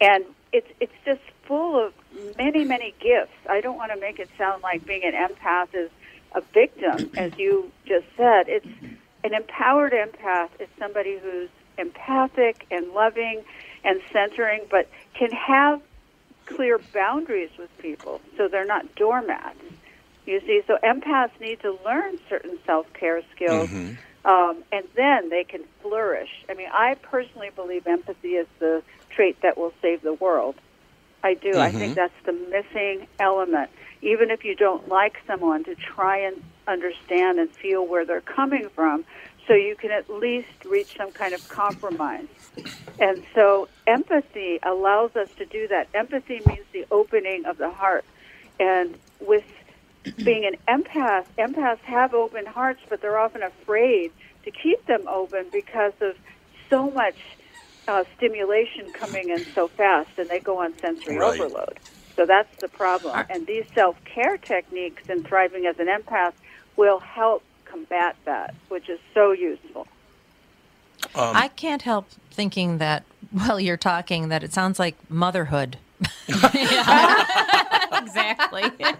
And 0.00 0.24
it's 0.50 0.66
it's 0.80 0.94
just 1.04 1.20
full 1.46 1.78
of 1.84 1.92
many 2.38 2.64
many 2.64 2.94
gifts. 3.00 3.36
I 3.50 3.60
don't 3.60 3.76
want 3.76 3.92
to 3.92 4.00
make 4.00 4.18
it 4.18 4.30
sound 4.38 4.62
like 4.62 4.86
being 4.86 5.02
an 5.04 5.12
empath 5.12 5.74
is 5.74 5.90
a 6.34 6.40
victim, 6.40 7.10
as 7.18 7.36
you 7.36 7.70
just 7.84 8.06
said. 8.16 8.48
It's 8.48 8.66
an 9.24 9.34
empowered 9.34 9.92
empath 9.92 10.48
is 10.58 10.68
somebody 10.78 11.18
who's 11.18 11.50
empathic 11.76 12.66
and 12.70 12.92
loving 12.94 13.42
and 13.84 14.00
centering, 14.10 14.62
but 14.70 14.88
can 15.18 15.30
have 15.32 15.82
clear 16.46 16.80
boundaries 16.92 17.50
with 17.58 17.70
people, 17.78 18.20
so 18.36 18.48
they're 18.48 18.66
not 18.66 18.94
doormats. 18.96 19.60
You 20.26 20.40
see, 20.46 20.62
so 20.66 20.78
empaths 20.82 21.38
need 21.40 21.60
to 21.60 21.76
learn 21.84 22.18
certain 22.28 22.58
self 22.66 22.86
care 22.98 23.20
skills 23.34 23.68
um, 24.24 24.64
and 24.72 24.84
then 24.96 25.28
they 25.28 25.44
can 25.44 25.64
flourish. 25.82 26.30
I 26.48 26.54
mean, 26.54 26.68
I 26.72 26.94
personally 27.02 27.50
believe 27.54 27.86
empathy 27.86 28.36
is 28.36 28.46
the 28.58 28.82
trait 29.14 29.36
that 29.42 29.58
will 29.58 29.72
save 29.82 30.02
the 30.02 30.14
world. 30.14 30.56
I 31.22 31.34
do. 31.34 31.58
I 31.58 31.70
think 31.72 31.92
Mhm. 31.92 31.94
that's 31.94 32.24
the 32.24 32.32
missing 32.32 33.06
element. 33.18 33.70
Even 34.02 34.30
if 34.30 34.44
you 34.44 34.54
don't 34.54 34.88
like 34.88 35.16
someone, 35.26 35.64
to 35.64 35.74
try 35.74 36.18
and 36.18 36.42
understand 36.66 37.38
and 37.38 37.50
feel 37.50 37.86
where 37.86 38.04
they're 38.04 38.20
coming 38.22 38.68
from, 38.74 39.04
so 39.48 39.54
you 39.54 39.76
can 39.80 39.90
at 39.92 40.10
least 40.10 40.64
reach 40.70 40.90
some 40.98 41.12
kind 41.12 41.34
of 41.34 41.42
compromise. 41.54 42.28
And 43.00 43.24
so, 43.34 43.68
empathy 43.88 44.60
allows 44.66 45.12
us 45.16 45.28
to 45.38 45.46
do 45.46 45.68
that. 45.68 45.88
Empathy 45.94 46.40
means 46.46 46.66
the 46.72 46.86
opening 46.92 47.44
of 47.48 47.58
the 47.58 47.70
heart, 47.70 48.06
and 48.60 48.96
with 49.20 49.44
being 50.24 50.44
an 50.46 50.56
empath, 50.68 51.24
empaths 51.38 51.80
have 51.86 52.14
open 52.14 52.46
hearts, 52.46 52.80
but 52.90 53.00
they're 53.02 53.18
often 53.18 53.42
afraid 53.42 54.12
to 54.44 54.50
keep 54.52 54.86
them 54.86 55.06
open 55.08 55.50
because 55.52 55.92
of 56.02 56.14
so 56.70 56.90
much 56.90 57.18
uh, 57.88 58.04
stimulation 58.16 58.92
coming 58.98 59.30
in 59.30 59.46
so 59.54 59.68
fast, 59.76 60.10
and 60.18 60.30
they 60.30 60.40
go 60.40 60.58
on 60.60 60.74
sensory 60.82 61.16
Right. 61.18 61.40
overload. 61.40 61.80
So 62.16 62.26
that's 62.26 62.50
the 62.62 62.68
problem. 62.68 63.24
And 63.30 63.46
these 63.46 63.64
self 63.74 63.96
care 64.12 64.38
techniques 64.38 65.02
and 65.08 65.26
thriving 65.26 65.66
as 65.66 65.76
an 65.78 65.88
empath 65.88 66.32
will 66.76 67.00
help 67.00 67.44
combat 67.74 68.14
that, 68.24 68.54
which 68.68 68.88
is 68.88 69.00
so 69.12 69.32
useful. 69.32 69.88
Um, 71.14 71.36
I 71.36 71.48
can't 71.48 71.82
help 71.82 72.08
thinking 72.30 72.78
that 72.78 73.04
while 73.30 73.58
you're 73.58 73.76
talking 73.76 74.28
that 74.28 74.44
it 74.44 74.52
sounds 74.52 74.78
like 74.78 74.94
motherhood. 75.10 75.78
exactly. 76.28 78.62
it, 78.78 78.96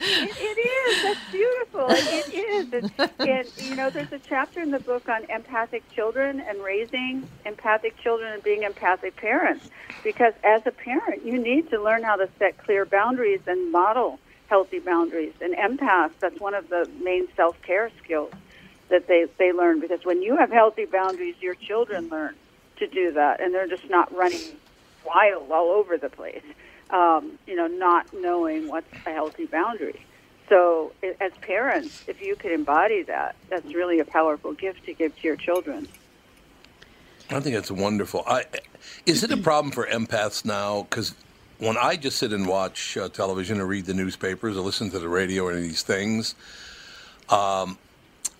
it 0.00 0.58
is. 0.58 1.02
That's 1.02 1.30
beautiful. 1.30 1.86
It, 1.90 2.28
it 2.28 2.34
is. 2.34 2.72
It's, 2.72 2.90
and 3.20 3.48
you 3.68 3.76
know, 3.76 3.88
there's 3.88 4.12
a 4.12 4.18
chapter 4.18 4.60
in 4.60 4.70
the 4.70 4.80
book 4.80 5.08
on 5.08 5.24
empathic 5.30 5.90
children 5.92 6.40
and 6.40 6.62
raising 6.62 7.26
empathic 7.46 7.96
children 8.02 8.34
and 8.34 8.42
being 8.42 8.64
empathic 8.64 9.16
parents. 9.16 9.70
Because 10.04 10.34
as 10.44 10.60
a 10.66 10.72
parent, 10.72 11.24
you 11.24 11.38
need 11.38 11.70
to 11.70 11.82
learn 11.82 12.02
how 12.02 12.16
to 12.16 12.28
set 12.38 12.58
clear 12.58 12.84
boundaries 12.84 13.40
and 13.46 13.72
model 13.72 14.18
healthy 14.52 14.80
boundaries. 14.80 15.32
And 15.40 15.54
empaths, 15.54 16.12
that's 16.20 16.38
one 16.38 16.52
of 16.52 16.68
the 16.68 16.86
main 17.02 17.26
self-care 17.34 17.90
skills 18.04 18.34
that 18.90 19.06
they 19.06 19.24
they 19.38 19.50
learn. 19.50 19.80
Because 19.80 20.04
when 20.04 20.20
you 20.20 20.36
have 20.36 20.50
healthy 20.50 20.84
boundaries, 20.84 21.36
your 21.40 21.54
children 21.54 22.10
learn 22.10 22.34
to 22.76 22.86
do 22.86 23.12
that, 23.12 23.40
and 23.40 23.54
they're 23.54 23.72
just 23.76 23.88
not 23.88 24.14
running 24.14 24.46
wild 25.06 25.50
all 25.50 25.70
over 25.70 25.96
the 25.96 26.10
place. 26.10 26.44
Um, 26.90 27.38
you 27.46 27.56
know, 27.56 27.66
not 27.66 28.12
knowing 28.12 28.68
what's 28.68 28.92
a 29.06 29.12
healthy 29.20 29.46
boundary. 29.46 30.04
So, 30.50 30.92
as 31.18 31.32
parents, 31.40 32.04
if 32.06 32.20
you 32.20 32.36
could 32.36 32.52
embody 32.52 33.00
that, 33.04 33.36
that's 33.48 33.72
really 33.74 34.00
a 34.00 34.04
powerful 34.04 34.52
gift 34.52 34.84
to 34.84 34.92
give 34.92 35.16
to 35.16 35.22
your 35.28 35.36
children. 35.36 35.88
I 37.30 37.40
think 37.40 37.54
that's 37.54 37.70
wonderful. 37.70 38.22
I, 38.26 38.44
is 39.06 39.24
it 39.24 39.30
a 39.32 39.38
problem 39.38 39.72
for 39.72 39.86
empaths 39.86 40.44
now? 40.44 40.82
Because 40.82 41.14
when 41.62 41.76
I 41.78 41.94
just 41.94 42.18
sit 42.18 42.32
and 42.32 42.48
watch 42.48 42.96
uh, 42.96 43.08
television 43.08 43.60
or 43.60 43.66
read 43.66 43.86
the 43.86 43.94
newspapers 43.94 44.56
or 44.56 44.62
listen 44.62 44.90
to 44.90 44.98
the 44.98 45.08
radio 45.08 45.44
or 45.44 45.52
any 45.52 45.60
of 45.60 45.68
these 45.68 45.84
things, 45.84 46.34
um, 47.28 47.78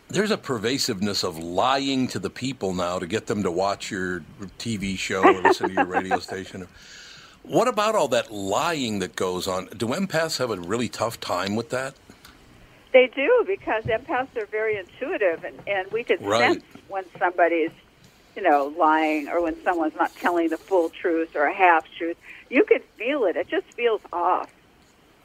there's 0.09 0.33
a 0.33 0.37
pervasiveness 0.37 1.23
of 1.23 1.39
lying 1.39 2.09
to 2.09 2.19
the 2.19 2.31
people 2.31 2.75
now 2.75 2.99
to 2.99 3.07
get 3.07 3.29
them 3.29 3.45
to 3.45 3.51
watch 3.51 3.93
your 3.93 4.25
TV 4.59 4.99
show 4.99 5.23
or 5.23 5.41
listen 5.41 5.69
to 5.69 5.73
your 5.73 5.87
radio 5.87 6.19
station. 6.31 6.67
What 7.43 7.69
about 7.69 7.95
all 7.95 8.09
that 8.09 8.33
lying 8.33 8.99
that 8.99 9.15
goes 9.15 9.47
on? 9.47 9.67
Do 9.67 9.89
empaths 9.89 10.39
have 10.39 10.51
a 10.51 10.57
really 10.57 10.89
tough 10.89 11.21
time 11.21 11.55
with 11.55 11.71
that? 11.71 11.95
They 12.93 13.07
do 13.07 13.45
because 13.47 13.85
empaths 13.85 14.37
are 14.37 14.47
very 14.47 14.77
intuitive, 14.77 15.45
and, 15.45 15.57
and 15.69 15.91
we 15.93 16.03
can 16.03 16.23
Right. 16.25 16.55
sense 16.55 16.65
when 16.89 17.05
somebody's, 17.21 17.71
you 18.37 18.43
know, 18.43 18.75
lying 18.77 19.29
or 19.29 19.41
when 19.41 19.63
someone's 19.63 19.95
not 19.95 20.15
telling 20.17 20.51
the 20.51 20.59
full 20.59 20.91
truth 20.91 21.37
or 21.37 21.45
a 21.45 21.55
half 21.55 21.85
truth. 21.97 22.17
You 22.53 22.65
can 22.65 22.81
feel 22.99 23.25
it. 23.25 23.35
It 23.37 23.49
just 23.49 23.67
feels 23.73 24.03
off. 24.13 24.51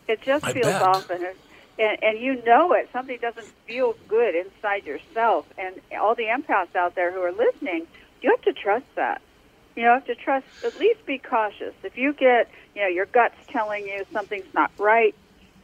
It 0.08 0.22
just 0.22 0.46
I 0.46 0.54
feels 0.54 0.66
bet. 0.66 0.82
off, 0.82 1.10
and, 1.10 1.24
it, 1.24 1.38
and 1.78 2.02
and 2.02 2.20
you 2.20 2.42
know 2.46 2.72
it. 2.72 2.88
Something 2.94 3.18
doesn't 3.22 3.48
feel 3.68 3.96
good 4.08 4.34
inside 4.34 4.86
yourself. 4.86 5.46
And 5.58 5.76
all 6.00 6.16
the 6.16 6.24
empaths 6.24 6.74
out 6.74 6.96
there 6.96 7.12
who 7.12 7.20
are 7.20 7.34
listening, 7.34 7.86
you 8.22 8.30
have 8.32 8.42
to 8.44 8.54
trust 8.54 8.86
that. 8.96 9.22
You 9.76 9.84
know, 9.84 9.90
you 9.90 9.94
have 9.96 10.06
to 10.06 10.16
trust. 10.16 10.46
At 10.64 10.80
least 10.80 11.06
be 11.06 11.18
cautious. 11.18 11.74
If 11.84 11.98
you 11.98 12.14
get, 12.14 12.50
you 12.74 12.84
know, 12.84 12.88
your 12.88 13.08
gut's 13.08 13.36
telling 13.50 13.86
you 13.86 14.06
something's 14.14 14.54
not 14.54 14.72
right, 14.78 15.14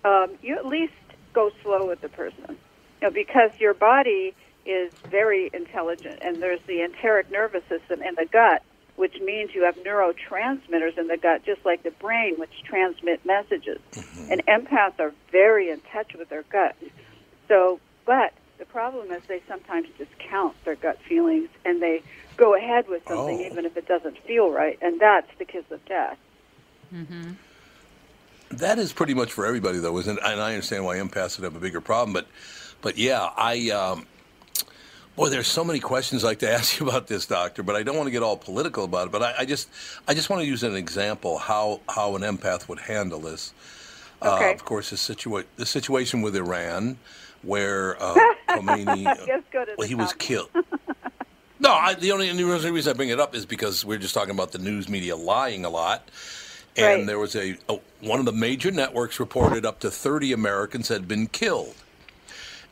um, 0.03 0.32
you 0.41 0.57
at 0.57 0.66
least 0.66 0.91
go 1.32 1.49
slow 1.64 1.88
with 1.88 2.01
the 2.01 2.09
person. 2.09 2.57
You 3.01 3.07
know, 3.07 3.09
because 3.09 3.51
your 3.57 3.74
body 3.74 4.36
is 4.66 4.91
very 5.09 5.49
intelligent, 5.53 6.20
and 6.22 6.43
there's 6.43 6.61
the 6.68 6.82
enteric 6.82 7.32
nervous 7.32 7.64
system 7.70 8.01
in 8.01 8.16
the 8.16 8.26
gut, 8.26 8.64
which 8.96 9.20
means 9.22 9.56
you 9.56 9.64
have 9.64 9.76
neurotransmitters 9.78 10.98
in 10.98 11.08
the 11.08 11.18
gut, 11.18 11.44
just 11.46 11.66
like 11.66 11.84
the 11.84 11.91
brain, 11.91 12.36
which 12.38 12.52
transmit 12.64 13.26
messages. 13.26 13.80
And 14.30 14.46
empaths 14.46 15.00
are 15.00 15.14
very 15.32 15.70
in 15.70 15.82
touch 15.91 16.14
with 16.14 16.30
their 16.30 16.44
gut. 16.44 16.76
So, 17.48 17.80
but 18.06 18.34
the 18.60 18.66
problem 18.66 19.12
is 19.12 19.24
they 19.28 19.41
sometimes 19.48 19.88
discount 19.98 20.56
their 20.64 20.76
gut 20.76 21.00
feelings 21.08 21.50
and 21.66 21.82
they 21.82 22.02
go 22.38 22.56
ahead 22.56 22.88
with 22.88 23.04
something 23.08 23.39
Oh. 23.39 23.46
even 23.46 23.66
if 23.66 23.76
it 23.78 23.88
doesn't 23.88 24.18
feel 24.20 24.50
right, 24.52 24.78
and 24.82 25.00
that's 25.00 25.30
the 25.38 25.46
kiss 25.46 25.66
of 25.72 25.84
death. 25.86 26.18
Mm-hmm. 26.94 27.32
That 28.52 28.78
is 28.78 28.94
pretty 28.94 29.16
much 29.16 29.32
for 29.34 29.46
everybody, 29.46 29.80
though, 29.80 29.98
isn't 29.98 30.18
it? 30.18 30.24
And 30.24 30.39
I 30.39 30.54
understand 30.54 30.86
why 30.86 30.98
empaths 30.98 31.38
would 31.38 31.44
have 31.44 31.56
a 31.56 31.60
bigger 31.60 31.82
problem, 31.82 32.14
but, 32.14 32.28
but 32.82 32.98
yeah, 32.98 33.30
I, 33.36 33.72
um, 33.72 34.06
boy, 35.16 35.30
there's 35.30 35.47
so 35.47 35.64
many 35.64 35.80
questions 35.80 36.24
I'd 36.24 36.28
like 36.28 36.39
to 36.39 36.51
ask 36.59 36.80
you 36.80 36.88
about 36.89 37.07
this, 37.07 37.26
doctor. 37.26 37.64
But 37.64 37.76
I 37.76 37.84
don't 37.84 37.95
want 37.95 38.07
to 38.07 38.11
get 38.11 38.24
all 38.24 38.38
political 38.38 38.84
about 38.86 39.07
it. 39.07 39.11
But 39.11 39.24
I, 39.24 39.34
I 39.39 39.45
just, 39.45 39.70
I 40.07 40.14
just 40.14 40.30
want 40.30 40.41
to 40.41 40.47
use 40.47 40.64
an 40.64 40.76
example 40.76 41.38
how 41.38 41.82
how 41.89 42.16
an 42.16 42.22
empath 42.22 42.68
would 42.70 42.80
handle 42.80 43.20
this. 43.20 43.53
Okay. 44.22 44.51
Uh, 44.51 44.53
of 44.53 44.64
course, 44.66 44.89
the 44.91 44.95
situa- 44.95 45.45
the 45.57 45.66
situation 45.66 46.22
with 46.22 46.36
Iran, 46.36 46.97
where 47.41 48.01
uh, 48.01 48.14
Khomeini, 48.49 49.03
to 49.03 49.76
well, 49.78 49.88
he 49.88 49.95
was 49.95 50.14
killed. 50.14 50.49
No, 51.59 51.72
I, 51.72 51.93
the 51.93 52.11
only, 52.11 52.30
the 52.30 52.43
only 52.43 52.72
reason 52.72 52.91
I 52.91 52.93
bring 52.93 53.07
it 53.07 53.22
up 53.22 53.34
is 53.34 53.45
because 53.45 53.86
we're 53.86 53.99
just 53.99 54.14
talking 54.14 54.34
about 54.34 54.51
the 54.51 54.57
news 54.57 54.89
media 54.89 55.16
lying 55.16 55.64
a 55.64 55.70
lot. 55.70 56.09
And 56.76 56.86
Right. 56.86 57.05
there 57.07 57.20
was 57.20 57.38
a, 57.38 57.55
a 57.70 57.78
one 58.01 58.20
of 58.20 58.26
the 58.26 58.34
major 58.34 58.70
networks 58.70 59.18
reported 59.18 59.66
up 59.66 59.80
to 59.82 59.89
30 59.91 60.34
Americans 60.34 60.89
had 60.89 61.07
been 61.07 61.28
killed. 61.28 61.76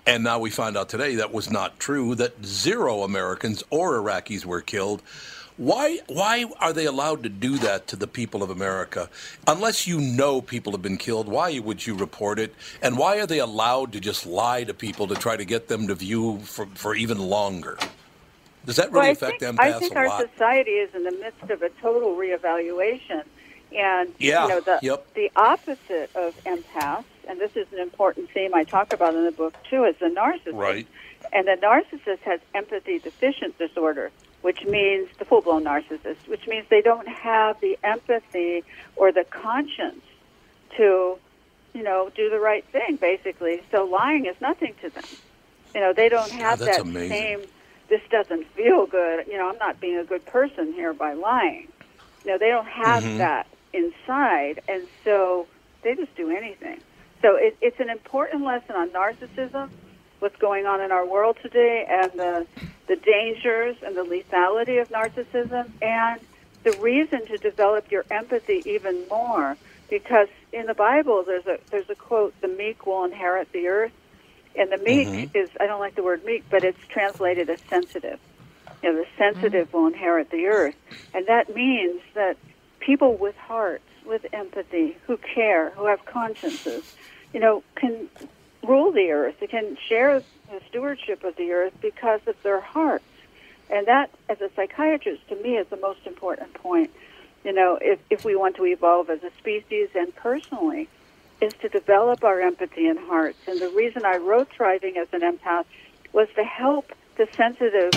And 0.05 0.23
now 0.23 0.39
we 0.39 0.49
find 0.49 0.75
out 0.77 0.89
today 0.89 1.15
that 1.15 1.31
was 1.31 1.49
not 1.51 1.79
true, 1.79 2.15
that 2.15 2.43
zero 2.45 3.03
Americans 3.03 3.63
or 3.69 3.93
Iraqis 4.01 4.45
were 4.45 4.61
killed. 4.61 5.01
Why, 5.57 5.99
why 6.07 6.45
are 6.59 6.73
they 6.73 6.85
allowed 6.85 7.21
to 7.23 7.29
do 7.29 7.57
that 7.59 7.85
to 7.87 7.95
the 7.95 8.07
people 8.07 8.41
of 8.41 8.49
America? 8.49 9.09
Unless 9.45 9.85
you 9.85 9.99
know 10.01 10.41
people 10.41 10.71
have 10.71 10.81
been 10.81 10.97
killed, 10.97 11.27
why 11.27 11.59
would 11.59 11.85
you 11.85 11.93
report 11.95 12.39
it? 12.39 12.55
And 12.81 12.97
why 12.97 13.19
are 13.19 13.27
they 13.27 13.39
allowed 13.39 13.91
to 13.91 13.99
just 13.99 14.25
lie 14.25 14.63
to 14.63 14.73
people 14.73 15.05
to 15.07 15.15
try 15.15 15.37
to 15.37 15.45
get 15.45 15.67
them 15.67 15.87
to 15.87 15.93
view 15.93 16.39
for, 16.39 16.65
for 16.73 16.95
even 16.95 17.19
longer? 17.19 17.77
Does 18.65 18.77
that 18.77 18.91
really 18.91 19.05
well, 19.05 19.11
affect 19.11 19.39
think, 19.39 19.59
I 19.59 19.73
think 19.73 19.93
a 19.93 19.99
our 19.99 20.07
lot? 20.07 20.29
society 20.31 20.71
is 20.71 20.93
in 20.95 21.03
the 21.03 21.11
midst 21.11 21.49
of 21.49 21.61
a 21.61 21.69
total 21.81 22.15
reevaluation, 22.15 23.23
and 23.75 24.13
Yeah, 24.19 24.43
you 24.43 24.49
know 24.49 24.59
the 24.61 24.79
yep. 24.81 25.13
the 25.15 25.31
opposite 25.35 26.09
of 26.15 26.35
empaths, 26.43 27.03
and 27.27 27.39
this 27.39 27.51
is 27.55 27.67
an 27.71 27.79
important 27.79 28.29
theme 28.31 28.53
I 28.53 28.63
talk 28.63 28.93
about 28.93 29.15
in 29.15 29.25
the 29.25 29.31
book 29.31 29.53
too, 29.69 29.83
is 29.85 29.95
the 29.99 30.07
narcissist. 30.07 30.53
Right. 30.57 30.87
And 31.33 31.47
the 31.47 31.57
narcissist 31.61 32.19
has 32.19 32.39
empathy 32.53 32.99
deficient 32.99 33.57
disorder, 33.57 34.11
which 34.41 34.65
means 34.65 35.07
the 35.19 35.25
full 35.25 35.41
blown 35.41 35.63
narcissist, 35.63 36.27
which 36.27 36.47
means 36.47 36.65
they 36.69 36.81
don't 36.81 37.07
have 37.07 37.59
the 37.61 37.77
empathy 37.83 38.63
or 38.95 39.11
the 39.11 39.25
conscience 39.29 40.03
to, 40.77 41.17
you 41.73 41.83
know, 41.83 42.09
do 42.15 42.29
the 42.29 42.39
right 42.39 42.65
thing, 42.71 42.97
basically. 42.99 43.61
So 43.71 43.85
lying 43.85 44.25
is 44.25 44.35
nothing 44.41 44.73
to 44.81 44.89
them. 44.89 45.05
You 45.73 45.81
know, 45.81 45.93
they 45.95 46.09
don't 46.09 46.31
have 46.31 46.59
that 46.59 46.81
amazing. 46.81 47.09
same, 47.09 47.41
this 47.89 48.01
doesn't 48.09 48.45
feel 48.55 48.85
good. 48.87 49.25
You 49.27 49.37
know, 49.37 49.49
I'm 49.49 49.57
not 49.57 49.79
being 49.79 49.97
a 49.97 50.03
good 50.03 50.25
person 50.25 50.73
here 50.73 50.93
by 50.93 51.13
lying. 51.13 51.67
You 52.25 52.31
know, 52.31 52.37
they 52.37 52.49
don't 52.49 52.67
have 52.67 53.03
Mhm. 53.03 53.17
that 53.19 53.47
inside, 53.73 54.61
and 54.67 54.87
so 55.03 55.47
they 55.81 55.95
just 55.95 56.13
do 56.15 56.29
anything. 56.29 56.81
So 57.21 57.35
it, 57.37 57.57
it's 57.61 57.79
an 57.79 57.89
important 57.89 58.43
lesson 58.45 58.75
on 58.75 58.91
narcissism, 58.91 59.69
what's 60.19 60.37
going 60.37 60.65
on 60.65 60.81
in 60.81 60.91
our 60.91 61.07
world 61.07 61.37
today, 61.43 61.85
and 61.89 62.11
the 62.15 62.47
the 62.87 62.97
dangers 62.97 63.77
and 63.83 63.95
the 63.97 64.03
lethality 64.03 64.81
of 64.81 64.89
narcissism, 64.89 65.65
and 65.81 66.21
the 66.65 66.73
reason 66.73 67.25
to 67.27 67.37
develop 67.37 67.85
your 67.91 68.05
empathy 68.11 68.63
even 68.65 69.05
more. 69.09 69.57
Because 69.89 70.29
in 70.53 70.65
the 70.67 70.75
Bible, 70.75 71.23
there's 71.25 71.47
a 71.47 71.57
there's 71.71 71.89
a 71.89 71.95
quote: 71.95 72.35
"The 72.41 72.49
meek 72.49 72.85
will 72.85 73.05
inherit 73.05 73.49
the 73.53 73.67
earth," 73.67 73.93
and 74.55 74.71
the 74.71 74.79
meek 74.79 75.11
Mhm. 75.13 75.31
is 75.35 75.49
I 75.59 75.67
don't 75.67 75.81
like 75.81 75.95
the 75.95 76.03
word 76.03 76.23
meek, 76.25 76.45
but 76.51 76.63
it's 76.63 76.79
translated 76.89 77.49
as 77.49 77.59
sensitive. 77.69 78.19
You 78.83 78.93
know, 78.93 78.99
the 78.99 79.07
sensitive 79.17 79.73
will 79.73 79.87
inherit 79.87 80.29
the 80.31 80.47
earth, 80.47 80.75
and 81.13 81.27
that 81.27 81.49
means 81.53 82.01
that 82.15 82.37
people 82.79 83.17
with 83.17 83.35
hearts, 83.37 83.87
with 84.05 84.25
empathy, 84.33 84.97
who 85.07 85.17
care, 85.17 85.71
who 85.71 85.87
have 85.87 86.05
consciences, 86.05 86.83
you 87.33 87.39
know, 87.39 87.63
can 87.75 88.09
rule 88.63 88.91
the 88.91 89.11
earth. 89.11 89.35
They 89.39 89.47
can 89.47 89.77
share 89.87 90.19
the 90.19 90.61
stewardship 90.69 91.23
of 91.23 91.35
the 91.35 91.51
earth 91.51 91.73
because 91.81 92.21
of 92.27 92.35
their 92.43 92.61
hearts. 92.61 93.05
And 93.69 93.87
that, 93.87 94.11
as 94.29 94.41
a 94.41 94.49
psychiatrist, 94.55 95.27
to 95.29 95.35
me 95.35 95.57
is 95.57 95.67
the 95.69 95.77
most 95.77 96.05
important 96.05 96.53
point. 96.53 96.91
You 97.43 97.53
know, 97.53 97.77
if, 97.81 97.99
if 98.09 98.25
we 98.25 98.35
want 98.35 98.57
to 98.57 98.65
evolve 98.65 99.09
as 99.09 99.23
a 99.23 99.31
species 99.39 99.89
and 99.95 100.13
personally, 100.15 100.89
is 101.41 101.53
to 101.61 101.69
develop 101.69 102.23
our 102.23 102.39
empathy 102.39 102.87
and 102.87 102.99
hearts. 102.99 103.39
And 103.47 103.59
the 103.59 103.69
reason 103.69 104.05
I 104.05 104.17
wrote 104.17 104.49
Thriving 104.55 104.97
as 104.97 105.07
an 105.11 105.21
Empath 105.21 105.65
was 106.13 106.27
to 106.35 106.43
help 106.43 106.91
the 107.17 107.27
sensitive 107.35 107.91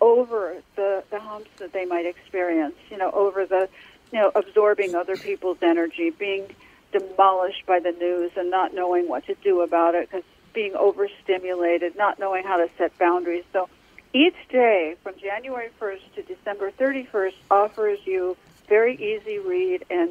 over 0.00 0.56
the, 0.76 1.02
the 1.10 1.18
humps 1.18 1.50
that 1.58 1.72
they 1.72 1.84
might 1.86 2.06
experience, 2.06 2.76
you 2.90 2.96
know, 2.96 3.10
over 3.10 3.46
the, 3.46 3.68
you 4.12 4.20
know, 4.20 4.30
absorbing 4.34 4.94
other 4.94 5.16
people's 5.16 5.58
energy, 5.60 6.10
being 6.10 6.46
demolished 6.94 7.66
by 7.66 7.80
the 7.80 7.92
news 7.92 8.30
and 8.36 8.50
not 8.50 8.72
knowing 8.72 9.08
what 9.08 9.26
to 9.26 9.34
do 9.42 9.60
about 9.60 9.94
it 9.94 10.08
because 10.08 10.24
being 10.52 10.74
overstimulated, 10.76 11.96
not 11.96 12.18
knowing 12.18 12.44
how 12.44 12.56
to 12.56 12.68
set 12.78 12.96
boundaries. 12.98 13.44
So 13.52 13.68
each 14.12 14.36
day 14.48 14.94
from 15.02 15.14
January 15.20 15.70
1st 15.80 16.14
to 16.14 16.22
December 16.22 16.70
31st 16.70 17.34
offers 17.50 17.98
you 18.04 18.36
very 18.68 18.94
easy 18.94 19.38
read 19.40 19.84
and 19.90 20.10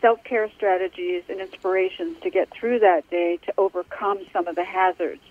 self-care 0.00 0.50
strategies 0.56 1.22
and 1.28 1.40
inspirations 1.40 2.18
to 2.22 2.30
get 2.30 2.50
through 2.50 2.80
that 2.80 3.08
day 3.10 3.38
to 3.44 3.54
overcome 3.58 4.18
some 4.32 4.48
of 4.48 4.56
the 4.56 4.64
hazards 4.64 5.22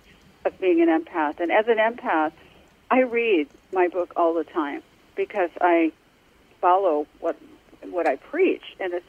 of 0.45 0.59
being 0.59 0.81
an 0.81 0.87
empath. 0.87 1.39
And 1.39 1.51
as 1.51 1.67
an 1.67 1.77
empath, 1.77 2.31
I 2.89 3.01
read 3.01 3.47
my 3.71 3.87
book 3.87 4.13
all 4.15 4.35
the 4.35 4.43
time 4.43 4.83
because 5.15 5.49
I 5.59 5.91
follow 6.61 7.07
what 7.19 7.35
what 7.89 8.07
I 8.07 8.15
preach, 8.15 8.63
and 8.79 8.93
it's 8.93 9.05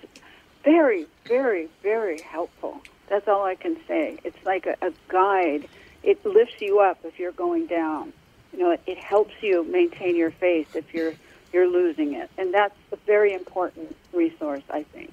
very, 0.64 1.06
very, 1.26 1.68
very 1.82 2.20
helpful. 2.20 2.80
That's 3.08 3.28
all 3.28 3.44
I 3.44 3.54
can 3.54 3.76
say. 3.86 4.18
It's 4.24 4.44
like 4.44 4.66
a, 4.66 4.76
a 4.82 4.92
guide. 5.08 5.68
It 6.02 6.24
lifts 6.24 6.60
you 6.60 6.80
up 6.80 6.98
if 7.04 7.18
you're 7.18 7.32
going 7.32 7.66
down. 7.66 8.12
You 8.52 8.58
know, 8.60 8.70
it, 8.70 8.80
it 8.86 8.98
helps 8.98 9.34
you 9.40 9.64
maintain 9.64 10.16
your 10.16 10.30
faith 10.30 10.74
if 10.74 10.92
you're 10.94 11.14
you're 11.52 11.68
losing 11.68 12.14
it, 12.14 12.28
and 12.36 12.52
that's 12.52 12.74
a 12.90 12.96
very 13.06 13.32
important 13.32 13.94
resource, 14.12 14.64
I 14.70 14.82
think. 14.82 15.12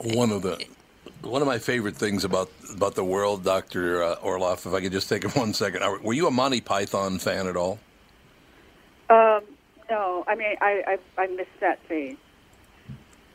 One 0.00 0.30
of 0.30 0.40
the 0.42 0.64
one 1.22 1.42
of 1.42 1.48
my 1.48 1.58
favorite 1.58 1.96
things 1.96 2.24
about 2.24 2.50
about 2.72 2.94
the 2.94 3.04
world, 3.04 3.44
Doctor 3.44 4.02
uh, 4.02 4.16
Orloff, 4.16 4.66
if 4.66 4.72
I 4.72 4.80
could 4.80 4.92
just 4.92 5.08
take 5.08 5.24
one 5.36 5.52
second. 5.52 5.82
Were 6.02 6.14
you 6.14 6.26
a 6.26 6.30
Monty 6.30 6.60
Python 6.60 7.18
fan 7.18 7.46
at 7.46 7.56
all? 7.56 7.78
Um, 9.10 9.42
no, 9.90 10.24
I 10.26 10.34
mean, 10.34 10.56
I, 10.60 10.98
I 11.18 11.22
I 11.22 11.26
missed 11.28 11.60
that 11.60 11.80
phase. 11.80 12.16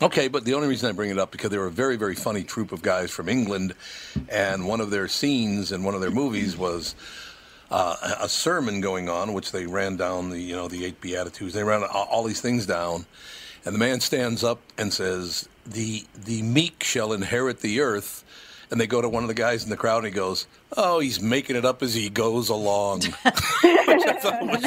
Okay, 0.02 0.30
but 0.30 0.46
the 0.46 0.56
only 0.56 0.68
reason 0.68 0.90
I 0.90 0.94
bring 0.94 1.12
it 1.12 1.20
up 1.20 1.30
because 1.32 1.52
they 1.52 1.60
were 1.60 1.68
a 1.68 1.72
very, 1.72 1.96
very 1.96 2.16
funny 2.16 2.44
troupe 2.44 2.72
of 2.72 2.82
guys 2.82 3.12
from 3.12 3.30
England, 3.30 3.76
and 4.30 4.68
one 4.68 4.82
of 4.82 4.90
their 4.90 5.08
scenes 5.08 5.72
in 5.72 5.84
one 5.84 5.94
of 5.94 6.02
their 6.02 6.10
movies 6.10 6.58
was 6.58 6.96
uh, 7.70 8.16
a 8.20 8.28
sermon 8.28 8.82
going 8.82 9.10
on, 9.10 9.34
which 9.34 9.52
they 9.52 9.68
ran 9.68 9.98
down 9.98 10.32
the, 10.32 10.40
you 10.40 10.56
know, 10.56 10.68
the 10.68 10.86
eight 10.86 11.00
beatitudes. 11.02 11.54
They 11.54 11.64
ran 11.64 11.84
all, 11.84 12.08
all 12.10 12.24
these 12.24 12.42
things 12.42 12.66
down, 12.66 13.06
and 13.64 13.76
the 13.76 13.80
man 13.80 14.00
stands 14.00 14.44
up 14.44 14.60
and 14.76 14.92
says, 14.92 15.48
"the 15.68 16.04
The 16.16 16.42
meek 16.42 16.84
shall 16.84 17.14
inherit 17.14 17.60
the 17.60 17.82
earth." 17.82 18.24
And 18.72 18.80
they 18.80 18.88
go 18.88 19.02
to 19.02 19.10
one 19.10 19.24
of 19.24 19.28
the 19.28 19.34
guys 19.34 19.66
in 19.66 19.70
the 19.70 19.76
crowd, 19.76 19.98
and 19.98 20.06
he 20.06 20.12
goes, 20.12 20.48
"Oh, 20.78 21.00
he's 21.00 21.22
making 21.22 21.58
it 21.58 21.66
up 21.66 21.84
as 21.84 21.94
he 21.94 22.10
goes 22.10 22.48
along." 22.48 23.02
Which 23.24 24.08
I 24.08 24.14
thought 24.22 24.42
was, 24.48 24.62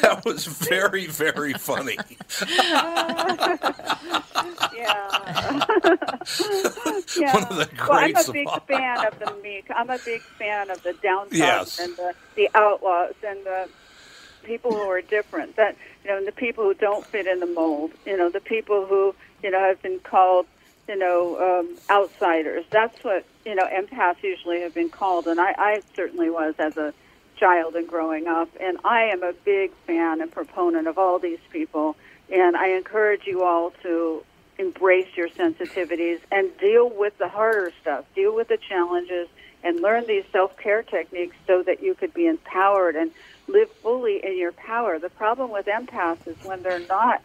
that 0.00 0.22
was 0.26 0.44
very, 0.46 1.06
very 1.06 1.54
funny. 1.54 1.96
yeah. 4.74 5.64
yeah. 7.16 7.34
One 7.34 7.44
of 7.44 7.56
the 7.56 7.68
well, 7.88 7.92
I'm 7.92 8.16
a 8.16 8.32
big 8.32 8.46
all. 8.46 8.60
fan 8.60 9.06
of 9.06 9.18
the 9.18 9.34
meek. 9.42 9.66
I'm 9.74 9.90
a 9.90 9.98
big 10.04 10.20
fan 10.20 10.70
of 10.70 10.82
the 10.82 10.92
downtrodden 10.94 11.38
Yes. 11.38 11.78
and 11.78 11.96
the, 11.96 12.14
the 12.34 12.50
outlaws 12.54 13.14
and 13.26 13.44
the 13.44 13.68
people 14.44 14.72
who 14.72 14.82
are 14.90 15.00
different. 15.00 15.56
That 15.56 15.76
you 16.04 16.10
know, 16.10 16.18
and 16.18 16.26
the 16.26 16.32
people 16.32 16.64
who 16.64 16.74
don't 16.74 17.06
fit 17.06 17.26
in 17.26 17.40
the 17.40 17.46
mold. 17.46 17.92
You 18.04 18.16
know, 18.16 18.28
the 18.30 18.40
people 18.40 18.86
who 18.86 19.14
you 19.42 19.50
know 19.50 19.60
have 19.60 19.80
been 19.82 20.00
called 20.00 20.46
you 20.88 20.96
know 20.96 21.60
um, 21.60 21.76
outsiders. 21.90 22.64
That's 22.70 23.02
what 23.02 23.24
you 23.44 23.54
know 23.54 23.66
empaths 23.66 24.22
usually 24.22 24.60
have 24.62 24.74
been 24.74 24.90
called, 24.90 25.26
and 25.26 25.40
I, 25.40 25.54
I 25.56 25.82
certainly 25.94 26.30
was 26.30 26.54
as 26.58 26.76
a 26.76 26.92
child 27.36 27.76
and 27.76 27.86
growing 27.86 28.26
up. 28.26 28.48
And 28.60 28.78
I 28.84 29.04
am 29.04 29.22
a 29.22 29.32
big 29.32 29.72
fan 29.86 30.20
and 30.20 30.30
proponent 30.30 30.86
of 30.86 30.98
all 30.98 31.18
these 31.18 31.38
people. 31.50 31.96
And 32.32 32.56
I 32.56 32.68
encourage 32.70 33.26
you 33.26 33.44
all 33.44 33.70
to 33.82 34.24
embrace 34.58 35.08
your 35.16 35.28
sensitivities 35.28 36.20
and 36.32 36.56
deal 36.58 36.88
with 36.88 37.16
the 37.18 37.28
harder 37.28 37.72
stuff, 37.80 38.04
deal 38.14 38.34
with 38.34 38.48
the 38.48 38.56
challenges, 38.56 39.28
and 39.62 39.80
learn 39.80 40.06
these 40.06 40.24
self 40.32 40.56
care 40.56 40.82
techniques 40.82 41.36
so 41.46 41.62
that 41.62 41.82
you 41.82 41.94
could 41.94 42.14
be 42.14 42.26
empowered 42.26 42.96
and 42.96 43.10
live 43.48 43.70
fully 43.82 44.24
in 44.24 44.38
your 44.38 44.52
power. 44.52 44.98
The 44.98 45.10
problem 45.10 45.50
with 45.50 45.66
empaths 45.66 46.26
is 46.26 46.36
when 46.44 46.62
they're 46.62 46.80
not 46.80 47.22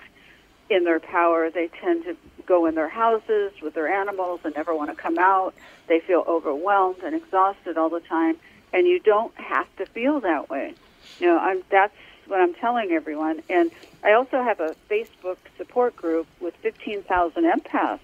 in 0.70 0.84
their 0.86 1.00
power, 1.00 1.50
they 1.50 1.68
tend 1.68 2.06
to 2.06 2.16
go 2.52 2.65
in 2.65 2.76
their 2.76 2.90
houses 2.90 3.53
with 3.61 3.73
their 3.73 3.88
animals 3.88 4.41
and 4.44 4.53
never 4.56 4.76
want 4.76 4.90
to 4.90 4.95
come 4.95 5.18
out. 5.18 5.53
They 5.88 6.02
feel 6.02 6.26
overwhelmed 6.28 7.02
and 7.02 7.15
exhausted 7.15 7.78
all 7.78 7.88
the 7.88 8.02
time, 8.02 8.36
and 8.73 8.86
you 8.86 8.99
don't 8.99 9.34
have 9.38 9.73
to 9.78 9.86
feel 9.86 10.19
that 10.19 10.49
way. 10.49 10.73
You 11.22 11.28
know, 11.28 11.38
I'm, 11.38 11.64
that's 11.69 11.95
what 12.28 12.41
I'm 12.41 12.53
telling 12.53 12.91
everyone. 12.91 13.41
And 13.49 13.72
I 14.03 14.11
also 14.11 14.44
have 14.44 14.60
a 14.60 14.76
Facebook 14.90 15.38
support 15.57 15.95
group 15.95 16.28
with 16.41 16.53
15,000 16.57 17.44
empaths 17.45 17.99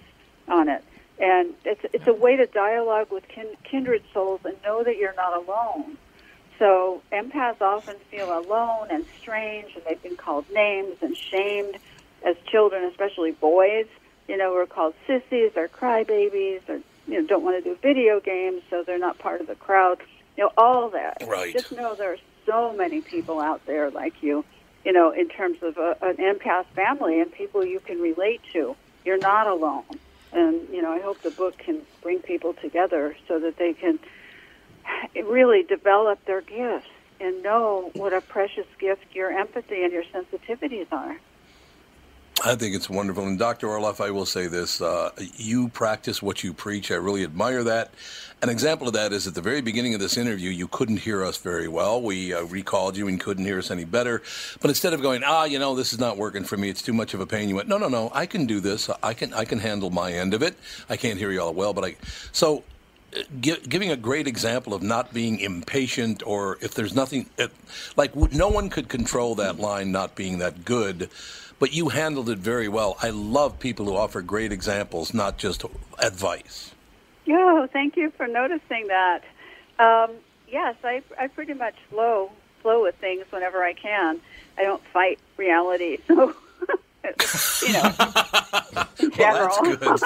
on 0.48 0.70
it. 0.70 0.82
And 1.20 1.54
it's, 1.66 1.82
it's 1.92 2.08
a 2.08 2.14
way 2.14 2.38
to 2.38 2.46
dialogue 2.46 3.12
with 3.12 3.28
kin- 3.28 3.58
kindred 3.66 4.04
souls 4.14 4.40
and 4.46 4.56
know 4.64 4.82
that 4.82 4.96
you're 4.96 5.16
not 5.16 5.36
alone. 5.44 5.98
So 6.58 7.02
empaths 7.12 7.60
often 7.60 7.98
feel 8.10 8.38
alone 8.40 8.88
and 8.92 9.06
strange, 9.20 9.76
and 9.76 9.84
they've 9.84 10.02
been 10.02 10.16
called 10.16 10.46
names 10.54 10.96
and 11.02 11.18
shamed 11.18 11.78
as 12.24 12.38
children, 12.50 12.86
especially 12.86 13.32
boys. 13.32 13.88
You 14.28 14.38
know, 14.38 14.54
we're 14.54 14.66
called 14.66 14.94
sissies 15.06 15.52
or 15.56 15.68
crybabies, 15.68 16.68
or 16.68 16.82
you 17.08 17.22
know, 17.22 17.28
don't 17.28 17.44
want 17.44 17.64
to 17.64 17.70
do 17.70 17.78
video 17.82 18.20
games, 18.20 18.62
so 18.70 18.84
they're 18.84 19.00
not 19.00 19.20
part 19.20 19.42
of 19.42 19.48
the 19.48 19.56
crowd. 19.56 20.00
You 20.36 20.46
know, 20.46 20.52
all 20.58 20.90
that. 20.90 21.24
Right. 21.26 21.54
Just 21.54 21.72
know 21.72 21.96
there 21.96 22.14
are 22.14 22.18
so 22.46 22.74
many 22.74 23.02
people 23.02 23.40
out 23.40 23.66
there 23.66 23.90
like 23.90 24.22
you. 24.22 24.44
You 24.86 24.94
know, 24.94 25.12
in 25.12 25.28
terms 25.28 25.62
of 25.64 25.78
a, 25.78 25.98
an 26.02 26.18
empath 26.18 26.66
family 26.68 27.20
and 27.20 27.32
people 27.32 27.66
you 27.66 27.80
can 27.80 28.00
relate 28.00 28.42
to. 28.54 28.76
You're 29.04 29.18
not 29.18 29.48
alone. 29.48 29.86
And 30.34 30.68
you 30.70 30.82
know, 30.82 30.92
I 30.92 31.00
hope 31.00 31.22
the 31.22 31.32
book 31.32 31.58
can 31.58 31.82
bring 32.02 32.20
people 32.20 32.54
together 32.54 33.16
so 33.28 33.40
that 33.40 33.58
they 33.58 33.74
can 33.74 34.00
really 35.16 35.64
develop 35.64 36.24
their 36.26 36.42
gifts 36.42 36.88
and 37.20 37.42
know 37.42 37.92
what 37.94 38.14
a 38.14 38.22
precious 38.22 38.68
gift 38.80 39.04
your 39.14 39.32
empathy 39.32 39.84
and 39.84 39.92
your 39.92 40.04
sensitivities 40.04 40.88
are. 40.92 41.18
I 42.44 42.56
think 42.56 42.76
it's 42.76 42.90
wonderful. 42.90 43.26
And 43.26 43.40
Dr. 43.40 43.68
Orloff, 43.68 44.00
I 44.00 44.12
will 44.12 44.26
say 44.26 44.46
this 44.48 44.80
uh, 44.80 45.10
you 45.36 45.70
practice 45.70 46.22
what 46.22 46.44
you 46.44 46.54
preach. 46.54 46.92
I 46.92 46.96
really 46.96 47.24
admire 47.24 47.64
that. 47.64 47.92
An 48.44 48.50
example 48.50 48.88
of 48.88 48.94
that 48.94 49.12
is 49.12 49.26
at 49.26 49.34
the 49.34 49.42
very 49.42 49.62
beginning 49.62 49.96
of 49.96 50.00
this 50.00 50.18
interview, 50.18 50.52
you 50.52 50.68
couldn't 50.68 50.98
hear 50.98 51.26
us 51.26 51.38
very 51.38 51.68
well. 51.68 52.00
We 52.00 52.36
uh, 52.36 52.44
recalled 52.44 52.96
you 52.96 53.08
and 53.08 53.20
couldn't 53.20 53.46
hear 53.46 53.58
us 53.58 53.72
any 53.72 53.86
better. 53.86 54.22
But 54.62 54.70
instead 54.70 54.94
of 54.94 55.02
going, 55.02 55.24
ah, 55.26 55.46
you 55.46 55.58
know, 55.58 55.74
this 55.74 55.92
is 55.94 56.00
not 56.00 56.18
working 56.18 56.44
for 56.44 56.58
me, 56.58 56.70
it's 56.70 56.84
too 56.84 56.94
much 56.94 57.16
of 57.16 57.22
a 57.22 57.26
pain, 57.26 57.50
you 57.50 57.56
went, 57.56 57.68
no, 57.68 57.80
no, 57.80 57.88
no, 57.90 58.12
I 58.14 58.28
can 58.28 58.46
do 58.46 58.60
this. 58.60 58.88
I 59.02 59.16
can, 59.16 59.34
I 59.34 59.44
can 59.44 59.58
handle 59.58 59.90
my 59.90 60.14
end 60.14 60.36
of 60.36 60.44
it. 60.44 60.56
I 60.90 60.98
can't 60.98 61.18
hear 61.18 61.32
you 61.32 61.42
all 61.42 61.56
well, 61.56 61.74
but 61.74 61.86
I. 61.86 61.96
So 62.32 62.64
giving 63.42 63.90
a 63.90 63.96
great 63.96 64.28
example 64.28 64.76
of 64.76 64.84
not 64.84 65.14
being 65.14 65.40
impatient 65.40 66.22
or 66.26 66.58
if 66.62 66.76
there's 66.76 66.94
nothing 66.94 67.28
it, 67.38 67.52
like 67.96 68.16
no 68.16 68.50
one 68.50 68.70
could 68.70 68.90
control 68.90 69.34
that 69.36 69.58
line 69.58 69.92
not 69.92 70.14
being 70.16 70.38
that 70.40 70.66
good 70.66 71.10
but 71.60 71.74
you 71.74 71.90
handled 71.90 72.30
it 72.30 72.38
very 72.38 72.68
well 72.68 72.98
i 73.02 73.10
love 73.10 73.60
people 73.60 73.86
who 73.86 73.96
offer 73.96 74.22
great 74.22 74.52
examples 74.52 75.14
not 75.14 75.38
just 75.38 75.64
advice 76.00 76.74
Oh, 77.30 77.68
thank 77.74 77.98
you 77.98 78.12
for 78.12 78.28
noticing 78.28 78.88
that. 78.88 79.24
Um, 79.80 80.12
yes, 80.48 80.76
I, 80.84 81.02
I 81.20 81.28
pretty 81.28 81.54
much 81.54 81.76
flow 81.90 82.32
flow 82.62 82.84
with 82.84 82.96
things 82.96 83.26
whenever 83.30 83.64
I 83.64 83.74
can. 83.74 84.20
I 84.58 84.64
don't 84.64 84.84
fight 84.88 85.20
reality, 85.38 85.98
so 86.08 86.36
you 87.66 87.74
know, 87.74 87.94
well, 89.18 89.60
that's 89.80 90.04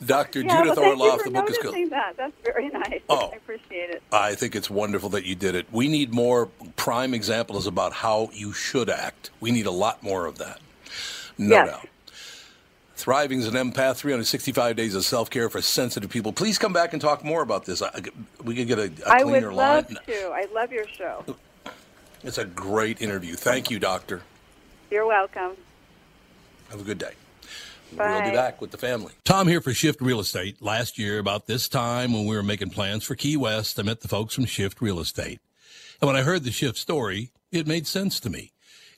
good. 0.00 0.06
Dr. 0.06 0.40
yeah, 0.42 0.58
Judith 0.62 0.76
well, 0.76 0.96
thank 0.96 0.98
you 0.98 1.04
Orloff, 1.04 1.24
the 1.24 1.30
book 1.30 1.50
is 1.50 1.58
called. 1.58 1.74
that. 1.90 2.16
That's 2.16 2.32
very 2.44 2.68
nice. 2.68 3.00
Oh. 3.08 3.30
I 3.32 3.36
appreciate 3.36 3.90
it. 3.90 4.02
I 4.12 4.34
think 4.34 4.54
it's 4.56 4.70
wonderful 4.70 5.08
that 5.10 5.24
you 5.24 5.34
did 5.34 5.54
it. 5.54 5.66
We 5.72 5.88
need 5.88 6.12
more 6.12 6.46
prime 6.76 7.14
examples 7.14 7.66
about 7.66 7.92
how 7.92 8.30
you 8.32 8.52
should 8.52 8.88
act. 8.90 9.30
We 9.40 9.50
need 9.50 9.66
a 9.66 9.70
lot 9.70 10.02
more 10.02 10.26
of 10.26 10.38
that. 10.38 10.60
No 11.36 11.56
Yes. 11.56 11.70
doubt. 11.70 11.88
Thriving 12.96 13.38
as 13.38 13.46
an 13.46 13.54
empath, 13.54 13.96
365 13.96 14.74
days 14.74 14.94
of 14.96 15.04
self 15.04 15.30
care 15.30 15.48
for 15.48 15.62
sensitive 15.62 16.10
people. 16.10 16.32
Please 16.32 16.58
come 16.58 16.72
back 16.72 16.92
and 16.92 17.00
talk 17.00 17.22
more 17.24 17.42
about 17.42 17.64
this. 17.64 17.80
I- 17.80 17.90
We 18.42 18.56
could 18.56 18.66
get 18.66 18.78
a, 18.80 18.90
a 19.06 19.08
I 19.08 19.22
would 19.24 19.30
cleaner 19.34 19.52
love 19.52 19.88
line. 19.88 19.98
to. 20.06 20.28
I 20.34 20.46
love 20.52 20.72
your 20.72 20.86
show. 20.88 21.24
It's 22.24 22.38
a 22.38 22.44
great 22.44 23.00
interview. 23.00 23.36
Thank 23.36 23.70
you, 23.70 23.78
Doctor. 23.78 24.22
You're 24.90 25.06
welcome. 25.06 25.52
Have 26.70 26.80
a 26.80 26.84
good 26.84 26.98
day. 26.98 27.12
Bye. 27.96 28.20
We'll 28.20 28.30
be 28.30 28.36
back 28.36 28.60
with 28.60 28.70
the 28.70 28.76
family. 28.76 29.12
Tom 29.24 29.48
here 29.48 29.60
for 29.60 29.72
Shift 29.72 30.00
Real 30.00 30.20
Estate. 30.20 30.60
Last 30.60 30.98
year, 30.98 31.18
about 31.18 31.46
this 31.46 31.68
time 31.68 32.12
when 32.12 32.26
we 32.26 32.36
were 32.36 32.42
making 32.42 32.70
plans 32.70 33.04
for 33.04 33.14
Key 33.14 33.36
West, 33.36 33.78
I 33.78 33.82
met 33.82 34.00
the 34.00 34.08
folks 34.08 34.34
from 34.34 34.44
Shift 34.44 34.82
Real 34.82 35.00
Estate. 35.00 35.40
And 36.00 36.06
when 36.06 36.16
I 36.16 36.22
heard 36.22 36.44
the 36.44 36.52
Shift 36.52 36.76
story, 36.76 37.32
it 37.50 37.66
made 37.66 37.86
sense 37.86 38.20
to 38.20 38.30
me. 38.30 38.52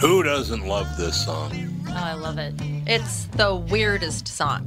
Who 0.00 0.22
doesn't 0.22 0.66
love 0.66 0.96
this 0.96 1.24
song? 1.24 1.52
Oh, 1.88 1.92
I 1.94 2.12
love 2.14 2.38
it. 2.38 2.54
It's 2.86 3.24
the 3.26 3.54
weirdest 3.54 4.28
song. 4.28 4.64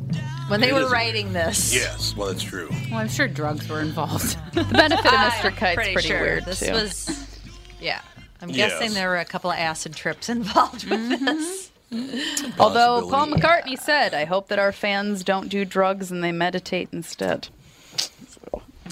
When 0.48 0.62
they 0.62 0.70
It 0.70 0.74
were 0.74 0.82
is- 0.86 0.92
writing 0.92 1.34
this, 1.34 1.74
Yes, 1.74 2.16
well, 2.16 2.28
that's 2.30 2.42
true. 2.42 2.70
Well, 2.90 3.00
I'm 3.00 3.10
sure 3.10 3.28
drugs 3.28 3.70
were 3.70 3.82
involved. 3.82 4.36
The 4.54 4.64
benefit 4.64 5.06
of 5.06 5.14
I'm 5.14 5.32
Mr. 5.32 5.56
Kite's 5.56 5.76
pretty 5.76 5.94
pretty 5.94 6.08
sure 6.08 6.22
weird 6.22 6.46
This 6.46 6.60
too. 6.62 6.72
was, 6.72 7.28
yeah. 7.80 8.02
I'm 8.42 8.50
Yes. 8.50 8.72
guessing 8.72 8.94
there 8.96 9.10
were 9.10 9.18
a 9.20 9.26
couple 9.26 9.52
of 9.52 9.58
acid 9.60 9.94
trips 9.96 10.30
involved 10.38 10.86
with 10.90 11.00
Mm-hmm. 11.00 11.26
this. 11.26 11.72
Although 12.60 13.08
Paul 13.10 13.28
McCartney 13.28 13.78
said, 13.78 14.14
"I 14.14 14.26
hope 14.26 14.48
that 14.50 14.60
our 14.60 14.72
fans 14.72 15.24
don't 15.24 15.50
do 15.50 15.66
drugs 15.66 16.12
and 16.12 16.24
they 16.24 16.32
meditate 16.32 16.90
instead." 16.92 17.50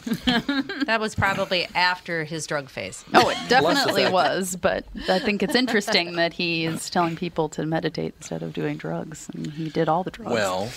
that 0.85 0.99
was 0.99 1.15
probably 1.15 1.67
after 1.75 2.23
his 2.23 2.47
drug 2.47 2.69
phase. 2.69 3.03
Oh, 3.13 3.29
it 3.29 3.37
definitely 3.49 4.09
was, 4.09 4.55
but 4.55 4.85
I 5.09 5.19
think 5.19 5.43
it's 5.43 5.55
interesting 5.55 6.13
that 6.13 6.33
he 6.33 6.65
is 6.65 6.89
telling 6.89 7.15
people 7.15 7.49
to 7.49 7.65
meditate 7.65 8.13
instead 8.17 8.43
of 8.43 8.53
doing 8.53 8.77
drugs, 8.77 9.29
and 9.33 9.47
he 9.47 9.69
did 9.69 9.89
all 9.89 10.03
the 10.03 10.11
drugs. 10.11 10.31
Well, 10.31 10.69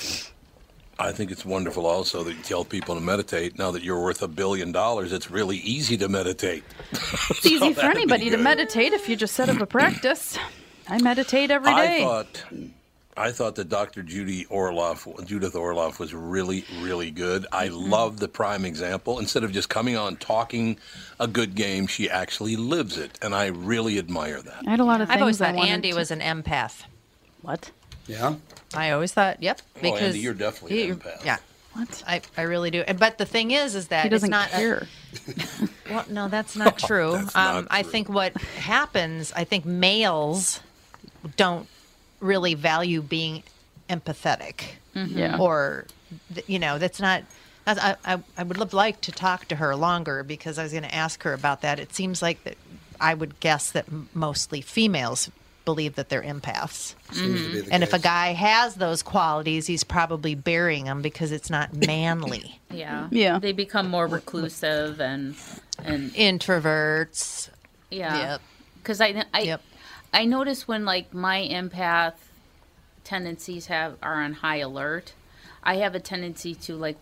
I 0.99 1.13
think 1.13 1.31
it's 1.31 1.47
wonderful 1.47 1.87
also 1.87 2.23
that 2.25 2.35
you 2.35 2.43
tell 2.43 2.65
people 2.65 2.95
to 2.95 3.01
meditate. 3.01 3.59
Now 3.59 3.71
that 3.71 3.83
you're 3.83 4.03
worth 4.03 4.23
a 4.23 4.29
billion 4.29 4.71
dollars, 4.71 5.13
it's 5.13 5.31
really 5.31 5.57
easy 5.59 5.97
to 5.97 6.09
meditate. 6.09 6.63
it's 6.93 7.47
easy 7.47 7.73
for 7.73 7.87
anybody 7.87 8.29
to 8.31 8.37
meditate 8.37 8.93
if 8.93 9.09
you 9.09 9.17
just 9.17 9.35
set 9.35 9.49
up 9.49 9.61
a 9.61 9.67
practice. 9.67 10.39
I 10.89 11.01
meditate 11.01 11.51
every 11.51 11.73
day. 11.73 12.03
I 12.03 12.05
thought, 12.05 12.45
I 13.21 13.33
thought 13.33 13.55
that 13.57 13.69
Dr. 13.69 14.03
Judy 14.03 14.47
Orloff, 14.47 15.27
Judith 15.27 15.53
Orloff, 15.55 15.99
was 15.99 16.15
really, 16.15 16.65
really 16.81 17.11
good. 17.11 17.47
I 17.53 17.69
Mm-hmm. 17.69 17.91
love 17.91 18.19
the 18.19 18.29
prime 18.29 18.65
example. 18.65 19.19
Instead 19.19 19.45
of 19.45 19.53
just 19.53 19.69
coming 19.69 19.97
on 19.97 20.17
talking 20.17 20.79
a 21.19 21.27
good 21.29 21.55
game, 21.55 21.87
she 21.87 22.09
actually 22.09 22.57
lives 22.57 22.97
it, 22.97 23.19
and 23.23 23.35
I 23.35 23.47
really 23.47 23.99
admire 23.99 24.41
that. 24.43 24.63
I 24.67 24.71
had 24.71 24.81
a 24.81 24.85
lot 24.85 25.01
of 25.01 25.09
things 25.09 25.17
I've 25.17 25.21
always 25.23 25.39
thought 25.39 25.55
wanted 25.55 25.71
Andy 25.71 25.91
to- 25.91 25.97
was 25.97 26.11
an 26.11 26.21
empath. 26.21 26.85
What? 27.43 27.71
Yeah. 28.07 28.37
I 28.75 28.91
always 28.91 29.13
thought, 29.13 29.43
yep. 29.43 29.61
Oh, 29.77 29.81
Because 29.83 30.01
Andy, 30.03 30.19
you're 30.21 30.35
definitely 30.35 30.83
an 30.83 30.89
he- 30.89 30.95
empath. 30.95 31.25
Yeah. 31.25 31.37
What? 31.75 32.03
I, 32.07 32.21
I 32.37 32.43
really 32.43 32.71
do. 32.73 32.83
But 32.99 33.19
the 33.19 33.27
thing 33.27 33.53
is, 33.53 33.75
is 33.77 33.89
that 33.89 34.03
He 34.03 34.09
doesn't 34.09 34.27
it's 34.27 34.31
not 34.31 34.51
care. 34.51 34.89
A, 35.29 35.69
well, 35.93 36.05
no, 36.11 36.29
that's 36.29 36.57
not 36.57 36.79
true. 36.89 37.13
That's 37.13 37.35
not 37.35 37.55
um, 37.57 37.69
I 37.71 37.83
think 37.85 38.09
what 38.09 38.37
happens, 38.59 39.33
I 39.37 39.45
think 39.45 39.65
males 39.65 40.61
don't 41.37 41.69
really 42.21 42.55
value 42.55 43.03
being 43.03 43.43
empathetic. 43.89 44.63
Mhm. 44.95 45.17
Yeah. 45.17 45.37
Or, 45.39 45.87
you 46.47 46.59
know, 46.59 46.79
that's 46.79 47.01
not. 47.01 47.23
I, 47.67 47.95
I, 48.05 48.19
I 48.37 48.43
would 48.43 48.57
love 48.59 48.73
like 48.73 49.01
to 49.03 49.13
talk 49.13 49.47
to 49.49 49.57
her 49.57 49.77
longer 49.77 50.23
because 50.25 50.59
I 50.59 50.63
was 50.65 50.73
going 50.73 50.83
to 50.83 50.95
ask 50.95 51.23
her 51.23 51.35
about 51.35 51.61
that. 51.61 51.79
It 51.79 51.95
seems 51.95 52.21
like 52.23 52.43
that 52.45 52.57
I 53.01 53.15
would 53.15 53.39
guess 53.39 53.71
that 53.73 53.87
mostly 54.15 54.61
females 54.61 55.31
believe 55.65 55.95
that 55.95 56.09
they're 56.09 56.23
empaths. 56.23 56.95
Seems 57.13 57.43
to 57.43 57.53
be 57.53 57.61
the 57.61 57.73
And 57.73 57.83
if 57.85 57.93
a 57.93 57.99
guy 58.01 58.33
has 58.33 58.75
those 58.77 59.03
qualities, 59.03 59.67
he's 59.69 59.85
probably 59.85 60.35
burying 60.35 60.87
them 60.87 61.01
because 61.03 61.31
it's 61.31 61.51
not 61.51 61.73
manly. 61.87 62.59
Yeah. 62.73 63.07
Yeah. 63.13 63.39
They 63.39 63.53
become 63.53 63.89
more 63.89 64.07
reclusive 64.09 65.01
and 65.01 65.37
and 65.85 66.11
Introverts. 66.15 67.51
yeah. 67.91 68.33
Yep. 68.33 68.41
Because 68.83 69.01
I 69.01 69.25
I 69.35 69.41
I 70.13 70.25
notice 70.25 70.67
when 70.67 70.85
like 70.85 71.15
my 71.15 71.49
empath 71.51 72.15
tendencies 73.05 73.67
have 73.67 73.97
are 74.03 74.23
on 74.23 74.35
high 74.35 74.59
alert, 74.59 75.13
I 75.63 75.77
have 75.77 75.95
a 75.95 76.01
tendency 76.01 76.55
to 76.57 76.77
like 76.77 76.97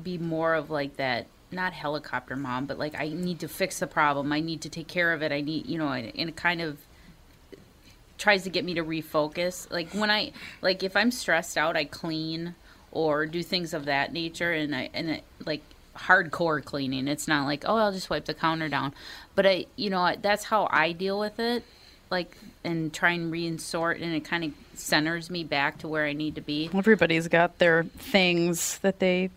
be 0.00 0.18
more 0.18 0.54
of 0.54 0.70
like 0.70 0.96
that 0.96 1.26
not 1.52 1.72
helicopter 1.72 2.36
mom, 2.36 2.66
but 2.66 2.78
like 2.78 2.94
I 2.98 3.08
need 3.08 3.40
to 3.40 3.48
fix 3.48 3.80
the 3.80 3.86
problem. 3.86 4.32
I 4.32 4.40
need 4.40 4.60
to 4.62 4.68
take 4.68 4.88
care 4.88 5.12
of 5.12 5.22
it. 5.22 5.32
I 5.32 5.40
need, 5.40 5.66
you 5.66 5.78
know, 5.78 5.88
and 5.88 6.12
it 6.14 6.36
kind 6.36 6.60
of 6.60 6.78
tries 8.18 8.44
to 8.44 8.50
get 8.50 8.64
me 8.64 8.74
to 8.74 8.84
refocus. 8.84 9.70
Like 9.70 9.90
when 9.92 10.10
I 10.10 10.32
like 10.60 10.82
if 10.82 10.96
I'm 10.96 11.10
stressed 11.10 11.56
out, 11.56 11.76
I 11.76 11.84
clean 11.84 12.54
or 12.92 13.26
do 13.26 13.42
things 13.42 13.72
of 13.72 13.86
that 13.86 14.12
nature 14.12 14.52
and 14.52 14.74
I 14.74 14.90
and 14.92 15.10
it, 15.10 15.24
like 15.44 15.62
hardcore 15.96 16.64
cleaning. 16.64 17.08
It's 17.08 17.26
not 17.26 17.46
like, 17.46 17.64
oh, 17.66 17.76
I'll 17.76 17.92
just 17.92 18.10
wipe 18.10 18.26
the 18.26 18.34
counter 18.34 18.68
down. 18.68 18.94
But 19.34 19.46
I, 19.46 19.66
you 19.76 19.90
know, 19.90 20.14
that's 20.20 20.44
how 20.44 20.68
I 20.70 20.92
deal 20.92 21.18
with 21.18 21.38
it. 21.40 21.64
Like 22.10 22.36
and 22.64 22.92
try 22.92 23.12
and 23.12 23.32
reinsort 23.32 24.02
and 24.02 24.14
it 24.14 24.24
kind 24.24 24.44
of 24.44 24.52
centers 24.74 25.30
me 25.30 25.44
back 25.44 25.78
to 25.78 25.88
where 25.88 26.04
I 26.04 26.12
need 26.12 26.34
to 26.34 26.40
be. 26.40 26.68
Everybody's 26.74 27.28
got 27.28 27.58
their 27.58 27.84
things 27.84 28.78
that 28.78 28.98
they 28.98 29.30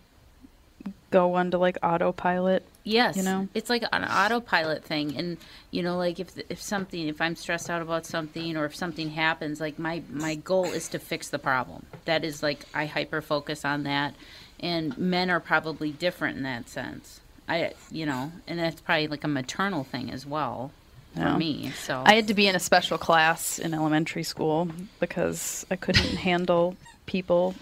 go 1.10 1.34
onto 1.34 1.56
like 1.56 1.78
autopilot. 1.82 2.64
Yes, 2.82 3.16
You 3.16 3.22
know? 3.22 3.48
it's 3.54 3.70
like 3.70 3.82
an 3.92 4.04
autopilot 4.04 4.84
thing, 4.84 5.16
and 5.16 5.38
you 5.70 5.82
know, 5.82 5.96
like 5.96 6.20
if 6.20 6.32
if 6.50 6.60
something, 6.60 7.08
if 7.08 7.20
I'm 7.20 7.34
stressed 7.34 7.70
out 7.70 7.80
about 7.80 8.04
something, 8.04 8.56
or 8.56 8.66
if 8.66 8.76
something 8.76 9.10
happens, 9.10 9.60
like 9.60 9.78
my 9.78 10.02
my 10.10 10.34
goal 10.34 10.66
is 10.66 10.88
to 10.88 10.98
fix 10.98 11.28
the 11.28 11.38
problem. 11.38 11.86
That 12.04 12.24
is 12.24 12.42
like 12.42 12.66
I 12.74 12.84
hyper 12.86 13.22
focus 13.22 13.64
on 13.64 13.84
that, 13.84 14.14
and 14.60 14.98
men 14.98 15.30
are 15.30 15.40
probably 15.40 15.92
different 15.92 16.36
in 16.36 16.42
that 16.42 16.68
sense. 16.68 17.20
I, 17.48 17.72
you 17.90 18.06
know, 18.06 18.32
and 18.46 18.58
that's 18.58 18.80
probably 18.80 19.06
like 19.08 19.24
a 19.24 19.28
maternal 19.28 19.84
thing 19.84 20.10
as 20.10 20.26
well 20.26 20.72
for 21.14 21.36
me. 21.38 21.70
So 21.84 22.02
I 22.04 22.14
had 22.14 22.28
to 22.28 22.34
be 22.34 22.46
in 22.46 22.54
a 22.56 22.60
special 22.60 22.98
class 22.98 23.58
in 23.58 23.74
elementary 23.74 24.22
school 24.24 24.68
because 25.00 25.64
I 25.70 25.76
couldn't 25.76 26.04
handle 26.16 26.76
people 27.06 27.54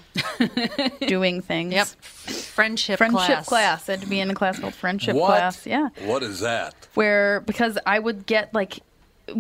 doing 1.07 1.41
things. 1.43 1.73
Yep. 1.73 1.87
Friendship 1.89 2.99
Friendship 2.99 3.27
class. 3.27 3.49
class. 3.49 3.89
I 3.89 3.93
had 3.93 4.01
to 4.03 4.07
be 4.07 4.20
in 4.20 4.31
a 4.31 4.35
class 4.35 4.59
called 4.59 4.74
friendship 4.74 5.16
What? 5.16 5.27
class. 5.29 5.66
Yeah. 5.66 5.89
What 6.05 6.23
is 6.23 6.41
that? 6.41 6.74
Where 6.95 7.41
because 7.41 7.79
I 7.87 7.99
would 7.99 8.27
get 8.27 8.53
like 8.55 8.79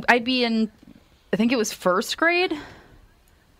I'd 0.08 0.24
be 0.24 0.44
in 0.44 0.70
I 1.32 1.36
think 1.36 1.52
it 1.52 1.56
was 1.56 1.72
first 1.72 2.16
grade. 2.18 2.52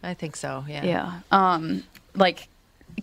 I 0.02 0.14
think 0.14 0.36
so. 0.36 0.64
Yeah. 0.68 0.84
Yeah. 0.84 1.20
Um 1.30 1.84
like 2.14 2.48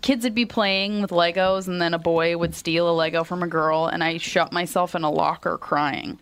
kids 0.02 0.24
would 0.24 0.36
be 0.36 0.46
playing 0.46 1.02
with 1.02 1.12
Legos 1.12 1.68
and 1.68 1.82
then 1.82 1.94
a 1.94 2.00
boy 2.00 2.38
would 2.38 2.54
steal 2.56 2.90
a 2.90 2.94
Lego 2.94 3.24
from 3.24 3.42
a 3.42 3.48
girl 3.48 3.88
and 3.88 4.04
I 4.04 4.18
shut 4.18 4.52
myself 4.52 4.96
in 4.96 5.04
a 5.04 5.10
locker 5.10 5.58
crying. 5.58 6.20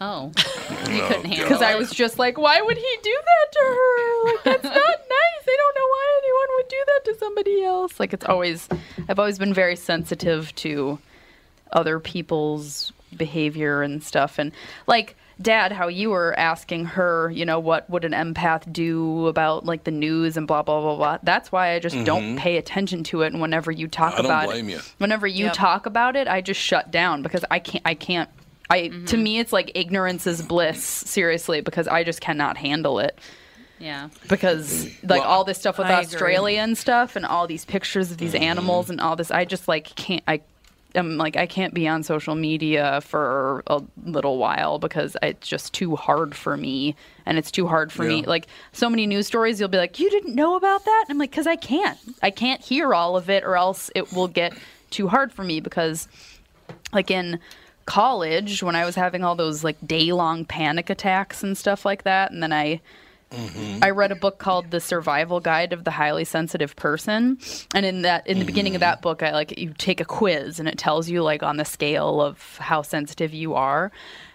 Oh, 0.00 0.32
you 0.90 1.02
couldn't 1.02 1.24
handle 1.26 1.44
Because 1.44 1.62
I 1.62 1.74
was 1.76 1.90
just 1.90 2.18
like, 2.18 2.38
why 2.38 2.60
would 2.60 2.76
he 2.76 2.96
do 3.02 3.18
that 3.24 3.52
to 3.52 3.58
her? 3.60 4.24
Like, 4.32 4.44
that's 4.44 4.64
not 4.74 4.74
nice. 4.74 5.44
I 5.48 5.56
don't 5.56 5.76
know 5.76 5.86
why 5.88 6.20
anyone 6.22 6.48
would 6.56 6.68
do 6.68 6.84
that 6.86 7.04
to 7.12 7.18
somebody 7.18 7.62
else. 7.64 8.00
Like, 8.00 8.12
it's 8.12 8.24
always, 8.26 8.68
I've 9.08 9.18
always 9.18 9.38
been 9.38 9.54
very 9.54 9.76
sensitive 9.76 10.54
to 10.56 10.98
other 11.72 12.00
people's 12.00 12.92
behavior 13.16 13.82
and 13.82 14.02
stuff. 14.02 14.38
And 14.38 14.52
like, 14.86 15.16
Dad, 15.40 15.72
how 15.72 15.88
you 15.88 16.10
were 16.10 16.38
asking 16.38 16.84
her, 16.84 17.30
you 17.30 17.46
know, 17.46 17.58
what 17.58 17.88
would 17.88 18.04
an 18.04 18.12
empath 18.12 18.70
do 18.72 19.26
about 19.26 19.64
like 19.64 19.84
the 19.84 19.90
news 19.90 20.36
and 20.36 20.46
blah, 20.46 20.60
blah, 20.62 20.80
blah, 20.82 20.96
blah. 20.96 21.18
That's 21.22 21.50
why 21.50 21.72
I 21.72 21.78
just 21.78 21.96
don't 22.04 22.34
Mhm. 22.34 22.38
pay 22.38 22.58
attention 22.58 23.04
to 23.04 23.22
it. 23.22 23.32
And 23.32 23.40
whenever 23.40 23.70
you 23.72 23.88
talk 23.88 24.12
I 24.14 24.16
don't 24.18 24.26
about 24.26 24.46
blame 24.48 24.68
it, 24.68 24.72
you. 24.72 24.80
whenever 24.98 25.26
you 25.26 25.46
Yep. 25.46 25.54
talk 25.54 25.86
about 25.86 26.14
it, 26.14 26.28
I 26.28 26.42
just 26.42 26.60
shut 26.60 26.90
down 26.90 27.22
because 27.22 27.42
I 27.50 27.58
can't, 27.58 27.82
I 27.86 27.94
can't. 27.94 28.28
I 28.70 28.88
to 28.88 28.90
mm-hmm. 28.90 29.22
me 29.22 29.38
it's 29.40 29.52
like 29.52 29.72
ignorance 29.74 30.26
is 30.26 30.42
bliss 30.42 30.82
seriously 30.84 31.60
because 31.60 31.88
I 31.88 32.04
just 32.04 32.20
cannot 32.20 32.56
handle 32.56 33.00
it. 33.00 33.18
Yeah. 33.80 34.10
because 34.28 34.84
like 35.02 35.22
Well, 35.22 35.30
all 35.30 35.44
this 35.44 35.58
stuff 35.58 35.78
with 35.78 35.86
I 35.86 36.02
agree. 36.02 36.04
Australia 36.04 36.60
and 36.60 36.76
stuff 36.76 37.16
and 37.16 37.24
all 37.24 37.46
these 37.46 37.64
pictures 37.64 38.10
of 38.10 38.18
these 38.18 38.34
mm-hmm. 38.34 38.44
animals 38.44 38.90
and 38.90 39.00
all 39.00 39.16
this 39.16 39.30
I 39.30 39.46
just 39.46 39.68
like 39.68 39.94
can't 39.96 40.22
I 40.28 40.42
am 40.94 41.16
like 41.16 41.36
I 41.36 41.46
can't 41.46 41.72
be 41.72 41.88
on 41.88 42.02
social 42.02 42.34
media 42.34 43.00
for 43.00 43.62
a 43.66 43.82
little 44.04 44.36
while 44.36 44.78
because 44.78 45.16
it's 45.22 45.48
just 45.48 45.72
too 45.72 45.96
hard 45.96 46.34
for 46.34 46.58
me 46.58 46.94
and 47.24 47.38
it's 47.38 47.50
too 47.50 47.66
hard 47.66 47.90
for 47.90 48.02
me. 48.02 48.22
Like 48.22 48.48
so 48.72 48.90
many 48.90 49.06
news 49.06 49.26
stories 49.26 49.58
you'll 49.58 49.70
be 49.70 49.78
like 49.78 49.98
you 49.98 50.10
didn't 50.10 50.34
know 50.34 50.56
about 50.56 50.84
that? 50.84 51.04
And 51.08 51.14
I'm 51.14 51.18
like 51.18 51.32
cuz 51.32 51.46
I 51.46 51.56
can't. 51.56 51.98
I 52.22 52.30
can't 52.30 52.60
hear 52.60 52.92
all 52.92 53.16
of 53.16 53.30
it 53.30 53.44
or 53.44 53.56
else 53.56 53.90
it 53.94 54.12
will 54.12 54.28
get 54.28 54.52
too 54.90 55.08
hard 55.08 55.32
for 55.32 55.42
me 55.42 55.60
because 55.60 56.06
like 56.92 57.10
in 57.10 57.40
college 57.86 58.62
when 58.62 58.76
I 58.76 58.84
was 58.84 58.94
having 58.94 59.24
all 59.24 59.34
those 59.34 59.64
like 59.64 59.76
day 59.86 60.12
long 60.12 60.44
panic 60.44 60.90
attacks 60.90 61.42
and 61.42 61.56
stuff 61.56 61.84
like 61.84 62.04
that, 62.04 62.30
and 62.30 62.42
then 62.42 62.52
I 62.52 62.80
mm-hmm. 63.30 63.82
I 63.82 63.90
read 63.90 64.12
a 64.12 64.16
book 64.16 64.38
called 64.38 64.70
The 64.70 64.80
Survival 64.80 65.40
Guide 65.40 65.72
of 65.72 65.84
the 65.84 65.90
Highly 65.90 66.24
Sensitive 66.24 66.76
Person, 66.76 67.38
and 67.74 67.86
in 67.86 68.02
that 68.02 68.26
in 68.26 68.38
the 68.38 68.44
beginning 68.44 68.74
of 68.74 68.82
mm-hmm. 68.82 68.90
that 68.90 69.02
book, 69.02 69.22
I 69.22 69.32
like 69.32 69.58
you 69.58 69.74
take 69.76 70.00
a 70.00 70.04
quiz 70.04 70.60
and 70.60 70.68
it 70.68 70.78
tells 70.78 71.08
you 71.08 71.22
like 71.22 71.42
on 71.42 71.56
the 71.56 71.64
scale 71.64 72.20
of 72.20 72.56
how 72.58 72.82
sensitive 72.82 73.34
you 73.34 73.54
are. 73.54 73.90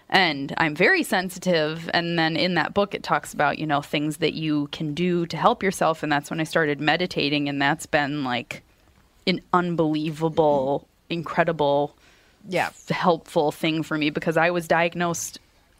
And 0.08 0.54
I'm 0.58 0.76
very 0.76 1.02
sensitive, 1.02 1.90
and 1.92 2.16
then 2.16 2.36
in 2.36 2.54
that 2.54 2.74
book, 2.74 2.94
it 2.94 3.02
talks 3.02 3.34
about 3.34 3.58
you 3.58 3.66
know 3.66 3.82
things 3.82 4.18
that 4.18 4.34
you 4.34 4.68
can 4.68 4.94
do 4.94 5.26
to 5.26 5.36
help 5.36 5.62
yourself, 5.62 6.02
and 6.02 6.12
that's 6.12 6.30
when 6.30 6.40
I 6.40 6.44
started 6.44 6.80
meditating, 6.80 7.48
and 7.48 7.60
that's 7.60 7.86
been 7.86 8.22
like 8.22 8.62
an 9.26 9.40
unbelievable, 9.52 10.86
incredible, 11.10 11.96
yeah, 12.48 12.70
helpful 12.90 13.52
thing 13.52 13.82
for 13.82 13.96
me 13.98 14.10
because 14.10 14.36
I 14.36 14.50
was 14.50 14.66
diagnosed 14.68 15.38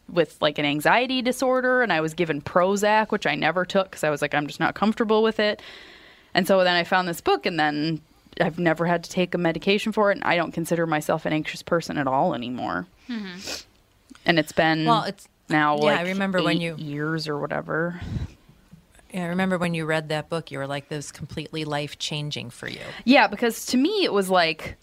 with 0.09 0.37
like 0.41 0.59
an 0.59 0.65
anxiety 0.65 1.21
disorder 1.23 1.83
and 1.83 1.93
I 1.93 2.01
was 2.01 2.15
given 2.15 2.41
Prozac, 2.41 3.11
which 3.11 3.27
I 3.27 3.35
never 3.35 3.65
took 3.65 3.91
because 3.91 4.05
I 4.05 4.11
was 4.11 4.23
like, 4.23 4.35
I'm 4.35 4.47
just 4.47 4.61
not 4.61 4.75
comfortable 4.75 5.23
with 5.23 5.41
it. 5.41 5.61
And 6.35 6.47
so 6.47 6.63
then 6.63 6.77
I 6.77 6.85
found 6.85 7.09
this 7.09 7.21
book 7.21 7.45
and 7.47 7.59
then 7.59 8.01
I've 8.41 8.59
never 8.59 8.87
had 8.87 9.03
to 9.05 9.11
take 9.11 9.35
a 9.35 9.39
medication 9.39 9.91
for 9.93 10.11
it. 10.11 10.17
And 10.17 10.25
I 10.25 10.37
don't 10.37 10.53
consider 10.53 10.87
myself 10.87 11.27
an 11.27 11.33
anxious 11.33 11.63
person 11.63 11.99
at 11.99 12.07
all 12.07 12.35
anymore. 12.35 12.87
Mm-hmm. 13.09 13.39
And 14.27 14.39
it's 14.39 14.53
been 14.53 14.85
Well, 14.85 15.05
it's- 15.05 15.27
now 15.49 15.77
yeah, 15.77 15.83
like 15.85 15.99
I 16.01 16.03
remember 16.09 16.43
when 16.43 16.61
you- 16.61 16.77
years 16.77 17.27
or 17.29 17.39
whatever. 17.39 18.01
Yeah, 19.15 19.25
I 19.25 19.29
remember 19.29 19.57
when 19.59 19.73
you 19.75 19.87
read 19.87 20.09
that 20.11 20.29
book, 20.29 20.51
you 20.51 20.59
were 20.59 20.67
like, 20.67 20.89
"This 20.89 21.11
completely 21.13 21.65
life 21.65 21.99
changing 21.99 22.51
for 22.51 22.69
you." 22.69 22.81
Yeah, 23.05 23.29
because 23.29 23.65
to 23.67 23.77
me 23.77 24.05
it 24.05 24.13
was 24.13 24.29
like 24.29 24.77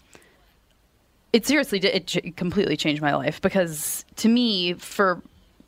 it 1.34 1.44
seriously 1.44 1.80
did 1.80 2.14
it 2.14 2.36
completely 2.36 2.76
changed 2.76 3.02
my 3.02 3.12
life 3.12 3.42
because 3.42 4.04
to 4.14 4.28
me 4.28 4.74
for 4.74 5.20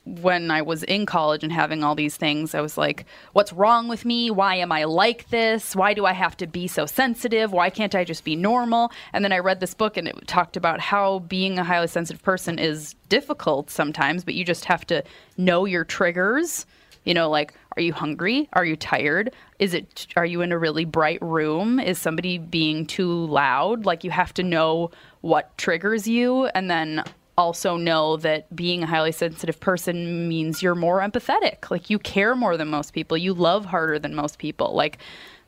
when 0.04 0.52
I 0.52 0.62
was 0.62 0.84
in 0.84 1.06
college 1.06 1.42
and 1.42 1.52
having 1.52 1.82
all 1.82 1.96
these 1.96 2.16
things, 2.16 2.54
I 2.54 2.60
was 2.60 2.78
like, 2.78 3.04
what's 3.32 3.52
wrong 3.52 3.88
with 3.88 4.04
me? 4.04 4.30
Why 4.30 4.54
am 4.54 4.70
I 4.70 4.84
like 4.84 5.28
this? 5.30 5.74
Why 5.74 5.92
do 5.94 6.06
I 6.06 6.12
have 6.12 6.36
to 6.36 6.46
be 6.46 6.68
so 6.68 6.86
sensitive? 6.86 7.50
Why 7.50 7.70
can't 7.70 7.96
I 7.96 8.04
just 8.04 8.22
be 8.22 8.36
normal? 8.36 8.92
And 9.12 9.24
then 9.24 9.32
I 9.32 9.40
read 9.40 9.58
this 9.58 9.74
book 9.74 9.96
and 9.96 10.06
it 10.06 10.28
talked 10.28 10.56
about 10.56 10.78
how 10.78 11.18
being 11.18 11.58
a 11.58 11.64
highly 11.64 11.88
sensitive 11.88 12.22
person 12.22 12.60
is 12.60 12.94
difficult 13.08 13.68
sometimes, 13.68 14.22
but 14.22 14.34
you 14.34 14.44
just 14.44 14.66
have 14.66 14.86
to 14.86 15.02
know 15.36 15.64
your 15.64 15.82
triggers. 15.82 16.64
You 17.02 17.14
know, 17.14 17.28
like, 17.28 17.52
are 17.76 17.82
you 17.82 17.92
hungry? 17.92 18.48
Are 18.54 18.64
you 18.64 18.76
tired? 18.76 19.32
Is 19.58 19.74
it, 19.74 20.06
are 20.16 20.24
you 20.24 20.40
in 20.40 20.52
a 20.52 20.58
really 20.58 20.84
bright 20.84 21.20
room? 21.20 21.78
Is 21.78 21.98
somebody 21.98 22.38
being 22.38 22.86
too 22.86 23.26
loud? 23.26 23.84
Like, 23.84 24.02
you 24.02 24.10
have 24.10 24.32
to 24.34 24.42
know 24.42 24.90
what 25.20 25.56
triggers 25.58 26.08
you 26.08 26.46
and 26.46 26.70
then 26.70 27.04
also 27.38 27.76
know 27.76 28.16
that 28.16 28.54
being 28.56 28.82
a 28.82 28.86
highly 28.86 29.12
sensitive 29.12 29.60
person 29.60 30.26
means 30.26 30.62
you're 30.62 30.74
more 30.74 31.00
empathetic. 31.00 31.70
Like, 31.70 31.90
you 31.90 31.98
care 31.98 32.34
more 32.34 32.56
than 32.56 32.68
most 32.68 32.94
people, 32.94 33.16
you 33.16 33.34
love 33.34 33.66
harder 33.66 33.98
than 33.98 34.14
most 34.14 34.38
people. 34.38 34.74
Like, 34.74 34.98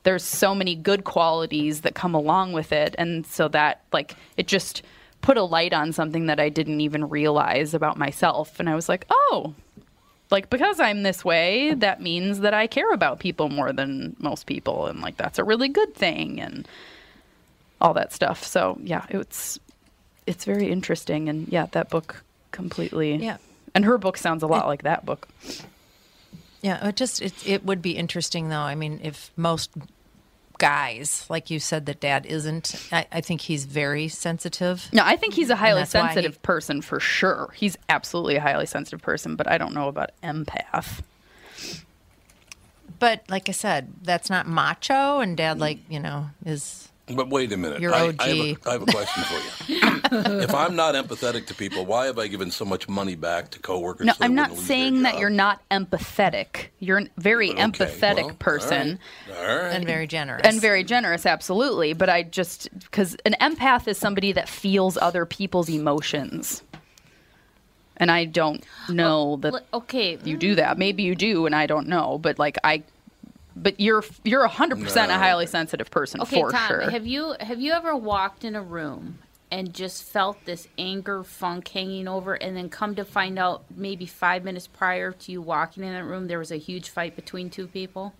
there's 0.02 0.22
so 0.22 0.54
many 0.54 0.74
good 0.74 1.04
qualities 1.04 1.80
that 1.80 1.94
come 1.94 2.14
along 2.14 2.52
with 2.52 2.72
it. 2.72 2.94
And 2.98 3.26
so 3.26 3.48
that, 3.48 3.82
like, 3.92 4.14
it 4.36 4.46
just 4.46 4.82
put 5.20 5.36
a 5.36 5.42
light 5.42 5.72
on 5.72 5.92
something 5.92 6.26
that 6.26 6.38
I 6.38 6.48
didn't 6.48 6.80
even 6.80 7.08
realize 7.08 7.74
about 7.74 7.96
myself. 7.96 8.60
And 8.60 8.68
I 8.68 8.74
was 8.74 8.88
like, 8.88 9.06
oh, 9.10 9.54
like 10.30 10.50
because 10.50 10.78
I'm 10.80 11.02
this 11.02 11.24
way, 11.24 11.74
that 11.74 12.00
means 12.00 12.40
that 12.40 12.54
I 12.54 12.66
care 12.66 12.92
about 12.92 13.18
people 13.18 13.48
more 13.48 13.72
than 13.72 14.16
most 14.18 14.46
people, 14.46 14.86
and 14.86 15.00
like 15.00 15.16
that's 15.16 15.38
a 15.38 15.44
really 15.44 15.68
good 15.68 15.94
thing, 15.94 16.40
and 16.40 16.68
all 17.80 17.94
that 17.94 18.12
stuff. 18.12 18.44
So 18.44 18.78
yeah, 18.82 19.06
it's 19.08 19.58
it's 20.26 20.44
very 20.44 20.70
interesting, 20.70 21.28
and 21.28 21.48
yeah, 21.48 21.66
that 21.72 21.88
book 21.90 22.22
completely. 22.52 23.16
Yeah. 23.16 23.38
and 23.74 23.84
her 23.84 23.98
book 23.98 24.16
sounds 24.16 24.42
a 24.42 24.46
lot 24.46 24.66
like 24.66 24.82
that 24.82 25.06
book. 25.06 25.28
Yeah, 26.62 26.88
it 26.88 26.96
just 26.96 27.22
it, 27.22 27.46
it 27.46 27.64
would 27.64 27.80
be 27.80 27.92
interesting 27.96 28.48
though. 28.48 28.56
I 28.58 28.74
mean, 28.74 29.00
if 29.02 29.30
most 29.36 29.70
guys, 30.58 31.24
like 31.28 31.50
you 31.50 31.58
said, 31.60 31.86
that 31.86 32.00
dad 32.00 32.26
isn't, 32.26 32.88
I, 32.92 33.06
I 33.10 33.20
think 33.20 33.40
he's 33.42 33.64
very 33.64 34.08
sensitive. 34.08 34.88
No, 34.92 35.02
I 35.04 35.16
think 35.16 35.34
he's 35.34 35.50
a 35.50 35.56
highly 35.56 35.80
why 35.80 35.84
he- 35.84 35.90
sensitive 35.90 36.42
person 36.42 36.82
for 36.82 37.00
sure. 37.00 37.52
He's 37.56 37.76
absolutely 37.88 38.36
a 38.36 38.40
highly 38.40 38.66
sensitive 38.66 39.00
person, 39.00 39.36
but 39.36 39.48
I 39.50 39.56
don't 39.58 39.72
know 39.72 39.88
about 39.88 40.10
empath. 40.22 41.00
But 42.98 43.22
like 43.28 43.48
I 43.48 43.52
said, 43.52 43.92
that's 44.02 44.28
not 44.28 44.48
macho, 44.48 45.20
and 45.20 45.36
dad, 45.36 45.60
like 45.60 45.78
you 45.88 46.00
know, 46.00 46.30
is 46.44 46.87
But 47.14 47.30
wait 47.30 47.52
a 47.52 47.56
minute. 47.56 47.80
You're 47.80 47.94
I, 47.94 48.08
OG. 48.08 48.16
I, 48.18 48.28
have 48.28 48.38
a, 48.38 48.68
I 48.68 48.72
have 48.72 48.82
a 48.82 48.86
question 48.86 49.24
for 49.24 49.72
you. 49.72 49.78
if 50.40 50.54
I'm 50.54 50.76
not 50.76 50.94
empathetic 50.94 51.46
to 51.46 51.54
people, 51.54 51.86
why 51.86 52.06
have 52.06 52.18
I 52.18 52.26
given 52.26 52.50
so 52.50 52.64
much 52.64 52.88
money 52.88 53.14
back 53.14 53.50
to 53.50 53.58
coworkers? 53.58 54.06
No, 54.06 54.12
so 54.12 54.24
I'm 54.24 54.34
not 54.34 54.56
saying 54.56 55.02
that 55.02 55.18
you're 55.18 55.30
not 55.30 55.62
empathetic. 55.70 56.66
You're 56.78 56.98
a 56.98 57.08
very 57.16 57.50
empathetic 57.50 58.24
well, 58.24 58.34
person. 58.34 58.98
All 59.28 59.34
right. 59.34 59.72
and 59.72 59.86
very 59.86 60.06
generous. 60.06 60.42
And 60.44 60.60
very 60.60 60.84
generous, 60.84 61.26
absolutely. 61.26 61.92
But 61.92 62.08
I 62.08 62.22
just, 62.22 62.68
because 62.78 63.16
an 63.24 63.36
empath 63.40 63.88
is 63.88 63.98
somebody 63.98 64.32
that 64.32 64.48
feels 64.48 64.96
other 64.96 65.24
people's 65.24 65.68
emotions. 65.68 66.62
And 67.98 68.10
I 68.10 68.26
don't 68.26 68.64
know 68.88 69.36
that 69.42 69.64
okay. 69.74 70.18
you 70.22 70.36
mm. 70.36 70.40
do 70.40 70.54
that. 70.54 70.78
Maybe 70.78 71.02
you 71.02 71.16
do, 71.16 71.46
and 71.46 71.54
I 71.54 71.66
don't 71.66 71.88
know. 71.88 72.18
But 72.18 72.38
like 72.38 72.56
I, 72.62 72.84
but 73.56 73.80
you're 73.80 74.04
you're 74.24 74.46
hundred 74.46 74.80
percent 74.82 75.10
a 75.10 75.14
highly 75.14 75.46
sensitive 75.46 75.90
person 75.90 76.20
Okay, 76.22 76.40
for 76.40 76.50
Tom, 76.52 76.68
sure. 76.68 76.90
have 76.90 77.06
you 77.06 77.34
have 77.40 77.60
you 77.60 77.72
ever 77.72 77.94
walked 77.96 78.44
in 78.44 78.54
a 78.54 78.62
room 78.62 79.18
and 79.50 79.72
just 79.74 80.04
felt 80.04 80.44
this 80.44 80.68
anger 80.76 81.24
funk 81.24 81.68
hanging 81.68 82.06
over 82.06 82.34
and 82.34 82.56
then 82.56 82.68
come 82.68 82.94
to 82.94 83.04
find 83.04 83.38
out 83.38 83.64
maybe 83.74 84.04
5 84.06 84.44
minutes 84.44 84.66
prior 84.66 85.10
to 85.12 85.32
you 85.32 85.40
walking 85.40 85.82
in 85.84 85.92
that 85.92 86.04
room 86.04 86.26
there 86.28 86.38
was 86.38 86.52
a 86.52 86.56
huge 86.58 86.90
fight 86.90 87.16
between 87.16 87.48
two 87.50 87.66
people? 87.66 88.14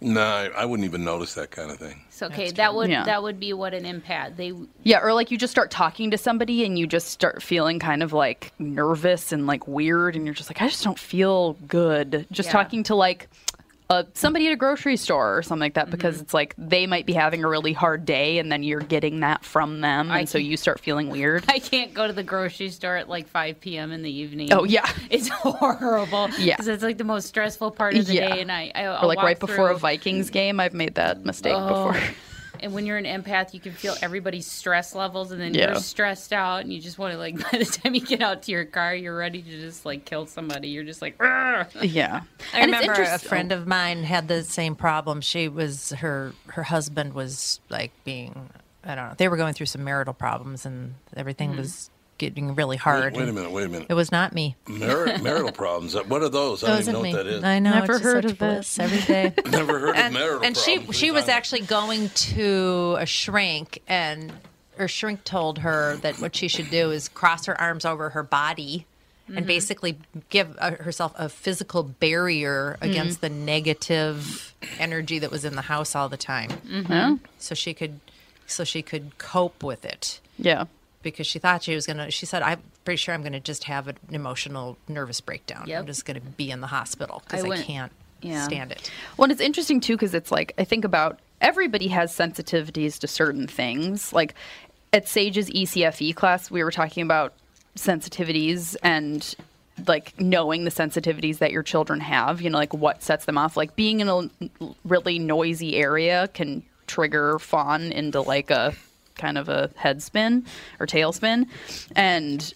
No, 0.00 0.20
I, 0.20 0.46
I 0.46 0.64
wouldn't 0.64 0.84
even 0.84 1.04
notice 1.04 1.34
that 1.34 1.52
kind 1.52 1.70
of 1.70 1.78
thing. 1.78 2.02
So 2.10 2.26
okay, 2.26 2.50
that 2.52 2.74
would 2.74 2.90
Yeah. 2.90 3.04
that 3.04 3.22
would 3.22 3.38
be 3.38 3.52
what 3.52 3.72
an 3.72 3.84
empath. 3.84 4.36
They 4.36 4.52
Yeah, 4.82 4.98
or 5.00 5.12
like 5.12 5.30
you 5.30 5.38
just 5.38 5.52
start 5.52 5.70
talking 5.70 6.10
to 6.10 6.18
somebody 6.18 6.64
and 6.64 6.76
you 6.76 6.88
just 6.88 7.08
start 7.08 7.40
feeling 7.40 7.78
kind 7.78 8.02
of 8.02 8.12
like 8.12 8.52
nervous 8.58 9.30
and 9.30 9.46
like 9.46 9.68
weird, 9.68 10.16
and 10.16 10.24
you're 10.26 10.34
just 10.34 10.50
like, 10.50 10.60
I 10.60 10.66
just 10.66 10.82
don't 10.82 10.98
feel 10.98 11.52
good. 11.68 12.26
Just 12.32 12.48
Yeah. 12.48 12.52
talking 12.52 12.82
to 12.84 12.96
like 12.96 13.28
uh, 13.92 14.04
somebody 14.14 14.46
at 14.46 14.52
a 14.52 14.56
grocery 14.56 14.96
store 14.96 15.36
or 15.36 15.42
something 15.42 15.60
like 15.60 15.74
that 15.74 15.90
because 15.90 16.14
Mm-hmm. 16.16 16.22
it's 16.22 16.34
like 16.34 16.54
they 16.56 16.86
might 16.86 17.04
be 17.04 17.12
having 17.12 17.44
a 17.44 17.48
really 17.48 17.72
hard 17.74 18.04
day, 18.04 18.38
and 18.38 18.50
then 18.50 18.62
you're 18.62 18.80
getting 18.80 19.20
that 19.20 19.44
from 19.44 19.80
them, 19.82 20.10
I 20.10 20.20
and 20.20 20.28
so 20.28 20.38
you 20.38 20.56
start 20.56 20.80
feeling 20.80 21.10
weird. 21.10 21.44
I 21.48 21.58
can't 21.58 21.92
go 21.92 22.06
to 22.06 22.12
the 22.12 22.22
grocery 22.22 22.70
store 22.70 22.96
at 22.96 23.08
like 23.08 23.28
5 23.28 23.60
p.m. 23.60 23.92
in 23.92 24.02
the 24.02 24.10
evening. 24.10 24.52
Oh, 24.52 24.64
yeah. 24.64 24.90
it's 25.10 25.28
horrible. 25.28 26.28
Yeah. 26.38 26.54
because 26.56 26.68
it's 26.68 26.82
like 26.82 26.96
the 26.98 27.04
most 27.04 27.26
stressful 27.28 27.72
part 27.72 27.94
of 27.94 28.06
the 28.06 28.14
Yeah. 28.14 28.34
day, 28.34 28.40
and 28.40 28.50
I, 28.50 28.72
I 28.74 28.86
or 29.02 29.06
like 29.06 29.18
right 29.18 29.40
walk 29.40 29.48
before 29.50 29.70
a 29.70 29.76
Vikings 29.78 30.30
game, 30.30 30.58
I've 30.60 30.74
made 30.74 30.94
that 30.94 31.24
mistake 31.24 31.54
Oh. 31.54 31.92
before. 31.92 32.02
And 32.62 32.72
when 32.72 32.86
you're 32.86 32.96
an 32.96 33.04
empath, 33.04 33.52
you 33.54 33.60
can 33.60 33.72
feel 33.72 33.94
everybody's 34.00 34.46
stress 34.46 34.94
levels, 34.94 35.32
and 35.32 35.40
then 35.40 35.54
Yeah. 35.54 35.72
you're 35.72 35.80
stressed 35.80 36.32
out, 36.32 36.60
and 36.62 36.72
you 36.72 36.80
just 36.80 36.98
want 36.98 37.12
to 37.12 37.18
like. 37.18 37.34
By 37.52 37.58
the 37.58 37.64
time 37.64 37.94
you 37.94 38.00
get 38.00 38.22
out 38.22 38.42
to 38.44 38.52
your 38.52 38.64
car, 38.64 38.94
you're 38.94 39.16
ready 39.16 39.42
to 39.42 39.50
just 39.50 39.84
like 39.84 40.04
kill 40.04 40.26
somebody. 40.26 40.68
You're 40.68 40.84
just 40.84 41.02
like, 41.02 41.18
"Argh." 41.18 41.68
Yeah. 41.82 42.22
I 42.54 42.60
And 42.60 42.70
it's 42.70 42.80
remember 42.80 43.02
a 43.02 43.18
friend 43.18 43.52
of 43.52 43.66
mine 43.66 44.04
had 44.04 44.28
the 44.28 44.42
same 44.44 44.74
problem. 44.74 45.20
She 45.20 45.48
was 45.48 45.90
her 45.90 46.32
her 46.48 46.62
husband 46.62 47.14
was 47.14 47.60
like 47.68 47.92
being 48.04 48.50
I 48.84 48.94
don't 48.94 49.08
know. 49.08 49.14
They 49.16 49.28
were 49.28 49.36
going 49.36 49.54
through 49.54 49.66
some 49.66 49.84
marital 49.84 50.14
problems 50.14 50.66
and 50.66 50.94
everything 51.16 51.50
mm-hmm. 51.50 51.58
was 51.58 51.90
getting 52.22 52.54
really 52.54 52.76
hard. 52.76 53.12
Wait, 53.14 53.20
wait 53.22 53.28
a 53.28 53.32
minute. 53.32 53.50
Wait 53.50 53.64
a 53.66 53.68
minute. 53.68 53.86
It 53.90 53.94
was 53.94 54.10
not 54.12 54.32
me. 54.32 54.54
Mar- 54.66 55.18
marital 55.22 55.52
problems. 55.52 55.94
What 55.94 56.22
are 56.22 56.28
those? 56.28 56.62
I 56.64 56.68
don't 56.68 56.80
even 56.80 56.92
know 56.94 57.02
me. 57.02 57.12
what 57.12 57.24
that 57.24 57.26
is. 57.26 57.44
I 57.44 57.58
know. 57.58 57.70
Never 57.72 57.98
heard 57.98 58.24
of 58.24 58.38
this 58.38 58.78
every 58.78 59.00
day. 59.00 59.32
Never 59.50 59.78
heard 59.80 59.90
of 59.90 59.96
and, 59.96 60.14
marital 60.14 60.44
and 60.44 60.56
she 60.56 60.76
problems. 60.76 60.96
she 60.96 61.10
was 61.10 61.28
actually 61.28 61.62
going 61.62 62.08
to 62.10 62.96
a 62.98 63.06
shrink 63.06 63.82
and 63.88 64.32
her 64.76 64.88
shrink 64.88 65.24
told 65.24 65.58
her 65.58 65.96
that 65.96 66.20
what 66.20 66.34
she 66.34 66.48
should 66.48 66.70
do 66.70 66.90
is 66.92 67.08
cross 67.08 67.46
her 67.46 67.60
arms 67.60 67.84
over 67.84 68.10
her 68.10 68.22
body 68.22 68.86
Mm-hmm. 69.28 69.38
and 69.38 69.46
basically 69.46 69.98
give 70.30 70.56
uh, 70.58 70.72
herself 70.72 71.12
a 71.16 71.28
physical 71.28 71.84
barrier 71.84 72.76
Mm-hmm. 72.80 72.90
against 72.90 73.20
the 73.20 73.28
negative 73.28 74.52
energy 74.80 75.20
that 75.20 75.30
was 75.30 75.44
in 75.44 75.54
the 75.54 75.62
house 75.62 75.94
all 75.94 76.08
the 76.08 76.16
time 76.16 76.50
Yeah. 76.90 77.16
so 77.38 77.54
she 77.54 77.72
could 77.72 78.00
so 78.48 78.64
she 78.64 78.82
could 78.82 79.16
cope 79.18 79.62
with 79.62 79.84
it 79.84 80.18
Yeah. 80.38 80.64
Because 81.02 81.26
she 81.26 81.38
thought 81.38 81.62
she 81.62 81.74
was 81.74 81.86
going 81.86 81.96
to 81.98 82.10
she 82.10 82.26
said 82.26 82.42
i'm 82.42 82.60
pretty 82.84 82.96
sure 82.96 83.14
i'm 83.14 83.22
going 83.22 83.32
to 83.32 83.40
just 83.40 83.64
have 83.64 83.88
an 83.88 83.96
emotional 84.10 84.76
nervous 84.88 85.20
breakdown 85.20 85.64
Yep. 85.66 85.80
i'm 85.80 85.86
just 85.86 86.04
going 86.04 86.20
to 86.20 86.26
be 86.26 86.50
in 86.50 86.60
the 86.60 86.66
hospital 86.68 87.22
because 87.24 87.44
I 87.44 87.48
I, 87.48 87.62
can't 87.62 87.92
yeah. 88.20 88.44
stand 88.44 88.70
it 88.72 88.90
Well, 89.16 89.24
and 89.24 89.32
it's 89.32 89.40
interesting 89.40 89.80
too 89.80 89.94
because 89.94 90.14
it's 90.14 90.30
like 90.30 90.52
I 90.58 90.64
think 90.64 90.84
about 90.84 91.18
everybody 91.40 91.88
has 91.88 92.12
sensitivities 92.16 92.98
to 93.00 93.08
certain 93.08 93.48
things. 93.48 94.12
Like 94.12 94.34
at 94.92 95.08
Sage's 95.08 95.50
ECFE 95.50 96.14
class, 96.14 96.50
we 96.50 96.62
were 96.62 96.70
talking 96.70 97.02
about 97.02 97.34
sensitivities 97.76 98.76
and 98.82 99.34
like 99.86 100.18
knowing 100.20 100.64
the 100.64 100.70
sensitivities 100.70 101.38
that 101.38 101.50
your 101.50 101.62
children 101.62 102.00
have. 102.00 102.40
You 102.40 102.50
know, 102.50 102.58
like 102.58 102.72
what 102.72 103.02
sets 103.02 103.24
them 103.24 103.36
off. 103.38 103.56
Like 103.56 103.74
being 103.76 104.00
in 104.00 104.08
a 104.08 104.28
really 104.84 105.18
noisy 105.18 105.76
area 105.76 106.28
can 106.32 106.62
trigger 106.86 107.38
fawn 107.38 107.90
into 107.92 108.20
like 108.20 108.50
a 108.50 108.72
kind 109.22 109.38
of 109.38 109.48
a 109.48 109.70
head 109.76 110.02
spin 110.02 110.44
or 110.80 110.86
tail 110.86 111.12
spin, 111.12 111.46
and 111.94 112.52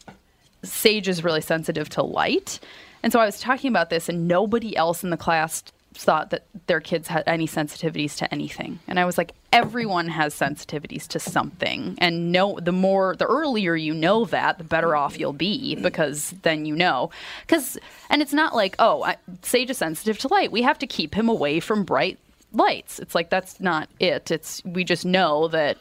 Sage 0.63 1.09
is 1.09 1.23
really 1.23 1.41
sensitive 1.41 1.89
to 1.91 2.03
light. 2.03 2.59
And 3.03 3.13
so 3.13 3.21
I 3.21 3.27
was 3.27 3.39
talking 3.41 3.71
about 3.71 3.89
this, 3.91 4.09
and 4.09 4.27
nobody 4.27 4.77
else 4.77 5.05
in 5.05 5.11
the 5.11 5.17
class 5.17 5.63
thought 5.95 6.31
that 6.31 6.45
their 6.67 6.81
kids 6.81 7.09
had 7.09 7.25
any 7.27 7.47
sensitivities 7.47 8.17
to 8.19 8.33
anything. 8.33 8.79
And 8.87 9.01
I 9.01 9.05
was 9.05 9.17
like, 9.17 9.33
everyone 9.53 10.09
has 10.09 10.35
sensitivities 10.35 11.07
to 11.09 11.19
something. 11.19 11.95
And 11.99 12.33
no, 12.33 12.59
the 12.61 12.73
more, 12.73 13.17
the 13.17 13.27
earlier 13.27 13.75
you 13.77 13.95
know 13.95 14.25
that, 14.27 14.59
the 14.59 14.65
better 14.65 14.95
off 14.95 15.19
you'll 15.19 15.33
be 15.33 15.75
because 15.77 16.35
then 16.43 16.67
you 16.67 16.77
know. 16.77 17.11
Because, 17.47 17.79
and 18.11 18.21
it's 18.21 18.35
not 18.35 18.55
like, 18.55 18.77
oh, 18.79 19.05
I, 19.05 19.17
Sage 19.43 19.71
is 19.71 19.79
sensitive 19.79 20.19
to 20.19 20.29
light. 20.29 20.53
We 20.53 20.63
have 20.63 20.79
to 20.81 20.87
keep 20.87 21.15
him 21.15 21.29
away 21.29 21.61
from 21.61 21.85
bright 21.85 22.19
lights. 22.53 22.99
It's 22.99 23.15
like, 23.15 23.31
that's 23.31 23.61
not 23.61 23.89
it. 23.99 24.31
It's, 24.31 24.63
we 24.65 24.85
just 24.85 25.07
know 25.07 25.49
that 25.49 25.79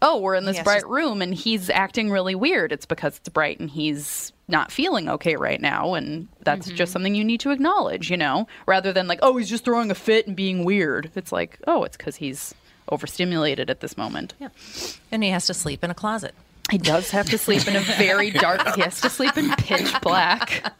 oh, 0.00 0.18
we're 0.18 0.34
in 0.34 0.44
this 0.44 0.56
Yes, 0.56 0.64
bright 0.64 0.88
room 0.88 1.22
and 1.22 1.34
he's 1.34 1.70
acting 1.70 2.10
really 2.10 2.34
weird. 2.34 2.72
It's 2.72 2.86
because 2.86 3.16
it's 3.16 3.28
bright 3.28 3.58
and 3.60 3.70
he's 3.70 4.32
not 4.46 4.72
feeling 4.72 5.08
okay 5.08 5.36
right 5.36 5.60
now. 5.60 5.94
And 5.94 6.28
that's 6.42 6.66
just 6.66 6.76
mm-hmm. 6.76 6.92
something 6.92 7.14
you 7.14 7.24
need 7.24 7.40
to 7.40 7.50
acknowledge, 7.50 8.10
you 8.10 8.16
know, 8.16 8.46
rather 8.66 8.92
than 8.92 9.06
like, 9.06 9.18
oh, 9.22 9.36
he's 9.36 9.48
just 9.48 9.64
throwing 9.64 9.90
a 9.90 9.94
fit 9.94 10.26
and 10.26 10.36
being 10.36 10.64
weird. 10.64 11.10
It's 11.14 11.32
like, 11.32 11.58
oh, 11.66 11.84
it's 11.84 11.96
because 11.96 12.16
he's 12.16 12.54
overstimulated 12.90 13.70
at 13.70 13.80
this 13.80 13.96
moment. 13.96 14.34
Yeah. 14.40 14.48
And 15.12 15.22
he 15.22 15.30
has 15.30 15.46
to 15.46 15.54
sleep 15.54 15.84
in 15.84 15.90
a 15.90 15.94
closet. 15.94 16.34
He 16.70 16.78
does 16.78 17.10
have 17.10 17.30
to 17.30 17.38
sleep 17.38 17.66
in 17.66 17.76
a 17.76 17.80
very 17.80 18.30
dark, 18.30 18.60
he 18.74 18.82
has 18.82 19.00
to 19.00 19.10
sleep 19.10 19.36
in 19.38 19.50
pitch 19.52 19.92
black. 20.02 20.74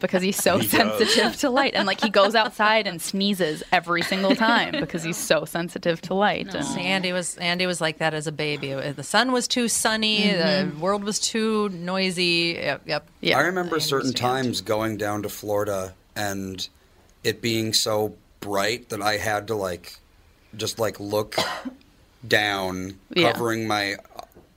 Because 0.00 0.22
he's 0.22 0.36
so 0.36 0.58
He 0.58 0.66
does. 0.66 0.70
sensitive 0.98 1.36
to 1.40 1.50
light, 1.50 1.74
and 1.74 1.86
like 1.86 2.00
he 2.00 2.08
goes 2.10 2.34
outside 2.34 2.86
and 2.86 3.00
sneezes 3.02 3.62
every 3.72 4.02
single 4.02 4.34
time 4.36 4.72
because 4.78 5.02
he's 5.02 5.16
so 5.16 5.44
sensitive 5.44 6.00
to 6.02 6.14
light. 6.14 6.54
And 6.54 6.64
See, 6.64 6.80
Andy 6.82 7.12
was 7.12 7.36
Andy 7.38 7.66
was 7.66 7.80
like 7.80 7.98
that 7.98 8.14
as 8.14 8.26
a 8.26 8.32
baby. 8.32 8.72
The 8.72 9.02
sun 9.02 9.32
was 9.32 9.48
too 9.48 9.66
sunny. 9.68 10.28
Mhm. 10.30 10.74
The 10.74 10.78
world 10.80 11.02
was 11.04 11.18
too 11.18 11.68
noisy. 11.70 12.58
Yep, 12.60 12.82
yep. 12.86 13.08
I 13.34 13.40
remember 13.40 13.80
certain 13.80 14.12
times 14.12 14.60
going 14.60 14.96
down 14.98 15.22
to 15.22 15.28
Florida 15.28 15.94
and 16.14 16.68
it 17.24 17.42
being 17.42 17.72
so 17.72 18.14
bright 18.40 18.88
that 18.90 19.02
I 19.02 19.16
had 19.16 19.48
to 19.48 19.54
like 19.56 19.94
just 20.56 20.78
like 20.78 20.98
look 21.00 21.36
down, 22.26 22.98
Yeah. 23.14 23.32
covering 23.32 23.66
my 23.66 23.96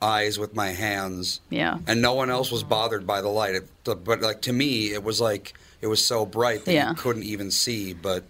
eyes 0.02 0.40
with 0.40 0.56
my 0.56 0.70
hands. 0.70 1.40
Yeah. 1.50 1.78
And 1.88 2.02
no 2.02 2.14
one 2.14 2.30
else 2.30 2.52
was 2.52 2.64
bothered 2.64 3.06
by 3.06 3.22
the 3.22 3.28
light. 3.30 3.56
It, 3.56 3.68
but 3.84 4.22
like 4.22 4.42
to 4.44 4.54
me, 4.54 4.92
it 4.94 5.04
was 5.04 5.22
like 5.22 5.54
it 5.82 5.88
was 5.88 6.04
so 6.04 6.26
bright 6.26 6.66
that 6.66 6.74
Yeah. 6.74 6.90
you 6.90 6.96
couldn't 6.96 7.24
even 7.24 7.52
see. 7.52 7.94
But 7.94 8.24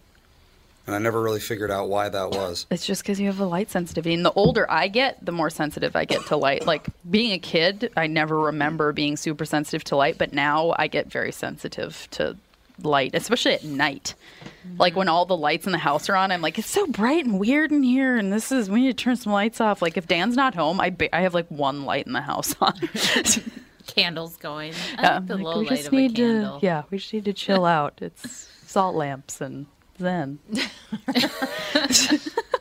and 0.88 0.95
I 0.95 0.99
never 0.99 1.22
really 1.22 1.39
figured 1.39 1.69
out 1.72 1.89
why 1.89 2.10
that 2.10 2.31
was. 2.31 2.65
It's 2.72 2.85
just 2.85 3.03
because 3.03 3.19
you 3.19 3.27
have 3.27 3.39
a 3.39 3.45
light 3.45 3.69
sensitivity. 3.69 4.15
And 4.15 4.26
the 4.26 4.34
older 4.34 4.69
I 4.69 4.88
get, 4.88 5.23
the 5.23 5.31
more 5.31 5.49
sensitive 5.49 5.95
I 5.95 6.06
get 6.06 6.26
to 6.27 6.35
light. 6.38 6.65
Like 6.65 6.88
being 7.10 7.31
a 7.31 7.39
kid, 7.39 7.91
I 7.95 8.07
never 8.07 8.38
remember 8.38 8.91
being 8.91 9.15
super 9.15 9.45
sensitive 9.45 9.84
to 9.85 9.95
light, 9.95 10.18
but 10.18 10.34
now 10.34 10.73
I 10.77 10.88
get 10.88 11.07
very 11.11 11.31
sensitive 11.31 12.07
to 12.11 12.35
light, 12.86 13.16
especially 13.16 13.53
at 13.53 13.64
night. 13.64 14.14
Like 14.78 14.95
when 14.95 15.08
mm-hmm. 15.08 15.16
all 15.16 15.26
the 15.26 15.36
lights 15.38 15.66
in 15.66 15.72
the 15.72 15.78
house 15.78 16.08
are 16.10 16.16
on, 16.16 16.32
I'm 16.32 16.41
like, 16.41 16.58
it's 16.60 16.70
so 16.70 16.86
bright 16.88 17.26
and 17.26 17.40
weird 17.40 17.72
in 17.72 17.84
here, 17.84 18.16
and 18.18 18.32
this 18.32 18.52
is 18.52 18.70
we 18.70 18.82
need 18.82 18.98
to 18.98 19.03
turn 19.03 19.16
some 19.16 19.34
lights 19.34 19.60
off. 19.60 19.82
Like 19.82 19.98
if 19.98 20.08
Dan's 20.08 20.36
not 20.36 20.56
home, 20.56 20.80
I 20.80 20.91
ba- 20.91 21.14
I 21.16 21.22
have 21.22 21.34
like 21.34 21.48
one 21.49 21.86
light 21.86 22.06
in 22.08 22.14
the 22.14 22.22
house 22.22 22.56
on. 22.62 22.74
Candles 23.88 24.38
going. 24.38 24.74
I 24.98 25.02
Yeah, 25.02 25.14
like 25.16 25.28
the 25.28 25.36
like, 25.36 25.44
low 25.44 25.60
we 25.60 25.66
light 25.66 25.76
just 25.78 25.88
of 25.88 25.94
a 25.94 25.95
need 25.95 26.16
to 26.18 26.22
candle. 26.22 26.60
yeah, 26.62 26.84
we 26.90 26.98
just 26.99 27.14
need 27.14 27.26
to 27.26 27.34
chill 27.34 27.66
out. 27.78 27.99
It's 28.02 28.48
salt 28.66 28.95
lamps 28.95 29.41
and 29.41 29.66
zen. 29.99 30.40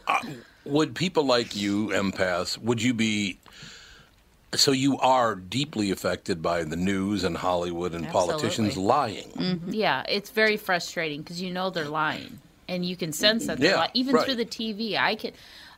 Uh, 0.07 0.19
would 0.65 0.95
people 0.97 1.25
like 1.25 1.55
you, 1.55 1.89
empaths, 1.89 2.59
would 2.59 2.83
you 2.83 2.93
be 2.93 3.39
so 4.55 4.73
you 4.73 4.99
are 4.99 5.35
deeply 5.37 5.91
affected 5.91 6.43
by 6.43 6.65
the 6.65 6.77
news 6.77 7.25
and 7.25 7.37
Hollywood 7.37 7.95
and 7.95 8.09
politicians 8.09 8.69
Absolutely. 8.71 8.83
lying? 8.85 9.31
Mhm. 9.37 9.61
Yeah, 9.75 10.03
it's 10.09 10.31
very 10.31 10.57
frustrating 10.57 11.23
because 11.23 11.41
you 11.41 11.51
know 11.53 11.71
they're 11.71 11.85
lying, 11.89 12.41
and 12.69 12.85
you 12.85 12.97
can 12.97 13.13
sense 13.13 13.47
that 13.47 13.59
they're 13.59 13.71
Yeah, 13.73 13.77
lying. 13.79 13.91
Even 13.95 14.15
right. 14.17 14.25
through 14.25 14.35
the 14.37 14.45
TV. 14.45 14.97
I 14.99 15.15
can, 15.15 15.33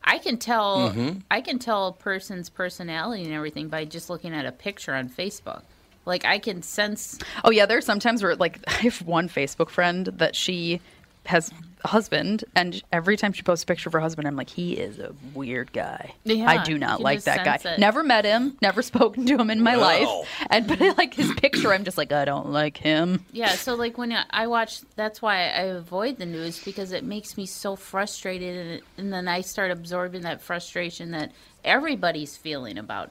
I 0.05 0.19
can 0.19 0.37
tell, 0.39 0.91
Mhm. 0.91 1.23
I 1.31 1.41
can 1.41 1.59
tell 1.59 1.89
a 1.89 1.93
person's 1.93 2.49
personality 2.49 3.25
and 3.25 3.33
everything 3.33 3.69
by 3.69 3.85
just 3.85 4.09
looking 4.11 4.33
at 4.35 4.47
a 4.47 4.53
picture 4.53 4.95
on 4.95 5.09
Facebook. 5.09 5.63
Like 6.05 6.25
I 6.25 6.39
can 6.39 6.63
sense. 6.63 7.19
Oh 7.45 7.51
yeah, 7.51 7.67
there's 7.67 7.85
sometimes 7.87 8.23
where 8.23 8.35
like 8.37 8.59
I 8.67 8.73
have 8.89 9.03
one 9.03 9.29
Facebook 9.29 9.69
friend 9.71 10.07
that 10.07 10.35
she 10.35 10.81
has 11.27 11.51
a 11.51 11.55
husband, 11.85 12.45
and 12.55 12.83
every 12.93 13.17
time 13.17 13.33
she 13.33 13.43
posts 13.43 13.63
a 13.65 13.67
picture 13.67 13.89
of 13.89 13.93
her 13.93 14.01
husband, 14.01 14.27
I'm 14.29 14.37
like, 14.37 14.51
he 14.51 14.75
is 14.75 14.99
a 14.99 15.15
weird 15.35 15.73
guy. 15.73 16.15
Yeah, 16.25 16.49
I 16.51 16.63
do 16.65 16.79
not 16.79 17.01
like 17.01 17.23
that 17.25 17.45
guy. 17.45 17.71
it. 17.73 17.79
Never 17.79 18.03
met 18.03 18.25
him, 18.25 18.57
never 18.63 18.83
spoken 18.93 19.27
to 19.27 19.37
him 19.37 19.51
in 19.51 19.63
my 19.63 19.77
Wow. 19.77 19.83
life, 19.83 20.29
and 20.51 20.67
but 20.67 20.81
like 20.99 21.15
his 21.15 21.33
picture, 21.35 21.73
I'm 21.73 21.85
just 21.85 21.99
like, 21.99 22.13
I 22.13 22.25
don't 22.25 22.51
like 22.51 22.77
him. 22.77 23.25
Yeah, 23.33 23.51
so 23.55 23.75
like 23.75 23.99
when 23.99 24.13
I- 24.13 24.25
I 24.31 24.47
watch, 24.47 24.81
that's 24.97 25.21
why 25.23 25.37
I 25.49 25.63
avoid 25.63 26.19
the 26.19 26.27
news 26.27 26.63
because 26.63 26.93
it 26.93 27.05
makes 27.05 27.37
me 27.37 27.47
so 27.47 27.77
frustrated, 27.77 28.57
and, 28.67 28.83
and 28.99 29.13
then 29.13 29.29
I 29.29 29.41
start 29.43 29.71
absorbing 29.71 30.23
that 30.23 30.41
frustration 30.43 31.11
that 31.13 31.33
everybody's 31.65 32.37
feeling 32.37 32.79
about 32.79 33.11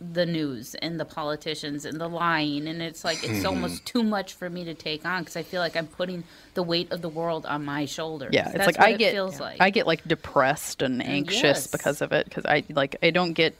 the 0.00 0.24
news 0.24 0.76
and 0.76 1.00
the 1.00 1.04
politicians 1.04 1.84
and 1.84 2.00
the 2.00 2.08
lying, 2.08 2.68
and 2.68 2.80
it's 2.80 3.04
like 3.04 3.24
it's 3.24 3.40
Mhm. 3.44 3.46
almost 3.46 3.84
too 3.84 4.04
much 4.04 4.32
for 4.34 4.48
me 4.48 4.64
to 4.64 4.74
take 4.74 5.04
on 5.04 5.22
because 5.22 5.34
I 5.36 5.42
feel 5.42 5.60
like 5.60 5.76
I'm 5.76 5.88
putting 5.88 6.22
the 6.54 6.62
weight 6.62 6.92
of 6.92 7.02
the 7.02 7.08
world 7.08 7.44
on 7.46 7.64
my 7.64 7.84
shoulders. 7.84 8.30
Yeah, 8.32 8.44
it's 8.48 8.52
That's 8.58 8.66
like 8.66 8.78
what 8.78 8.86
I 8.86 8.90
it 8.90 8.98
get 8.98 9.12
feels 9.12 9.40
like. 9.40 9.60
I 9.60 9.70
get 9.70 9.86
like 9.88 10.06
depressed 10.06 10.82
and 10.82 11.04
anxious 11.04 11.42
yes. 11.42 11.66
because 11.66 12.00
of 12.00 12.12
it 12.12 12.26
because 12.26 12.44
I 12.46 12.62
like 12.68 12.94
I 13.02 13.10
don't 13.10 13.32
get 13.32 13.56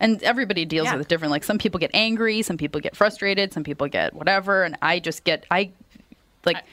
and 0.00 0.22
everybody 0.22 0.64
deals 0.64 0.86
Yeah. 0.86 0.96
with 0.96 1.02
it 1.02 1.08
different. 1.08 1.32
Like 1.32 1.44
some 1.44 1.58
people 1.58 1.78
get 1.78 1.90
angry, 1.92 2.40
some 2.42 2.56
people 2.56 2.80
get 2.80 2.96
frustrated, 2.96 3.52
some 3.52 3.62
people 3.64 3.86
get 3.86 4.14
whatever, 4.14 4.62
and 4.64 4.76
I 4.80 5.00
just 5.00 5.22
get 5.24 5.44
I 5.50 5.70
like 6.46 6.64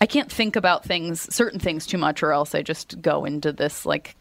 I 0.00 0.06
can't 0.06 0.30
think 0.30 0.54
about 0.56 0.84
things 0.84 1.34
certain 1.34 1.58
things 1.58 1.86
too 1.86 1.98
much 1.98 2.22
or 2.22 2.30
else 2.32 2.54
I 2.54 2.62
just 2.62 3.02
go 3.02 3.24
into 3.24 3.50
this 3.50 3.84
like 3.84 4.14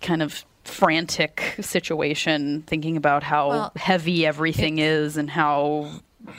kind 0.00 0.20
of 0.22 0.44
frantic 0.64 1.56
situation 1.60 2.62
thinking 2.66 2.96
about 2.96 3.22
how 3.22 3.48
Well, 3.48 3.72
heavy 3.76 4.24
everything 4.26 4.78
is 4.78 5.16
and 5.16 5.28
how 5.30 5.90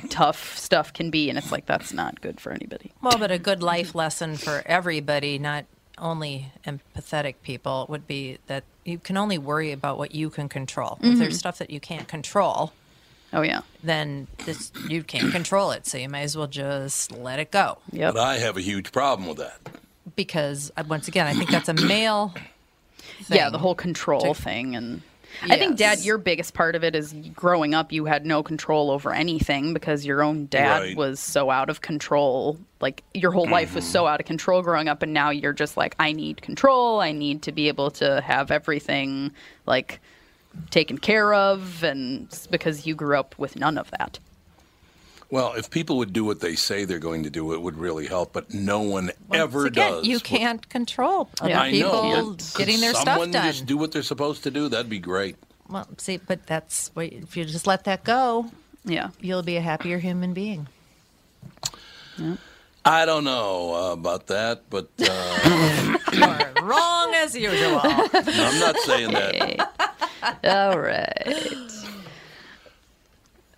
tough 0.10 0.58
stuff 0.58 0.94
can 0.94 1.10
be 1.10 1.30
and 1.30 1.38
it's 1.38 1.52
like 1.52 1.66
that's 1.66 1.92
not 1.94 2.22
good 2.22 2.40
for 2.40 2.52
anybody. 2.52 2.92
Well, 3.02 3.18
but 3.18 3.32
a 3.32 3.38
good 3.38 3.62
life 3.62 3.94
lesson 3.96 4.36
for 4.38 4.64
everybody, 4.66 5.38
not 5.38 5.66
only 5.98 6.52
empathetic 6.66 7.36
people, 7.44 7.86
would 7.90 8.08
be 8.08 8.38
that 8.48 8.64
you 8.86 8.98
can 8.98 9.18
only 9.18 9.38
worry 9.38 9.72
about 9.72 9.98
what 9.98 10.16
you 10.16 10.30
can 10.30 10.50
control. 10.50 10.98
If 11.02 11.16
Mhm. 11.16 11.18
there's 11.20 11.38
stuff 11.38 11.58
that 11.60 11.70
you 11.70 11.80
can't 11.80 12.08
control, 12.08 12.74
oh 13.34 13.42
yeah, 13.42 13.62
then 13.84 14.28
this 14.46 14.72
you 14.90 15.04
can't 15.04 15.32
control 15.32 15.72
it. 15.72 15.86
So 15.86 15.98
you 15.98 16.10
might 16.10 16.22
as 16.22 16.36
well 16.38 16.48
just 16.48 17.12
let 17.12 17.40
it 17.40 17.52
go. 17.52 17.78
But 17.92 18.18
I 18.18 18.38
have 18.40 18.56
a 18.58 18.62
huge 18.62 18.92
problem 18.92 19.28
with 19.28 19.38
that. 19.38 19.60
Because 20.16 20.72
uh, 20.78 20.84
once 20.88 21.08
again, 21.08 21.28
I 21.28 21.34
think 21.34 21.50
that's 21.52 21.70
a 21.70 21.74
male. 21.74 22.34
Yeah, 23.30 23.50
the 23.50 23.58
whole 23.58 23.76
control 23.76 24.34
to- 24.34 24.42
thing 24.42 24.76
and 24.76 25.02
I 25.42 25.58
think 25.58 25.78
dad 25.78 26.00
your 26.00 26.18
biggest 26.18 26.54
part 26.54 26.76
of 26.76 26.84
it 26.84 26.96
is 26.96 27.14
growing 27.34 27.74
up 27.74 27.92
you 27.92 28.06
had 28.06 28.26
no 28.26 28.44
control 28.44 28.92
over 28.92 29.12
anything 29.14 29.74
because 29.74 30.06
your 30.06 30.22
own 30.22 30.46
dad 30.46 30.82
Right. 30.82 30.96
was 30.96 31.20
so 31.20 31.50
out 31.50 31.70
of 31.70 31.82
control. 31.82 32.58
Like 32.82 33.04
your 33.14 33.32
whole 33.32 33.50
life 33.50 33.74
was 33.74 33.84
mm-hmm. 33.84 33.92
so 33.94 34.08
out 34.08 34.20
of 34.20 34.26
control 34.26 34.62
growing 34.62 34.88
up 34.88 35.02
and 35.02 35.12
now 35.14 35.32
you're 35.32 35.54
just 35.54 35.76
like 35.76 35.96
I 36.00 36.12
need 36.12 36.42
control. 36.42 37.00
I 37.00 37.12
need 37.12 37.42
to 37.44 37.52
be 37.52 37.68
able 37.68 37.90
to 37.92 38.22
have 38.22 38.52
everything 38.52 39.32
like 39.66 40.00
taken 40.70 40.98
care 41.00 41.34
of 41.34 41.84
and 41.84 42.28
because 42.52 42.86
you 42.86 42.94
grew 42.94 43.18
up 43.18 43.38
with 43.40 43.56
none 43.56 43.78
of 43.78 43.90
that. 43.92 44.20
Well, 45.34 45.54
if 45.54 45.72
people 45.72 45.98
would 45.98 46.14
do 46.14 46.24
what 46.24 46.42
they 46.42 46.54
say 46.54 46.86
they're 46.86 47.00
going 47.00 47.24
to 47.24 47.32
do, 47.32 47.54
it 47.54 47.62
would 47.64 47.76
really 47.76 48.06
help. 48.06 48.34
But 48.34 48.54
no 48.54 48.82
one 48.82 49.10
ever 49.34 49.66
again, 49.66 49.94
does. 49.94 50.08
you 50.08 50.20
can't 50.20 50.70
control 50.70 51.28
other 51.42 51.56
I 51.56 51.72
people 51.72 51.92
know. 51.92 52.38
getting 52.56 52.80
their 52.80 52.94
stuff 52.94 53.06
done. 53.06 53.32
Someone 53.34 53.52
just 53.52 53.66
do 53.66 53.76
what 53.76 53.92
they're 53.92 54.04
supposed 54.04 54.44
to 54.44 54.52
do. 54.52 54.70
That'd 54.70 54.92
be 54.92 55.00
great. 55.00 55.36
Well, 55.68 55.88
see, 55.98 56.18
but 56.18 56.46
that's 56.46 56.92
if 56.96 57.36
you 57.36 57.46
just 57.46 57.66
let 57.66 57.86
that 57.86 58.04
go, 58.04 58.52
yeah, 58.86 59.10
you'll 59.22 59.42
be 59.42 59.58
a 59.58 59.62
happier 59.62 59.98
human 59.98 60.36
being. 60.36 60.68
I 62.86 63.06
don't 63.08 63.24
know 63.24 63.74
uh, 63.74 63.94
about 63.94 64.28
that, 64.28 64.70
but 64.70 64.90
uh, 65.00 65.98
You're 66.14 66.64
wrong 66.64 67.12
as 67.16 67.36
usual. 67.36 67.80
I'm 67.84 68.60
not 68.60 68.78
saying 68.82 69.12
that. 69.14 70.38
All 70.44 70.78
right. 70.78 71.73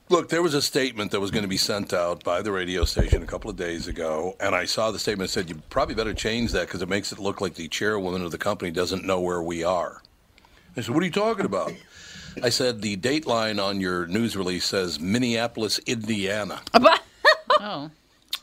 Look, 0.08 0.30
there 0.30 0.44
was 0.44 0.54
a 0.54 0.62
statement 0.62 1.12
that 1.12 1.20
was 1.20 1.32
going 1.32 1.42
to 1.42 1.50
be 1.50 1.58
sent 1.58 1.92
out 1.92 2.24
by 2.24 2.44
the 2.44 2.52
radio 2.52 2.86
station 2.86 3.24
a 3.24 3.26
couple 3.26 3.50
of 3.50 3.56
days 3.56 3.88
ago, 3.88 4.36
and 4.40 4.54
I 4.54 4.66
saw 4.66 4.92
the 4.92 5.00
statement 5.00 5.30
that 5.30 5.34
said 5.34 5.50
you 5.50 5.56
probably 5.72 5.96
better 5.96 6.14
change 6.14 6.52
that 6.52 6.68
because 6.68 6.84
it 6.84 6.90
makes 6.90 7.12
it 7.12 7.18
look 7.18 7.42
like 7.42 7.56
the 7.56 7.68
chairwoman 7.68 8.22
of 8.22 8.30
the 8.30 8.38
company 8.38 8.70
doesn't 8.70 9.04
know 9.04 9.20
where 9.20 9.42
we 9.42 9.64
are. 9.64 10.04
I 10.78 10.82
said, 10.82 10.94
"What 10.94 11.02
are 11.02 11.08
you 11.08 11.12
talking 11.12 11.46
about?" 11.46 11.74
I 12.44 12.50
said, 12.50 12.84
"The 12.84 12.98
dateline 12.98 13.64
on 13.64 13.82
your 13.82 14.06
news 14.06 14.38
release 14.38 14.66
says 14.66 15.00
Minneapolis, 15.00 15.80
Indiana." 15.88 16.62
oh. 16.76 17.90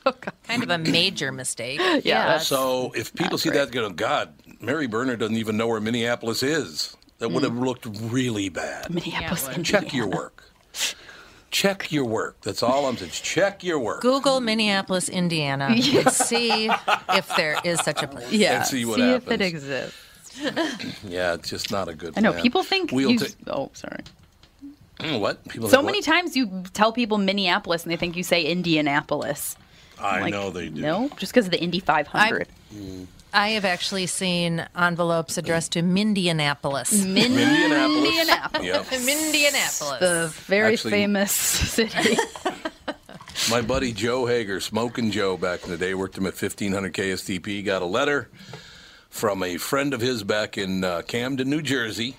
oh 0.04 0.12
kind 0.42 0.64
of 0.64 0.70
a 0.70 0.78
major 0.78 1.30
mistake. 1.30 1.80
Yeah. 2.04 2.38
So 2.38 2.90
if 2.96 3.14
people 3.14 3.38
see 3.38 3.50
that, 3.50 3.70
go, 3.70 3.88
God, 3.88 4.34
Mary 4.60 4.88
Berner 4.88 5.14
doesn't 5.14 5.36
even 5.36 5.56
know 5.56 5.68
where 5.68 5.80
Minneapolis 5.80 6.42
is. 6.42 6.96
That 7.18 7.28
would 7.28 7.44
have 7.44 7.52
mm. 7.52 7.64
looked 7.64 7.86
really 7.86 8.48
bad. 8.48 8.92
Minneapolis, 8.92 9.46
Indiana. 9.46 9.62
Check 9.62 9.94
your 9.94 10.08
work. 10.08 10.42
check 11.52 11.92
your 11.92 12.04
work. 12.04 12.40
That's 12.40 12.62
all 12.62 12.86
I'm 12.86 12.96
saying. 12.96 13.12
Check 13.12 13.62
your 13.62 13.78
work. 13.78 14.00
Google 14.02 14.40
Minneapolis, 14.40 15.08
Indiana, 15.08 15.72
Yeah. 15.76 16.00
and 16.06 16.10
see 16.12 16.68
if 17.10 17.30
there 17.36 17.58
is 17.64 17.78
such 17.80 18.02
a 18.02 18.08
place. 18.08 18.32
Yeah. 18.32 18.56
And 18.58 18.66
see 18.66 18.84
what 18.84 18.98
if 18.98 19.30
it 19.30 19.40
exists. 19.40 19.96
Yeah, 21.06 21.34
it's 21.34 21.50
just 21.50 21.70
not 21.70 21.88
a 21.88 21.94
good. 21.94 22.14
I 22.16 22.20
know 22.20 22.32
plan. 22.32 22.42
people 22.42 22.62
think 22.64 22.90
We'll 22.90 23.10
you. 23.12 23.18
ta- 23.18 23.52
oh, 23.52 23.70
sorry. 23.74 24.00
Mm, 24.98 25.20
what? 25.20 25.46
People 25.48 25.68
So 25.68 25.76
think 25.78 25.86
many 25.86 25.98
what? 25.98 26.04
times 26.06 26.36
you 26.36 26.64
tell 26.72 26.92
people 26.92 27.18
Minneapolis 27.18 27.82
and 27.84 27.92
they 27.92 27.96
think 27.96 28.16
you 28.16 28.22
say 28.22 28.42
Indianapolis. 28.44 29.56
I 30.00 30.20
Like, 30.22 30.32
know 30.32 30.50
they 30.50 30.68
do. 30.68 30.80
No, 30.80 31.08
just 31.18 31.32
because 31.32 31.44
of 31.46 31.52
the 31.52 31.60
Indy 31.60 31.80
500. 31.80 32.48
I 32.48 33.06
have 33.32 33.64
actually 33.64 34.06
seen 34.06 34.66
envelopes 34.76 35.38
addressed 35.38 35.72
to 35.72 35.82
Mindianapolis. 35.82 36.92
Min- 37.06 37.32
Mindianapolis. 37.32 38.64
Yep. 38.64 38.84
Mindianapolis. 38.86 39.98
The 40.00 40.28
very 40.46 40.74
Actually- 40.74 40.90
famous 40.92 41.32
city. 41.32 42.16
My 43.50 43.60
buddy 43.62 43.92
Joe 43.92 44.26
Hager, 44.26 44.60
Smoking 44.60 45.10
Joe, 45.10 45.36
back 45.36 45.64
in 45.64 45.70
the 45.70 45.78
day, 45.78 45.94
worked 45.94 46.16
him 46.16 46.26
at 46.26 46.40
1500 46.40 46.92
KSTP. 46.92 47.64
Got 47.64 47.82
a 47.82 47.86
letter 47.86 48.28
from 49.10 49.42
a 49.42 49.56
friend 49.56 49.94
of 49.94 50.00
his 50.00 50.22
back 50.22 50.56
in 50.58 50.84
uh, 50.84 51.02
Camden, 51.02 51.48
New 51.50 51.62
Jersey. 51.62 52.16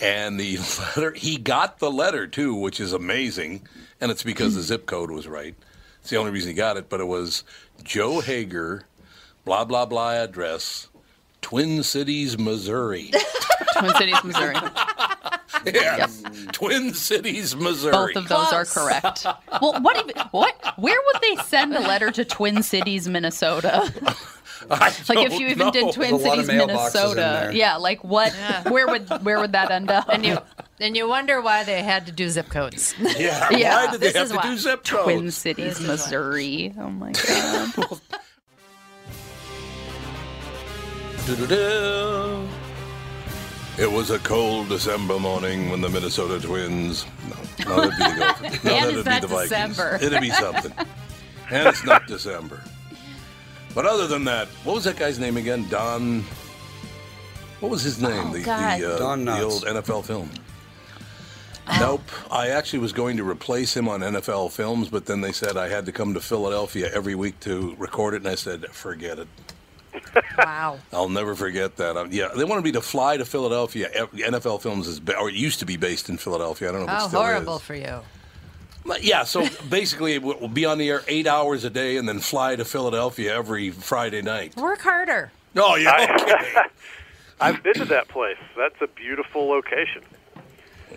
And 0.00 0.38
the 0.38 0.58
letter, 0.96 1.12
he 1.12 1.36
got 1.38 1.78
the 1.78 1.90
letter 1.90 2.26
too, 2.26 2.54
which 2.54 2.80
is 2.80 2.92
amazing. 2.92 3.66
And 4.00 4.10
it's 4.10 4.22
because 4.22 4.54
the 4.54 4.62
zip 4.62 4.86
code 4.86 5.10
was 5.10 5.26
right. 5.26 5.54
It's 6.00 6.10
the 6.10 6.16
only 6.16 6.30
reason 6.32 6.50
he 6.50 6.54
got 6.54 6.76
it. 6.76 6.88
But 6.90 7.00
it 7.00 7.06
was 7.06 7.44
Joe 7.82 8.20
Hager, 8.20 8.82
blah, 9.46 9.64
blah, 9.64 9.86
blah 9.86 10.12
address, 10.12 10.88
Twin 11.40 11.82
Cities, 11.82 12.36
Missouri. 12.38 13.12
Twin 13.78 13.94
Cities, 13.94 14.24
Missouri. 14.24 14.56
yeah. 15.74 16.06
Twin 16.52 16.92
Cities, 16.92 17.56
Missouri. 17.56 17.92
Both 17.92 18.16
of 18.16 18.28
those 18.28 18.52
are 18.52 18.64
correct. 18.64 19.24
Well, 19.62 19.80
what 19.80 19.96
even 19.98 20.14
what? 20.32 20.54
Where 20.78 20.98
would 21.06 21.22
they 21.22 21.36
send 21.44 21.74
a 21.74 21.80
letter 21.80 22.10
to 22.10 22.24
Twin 22.24 22.62
Cities, 22.62 23.08
Minnesota? 23.08 23.92
like 24.68 24.92
if 24.98 25.06
don't 25.06 25.40
you 25.40 25.48
even 25.48 25.66
know. 25.66 25.70
did 25.70 25.94
Twin 25.94 26.10
There's 26.10 26.24
a 26.24 26.28
lot 26.28 26.38
of 26.38 26.46
Cities, 26.46 26.66
Minnesota. 26.66 27.50
Yeah, 27.54 27.76
like 27.76 28.02
what? 28.02 28.32
Where 28.68 28.86
would 28.88 29.08
where 29.24 29.38
would 29.38 29.52
that 29.52 29.70
end 29.70 29.90
up? 29.90 30.08
And 30.08 30.24
you 30.26 30.38
and 30.80 30.96
you 30.96 31.06
wonder 31.08 31.40
why 31.40 31.62
they 31.64 31.82
had 31.82 32.06
to 32.06 32.12
do 32.12 32.28
zip 32.28 32.48
codes. 32.48 32.94
Yeah. 32.98 33.50
Yeah. 33.50 33.84
Why 33.86 33.92
did 33.92 34.00
they 34.00 34.06
This 34.08 34.16
have 34.16 34.28
to 34.30 34.36
why. 34.36 34.42
do 34.42 34.56
zip 34.56 34.84
codes? 34.84 35.04
Twin 35.04 35.30
Cities, 35.30 35.80
Missouri. 35.80 36.74
Oh 36.78 36.90
my 36.90 37.12
god. 37.12 38.00
Do-do-do. 41.26 42.48
It 43.78 43.90
was 43.90 44.10
a 44.10 44.18
cold 44.20 44.68
December 44.68 45.18
morning 45.18 45.70
when 45.70 45.80
the 45.80 45.88
Minnesota 45.88 46.40
Twins. 46.40 47.04
No, 47.28 47.66
no 47.66 47.90
that'd 47.90 47.98
be 47.98 48.04
the 48.04 48.18
Gophers. 48.20 48.64
No, 48.64 48.70
And 48.70 48.84
that'd 48.84 48.94
it's 48.94 49.02
be 49.04 49.10
not 49.10 49.20
the 49.22 49.26
Vikings. 49.28 49.50
December. 49.50 49.98
It'd 50.00 50.20
be 50.20 50.30
something. 50.30 50.72
and 51.50 51.68
it's 51.68 51.84
not 51.84 52.06
December. 52.06 52.62
But 53.74 53.86
other 53.86 54.06
than 54.06 54.24
that, 54.24 54.48
what 54.64 54.74
was 54.74 54.84
that 54.84 54.96
guy's 54.96 55.18
name 55.18 55.36
again? 55.36 55.68
Don. 55.68 56.22
What 57.60 57.70
was 57.70 57.82
his 57.82 58.00
name? 58.00 58.28
Oh, 58.28 58.32
the 58.32 58.42
God. 58.42 58.80
the, 58.80 58.94
uh, 58.94 58.98
Don 58.98 59.24
the 59.24 59.42
old 59.42 59.64
NFL 59.64 60.04
film. 60.04 60.30
Nope. 61.80 62.02
I 62.30 62.48
actually 62.48 62.78
was 62.78 62.92
going 62.92 63.16
to 63.16 63.28
replace 63.28 63.76
him 63.76 63.88
on 63.88 64.00
NFL 64.00 64.52
films, 64.52 64.88
but 64.88 65.04
then 65.06 65.20
they 65.20 65.32
said 65.32 65.56
I 65.56 65.68
had 65.68 65.84
to 65.86 65.92
come 65.92 66.14
to 66.14 66.20
Philadelphia 66.20 66.88
every 66.94 67.16
week 67.16 67.40
to 67.40 67.74
record 67.78 68.14
it, 68.14 68.18
and 68.18 68.28
I 68.28 68.36
said, 68.36 68.66
forget 68.70 69.18
it. 69.18 69.26
Wow. 70.38 70.78
I'll 70.92 71.08
never 71.08 71.34
forget 71.34 71.76
that. 71.76 71.96
Um, 71.96 72.08
yeah, 72.10 72.28
they 72.36 72.44
wanted 72.44 72.64
me 72.64 72.72
to 72.72 72.80
fly 72.80 73.16
to 73.16 73.24
Philadelphia. 73.24 73.88
NFL 74.12 74.62
Films 74.62 74.86
is, 74.88 75.00
or 75.18 75.28
it 75.28 75.34
used 75.34 75.58
to 75.60 75.66
be 75.66 75.76
based 75.76 76.08
in 76.08 76.16
Philadelphia. 76.16 76.68
I 76.68 76.72
don't 76.72 76.80
know 76.82 76.86
if 76.86 76.90
it 76.92 77.00
How 77.00 77.08
still 77.08 77.20
horrible 77.22 77.56
is. 77.56 77.62
for 77.62 77.74
you. 77.74 78.00
But 78.84 79.02
yeah, 79.04 79.24
so 79.24 79.46
basically, 79.68 80.14
it 80.14 80.22
will 80.22 80.48
be 80.48 80.64
on 80.64 80.78
the 80.78 80.88
air 80.88 81.02
eight 81.08 81.26
hours 81.26 81.64
a 81.64 81.70
day, 81.70 81.96
and 81.96 82.08
then 82.08 82.20
fly 82.20 82.56
to 82.56 82.64
Philadelphia 82.64 83.34
every 83.36 83.70
Friday 83.70 84.22
night. 84.22 84.56
Work 84.56 84.80
harder. 84.80 85.32
Oh 85.56 85.74
yeah, 85.76 86.16
okay. 86.20 86.60
I've 87.40 87.62
been 87.62 87.74
to 87.74 87.84
that 87.86 88.08
place. 88.08 88.38
That's 88.56 88.80
a 88.80 88.86
beautiful 88.86 89.46
location. 89.48 90.02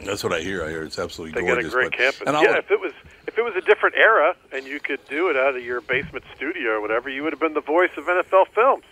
That's 0.05 0.23
what 0.23 0.31
I 0.31 0.39
hear. 0.39 0.63
I 0.63 0.69
hear 0.69 0.83
it's 0.83 0.97
absolutely 0.99 1.41
They 1.41 1.45
gorgeous. 1.45 1.65
got 1.65 1.69
a 1.71 1.71
great 1.73 1.91
but- 1.91 1.97
campus. 1.97 2.21
And 2.27 2.37
I'll, 2.37 2.43
yeah, 2.43 2.57
if 2.57 2.71
it 2.71 2.79
was 2.79 2.93
if 2.93 3.18
it 3.39 3.43
was 3.43 3.55
a 3.55 3.61
different 3.65 3.95
era 3.95 4.35
and 4.51 4.65
you 4.65 4.79
could 4.79 4.99
do 5.07 5.29
it 5.29 5.37
out 5.37 5.55
of 5.55 5.63
your 5.63 5.81
basement 5.81 6.25
studio 6.35 6.71
or 6.71 6.81
whatever, 6.81 7.09
you 7.09 7.23
would 7.23 7.31
have 7.33 7.39
been 7.39 7.53
the 7.53 7.61
voice 7.61 7.91
of 7.97 8.05
NFL 8.05 8.47
films. 8.49 8.83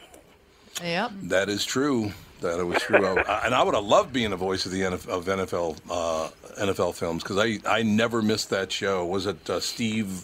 Yep. 0.82 1.11
that 1.24 1.49
is 1.49 1.65
true. 1.65 2.11
That 2.41 2.60
it 2.60 2.64
was 2.64 2.82
true. 2.84 3.03
I, 3.06 3.45
and 3.45 3.56
I 3.56 3.64
would 3.64 3.74
have 3.74 3.84
loved 3.84 4.14
being 4.14 4.32
a 4.32 4.36
voice 4.38 4.65
of 4.68 4.72
the 4.72 4.82
NF, 4.82 5.07
of 5.07 5.26
NFL 5.26 5.78
uh, 5.90 6.30
NFL 6.64 6.94
films 6.94 7.24
because 7.24 7.38
I 7.40 7.57
I 7.68 7.82
never 7.82 8.22
missed 8.22 8.52
that 8.52 8.72
show. 8.72 9.03
Was 9.06 9.26
it 9.26 9.49
uh, 9.49 9.60
Steve? 9.60 10.24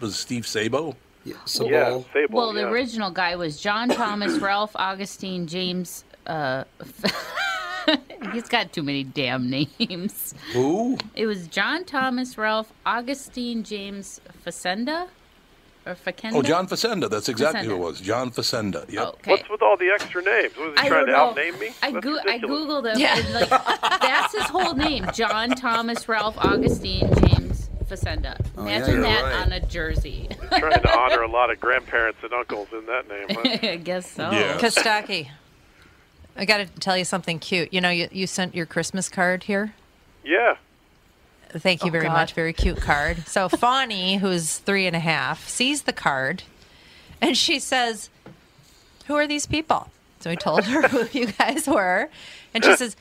Was 0.00 0.12
it 0.12 0.18
Steve 0.18 0.44
Sabol? 0.44 0.96
Yeah, 1.24 1.34
yeah, 1.60 2.00
Sabol, 2.14 2.30
Well, 2.30 2.52
the 2.52 2.60
yeah. 2.60 2.70
original 2.70 3.10
guy 3.10 3.36
was 3.36 3.58
John 3.60 3.88
Thomas, 3.88 4.38
Ralph 4.38 4.72
Augustine, 4.74 5.46
James. 5.46 6.04
Uh, 6.26 6.64
he's 8.32 8.48
got 8.48 8.72
too 8.72 8.82
many 8.82 9.04
damn 9.04 9.48
names. 9.50 10.34
Who? 10.52 10.98
It 11.14 11.26
was 11.26 11.46
John 11.48 11.84
Thomas, 11.84 12.36
Ralph 12.38 12.72
Augustine, 12.86 13.62
James 13.64 14.20
Facenda, 14.46 15.08
or 15.86 15.94
Facenda. 15.94 16.34
Oh, 16.34 16.42
John 16.42 16.66
Facenda. 16.66 17.08
That's 17.08 17.28
exactly 17.28 17.66
who 17.66 17.74
it 17.74 17.78
was. 17.78 18.00
John 18.00 18.30
Facenda. 18.30 18.90
Yep. 18.90 19.02
Oh, 19.04 19.08
okay. 19.10 19.30
What's 19.32 19.48
with 19.48 19.62
all 19.62 19.76
the 19.76 19.88
extra 19.90 20.22
names? 20.22 20.56
Was 20.56 20.72
he 20.74 20.78
I 20.86 20.88
trying 20.88 21.06
to 21.06 21.12
know. 21.12 21.18
outname 21.18 21.58
me? 21.58 21.70
I, 21.82 21.90
That's 21.92 22.04
go- 22.04 22.18
I 22.26 22.38
googled 22.38 22.92
him. 22.92 22.98
Yeah. 22.98 23.18
And 23.18 23.32
like, 23.34 23.48
that's 24.00 24.34
his 24.34 24.44
whole 24.44 24.74
name: 24.74 25.06
John 25.14 25.50
Thomas, 25.50 26.08
Ralph 26.08 26.36
Augustine, 26.38 27.10
James 27.26 27.70
Facenda. 27.88 28.38
Oh, 28.58 28.66
yeah, 28.66 28.76
Imagine 28.76 28.94
you're 28.96 29.02
that 29.04 29.22
right. 29.22 29.46
on 29.46 29.52
a 29.52 29.60
jersey. 29.66 30.28
trying 30.58 30.80
to 30.82 30.98
honor 30.98 31.22
a 31.22 31.28
lot 31.30 31.50
of 31.50 31.58
grandparents 31.58 32.18
and 32.22 32.32
uncles 32.32 32.68
in 32.72 32.84
that 32.86 33.08
name. 33.08 33.26
Huh? 33.30 33.58
I 33.70 33.76
guess 33.76 34.08
so. 34.10 34.30
Yeah. 34.30 34.58
Kostaki, 34.58 35.28
I 36.40 36.44
got 36.46 36.56
to 36.56 36.66
tell 36.80 36.96
you 36.96 37.04
something 37.04 37.38
cute. 37.38 37.72
You 37.72 37.80
know, 37.80 37.90
you, 37.90 38.08
you 38.10 38.26
sent 38.26 38.54
your 38.54 38.66
Christmas 38.66 39.08
card 39.08 39.44
here. 39.44 39.74
yeah. 40.24 40.56
Thank 41.52 41.82
you 41.82 41.88
Oh, 41.88 41.92
very 41.92 42.06
God. 42.06 42.12
much. 42.14 42.32
Very 42.34 42.52
cute 42.52 42.80
card. 42.80 43.26
So 43.26 43.48
Fawny, 43.62 44.18
who's 44.18 44.58
three 44.58 44.86
and 44.86 44.94
a 44.94 45.00
half, 45.00 45.48
sees 45.48 45.82
the 45.82 45.92
card, 45.92 46.44
and 47.20 47.36
she 47.36 47.58
says, 47.58 48.08
"Who 49.06 49.16
are 49.16 49.26
these 49.26 49.46
people?" 49.46 49.90
So 50.20 50.30
I 50.30 50.36
told 50.36 50.62
her 50.66 50.86
who 50.88 51.06
you 51.18 51.26
guys 51.26 51.66
were, 51.66 52.08
and 52.54 52.64
she 52.64 52.76
says, 52.76 52.94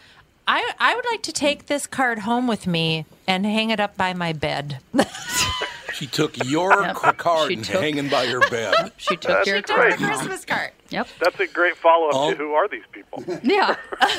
"I 0.47 0.71
I 0.79 0.95
would 0.95 1.05
like 1.11 1.21
to 1.23 1.31
take 1.31 1.67
this 1.67 1.85
card 1.85 2.19
home 2.19 2.47
with 2.47 2.65
me 2.65 3.05
and 3.27 3.45
hang 3.45 3.69
it 3.69 3.79
up 3.79 3.95
by 3.95 4.13
my 4.15 4.33
bed." 4.33 4.79
She 5.99 6.07
took 6.07 6.45
your 6.45 6.81
Yep. 6.81 7.17
card 7.17 7.49
She 7.49 7.55
and 7.55 7.65
took- 7.65 7.81
hanging 7.81 8.07
by 8.07 8.23
your 8.23 8.39
bed. 8.49 8.93
She 8.97 9.17
took 9.17 9.31
That's 9.43 9.47
your 9.47 9.57
She 9.57 9.63
great. 9.63 9.95
Christmas 9.97 10.45
card. 10.45 10.71
Yep. 10.91 11.07
That's 11.21 11.39
a 11.41 11.47
great 11.47 11.75
follow 11.75 12.07
up 12.07 12.15
Oh. 12.15 12.31
to 12.31 12.37
who 12.37 12.53
are 12.53 12.67
these 12.69 12.85
people? 12.93 13.21
Yeah. 13.43 13.75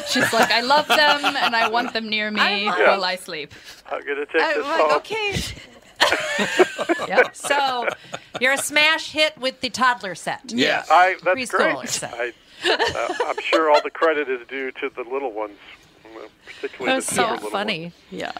She's 0.08 0.30
like, 0.32 0.50
I 0.50 0.60
love 0.60 0.86
them 0.88 1.24
and 1.24 1.56
I 1.56 1.68
want 1.68 1.94
them 1.94 2.08
near 2.10 2.30
me 2.30 2.40
I 2.40 2.64
love- 2.66 2.78
while 2.78 3.04
I 3.04 3.16
sleep. 3.16 3.52
I'm 3.90 4.00
gonna 4.06 4.26
take 4.26 4.42
I'm 4.42 4.58
this 4.58 4.66
like, 4.66 4.80
home. 4.80 4.92
okay. 4.98 5.34
Yep. 7.08 7.34
So 7.36 7.88
you're 8.40 8.52
a 8.52 8.58
smash 8.58 9.12
hit 9.12 9.36
with 9.38 9.60
the 9.62 9.70
toddler 9.70 10.14
set. 10.14 10.40
Yes. 10.48 10.88
I, 10.90 11.16
that's 11.24 11.38
Preschooler 11.38 11.76
great. 11.76 11.88
set. 11.88 12.14
I, 12.14 12.32
uh, 12.68 13.14
I'm 13.26 13.40
sure 13.42 13.70
all 13.70 13.80
the 13.82 13.90
credit 13.90 14.28
is 14.28 14.46
due 14.48 14.70
to 14.72 14.90
the 14.90 15.02
little 15.02 15.32
ones, 15.32 15.56
particularly 16.46 16.90
That 16.90 16.96
was 16.96 17.06
the 17.06 17.14
so 17.14 17.30
little 17.32 17.50
funny. 17.50 17.80
Ones. 17.82 17.94
Yeah. 18.10 18.32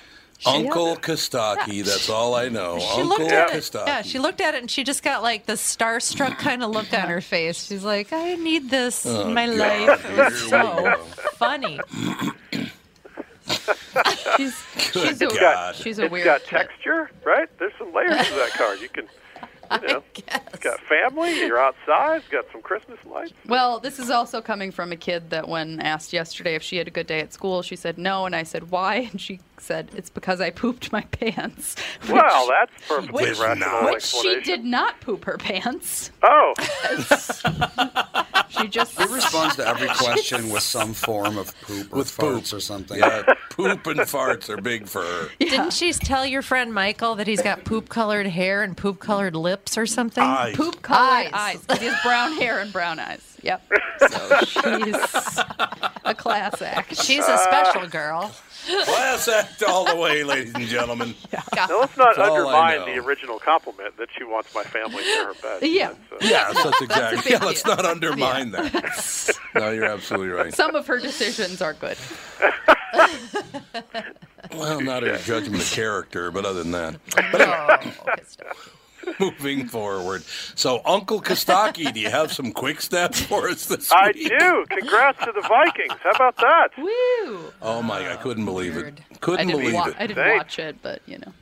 Uncle 0.47 0.97
Kostaki. 0.97 1.85
That's 1.85 2.09
all 2.09 2.35
I 2.35 2.49
know. 2.49 2.79
She 2.79 2.87
Uncle 3.01 3.05
looked 3.07 3.33
at 3.33 3.51
it. 3.51 3.57
Kostaki. 3.63 3.87
Yeah, 3.87 4.03
she 4.03 4.19
looked 4.19 4.41
at 4.41 4.55
it 4.55 4.61
and 4.61 4.71
she 4.71 4.85
just 4.85 5.03
got 5.03 5.23
like 5.23 5.47
the 5.47 5.55
starstruck 5.55 6.39
kind 6.39 6.63
of 6.63 6.71
look 6.71 6.93
on 6.93 7.09
her 7.09 7.21
face. 7.21 7.67
She's 7.67 7.85
like, 7.85 8.13
I 8.13 8.35
need 8.37 8.71
this 8.71 9.05
Oh, 9.07 9.29
in 9.29 9.35
my 9.35 9.47
God. 9.47 9.57
life. 9.59 10.11
It 10.11 10.17
was 10.17 10.49
so 10.49 10.97
funny. 11.37 11.81
She's 14.37 14.55
Good 14.93 15.09
she's 15.09 15.23
a, 15.23 15.27
God. 15.29 15.75
she's 15.75 15.99
a 15.99 16.05
It's 16.05 16.13
weird 16.13 16.25
got 16.25 16.45
texture, 16.45 17.11
right? 17.25 17.49
There's 17.59 17.73
some 17.79 17.93
layers 17.93 18.11
to 18.29 18.35
that 18.35 18.51
card. 18.55 18.81
You 18.81 18.89
can, 18.89 19.07
you 19.83 19.89
know, 19.89 20.03
guess. 20.15 20.41
got 20.61 20.81
family. 20.81 21.39
You're 21.39 21.59
outside. 21.59 22.23
Got 22.31 22.47
some 22.53 22.63
Christmas 22.63 22.99
lights. 23.05 23.33
Well, 23.47 23.79
this 23.81 23.99
is 23.99 24.11
also 24.11 24.41
coming 24.41 24.71
from 24.71 24.93
a 24.93 24.97
kid 24.97 25.31
that 25.31 25.49
when 25.49 25.81
asked 25.81 26.13
yesterday 26.13 26.55
if 26.55 26.63
she 26.63 26.77
had 26.77 26.89
a 26.89 26.91
good 26.91 27.07
day 27.07 27.21
at 27.21 27.33
school, 27.33 27.63
she 27.63 27.77
said 27.77 27.99
no, 27.99 28.27
and 28.27 28.35
I 28.35 28.43
said 28.43 28.71
why, 28.71 29.09
and 29.11 29.21
she 29.21 29.41
said 29.59 29.91
it's 29.95 30.11
because 30.11 30.41
I 30.41 30.51
pooped 30.51 30.91
my 30.93 31.01
pants. 31.13 31.77
Well, 32.09 32.49
that's 32.49 32.89
perfectly 32.89 33.25
Which- 33.31 33.39
rational 33.39 33.85
which 33.85 33.95
Which 33.95 34.05
she 34.05 34.41
did 34.41 34.65
not 34.65 35.01
poop 35.01 35.25
her 35.25 35.37
pants. 35.39 36.11
Oh, 36.23 36.55
She 38.49 38.69
just 38.69 38.99
He 39.01 39.05
responds 39.13 39.57
to 39.57 39.67
every 39.67 39.89
question 39.89 40.51
with 40.51 40.63
some 40.63 40.93
form 40.95 41.39
of 41.39 41.55
poop 41.63 41.93
or 41.93 41.97
With 41.99 42.17
poop. 42.17 42.53
or 42.53 42.61
something. 42.61 42.99
Yeah, 42.99 43.23
poop 43.51 43.87
and 43.87 44.01
farts 44.01 44.49
are 44.49 44.61
big 44.61 44.87
for 44.89 45.03
her. 45.03 45.29
Didn't 45.41 45.73
she 45.73 45.93
tell 45.93 46.25
your 46.27 46.43
friend 46.43 46.73
Michael 46.75 47.15
that 47.17 47.27
he's 47.27 47.43
got 47.43 47.65
poop 47.65 47.89
colored 47.89 48.27
hair 48.27 48.63
and 48.63 48.77
poop 48.77 48.99
colored 49.01 49.37
lips 49.37 49.77
or 49.79 49.87
something? 49.87 50.23
Eyes. 50.25 50.57
poop 50.57 50.83
colored 50.83 51.29
Eyes. 51.29 51.31
eyes. 51.33 51.65
'cause 51.67 51.79
He 51.79 51.87
has 51.87 52.01
brown 52.03 52.33
hair 52.35 52.59
and 52.61 52.73
brown 52.73 52.99
eyes. 52.99 53.37
Yep. 53.43 53.73
So 54.11 54.39
she's. 54.45 55.39
A 56.05 56.15
class 56.15 56.61
act. 56.63 56.97
She's 57.03 57.25
a 57.29 57.39
special 57.39 57.87
girl. 57.87 58.33
Class 58.85 59.29
act 59.29 59.63
all 59.63 59.85
the 59.85 59.97
way, 59.97 60.23
ladies 60.25 60.55
and 60.55 60.65
gentlemen. 60.67 61.15
Now, 61.55 61.81
let's 61.81 61.97
not 61.97 62.17
That's 62.17 62.31
undermine 62.31 62.87
the 62.87 62.97
original 63.05 63.39
compliment 63.39 63.97
that 63.99 64.09
she 64.17 64.25
wants 64.25 64.55
my 64.55 64.63
family 64.63 65.03
near 65.03 65.27
her 65.27 65.35
bed. 65.43 65.63
Yeah. 65.63 65.89
That's, 65.89 66.13
uh, 66.13 66.27
Yes, 66.27 66.63
that's 66.65 66.83
exactly. 66.83 67.23
big 67.23 67.33
yeah, 67.33 67.45
let's 67.47 67.65
not 67.67 67.85
undermine 67.85 68.51
that. 68.53 69.39
No, 69.55 69.71
you're 69.73 69.85
absolutely 69.85 70.29
right. 70.29 70.55
Some 70.55 70.75
of 70.77 70.87
her 70.87 70.99
decisions 71.01 71.61
are 71.61 71.75
good. 71.75 71.99
Well, 74.55 74.81
not 74.81 75.03
her 75.03 75.17
judgment 75.25 75.63
of 75.63 75.71
character, 75.71 76.31
but 76.31 76.45
other 76.45 76.63
than 76.63 76.73
that. 76.73 77.01
But 77.33 77.41
anyway, 77.41 77.95
moving 79.21 79.67
forward. 79.67 80.23
So, 80.55 80.81
Uncle 80.85 81.21
Kostaki, 81.21 81.93
do 81.93 82.01
you 82.01 82.11
have 82.11 82.33
some 82.33 82.53
quick 82.53 82.81
steps 82.81 83.21
for 83.21 83.49
us 83.49 83.67
this 83.67 83.91
I 83.93 84.13
week? 84.15 84.29
do. 84.29 84.67
Congrats 84.69 85.19
to 85.25 85.33
the 85.33 85.43
Vikings. 85.43 85.95
How 86.03 86.11
about 86.11 86.37
that? 86.37 86.69
Woo! 86.79 87.53
Oh 87.63 87.83
my! 87.83 88.13
I 88.13 88.17
couldn't 88.17 88.45
oh, 88.45 88.53
believe 88.53 88.77
it. 88.77 89.01
Couldn't 89.21 89.49
didn't, 89.49 89.61
believe 89.61 89.75
wa- 89.75 89.89
it. 89.89 89.97
I 89.99 90.07
didn't 90.07 90.23
Thanks. 90.23 90.45
watch 90.45 90.59
it, 90.59 90.77
but 90.83 91.03
you 91.07 91.19
know. 91.19 91.33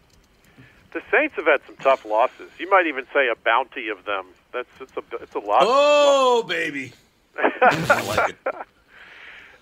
The 0.93 1.03
Saints 1.11 1.35
have 1.37 1.47
had 1.47 1.61
some 1.67 1.77
tough 1.77 2.05
losses. 2.05 2.51
You 2.59 2.69
might 2.71 2.87
even 2.87 3.05
say 3.13 3.29
a 3.29 3.37
bounty 3.37 3.89
of 3.89 4.05
them. 4.05 4.27
That's 4.53 4.69
it's 4.81 4.97
a 4.97 5.03
it's 5.23 5.35
a 5.35 5.39
lot. 5.39 5.61
Oh, 5.63 6.45
baby. 6.49 6.93
I 7.39 8.03
like 8.07 8.31
it. 8.31 8.55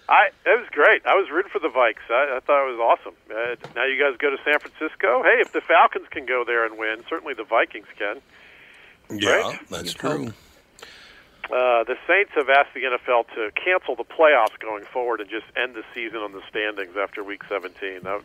I 0.08 0.28
it 0.44 0.58
was 0.60 0.68
great. 0.70 1.04
I 1.04 1.14
was 1.14 1.28
rooting 1.30 1.50
for 1.50 1.58
the 1.58 1.68
Vikes. 1.68 2.04
I, 2.10 2.36
I 2.36 2.40
thought 2.40 2.68
it 2.68 2.76
was 2.76 2.80
awesome. 2.80 3.14
Uh, 3.30 3.56
now 3.74 3.84
you 3.84 3.98
guys 4.00 4.16
go 4.18 4.30
to 4.30 4.36
San 4.44 4.58
Francisco. 4.60 5.22
Hey, 5.22 5.40
if 5.40 5.52
the 5.52 5.60
Falcons 5.60 6.06
can 6.10 6.26
go 6.26 6.44
there 6.46 6.64
and 6.64 6.78
win, 6.78 7.02
certainly 7.08 7.34
the 7.34 7.44
Vikings 7.44 7.88
can. 7.98 8.20
Yeah, 9.10 9.30
Right? 9.30 9.68
that's 9.68 9.94
true. 9.94 10.32
Uh, 11.50 11.84
the 11.84 11.96
Saints 12.08 12.32
have 12.34 12.48
asked 12.50 12.74
the 12.74 12.82
NFL 12.82 13.28
to 13.36 13.50
cancel 13.54 13.94
the 13.94 14.02
playoffs 14.04 14.58
going 14.60 14.84
forward 14.84 15.20
and 15.20 15.30
just 15.30 15.46
end 15.56 15.74
the 15.76 15.84
season 15.94 16.18
on 16.18 16.32
the 16.32 16.42
standings 16.50 16.96
after 16.96 17.22
Week 17.22 17.42
17. 17.48 18.00
That 18.02 18.14
would, 18.16 18.24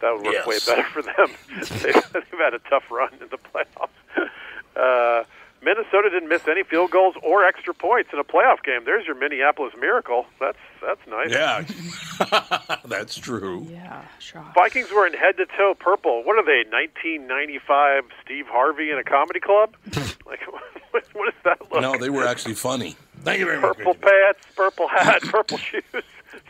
that 0.00 0.12
would 0.14 0.24
work 0.24 0.34
Yes. 0.34 0.46
way 0.46 0.58
better 0.66 0.88
for 0.88 1.02
them. 1.02 1.28
they've, 1.58 2.12
they've 2.12 2.38
had 2.40 2.54
a 2.54 2.58
tough 2.70 2.90
run 2.90 3.12
in 3.20 3.28
the 3.30 3.38
playoffs. 3.38 3.88
Uh, 4.76 5.22
Minnesota 5.64 6.10
didn't 6.10 6.28
miss 6.28 6.46
any 6.46 6.62
field 6.62 6.90
goals 6.90 7.14
or 7.22 7.44
extra 7.44 7.72
points 7.72 8.10
in 8.12 8.18
a 8.18 8.24
playoff 8.24 8.62
game. 8.62 8.84
There's 8.84 9.06
your 9.06 9.14
Minneapolis 9.14 9.72
miracle. 9.80 10.26
That's 10.38 10.58
that's 10.82 11.00
nice. 11.08 11.30
Yeah, 11.30 12.76
that's 12.84 13.16
true. 13.16 13.66
Yeah, 13.70 14.04
sure. 14.18 14.44
Vikings 14.54 14.90
were 14.92 15.06
in 15.06 15.14
head 15.14 15.38
to 15.38 15.46
toe 15.46 15.74
purple. 15.78 16.22
What 16.22 16.38
are 16.38 16.44
they? 16.44 16.68
1995 16.70 18.04
Steve 18.22 18.46
Harvey 18.46 18.90
in 18.90 18.98
a 18.98 19.04
comedy 19.04 19.40
club? 19.40 19.74
like 20.26 20.40
what, 20.90 21.04
what 21.14 21.32
does 21.32 21.42
that 21.44 21.60
look? 21.72 21.80
No, 21.80 21.96
they 21.96 22.10
were 22.10 22.26
actually 22.26 22.54
funny. 22.54 22.96
Thank 23.22 23.40
you 23.40 23.46
very 23.46 23.60
much. 23.60 23.78
purple 23.78 23.94
pants, 23.94 24.40
purple 24.54 24.88
hat, 24.88 25.22
purple 25.22 25.56
shoes, 25.56 25.82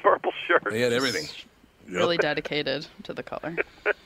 purple 0.02 0.32
shirt. 0.46 0.64
They 0.68 0.80
had 0.80 0.92
everything. 0.92 1.28
Yep. 1.86 1.96
Really 1.96 2.16
dedicated 2.16 2.86
to 3.04 3.12
the 3.12 3.22
color. 3.22 3.54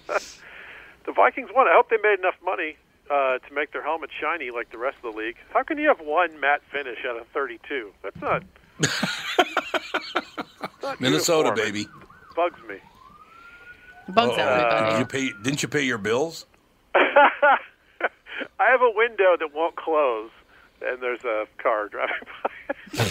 The 0.07 1.13
Vikings 1.13 1.49
won. 1.55 1.67
I 1.67 1.73
hope 1.75 1.89
they 1.89 1.97
made 2.03 2.19
enough 2.19 2.35
money 2.45 2.77
uh, 3.11 3.39
to 3.39 3.55
make 3.55 3.73
their 3.73 3.83
helmet 3.83 4.11
shiny 4.21 4.51
like 4.51 4.71
the 4.71 4.79
rest 4.79 4.97
of 5.03 5.13
the 5.13 5.19
league. 5.19 5.37
How 5.53 5.63
can 5.63 5.79
you 5.79 5.89
have 5.89 6.01
one 6.01 6.39
matte 6.41 6.63
finish 6.73 6.99
out 7.09 7.19
of 7.21 7.27
32? 7.29 7.91
That's 8.03 8.21
not. 8.21 8.43
not 10.83 11.01
Minnesota, 11.01 11.49
uniform. 11.49 11.67
baby. 11.67 11.81
It 11.83 12.37
bugs 12.37 12.59
me. 12.69 12.77
Bugs 14.15 14.39
Uh, 14.39 14.43
everybody. 14.43 14.91
Did 14.93 14.99
you 15.01 15.07
pay? 15.07 15.33
Didn't 15.43 15.63
you 15.63 15.69
pay 15.69 15.83
your 15.83 15.99
bills? 15.99 16.47
I 16.95 17.59
have 18.71 18.81
a 18.83 18.91
window 18.95 19.37
that 19.39 19.51
won't 19.55 19.77
close, 19.77 20.31
and 20.83 21.03
there's 21.03 21.25
a 21.25 21.47
car 21.63 21.89
driving 21.89 22.15
by. 22.43 22.51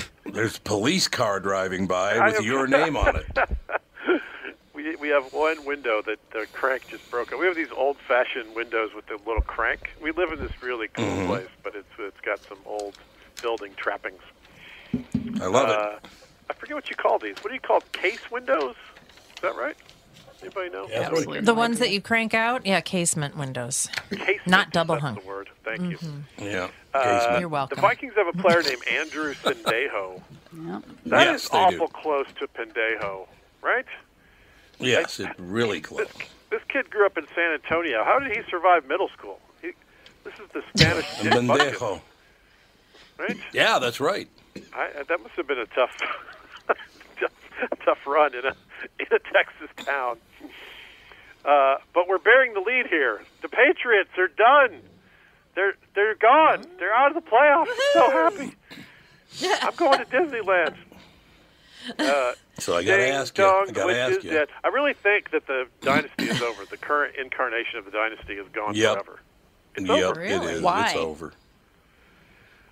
There's 0.33 0.57
a 0.57 0.61
police 0.61 1.07
car 1.07 1.39
driving 1.39 1.87
by 1.87 2.27
with 2.27 2.41
your 2.43 2.67
name 2.67 2.97
on 2.97 3.15
it. 3.15 3.25
We 4.77 4.95
we 4.97 5.07
have 5.09 5.33
one 5.33 5.65
window 5.65 6.03
that 6.03 6.19
the 6.31 6.45
crank 6.53 6.87
just 6.87 7.09
broke. 7.09 7.31
We 7.31 7.47
have 7.47 7.55
these 7.55 7.71
old-fashioned 7.75 8.53
windows 8.55 8.91
with 8.95 9.07
the 9.07 9.17
little 9.25 9.41
crank. 9.41 9.89
We 9.99 10.11
live 10.11 10.31
in 10.31 10.37
this 10.39 10.51
really 10.61 10.87
cool 10.89 11.03
Mhm. 11.03 11.25
place, 11.25 11.47
but 11.63 11.73
it's 11.75 11.89
it's 11.97 12.21
got 12.21 12.39
some 12.47 12.59
old 12.63 12.95
building 13.41 13.73
trappings. 13.75 14.21
I 15.41 15.47
love 15.47 15.69
Uh, 15.69 15.95
it. 16.03 16.09
I 16.51 16.53
forget 16.53 16.75
what 16.75 16.89
you 16.91 16.95
call 16.95 17.17
these. 17.17 17.37
What 17.43 17.47
do 17.49 17.55
you 17.55 17.59
call 17.59 17.81
case 17.91 18.29
windows? 18.29 18.75
Is 19.35 19.41
that 19.41 19.55
right? 19.55 19.75
Anybody 20.43 20.69
know? 20.69 20.85
The 21.41 21.55
ones 21.55 21.79
that 21.79 21.89
you 21.89 21.99
crank 21.99 22.35
out, 22.35 22.63
yeah, 22.63 22.79
casement 22.79 23.35
windows, 23.35 23.89
Casement, 24.11 24.45
not 24.45 24.69
double 24.69 24.93
that's 24.93 25.05
hung. 25.05 25.15
the 25.15 25.21
word. 25.21 25.49
Thank 25.63 25.81
you. 25.81 25.97
Yeah. 26.37 26.67
Uh. 26.93 27.37
You're 27.39 27.49
welcome. 27.49 27.77
The 27.77 27.81
Vikings 27.81 28.13
have 28.15 28.27
a 28.27 28.33
player 28.33 28.61
named 28.61 28.83
Andrew 28.87 29.33
Sendejo. 29.33 30.21
That 31.07 31.25
Yes, 31.25 31.43
is 31.45 31.49
they 31.49 31.57
do. 31.57 31.63
awful 31.81 31.87
close 31.87 32.27
to 32.39 32.47
Pendejo, 32.47 33.27
right? 33.63 33.85
Yes, 34.79 35.19
it's 35.19 35.39
really 35.39 35.81
close. 35.81 36.07
This 36.49 36.61
kid 36.69 36.89
grew 36.89 37.05
up 37.05 37.17
in 37.17 37.25
San 37.35 37.53
Antonio. 37.53 38.03
How 38.03 38.19
did 38.19 38.35
he 38.35 38.41
survive 38.49 38.87
middle 38.87 39.09
school? 39.09 39.39
He, 39.61 39.71
this 40.23 40.33
is 40.35 40.49
the 40.53 40.63
Spanish 40.75 41.05
Dick 41.21 41.81
right? 43.17 43.37
Yeah, 43.53 43.79
that's 43.79 43.99
right. 43.99 44.29
I, 44.73 45.03
that 45.07 45.21
must 45.21 45.35
have 45.35 45.47
been 45.47 45.59
a 45.59 45.65
tough, 45.65 45.97
tough, 47.19 47.31
tough 47.83 48.07
run 48.07 48.33
in 48.33 48.45
a 48.45 48.55
in 48.99 49.07
a 49.11 49.19
Texas 49.19 49.85
town. 49.85 50.17
Uh, 51.43 51.75
but 51.93 52.07
we're 52.07 52.17
bearing 52.17 52.53
the 52.53 52.59
lead 52.59 52.87
here. 52.87 53.21
The 53.41 53.49
Patriots 53.49 54.11
are 54.17 54.27
done. 54.27 54.81
They're 55.55 55.75
they're 55.95 56.15
gone. 56.15 56.65
They're 56.79 56.93
out 56.93 57.15
of 57.15 57.23
the 57.23 57.29
playoffs. 57.29 57.67
I'm 57.69 57.93
so 57.93 58.11
happy. 58.11 58.55
I'm 59.65 59.75
going 59.75 59.99
to 59.99 60.05
Disneyland. 60.05 60.75
Uh, 61.99 62.33
So 62.59 62.75
I 62.75 62.83
gotta 62.83 63.03
ding 63.05 63.13
ask 63.13 63.37
you. 63.37 63.45
I 63.45 63.65
gotta 63.71 63.99
ask 63.99 64.23
you. 64.23 64.31
dead. 64.31 64.47
I 64.63 64.69
really 64.69 64.93
think 64.95 65.29
that 65.29 65.45
the 65.45 65.67
dynasty 65.81 66.25
is 66.25 66.41
over. 66.41 66.65
The 66.65 66.75
current 66.77 67.15
incarnation 67.15 67.77
of 67.77 67.85
the 67.85 67.91
dynasty 67.91 68.33
is 68.33 68.47
gone 68.51 68.73
Yep. 68.73 68.93
forever. 68.93 69.19
It's 69.75 69.87
yep, 69.87 70.03
over. 70.05 70.21
it 70.23 70.43
is. 70.43 70.61
Why? 70.61 70.87
It's 70.87 70.95
over. 70.95 71.33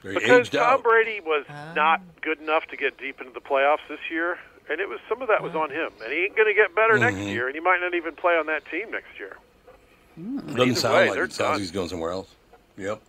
They're 0.03 0.13
Because 0.15 0.39
aged 0.47 0.53
Tom 0.53 0.61
out. 0.63 0.83
Brady 0.83 1.19
was 1.21 1.45
not 1.75 2.01
good 2.21 2.39
enough 2.39 2.65
to 2.71 2.77
get 2.77 2.97
deep 2.97 3.19
into 3.21 3.31
the 3.33 3.39
playoffs 3.41 3.87
this 3.87 3.99
year, 4.09 4.39
and 4.69 4.79
it 4.79 4.89
was 4.89 4.99
some 5.07 5.21
of 5.21 5.27
that 5.27 5.43
was 5.43 5.53
on 5.55 5.69
him. 5.69 5.91
And 6.03 6.11
he 6.11 6.23
ain't 6.25 6.35
going 6.35 6.47
to 6.47 6.53
get 6.55 6.73
better 6.75 6.97
next 6.97 7.17
Mhm. 7.17 7.31
year, 7.31 7.45
and 7.45 7.53
he 7.55 7.61
might 7.61 7.79
not 7.79 7.93
even 7.93 8.15
play 8.15 8.33
on 8.37 8.47
that 8.47 8.65
team 8.71 8.89
next 8.91 9.19
year. 9.19 9.37
Doesn't 10.17 10.59
Either 10.59 10.75
sound 10.79 10.95
way, 10.95 11.09
like 11.09 11.17
it. 11.19 11.21
Sounds 11.33 11.37
done. 11.37 11.51
like 11.51 11.59
he's 11.59 11.71
going 11.71 11.89
somewhere 11.89 12.11
else. 12.11 12.33
Yep. 12.77 13.01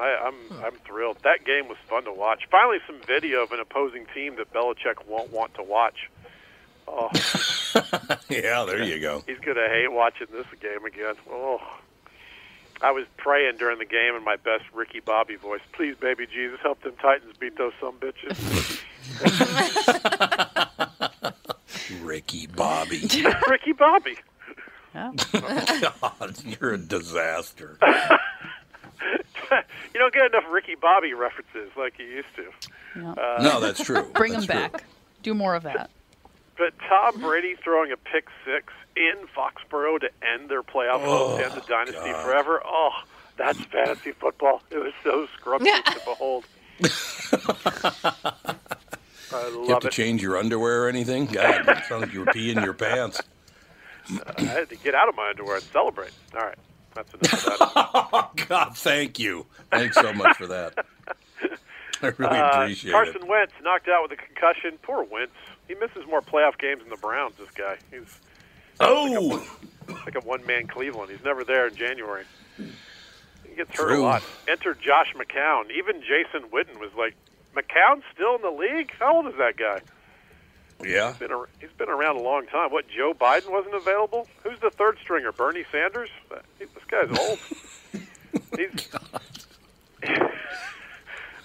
I, 0.00 0.16
I'm 0.26 0.34
I'm 0.64 0.72
thrilled. 0.86 1.18
That 1.24 1.44
game 1.44 1.68
was 1.68 1.76
fun 1.88 2.04
to 2.04 2.12
watch. 2.12 2.44
Finally, 2.50 2.78
some 2.86 3.00
video 3.06 3.42
of 3.42 3.52
an 3.52 3.60
opposing 3.60 4.06
team 4.14 4.36
that 4.36 4.52
Belichick 4.52 5.06
won't 5.06 5.32
want 5.32 5.54
to 5.54 5.62
watch. 5.62 6.08
Oh, 6.88 7.10
yeah, 8.28 8.64
there 8.64 8.82
you 8.82 8.98
go. 9.00 9.22
he's 9.26 9.38
going 9.38 9.56
to 9.56 9.68
hate 9.68 9.92
watching 9.92 10.26
this 10.32 10.46
game 10.60 10.84
again. 10.84 11.14
Oh, 11.30 11.60
I 12.82 12.90
was 12.92 13.04
praying 13.16 13.58
during 13.58 13.78
the 13.78 13.84
game 13.84 14.14
in 14.16 14.24
my 14.24 14.36
best 14.36 14.64
Ricky 14.72 15.00
Bobby 15.00 15.36
voice. 15.36 15.60
Please, 15.72 15.96
baby 15.96 16.26
Jesus, 16.26 16.58
help 16.62 16.82
them 16.82 16.94
Titans 17.00 17.36
beat 17.38 17.56
those 17.58 17.72
some 17.80 17.98
bitches. 17.98 18.80
Ricky 22.02 22.46
Bobby. 22.46 23.00
Ricky 23.48 23.72
Bobby. 23.72 24.16
Oh. 24.92 25.12
God, 26.18 26.34
you're 26.44 26.72
a 26.72 26.76
disaster. 26.78 27.78
you 29.94 29.98
don't 30.00 30.12
get 30.14 30.26
enough 30.26 30.44
Ricky 30.50 30.74
Bobby 30.80 31.14
references 31.14 31.70
like 31.76 31.98
you 31.98 32.04
used 32.06 32.28
to. 32.36 33.08
Uh, 33.20 33.42
No, 33.42 33.60
that's 33.60 33.82
true. 33.82 34.02
Bring 34.14 34.32
That's 34.32 34.46
them 34.46 34.56
true. 34.56 34.68
back. 34.78 34.84
Do 35.22 35.34
more 35.34 35.54
of 35.54 35.62
that. 35.64 35.90
But 36.56 36.74
Tom 36.88 37.20
Brady 37.20 37.54
throwing 37.62 37.90
a 37.92 37.96
pick 37.96 38.26
six 38.44 38.72
in 38.96 39.14
Foxborough 39.34 39.98
to 40.00 40.10
end 40.22 40.50
their 40.50 40.62
playoff 40.62 41.00
Oh, 41.02 41.36
hopes, 41.38 41.42
end 41.44 41.54
the 41.62 41.66
dynasty 41.66 42.12
forever. 42.22 42.60
Oh, 42.64 42.90
that's 43.38 43.58
fantasy 43.64 44.12
football. 44.12 44.60
It 44.70 44.76
was 44.78 44.92
so 45.02 45.26
scrumptious 45.38 45.80
to 45.94 46.00
behold. 46.04 46.44
I 46.82 48.52
You 49.32 49.60
have 49.60 49.68
love 49.68 49.80
to 49.82 49.88
it. 49.88 49.92
change 49.92 50.22
your 50.22 50.36
underwear 50.36 50.84
or 50.84 50.88
anything? 50.88 51.26
God, 51.26 51.68
it 51.68 51.84
sounds 51.88 52.02
like 52.02 52.12
you 52.12 52.20
were 52.20 52.26
peeing 52.26 52.62
your 52.62 52.74
pants. 52.74 53.20
I 54.36 54.42
had 54.42 54.68
to 54.70 54.76
get 54.76 54.94
out 54.94 55.08
of 55.08 55.16
my 55.16 55.30
underwear 55.30 55.56
and 55.56 55.64
celebrate. 55.64 56.10
All 56.34 56.40
right, 56.40 56.58
that's 57.02 57.14
enough 57.14 57.46
of 57.46 57.58
that. 57.74 58.10
Oh, 58.12 58.30
God, 58.48 58.76
thank 58.76 59.18
you. 59.18 59.46
Thanks 59.70 59.96
so 59.96 60.12
much 60.12 60.36
for 60.36 60.46
that. 60.48 60.74
I 62.02 62.06
really 62.16 62.38
Uh, 62.38 62.62
appreciate 62.62 62.92
Carson 62.92 63.14
it. 63.16 63.18
Carson 63.20 63.28
Wentz 63.28 63.52
knocked 63.62 63.88
out 63.88 64.02
with 64.08 64.12
a 64.12 64.22
concussion. 64.22 64.78
Poor 64.82 65.04
Wentz. 65.04 65.32
He 65.68 65.74
misses 65.74 66.06
more 66.08 66.22
playoff 66.22 66.58
games 66.58 66.80
than 66.80 66.88
the 66.90 66.96
Browns. 66.96 67.34
This 67.38 67.50
guy. 67.50 67.76
He's 67.90 68.18
Oh, 68.80 69.46
like 70.06 70.14
a 70.14 70.20
one-man 70.20 70.66
Cleveland. 70.66 71.10
He's 71.10 71.22
never 71.24 71.44
there 71.44 71.66
in 71.66 71.74
January. 71.76 72.24
He 72.56 73.54
gets 73.56 73.70
hurt 73.76 73.88
True. 73.88 74.00
a 74.00 74.02
lot. 74.02 74.22
Enter 74.48 74.74
Josh 74.74 75.14
McCown. 75.14 75.70
Even 75.70 76.00
Jason 76.00 76.48
Witten 76.50 76.80
was 76.80 76.90
like, 76.96 77.14
McCown's 77.54 78.04
still 78.14 78.36
in 78.36 78.42
the 78.42 78.50
league? 78.50 78.90
How 78.98 79.16
old 79.16 79.26
is 79.26 79.34
that 79.38 79.56
guy? 79.58 79.80
Yeah. 80.84 81.10
He's 81.10 81.18
been, 81.18 81.44
he's 81.60 81.70
been 81.76 81.88
around 81.88 82.16
a 82.16 82.22
long 82.22 82.46
time. 82.46 82.70
What, 82.70 82.86
Joe 82.88 83.14
Biden 83.14 83.50
wasn't 83.50 83.74
available? 83.74 84.26
Who's 84.42 84.58
the 84.60 84.70
third 84.70 84.98
stringer? 85.00 85.32
Bernie 85.32 85.64
Sanders? 85.70 86.10
Uh, 86.30 86.38
this 86.58 86.68
guy's 86.88 87.18
old. 87.18 87.38
he's, 88.56 88.88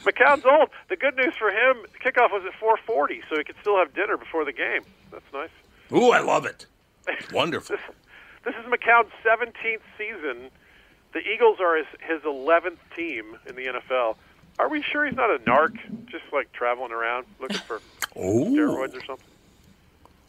McCown's 0.05 0.45
old. 0.45 0.69
The 0.89 0.95
good 0.95 1.15
news 1.15 1.33
for 1.37 1.49
him, 1.49 1.77
kickoff 2.03 2.31
was 2.31 2.43
at 2.45 2.53
4:40, 2.59 3.21
so 3.29 3.37
he 3.37 3.43
could 3.43 3.55
still 3.61 3.77
have 3.77 3.93
dinner 3.93 4.17
before 4.17 4.45
the 4.45 4.53
game. 4.53 4.81
That's 5.11 5.25
nice. 5.33 5.49
Ooh, 5.91 6.11
I 6.11 6.19
love 6.19 6.45
it. 6.45 6.65
Wonderful. 7.33 7.75
This 8.43 8.55
is 8.55 8.65
McCown's 8.65 9.11
17th 9.25 9.81
season. 9.97 10.49
The 11.13 11.19
Eagles 11.19 11.59
are 11.59 11.77
his, 11.77 11.87
his 12.01 12.21
11th 12.21 12.77
team 12.95 13.37
in 13.47 13.55
the 13.55 13.65
NFL. 13.65 14.15
Are 14.59 14.69
we 14.69 14.81
sure 14.81 15.05
he's 15.05 15.15
not 15.15 15.29
a 15.29 15.39
narc, 15.39 15.75
just 16.05 16.25
like 16.31 16.51
traveling 16.53 16.91
around 16.91 17.25
looking 17.39 17.57
for 17.57 17.81
steroids 18.15 18.95
or 18.95 19.05
something? 19.05 19.25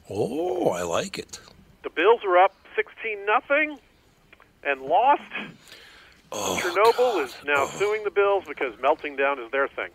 Oh, 0.09 0.69
I 0.69 0.83
like 0.83 1.19
it. 1.19 1.41
The 1.83 1.91
Bills 1.91 2.21
are 2.25 2.39
up 2.39 2.55
16 2.77 3.27
nothing 3.27 3.79
and 4.63 4.83
lost. 4.83 5.23
Oh, 6.33 6.59
Chernobyl 6.61 7.25
is 7.25 7.35
now 7.45 7.67
suing 7.67 8.05
the 8.05 8.11
Bills 8.11 8.45
because 8.47 8.79
melting 8.81 9.17
down 9.17 9.39
is 9.39 9.51
their 9.51 9.69
thing. 9.69 9.91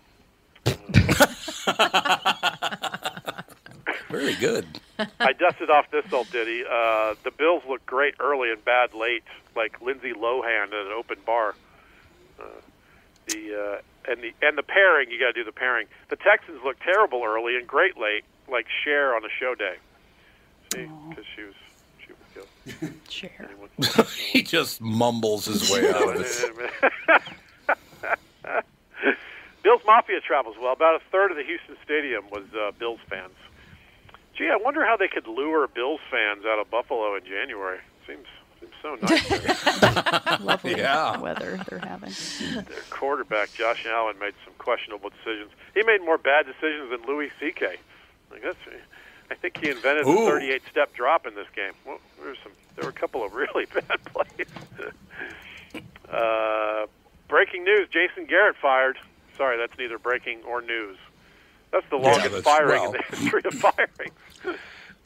Very 4.09 4.35
good. 4.35 4.65
I 5.19 5.34
dusted 5.34 5.69
off 5.69 5.89
this 5.91 6.11
old 6.11 6.30
ditty. 6.31 6.63
Uh, 6.63 7.15
the 7.23 7.31
Bills 7.31 7.63
look 7.68 7.85
great 7.85 8.15
early 8.19 8.51
and 8.51 8.63
bad 8.63 8.93
late, 8.93 9.23
like 9.55 9.81
Lindsay 9.81 10.13
Lohan 10.13 10.68
at 10.68 10.73
an 10.73 10.91
open 10.95 11.18
bar. 11.26 11.55
Uh, 12.39 12.43
the 13.27 13.56
uh, 13.56 14.11
and 14.11 14.22
the 14.22 14.34
and 14.41 14.57
the 14.57 14.64
pairing, 14.64 15.11
you 15.11 15.19
got 15.19 15.27
to 15.27 15.34
do 15.34 15.43
the 15.43 15.52
pairing. 15.52 15.88
The 16.10 16.15
Texans 16.15 16.60
look 16.64 16.80
terrible 16.80 17.23
early 17.23 17.56
and 17.56 17.68
great 17.68 17.98
late, 17.98 18.23
like 18.49 18.68
Cher 18.84 19.15
on 19.15 19.23
a 19.23 19.30
show 19.30 19.56
day. 19.56 19.76
See, 20.73 20.89
because 21.10 21.26
she 21.35 21.43
was 21.43 21.56
she 22.06 22.14
was 22.14 22.45
good. 22.80 22.93
Cher. 23.10 23.49
he 24.18 24.41
just 24.43 24.81
mumbles 24.81 25.45
his 25.45 25.69
way 25.72 25.89
out 25.89 26.15
of 26.15 26.22
it. 26.22 27.22
Bills 29.64 29.81
Mafia 29.85 30.19
travels 30.22 30.56
well. 30.60 30.73
About 30.73 30.95
a 30.95 31.03
third 31.11 31.31
of 31.31 31.38
the 31.38 31.43
Houston 31.43 31.77
Stadium 31.84 32.26
was 32.31 32.43
uh, 32.60 32.72
Bills 32.80 32.99
fans. 33.07 33.35
Gee, 34.35 34.49
I 34.49 34.56
wonder 34.57 34.85
how 34.85 34.98
they 34.98 35.07
could 35.07 35.27
lure 35.27 35.68
Bills 35.68 35.99
fans 36.10 36.45
out 36.45 36.60
of 36.60 36.69
Buffalo 36.72 37.15
in 37.15 37.23
January. 37.26 37.80
Seems 38.07 38.26
seems 38.26 38.27
so 38.82 38.98
nice. 39.02 40.40
Lovely 40.41 40.72
Yeah. 40.78 41.18
weather 41.20 41.60
they're 41.70 41.80
having. 41.80 42.12
Their 42.66 42.82
quarterback 42.90 43.53
Josh 43.53 43.86
Allen 43.86 44.18
made 44.20 44.34
some 44.45 44.53
questionable 44.58 45.10
decisions. 45.10 45.52
He 45.74 45.84
made 45.84 46.02
more 46.02 46.18
bad 46.18 46.45
decisions 46.45 46.90
than 46.90 47.02
Louis 47.08 47.30
C.K. 47.40 47.78
Like 48.32 48.41
that's, 48.44 48.58
I 49.30 49.36
think 49.36 49.58
he 49.58 49.70
invented 49.70 50.06
Ooh. 50.08 50.26
the 50.26 50.32
38 50.32 50.62
step 50.70 50.94
drop 50.94 51.26
in 51.28 51.36
this 51.36 51.48
game. 51.56 51.74
Well, 51.86 51.99
there 52.20 52.28
were 52.30 52.36
some. 52.44 52.52
There 52.76 52.86
were 52.86 52.90
a 52.90 52.94
couple 52.94 53.24
of 53.24 53.34
really 53.34 53.66
bad 53.74 54.03
plays. 54.06 54.48
uh, 56.12 56.86
breaking 57.28 57.64
news: 57.64 57.88
Jason 57.90 58.26
Garrett 58.26 58.56
fired. 58.62 58.98
Sorry, 59.38 59.58
that's 59.58 59.78
neither 59.78 59.98
breaking 59.98 60.40
or 60.44 60.62
news. 60.62 60.98
That's 61.72 61.86
the 61.90 61.98
Yeah, 61.98 62.03
longest 62.08 62.32
that's- 62.32 62.44
firing 62.44 62.82
well. 62.82 62.86
in 62.94 63.02
the 63.10 63.16
history 63.18 63.41
of 63.45 63.53
firing. 63.53 64.12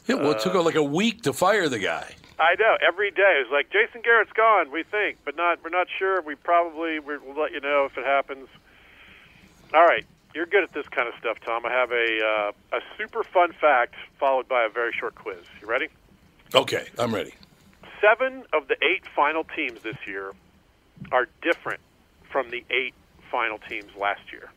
Yeah, 0.06 0.16
well, 0.16 0.32
it 0.32 0.40
took 0.40 0.54
like 0.54 0.74
a 0.76 0.82
week 0.82 1.22
to 1.22 1.32
fire 1.32 1.68
the 1.68 1.78
guy. 1.78 2.14
I 2.38 2.54
know. 2.58 2.76
Every 2.86 3.10
day 3.10 3.40
it's 3.40 3.50
like 3.50 3.70
Jason 3.70 4.02
Garrett's 4.02 4.32
gone. 4.32 4.70
We 4.70 4.82
think, 4.82 5.18
but 5.24 5.36
not. 5.36 5.58
We're 5.64 5.70
not 5.70 5.86
sure. 5.98 6.20
We 6.20 6.34
probably 6.34 6.98
we'll 6.98 7.20
let 7.34 7.52
you 7.52 7.60
know 7.60 7.86
if 7.90 7.96
it 7.96 8.04
happens. 8.04 8.48
All 9.74 9.84
right, 9.84 10.04
you're 10.34 10.46
good 10.46 10.62
at 10.62 10.72
this 10.72 10.86
kind 10.88 11.08
of 11.08 11.14
stuff, 11.18 11.38
Tom. 11.44 11.64
I 11.64 11.72
have 11.72 11.90
a 11.92 12.52
uh, 12.72 12.76
a 12.76 12.80
super 12.98 13.24
fun 13.24 13.52
fact 13.52 13.94
followed 14.18 14.48
by 14.48 14.64
a 14.64 14.68
very 14.68 14.92
short 14.92 15.14
quiz. 15.14 15.38
You 15.60 15.66
ready? 15.66 15.88
Okay, 16.54 16.86
I'm 16.98 17.14
ready. 17.14 17.34
Seven 18.00 18.44
of 18.52 18.68
the 18.68 18.76
eight 18.84 19.04
final 19.14 19.44
teams 19.44 19.82
this 19.82 19.96
year 20.06 20.32
are 21.10 21.28
different 21.42 21.80
from 22.30 22.50
the 22.50 22.64
eight 22.70 22.94
final 23.30 23.58
teams 23.58 23.90
last 23.98 24.30
year. 24.30 24.50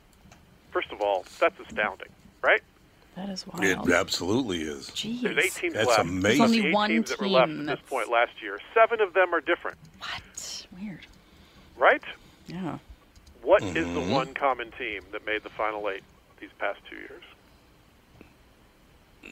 First 0.72 0.92
of 0.92 1.02
all, 1.02 1.26
that's 1.40 1.60
astounding, 1.60 2.10
right? 2.42 2.62
That 3.20 3.28
is 3.30 3.46
wild. 3.46 3.66
It 3.90 3.94
absolutely 3.94 4.62
is. 4.62 4.92
Jeez. 4.92 5.22
There's 5.22 5.38
eight 5.46 5.54
teams 5.54 5.74
That's 5.74 5.88
left. 5.90 6.00
amazing. 6.00 6.22
There's 6.24 6.40
only 6.40 6.62
The 6.62 6.68
eight 6.70 6.74
one 6.74 6.90
teams 6.90 7.10
that 7.10 7.20
were 7.20 7.28
left 7.28 7.52
team 7.52 7.70
at 7.70 7.80
this 7.80 7.90
point 7.90 8.10
last 8.10 8.32
year. 8.42 8.60
Seven 8.74 9.02
of 9.02 9.14
them 9.14 9.34
are 9.36 9.42
different, 9.42 9.78
What? 10.00 10.66
Weird. 10.80 11.06
right? 11.76 12.02
Yeah. 12.48 12.78
What 13.42 13.62
is 13.62 13.74
the 13.74 13.82
Mhm. 14.00 14.10
one 14.12 14.34
common 14.34 14.72
team 14.72 15.02
that 15.12 15.26
made 15.26 15.44
the 15.44 15.50
final 15.50 15.90
eight 15.90 16.04
these 16.40 16.50
past 16.60 16.80
two 16.90 16.96
years? 16.96 17.24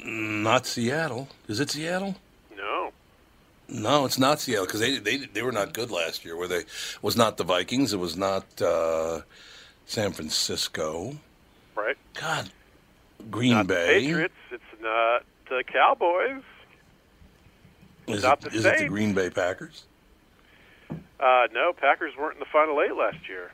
Not 0.04 0.66
Seattle. 0.66 1.30
Is 1.48 1.62
it 1.62 1.70
Seattle? 1.70 2.16
No. 2.58 2.92
No, 3.70 4.04
it's 4.06 4.18
not 4.20 4.42
Seattle 4.42 4.66
because 4.66 4.82
they, 4.82 4.98
they 4.98 5.18
they 5.18 5.42
were 5.44 5.52
not 5.54 5.72
good 5.74 5.92
last 5.92 6.26
year. 6.26 6.36
Were 6.36 6.48
they? 6.50 6.60
It 6.60 6.68
was 7.02 7.16
not 7.16 7.38
the 7.38 7.44
Vikings. 7.46 7.94
It 7.94 7.98
was 8.00 8.18
not 8.18 8.62
uh, 8.62 9.22
San 9.86 10.12
Francisco. 10.12 11.18
Right? 11.76 11.96
God, 12.16 12.50
Green 13.30 13.52
not 13.54 13.68
Bay. 13.68 14.00
the 14.00 14.06
Patriots. 14.08 14.34
It's 14.52 14.64
not 14.82 15.24
the 15.50 15.64
Cowboys. 15.66 16.44
Is, 18.08 18.24
not 18.24 18.44
it, 18.46 18.52
the 18.52 18.58
is 18.58 18.66
it 18.66 18.78
the 18.80 18.88
Green 18.88 19.14
Bay 19.14 19.30
Packers? 19.30 19.84
Uh, 21.20 21.48
no, 21.52 21.74
Packers 21.74 22.16
weren't 22.18 22.36
in 22.36 22.40
the 22.40 22.46
final 22.46 22.82
eight 22.82 22.96
last 22.96 23.28
year. 23.28 23.52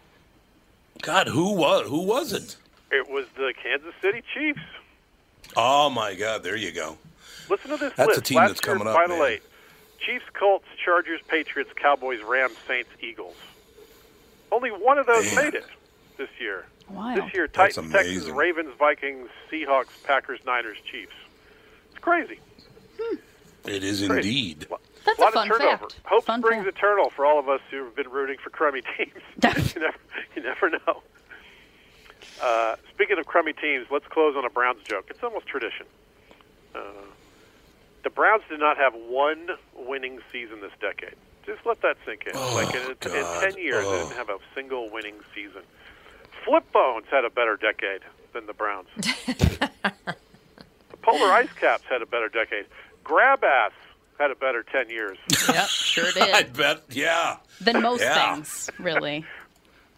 God, 1.02 1.27
who 1.27 1.53
was 1.53 1.88
who 1.88 2.02
was 2.03 2.34
it? 2.34 2.56
It 2.91 3.10
was 3.10 3.26
the 3.35 3.53
Kansas 3.61 3.94
City 4.02 4.22
Chiefs. 4.34 4.61
Oh 5.57 5.90
my 5.90 6.14
God, 6.14 6.44
there 6.44 6.56
you 6.56 6.72
go. 6.72 6.98
Listen 7.49 7.72
to 7.72 7.77
this 7.77 7.94
That's 7.95 8.10
list. 8.10 8.19
a 8.19 8.22
team 8.22 8.38
Last 8.38 8.49
that's 8.49 8.60
coming 8.61 8.88
up, 8.88 8.94
Final 8.95 9.19
man. 9.19 9.31
eight: 9.34 9.44
Chiefs, 9.99 10.26
Colts, 10.34 10.65
Chargers, 10.84 11.22
Patriots, 11.27 11.72
Cowboys, 11.76 12.22
Rams, 12.22 12.56
Saints, 12.68 12.90
Eagles. 13.02 13.35
Only 14.52 14.69
one 14.69 14.98
of 14.99 15.07
those 15.07 15.35
made 15.35 15.56
it 15.56 15.65
this 16.18 16.30
year. 16.40 16.65
Wow. 16.90 17.15
This 17.15 17.34
year, 17.34 17.48
That's 17.53 17.76
Titans, 17.76 17.94
Texans. 17.94 18.30
Ravens, 18.31 18.69
Vikings, 18.77 19.30
Seahawks, 19.52 19.88
Packers, 20.03 20.40
Niners, 20.45 20.77
Chiefs. 20.90 21.14
It's 21.91 21.99
crazy. 21.99 22.40
It 23.65 23.84
is 23.84 24.06
Great. 24.06 24.26
indeed. 24.26 24.68
That's 25.06 25.18
a 25.19 25.22
lot 25.22 25.30
a 25.30 25.34
fun 25.34 25.52
of 25.52 25.57
turnover. 25.57 25.77
fact. 25.90 25.99
Hope 26.06 26.26
Fun 26.26 26.41
springs 26.41 26.65
fact. 26.65 26.77
eternal 26.77 27.10
for 27.10 27.26
all 27.26 27.40
of 27.40 27.48
us 27.48 27.61
who 27.72 27.84
have 27.85 27.95
been 27.95 28.10
rooting 28.10 28.38
for 28.44 28.49
crummy 28.49 28.81
teams. 28.98 29.14
you 29.76 29.81
never, 29.81 29.98
you 30.35 30.44
never 30.44 30.69
know. 30.69 31.02
Uh, 32.41 32.76
speaking 32.94 33.18
of 33.18 33.26
crummy 33.26 33.53
teams, 33.53 33.88
let's 33.90 34.07
close 34.07 34.35
on 34.35 34.44
a 34.45 34.49
Browns 34.49 34.81
joke. 34.84 35.06
It's 35.10 35.23
almost 35.23 35.45
tradition. 35.48 35.85
Uh, 36.76 36.80
the 38.03 38.10
Browns 38.10 38.44
did 38.49 38.60
not 38.60 38.77
have 38.77 38.94
one 38.94 39.48
winning 39.76 40.19
season 40.31 40.60
this 40.61 40.72
decade. 40.81 41.15
Just 41.45 41.65
let 41.65 41.81
that 41.81 41.98
sink 42.06 42.26
in. 42.26 42.34
Oh, 42.35 42.53
like 42.56 42.73
in, 42.76 42.81
in 42.91 42.95
God. 42.99 43.44
ten 43.44 43.57
years, 43.57 43.84
they 43.84 43.90
Oh. 43.90 44.07
didn't 44.07 44.18
have 44.18 44.30
a 44.30 44.38
single 44.56 44.90
winning 44.90 45.15
season. 45.34 45.61
Flip 46.45 46.71
Bones 46.71 47.05
had 47.09 47.25
a 47.25 47.29
better 47.29 47.57
decade 47.57 48.01
than 48.33 48.45
the 48.47 48.53
Browns. 48.53 48.87
the 48.97 49.69
Polar 51.01 51.31
Ice 51.33 51.51
Caps 51.59 51.83
had 51.89 52.01
a 52.01 52.05
better 52.05 52.29
decade. 52.29 52.65
Grab 53.03 53.43
Ass 53.43 53.71
had 54.19 54.31
a 54.31 54.35
better 54.35 54.63
ten 54.63 54.89
years. 54.89 55.17
Yep, 55.53 55.67
sure 55.67 56.11
did. 56.13 56.33
I 56.33 56.43
bet. 56.43 56.83
Yeah. 56.89 57.37
Than 57.61 57.81
most 57.81 58.01
Yeah. 58.01 58.35
things, 58.35 58.69
really. 58.79 59.25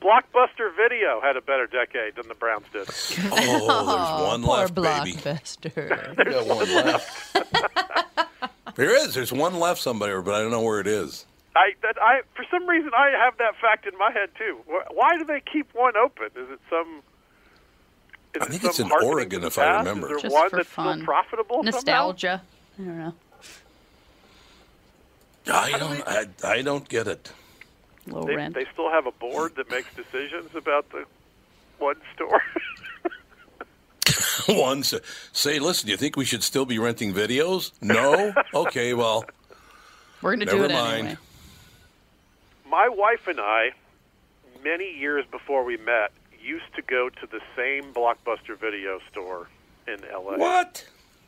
Blockbuster 0.02 0.76
Video 0.76 1.20
had 1.22 1.36
a 1.38 1.42
better 1.42 1.68
decade 1.68 2.16
than 2.16 2.28
the 2.28 2.34
Browns 2.36 2.66
did. 2.74 2.88
Oh, 2.88 3.36
there's 3.36 3.62
oh, 3.64 4.28
one 4.28 4.44
Poor 4.44 4.58
left, 4.58 4.76
baby. 4.76 5.14
blockbuster. 5.14 6.18
We 6.18 6.24
got 6.32 6.46
one 6.48 6.74
left. 6.74 7.38
there 8.76 8.96
is. 8.96 9.14
There's 9.16 9.32
one 9.34 9.60
left 9.60 9.82
somewhere, 9.82 10.22
but 10.22 10.36
I 10.36 10.42
don't 10.42 10.52
know 10.52 10.62
where 10.62 10.80
it 10.80 10.88
is. 10.88 11.26
I, 11.56 11.74
that, 11.84 11.96
I, 12.02 12.22
for 12.36 12.46
some 12.52 12.68
reason, 12.68 12.92
I 12.98 13.12
have 13.12 13.38
that 13.38 13.56
fact 13.62 13.88
in 13.88 13.98
my 13.98 14.12
head 14.12 14.30
too. 14.38 14.60
Why 14.92 15.18
do 15.18 15.24
they 15.24 15.42
keep 15.42 15.74
one 15.74 15.96
open? 15.96 16.26
Is 16.36 16.50
it 16.52 16.60
some? 16.70 17.02
Is 18.34 18.42
I 18.42 18.46
it 18.46 18.50
think 18.50 18.62
some 18.62 18.70
it's 18.72 18.80
in 18.80 18.92
Oregon, 18.92 19.42
to 19.42 19.48
if 19.48 19.58
I 19.58 19.78
remember. 19.78 20.08
Is 20.08 20.22
there 20.24 20.30
Just 20.30 20.34
one 20.34 20.50
for 20.50 20.56
that's 20.58 20.70
fun. 20.70 20.98
still 20.98 21.06
profitable? 21.06 21.56
somehow? 21.58 21.72
Nostalgia. 21.72 22.42
I 22.78 22.84
don't 22.84 22.98
know. 22.98 23.14
I 25.54 25.78
don't. 25.78 26.04
I, 26.08 26.26
I 26.44 26.62
don't 26.62 26.88
get 26.90 27.08
it. 27.08 27.32
Low 28.08 28.24
They, 28.24 28.36
rent. 28.36 28.54
they 28.54 28.66
still 28.74 28.90
have 28.92 29.08
a 29.08 29.12
board 29.12 29.56
that 29.56 29.70
makes 29.72 29.88
decisions 29.96 30.54
about 30.56 30.90
the 30.92 31.06
one 31.80 31.96
store. 32.16 32.42
One 34.48 34.84
say, 34.84 35.58
listen, 35.58 35.88
do 35.88 35.92
you 35.92 35.98
think 35.98 36.16
we 36.18 36.26
should 36.26 36.44
still 36.44 36.66
be 36.66 36.78
renting 36.78 37.14
videos? 37.14 37.72
No. 37.82 38.32
Okay, 38.54 38.94
well, 38.94 39.26
We're 40.22 40.36
going 40.36 40.42
to 40.42 40.46
do 40.46 40.58
never 40.60 40.66
it 40.66 40.72
mind. 40.74 41.00
anyway. 41.00 41.18
My 42.76 42.90
wife 42.90 43.30
and 43.30 43.40
I, 43.40 43.72
many 44.62 44.92
years 45.00 45.24
before 45.32 45.64
we 45.64 45.78
met, 45.78 46.12
used 46.44 46.66
to 46.76 46.82
go 46.82 47.08
to 47.08 47.26
the 47.26 47.40
same 47.56 47.94
Blockbuster 47.94 48.60
Video 48.60 49.00
store 49.10 49.48
in 49.88 50.04
L.A. 50.12 50.38
What? 50.38 50.86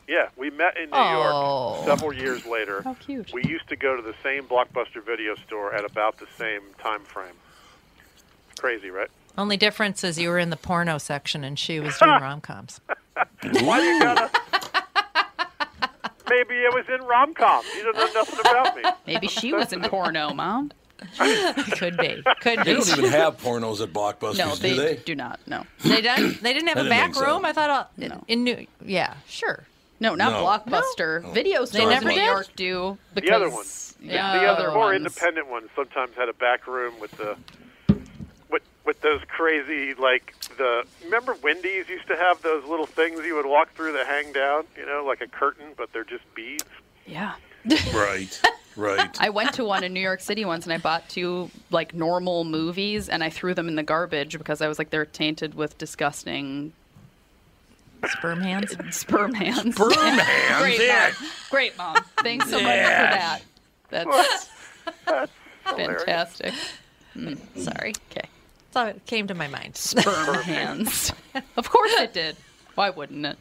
Yeah, 0.10 0.28
we 0.36 0.50
met 0.50 0.76
in 0.76 0.90
New 0.90 0.98
Oh. 0.98 1.76
York 1.86 1.86
several 1.88 2.12
years 2.14 2.46
later. 2.46 2.82
How 2.82 2.96
cute. 2.96 3.32
We 3.32 3.46
used 3.46 3.70
to 3.70 3.78
go 3.78 3.96
to 3.96 4.02
the 4.02 4.14
same 4.22 4.44
Blockbuster 4.44 5.02
video 5.02 5.36
store 5.36 5.74
at 5.74 5.86
about 5.86 6.18
the 6.18 6.28
same 6.38 6.60
time 6.84 7.06
frame. 7.06 7.36
Crazy, 8.60 8.90
right? 8.90 9.10
Only 9.38 9.56
difference 9.56 10.04
is 10.04 10.20
you 10.20 10.28
were 10.28 10.40
in 10.40 10.50
the 10.50 10.58
porno 10.58 10.98
section 10.98 11.46
and 11.46 11.58
she 11.58 11.80
was 11.80 11.98
doing 11.98 12.12
rom 12.22 12.42
coms. 12.42 12.82
Why 13.62 13.80
you 13.84 14.02
gotta? 14.02 14.30
Maybe 16.30 16.56
it 16.56 16.74
was 16.74 16.84
in 16.94 17.06
rom 17.08 17.34
com. 17.34 17.64
You 17.78 17.84
don't 17.84 17.96
know 17.96 18.10
nothing 18.14 18.40
about 18.42 18.76
me. 18.76 18.84
Maybe 19.08 19.30
she 19.30 19.54
was 19.54 19.72
in 19.72 19.82
porno, 19.84 20.34
Mom. 20.34 20.74
Could 21.78 21.98
be. 21.98 22.24
Could 22.42 22.58
be. 22.60 22.64
They 22.64 22.74
be. 22.74 22.74
don't 22.74 22.98
even 22.98 23.12
have 23.12 23.38
pornos 23.38 23.82
at 23.82 23.94
Blockbusters, 23.94 24.38
No, 24.38 24.56
they 24.56 24.70
do 24.70 24.76
they? 24.76 24.96
do 24.98 25.16
not. 25.16 25.40
No. 25.48 25.66
They 25.84 26.02
didn't. 26.02 26.42
They 26.42 26.54
didn't 26.54 26.68
have 26.70 26.78
I 26.78 26.82
a 26.82 26.84
didn't 26.84 26.90
back 26.98 27.14
think 27.14 27.16
so. 27.16 27.26
room. 27.34 27.46
I 27.46 27.54
thought 27.54 27.70
uh, 27.70 27.86
in, 27.98 28.14
in 28.28 28.44
New. 28.44 28.68
Yeah, 28.84 29.14
sure. 29.28 29.64
No, 30.00 30.16
not 30.16 30.32
No. 30.34 30.44
Blockbuster. 30.46 31.34
Video 31.34 31.62
They 31.62 31.80
stores 31.80 31.90
never 31.90 32.10
in 32.10 32.16
New 32.16 32.22
did? 32.22 32.26
York 32.26 32.48
do. 32.56 32.98
Because, 33.16 33.30
the 33.30 33.36
other 33.36 33.50
ones, 33.50 33.96
The- 34.00 34.06
Yeah, 34.08 34.40
the 34.40 34.46
other 34.46 34.68
more 34.72 34.86
ones. 34.88 34.98
independent 34.98 35.48
ones, 35.50 35.70
sometimes 35.76 36.16
had 36.16 36.30
a 36.30 36.34
back 36.34 36.68
room 36.68 37.00
with 37.00 37.12
the 37.12 37.36
with 38.50 38.64
with 38.86 39.02
those 39.02 39.22
crazy 39.28 39.94
like 39.96 40.34
the. 40.58 40.84
Remember 41.04 41.36
Wendy's 41.44 41.88
used 41.90 42.08
to 42.08 42.16
have 42.16 42.42
those 42.42 42.64
little 42.66 42.86
things 42.86 43.20
you 43.26 43.36
would 43.36 43.46
walk 43.46 43.74
through 43.76 43.94
that 43.94 44.08
hang 44.08 44.32
down, 44.34 44.66
you 44.78 44.86
know, 44.86 45.04
like 45.06 45.22
a 45.22 45.28
curtain, 45.28 45.68
but 45.78 45.92
they're 45.94 46.04
just 46.04 46.24
beads. 46.36 46.64
Yeah. 47.06 47.34
Right, 47.94 48.40
right. 48.78 49.18
I 49.20 49.30
went 49.30 49.54
to 49.56 49.66
one 49.66 49.84
in 49.84 49.92
New 49.94 50.00
York 50.00 50.22
City 50.22 50.46
once 50.46 50.66
and 50.66 50.72
I 50.74 50.78
bought 50.78 51.10
two 51.10 51.50
like 51.72 51.94
normal 51.94 52.44
movies 52.46 53.10
and 53.10 53.24
I 53.24 53.30
threw 53.30 53.54
them 53.54 53.68
in 53.68 53.76
the 53.76 53.84
garbage 53.84 54.38
because 54.38 54.62
I 54.62 54.68
was 54.68 54.78
like 54.80 54.90
they're 54.92 55.06
tainted 55.06 55.56
with 55.56 55.78
disgusting 55.78 56.72
sperm 58.06 58.40
hands. 58.42 58.76
Sperm 58.96 59.34
hands. 59.34 59.76
Sperm 59.76 59.92
Yeah. 59.96 60.20
hands, 60.22 60.62
Great 60.62 60.80
yeah. 60.80 61.12
mom. 61.20 61.30
Great 61.50 61.78
mom. 61.78 61.98
Thanks 62.24 62.50
so 62.50 62.58
much 62.62 62.64
for 62.64 62.68
that. 62.68 63.42
That's 63.90 64.50
fantastic. 65.66 66.54
Mm, 67.16 67.38
sorry. 67.58 67.94
Okay. 68.12 68.28
So 68.72 68.86
it 68.86 69.06
came 69.06 69.28
to 69.28 69.34
my 69.34 69.48
mind. 69.48 69.76
Sperm 69.76 70.36
hands. 70.44 71.12
Of 71.56 71.70
course 71.70 71.92
it 71.94 72.14
did. 72.14 72.36
Why 72.76 72.92
wouldn't 72.92 73.26
it? 73.26 73.38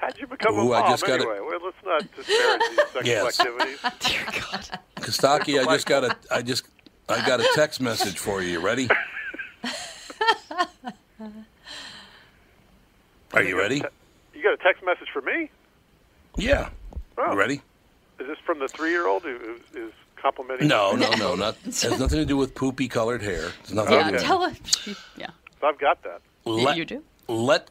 How'd 0.00 0.18
you 0.18 0.26
become 0.26 0.54
Ooh, 0.58 0.72
a 0.72 0.76
I 0.76 0.80
mom 0.80 0.90
just 0.92 1.04
gotta- 1.06 1.22
anyway? 1.22 1.40
Well, 1.40 1.60
let's 1.62 1.76
not 1.84 2.00
disparage 2.16 2.60
these 2.70 2.78
sexual 2.92 3.04
Yes. 3.04 3.40
activities. 3.40 3.78
Dear 4.00 4.24
God. 4.26 4.78
Kostaki, 4.96 5.60
I 5.60 5.64
just 5.74 5.86
got 5.86 6.04
a, 6.04 6.16
I 6.30 6.40
just, 6.42 6.66
I 7.08 7.26
got 7.26 7.40
a 7.40 7.48
text 7.54 7.80
message 7.82 8.18
for 8.18 8.40
you. 8.42 8.48
You 8.52 8.60
ready? 8.60 8.88
Are 13.32 13.42
you 13.42 13.58
ready? 13.58 13.82
You 14.34 14.42
got 14.42 14.54
a 14.54 14.56
text 14.56 14.82
message 14.84 15.08
for 15.12 15.20
me? 15.22 15.50
Yeah. 16.36 16.70
Oh. 17.18 17.32
You 17.32 17.38
ready? 17.38 17.60
Is 18.18 18.26
this 18.26 18.38
from 18.44 18.58
the 18.58 18.68
three-year-old 18.68 19.22
who 19.22 19.36
who 19.38 19.86
is 19.86 19.92
complimenting? 20.16 20.66
No, 20.68 20.92
no, 20.92 21.10
no, 21.12 21.34
not. 21.34 21.56
Has 21.64 21.98
nothing 21.98 22.18
to 22.18 22.24
do 22.26 22.36
with 22.36 22.54
poopy 22.54 22.88
colored 22.88 23.22
hair. 23.22 23.52
It's 23.60 23.72
nothing 23.72 23.94
Yeah, 23.94 24.02
to 24.04 24.08
do 24.10 24.14
with 24.14 24.22
tell 24.22 24.48
her. 24.48 24.56
Yeah. 25.16 25.30
So 25.60 25.68
I've 25.68 25.78
got 25.78 26.02
that. 26.02 26.20
let, 26.44 26.76
you 26.76 26.84
do? 26.84 27.02
Let 27.28 27.70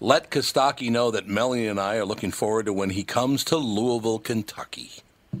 let 0.00 0.30
Kostaki 0.30 0.90
know 0.90 1.10
that 1.10 1.28
Melanie 1.28 1.66
and 1.66 1.78
I 1.78 1.96
are 1.96 2.04
looking 2.04 2.30
forward 2.30 2.66
to 2.66 2.72
when 2.72 2.90
he 2.90 3.04
comes 3.04 3.44
to 3.44 3.56
Louisville, 3.56 4.18
Kentucky. 4.18 4.90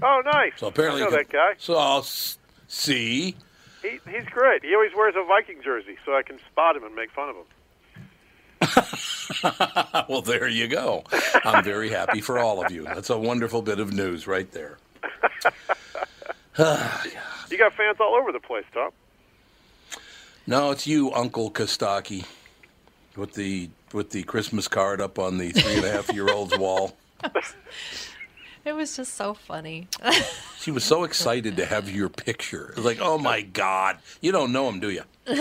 Oh, 0.02 0.22
nice. 0.24 0.52
So 0.56 0.68
apparently, 0.68 1.02
I 1.02 1.06
know 1.06 1.10
that 1.12 1.30
guy. 1.30 1.54
So 1.58 1.76
I'll 1.76 2.02
see. 2.02 3.36
He, 3.82 3.98
he's 4.08 4.26
great. 4.30 4.62
He 4.64 4.74
always 4.74 4.92
wears 4.94 5.14
a 5.16 5.24
Viking 5.24 5.62
jersey, 5.62 5.96
so 6.04 6.14
I 6.14 6.22
can 6.22 6.38
spot 6.50 6.76
him 6.76 6.84
and 6.84 6.94
make 6.94 7.10
fun 7.10 7.30
of 7.30 7.36
him. 7.36 7.44
well, 10.08 10.20
there 10.20 10.48
you 10.48 10.68
go. 10.68 11.04
I'm 11.44 11.64
very 11.64 11.88
happy 11.88 12.20
for 12.20 12.38
all 12.38 12.64
of 12.64 12.70
you. 12.70 12.84
That's 12.84 13.08
a 13.10 13.18
wonderful 13.18 13.62
bit 13.62 13.80
of 13.80 13.92
news 13.92 14.26
right 14.26 14.50
there. 14.52 14.76
You 17.50 17.58
got 17.58 17.72
fans 17.74 17.96
all 18.00 18.14
over 18.14 18.32
the 18.32 18.40
place, 18.40 18.64
Tom. 18.72 18.90
No, 20.46 20.70
it's 20.70 20.86
you, 20.86 21.12
Uncle 21.12 21.50
Kostaki, 21.50 22.26
with 23.16 23.34
the 23.34 23.70
with 23.92 24.10
the 24.10 24.22
Christmas 24.22 24.68
card 24.68 25.00
up 25.00 25.18
on 25.18 25.38
the 25.38 25.50
three 25.50 25.76
and 25.76 25.84
a 25.84 25.90
half 25.90 26.12
year 26.12 26.28
old's 26.30 26.56
wall. 26.58 26.96
It 28.62 28.74
was 28.74 28.94
just 28.94 29.14
so 29.14 29.32
funny. 29.32 29.88
She 30.58 30.70
was 30.70 30.84
so 30.84 31.04
excited 31.04 31.56
to 31.56 31.64
have 31.64 31.88
your 31.90 32.10
picture. 32.10 32.68
It 32.68 32.76
was 32.76 32.84
like, 32.84 32.98
oh 33.00 33.16
my 33.16 33.40
God, 33.40 33.96
you 34.20 34.32
don't 34.32 34.52
know 34.52 34.68
him, 34.68 34.80
do 34.80 34.90
you? 34.90 35.02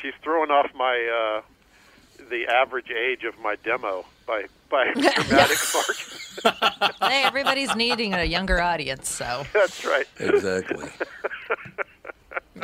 She's 0.00 0.14
throwing 0.22 0.50
off 0.50 0.70
my 0.74 1.42
uh, 1.42 1.42
the 2.30 2.46
average 2.46 2.90
age 2.90 3.24
of 3.24 3.38
my 3.40 3.56
demo 3.62 4.06
by 4.26 4.46
by 4.70 4.86
a 4.86 4.94
dramatic 4.94 5.58
margin. 5.74 6.94
hey, 7.02 7.24
everybody's 7.24 7.76
needing 7.76 8.14
a 8.14 8.24
younger 8.24 8.60
audience, 8.60 9.08
so 9.10 9.44
That's 9.52 9.84
right. 9.84 10.06
Exactly. 10.18 10.88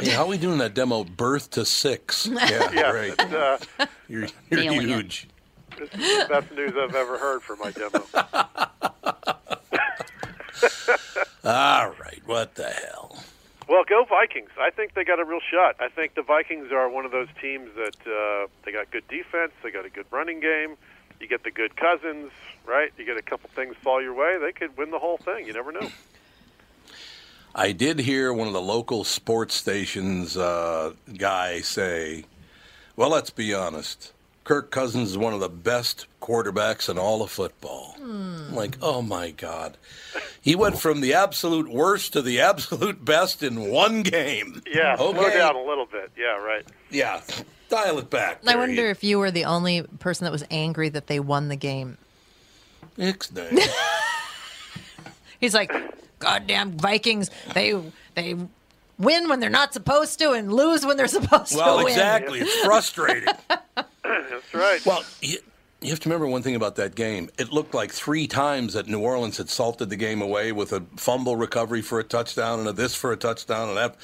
Hey, 0.00 0.10
how 0.10 0.22
are 0.24 0.28
we 0.28 0.38
doing 0.38 0.58
that 0.58 0.74
demo? 0.74 1.04
Birth 1.04 1.50
to 1.52 1.64
six. 1.64 2.26
Yeah, 2.32 2.70
Yeah, 2.72 2.90
right. 2.92 3.18
uh, 3.20 3.58
You're, 4.08 4.26
you're 4.50 4.60
Nailing 4.62 4.82
it. 4.82 4.94
huge. 4.94 5.28
This 5.78 5.90
is 5.92 5.98
the 5.98 6.26
best 6.28 6.50
news 6.52 6.72
I've 6.76 6.94
ever 6.94 7.18
heard 7.18 7.42
for 7.42 7.56
my 7.56 7.70
demo. 7.70 8.04
All 11.44 11.90
right, 11.90 12.20
what 12.26 12.54
the 12.56 12.68
hell? 12.68 13.16
Well, 13.68 13.84
go 13.88 14.04
Vikings. 14.08 14.50
I 14.58 14.70
think 14.70 14.94
they 14.94 15.04
got 15.04 15.20
a 15.20 15.24
real 15.24 15.40
shot. 15.50 15.76
I 15.78 15.88
think 15.88 16.14
the 16.14 16.22
Vikings 16.22 16.72
are 16.72 16.88
one 16.88 17.04
of 17.04 17.10
those 17.12 17.28
teams 17.40 17.68
that 17.76 17.96
uh, 18.06 18.46
they 18.64 18.72
got 18.72 18.90
good 18.90 19.06
defense, 19.08 19.52
they 19.62 19.70
got 19.70 19.84
a 19.84 19.90
good 19.90 20.06
running 20.10 20.40
game. 20.40 20.76
You 21.20 21.26
get 21.28 21.42
the 21.44 21.50
good 21.50 21.76
cousins, 21.76 22.30
right? 22.66 22.92
You 22.96 23.04
get 23.04 23.16
a 23.16 23.22
couple 23.22 23.50
things 23.54 23.74
fall 23.82 24.00
your 24.02 24.14
way, 24.14 24.38
they 24.40 24.52
could 24.52 24.76
win 24.76 24.90
the 24.90 24.98
whole 24.98 25.18
thing. 25.18 25.46
You 25.46 25.52
never 25.52 25.70
know. 25.72 25.88
I 27.54 27.72
did 27.72 27.98
hear 27.98 28.32
one 28.32 28.46
of 28.46 28.52
the 28.52 28.60
local 28.60 29.04
sports 29.04 29.54
stations 29.54 30.36
uh, 30.36 30.92
guy 31.16 31.60
say, 31.60 32.24
"Well, 32.96 33.10
let's 33.10 33.30
be 33.30 33.54
honest. 33.54 34.12
Kirk 34.44 34.70
Cousins 34.70 35.10
is 35.10 35.18
one 35.18 35.34
of 35.34 35.40
the 35.40 35.48
best 35.48 36.06
quarterbacks 36.22 36.88
in 36.88 36.98
all 36.98 37.22
of 37.22 37.30
football." 37.30 37.96
I'm 38.48 38.54
like, 38.54 38.78
oh 38.80 39.02
my 39.02 39.30
God, 39.30 39.76
he 40.40 40.54
went 40.54 40.78
from 40.78 41.00
the 41.00 41.14
absolute 41.14 41.68
worst 41.68 42.14
to 42.14 42.22
the 42.22 42.40
absolute 42.50 43.04
best 43.04 43.42
in 43.42 43.70
one 43.70 44.02
game. 44.02 44.62
Yeah, 44.66 44.96
slow 44.96 45.10
okay, 45.10 45.36
down 45.38 45.56
a 45.56 45.62
little 45.62 45.86
bit. 45.86 46.10
Yeah, 46.16 46.36
right. 46.36 46.64
yeah, 46.90 47.20
dial 47.68 47.98
it 47.98 48.10
back. 48.10 48.40
I 48.46 48.56
wonder 48.56 48.82
you 48.82 48.88
if 48.88 49.04
you 49.04 49.18
were 49.18 49.30
the 49.30 49.44
only 49.44 49.82
person 49.82 50.24
that 50.24 50.32
was 50.32 50.44
angry 50.50 50.88
that 50.88 51.06
they 51.06 51.20
won 51.20 51.48
the 51.48 51.56
game. 51.56 51.98
Ixnay. 52.96 53.68
He's 55.40 55.54
like, 55.54 55.72
"Goddamn 56.18 56.72
Vikings! 56.72 57.30
They 57.54 57.80
they 58.14 58.36
win 58.98 59.28
when 59.28 59.40
they're 59.40 59.50
not 59.50 59.72
supposed 59.72 60.18
to 60.18 60.32
and 60.32 60.52
lose 60.52 60.84
when 60.84 60.96
they're 60.96 61.06
supposed 61.18 61.56
Well, 61.56 61.78
to 61.78 61.84
Well, 61.84 61.86
exactly. 61.86 62.40
It's 62.40 62.64
frustrating. 62.64 63.32
That's 64.02 64.54
right. 64.54 64.84
Well, 64.84 65.04
you, 65.22 65.38
you 65.80 65.90
have 65.90 66.00
to 66.00 66.08
remember 66.08 66.26
one 66.26 66.42
thing 66.42 66.56
about 66.56 66.76
that 66.76 66.94
game. 66.94 67.30
It 67.38 67.52
looked 67.52 67.74
like 67.74 67.92
three 67.92 68.26
times 68.26 68.74
that 68.74 68.88
New 68.88 69.00
Orleans 69.00 69.36
had 69.36 69.48
salted 69.48 69.90
the 69.90 69.96
game 69.96 70.20
away 70.20 70.50
with 70.50 70.72
a 70.72 70.80
fumble 70.96 71.36
recovery 71.36 71.82
for 71.82 72.00
a 72.00 72.04
touchdown 72.04 72.58
and 72.58 72.68
a 72.68 72.72
this 72.72 72.94
for 72.94 73.12
a 73.12 73.16
touchdown 73.16 73.68
and 73.68 73.76
that. 73.76 73.96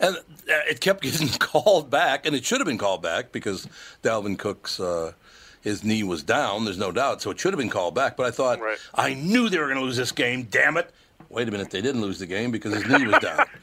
And 0.00 0.16
uh, 0.16 0.20
it 0.68 0.80
kept 0.80 1.02
getting 1.02 1.28
called 1.28 1.90
back, 1.90 2.26
and 2.26 2.34
it 2.34 2.44
should 2.44 2.58
have 2.58 2.66
been 2.66 2.78
called 2.78 3.02
back 3.02 3.30
because 3.30 3.68
Dalvin 4.02 4.36
Cook's 4.36 4.80
uh, 4.80 5.12
his 5.60 5.84
knee 5.84 6.02
was 6.02 6.24
down. 6.24 6.64
There's 6.64 6.78
no 6.78 6.90
doubt, 6.90 7.22
so 7.22 7.30
it 7.30 7.38
should 7.38 7.52
have 7.52 7.58
been 7.60 7.70
called 7.70 7.94
back. 7.94 8.16
But 8.16 8.26
I 8.26 8.30
thought 8.32 8.58
I 8.94 9.14
knew 9.14 9.48
they 9.48 9.58
were 9.58 9.66
going 9.66 9.78
to 9.78 9.84
lose 9.84 9.96
this 9.96 10.10
game. 10.10 10.48
Damn 10.50 10.76
it! 10.76 10.92
Wait 11.32 11.48
a 11.48 11.50
minute, 11.50 11.70
they 11.70 11.80
didn't 11.80 12.00
lose 12.02 12.18
the 12.18 12.26
game 12.26 12.50
because 12.50 12.74
his 12.74 12.86
knee 12.86 13.06
was 13.06 13.18
down. 13.20 13.46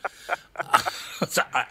So 1.27 1.41
I, 1.53 1.65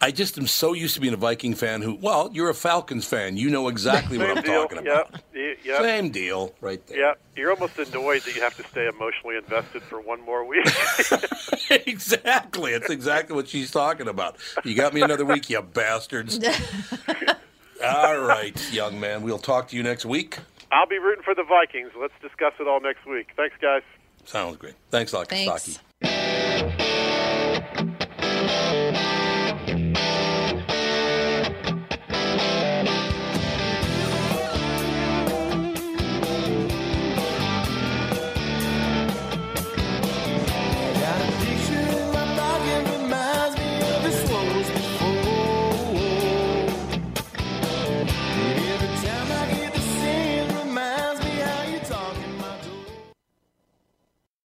I 0.00 0.10
just 0.10 0.38
am 0.38 0.46
so 0.46 0.72
used 0.72 0.94
to 0.94 1.00
being 1.02 1.12
a 1.12 1.18
Viking 1.18 1.54
fan 1.54 1.82
who, 1.82 1.96
well, 1.96 2.30
you're 2.32 2.48
a 2.48 2.54
Falcons 2.54 3.04
fan. 3.06 3.36
You 3.36 3.50
know 3.50 3.68
exactly 3.68 4.16
what 4.16 4.30
I'm 4.38 4.42
deal. 4.42 4.62
talking 4.62 4.78
about. 4.78 5.10
Yep. 5.12 5.22
y- 5.34 5.56
Yep. 5.64 5.82
Same 5.82 6.10
deal, 6.10 6.54
right 6.62 6.84
there. 6.86 6.98
Yeah, 6.98 7.12
you're 7.36 7.50
almost 7.50 7.78
annoyed 7.78 8.22
that 8.22 8.34
you 8.34 8.40
have 8.40 8.56
to 8.56 8.62
stay 8.68 8.86
emotionally 8.86 9.36
invested 9.36 9.82
for 9.82 10.00
one 10.00 10.20
more 10.24 10.44
week. 10.46 10.64
exactly. 11.70 12.72
It's 12.72 12.88
exactly 12.90 13.34
what 13.36 13.48
she's 13.48 13.70
talking 13.70 14.08
about. 14.08 14.36
You 14.64 14.74
got 14.74 14.94
me 14.94 15.02
another 15.02 15.24
week, 15.24 15.50
you 15.50 15.60
bastards. 15.60 16.38
All 17.84 18.18
right, 18.20 18.72
young 18.72 18.98
man. 19.00 19.22
We'll 19.22 19.38
talk 19.38 19.68
to 19.68 19.76
you 19.76 19.82
next 19.82 20.06
week. 20.06 20.38
I'll 20.72 20.86
be 20.86 20.98
rooting 20.98 21.22
for 21.22 21.34
the 21.34 21.44
Vikings. 21.44 21.90
Let's 22.00 22.14
discuss 22.22 22.54
it 22.58 22.66
all 22.66 22.80
next 22.80 23.06
week. 23.06 23.28
Thanks, 23.36 23.54
guys. 23.60 23.82
Sounds 24.26 24.56
great. 24.56 24.74
Thanks, 24.90 25.12
Dr. 25.12 25.34
Thanks. 25.34 25.78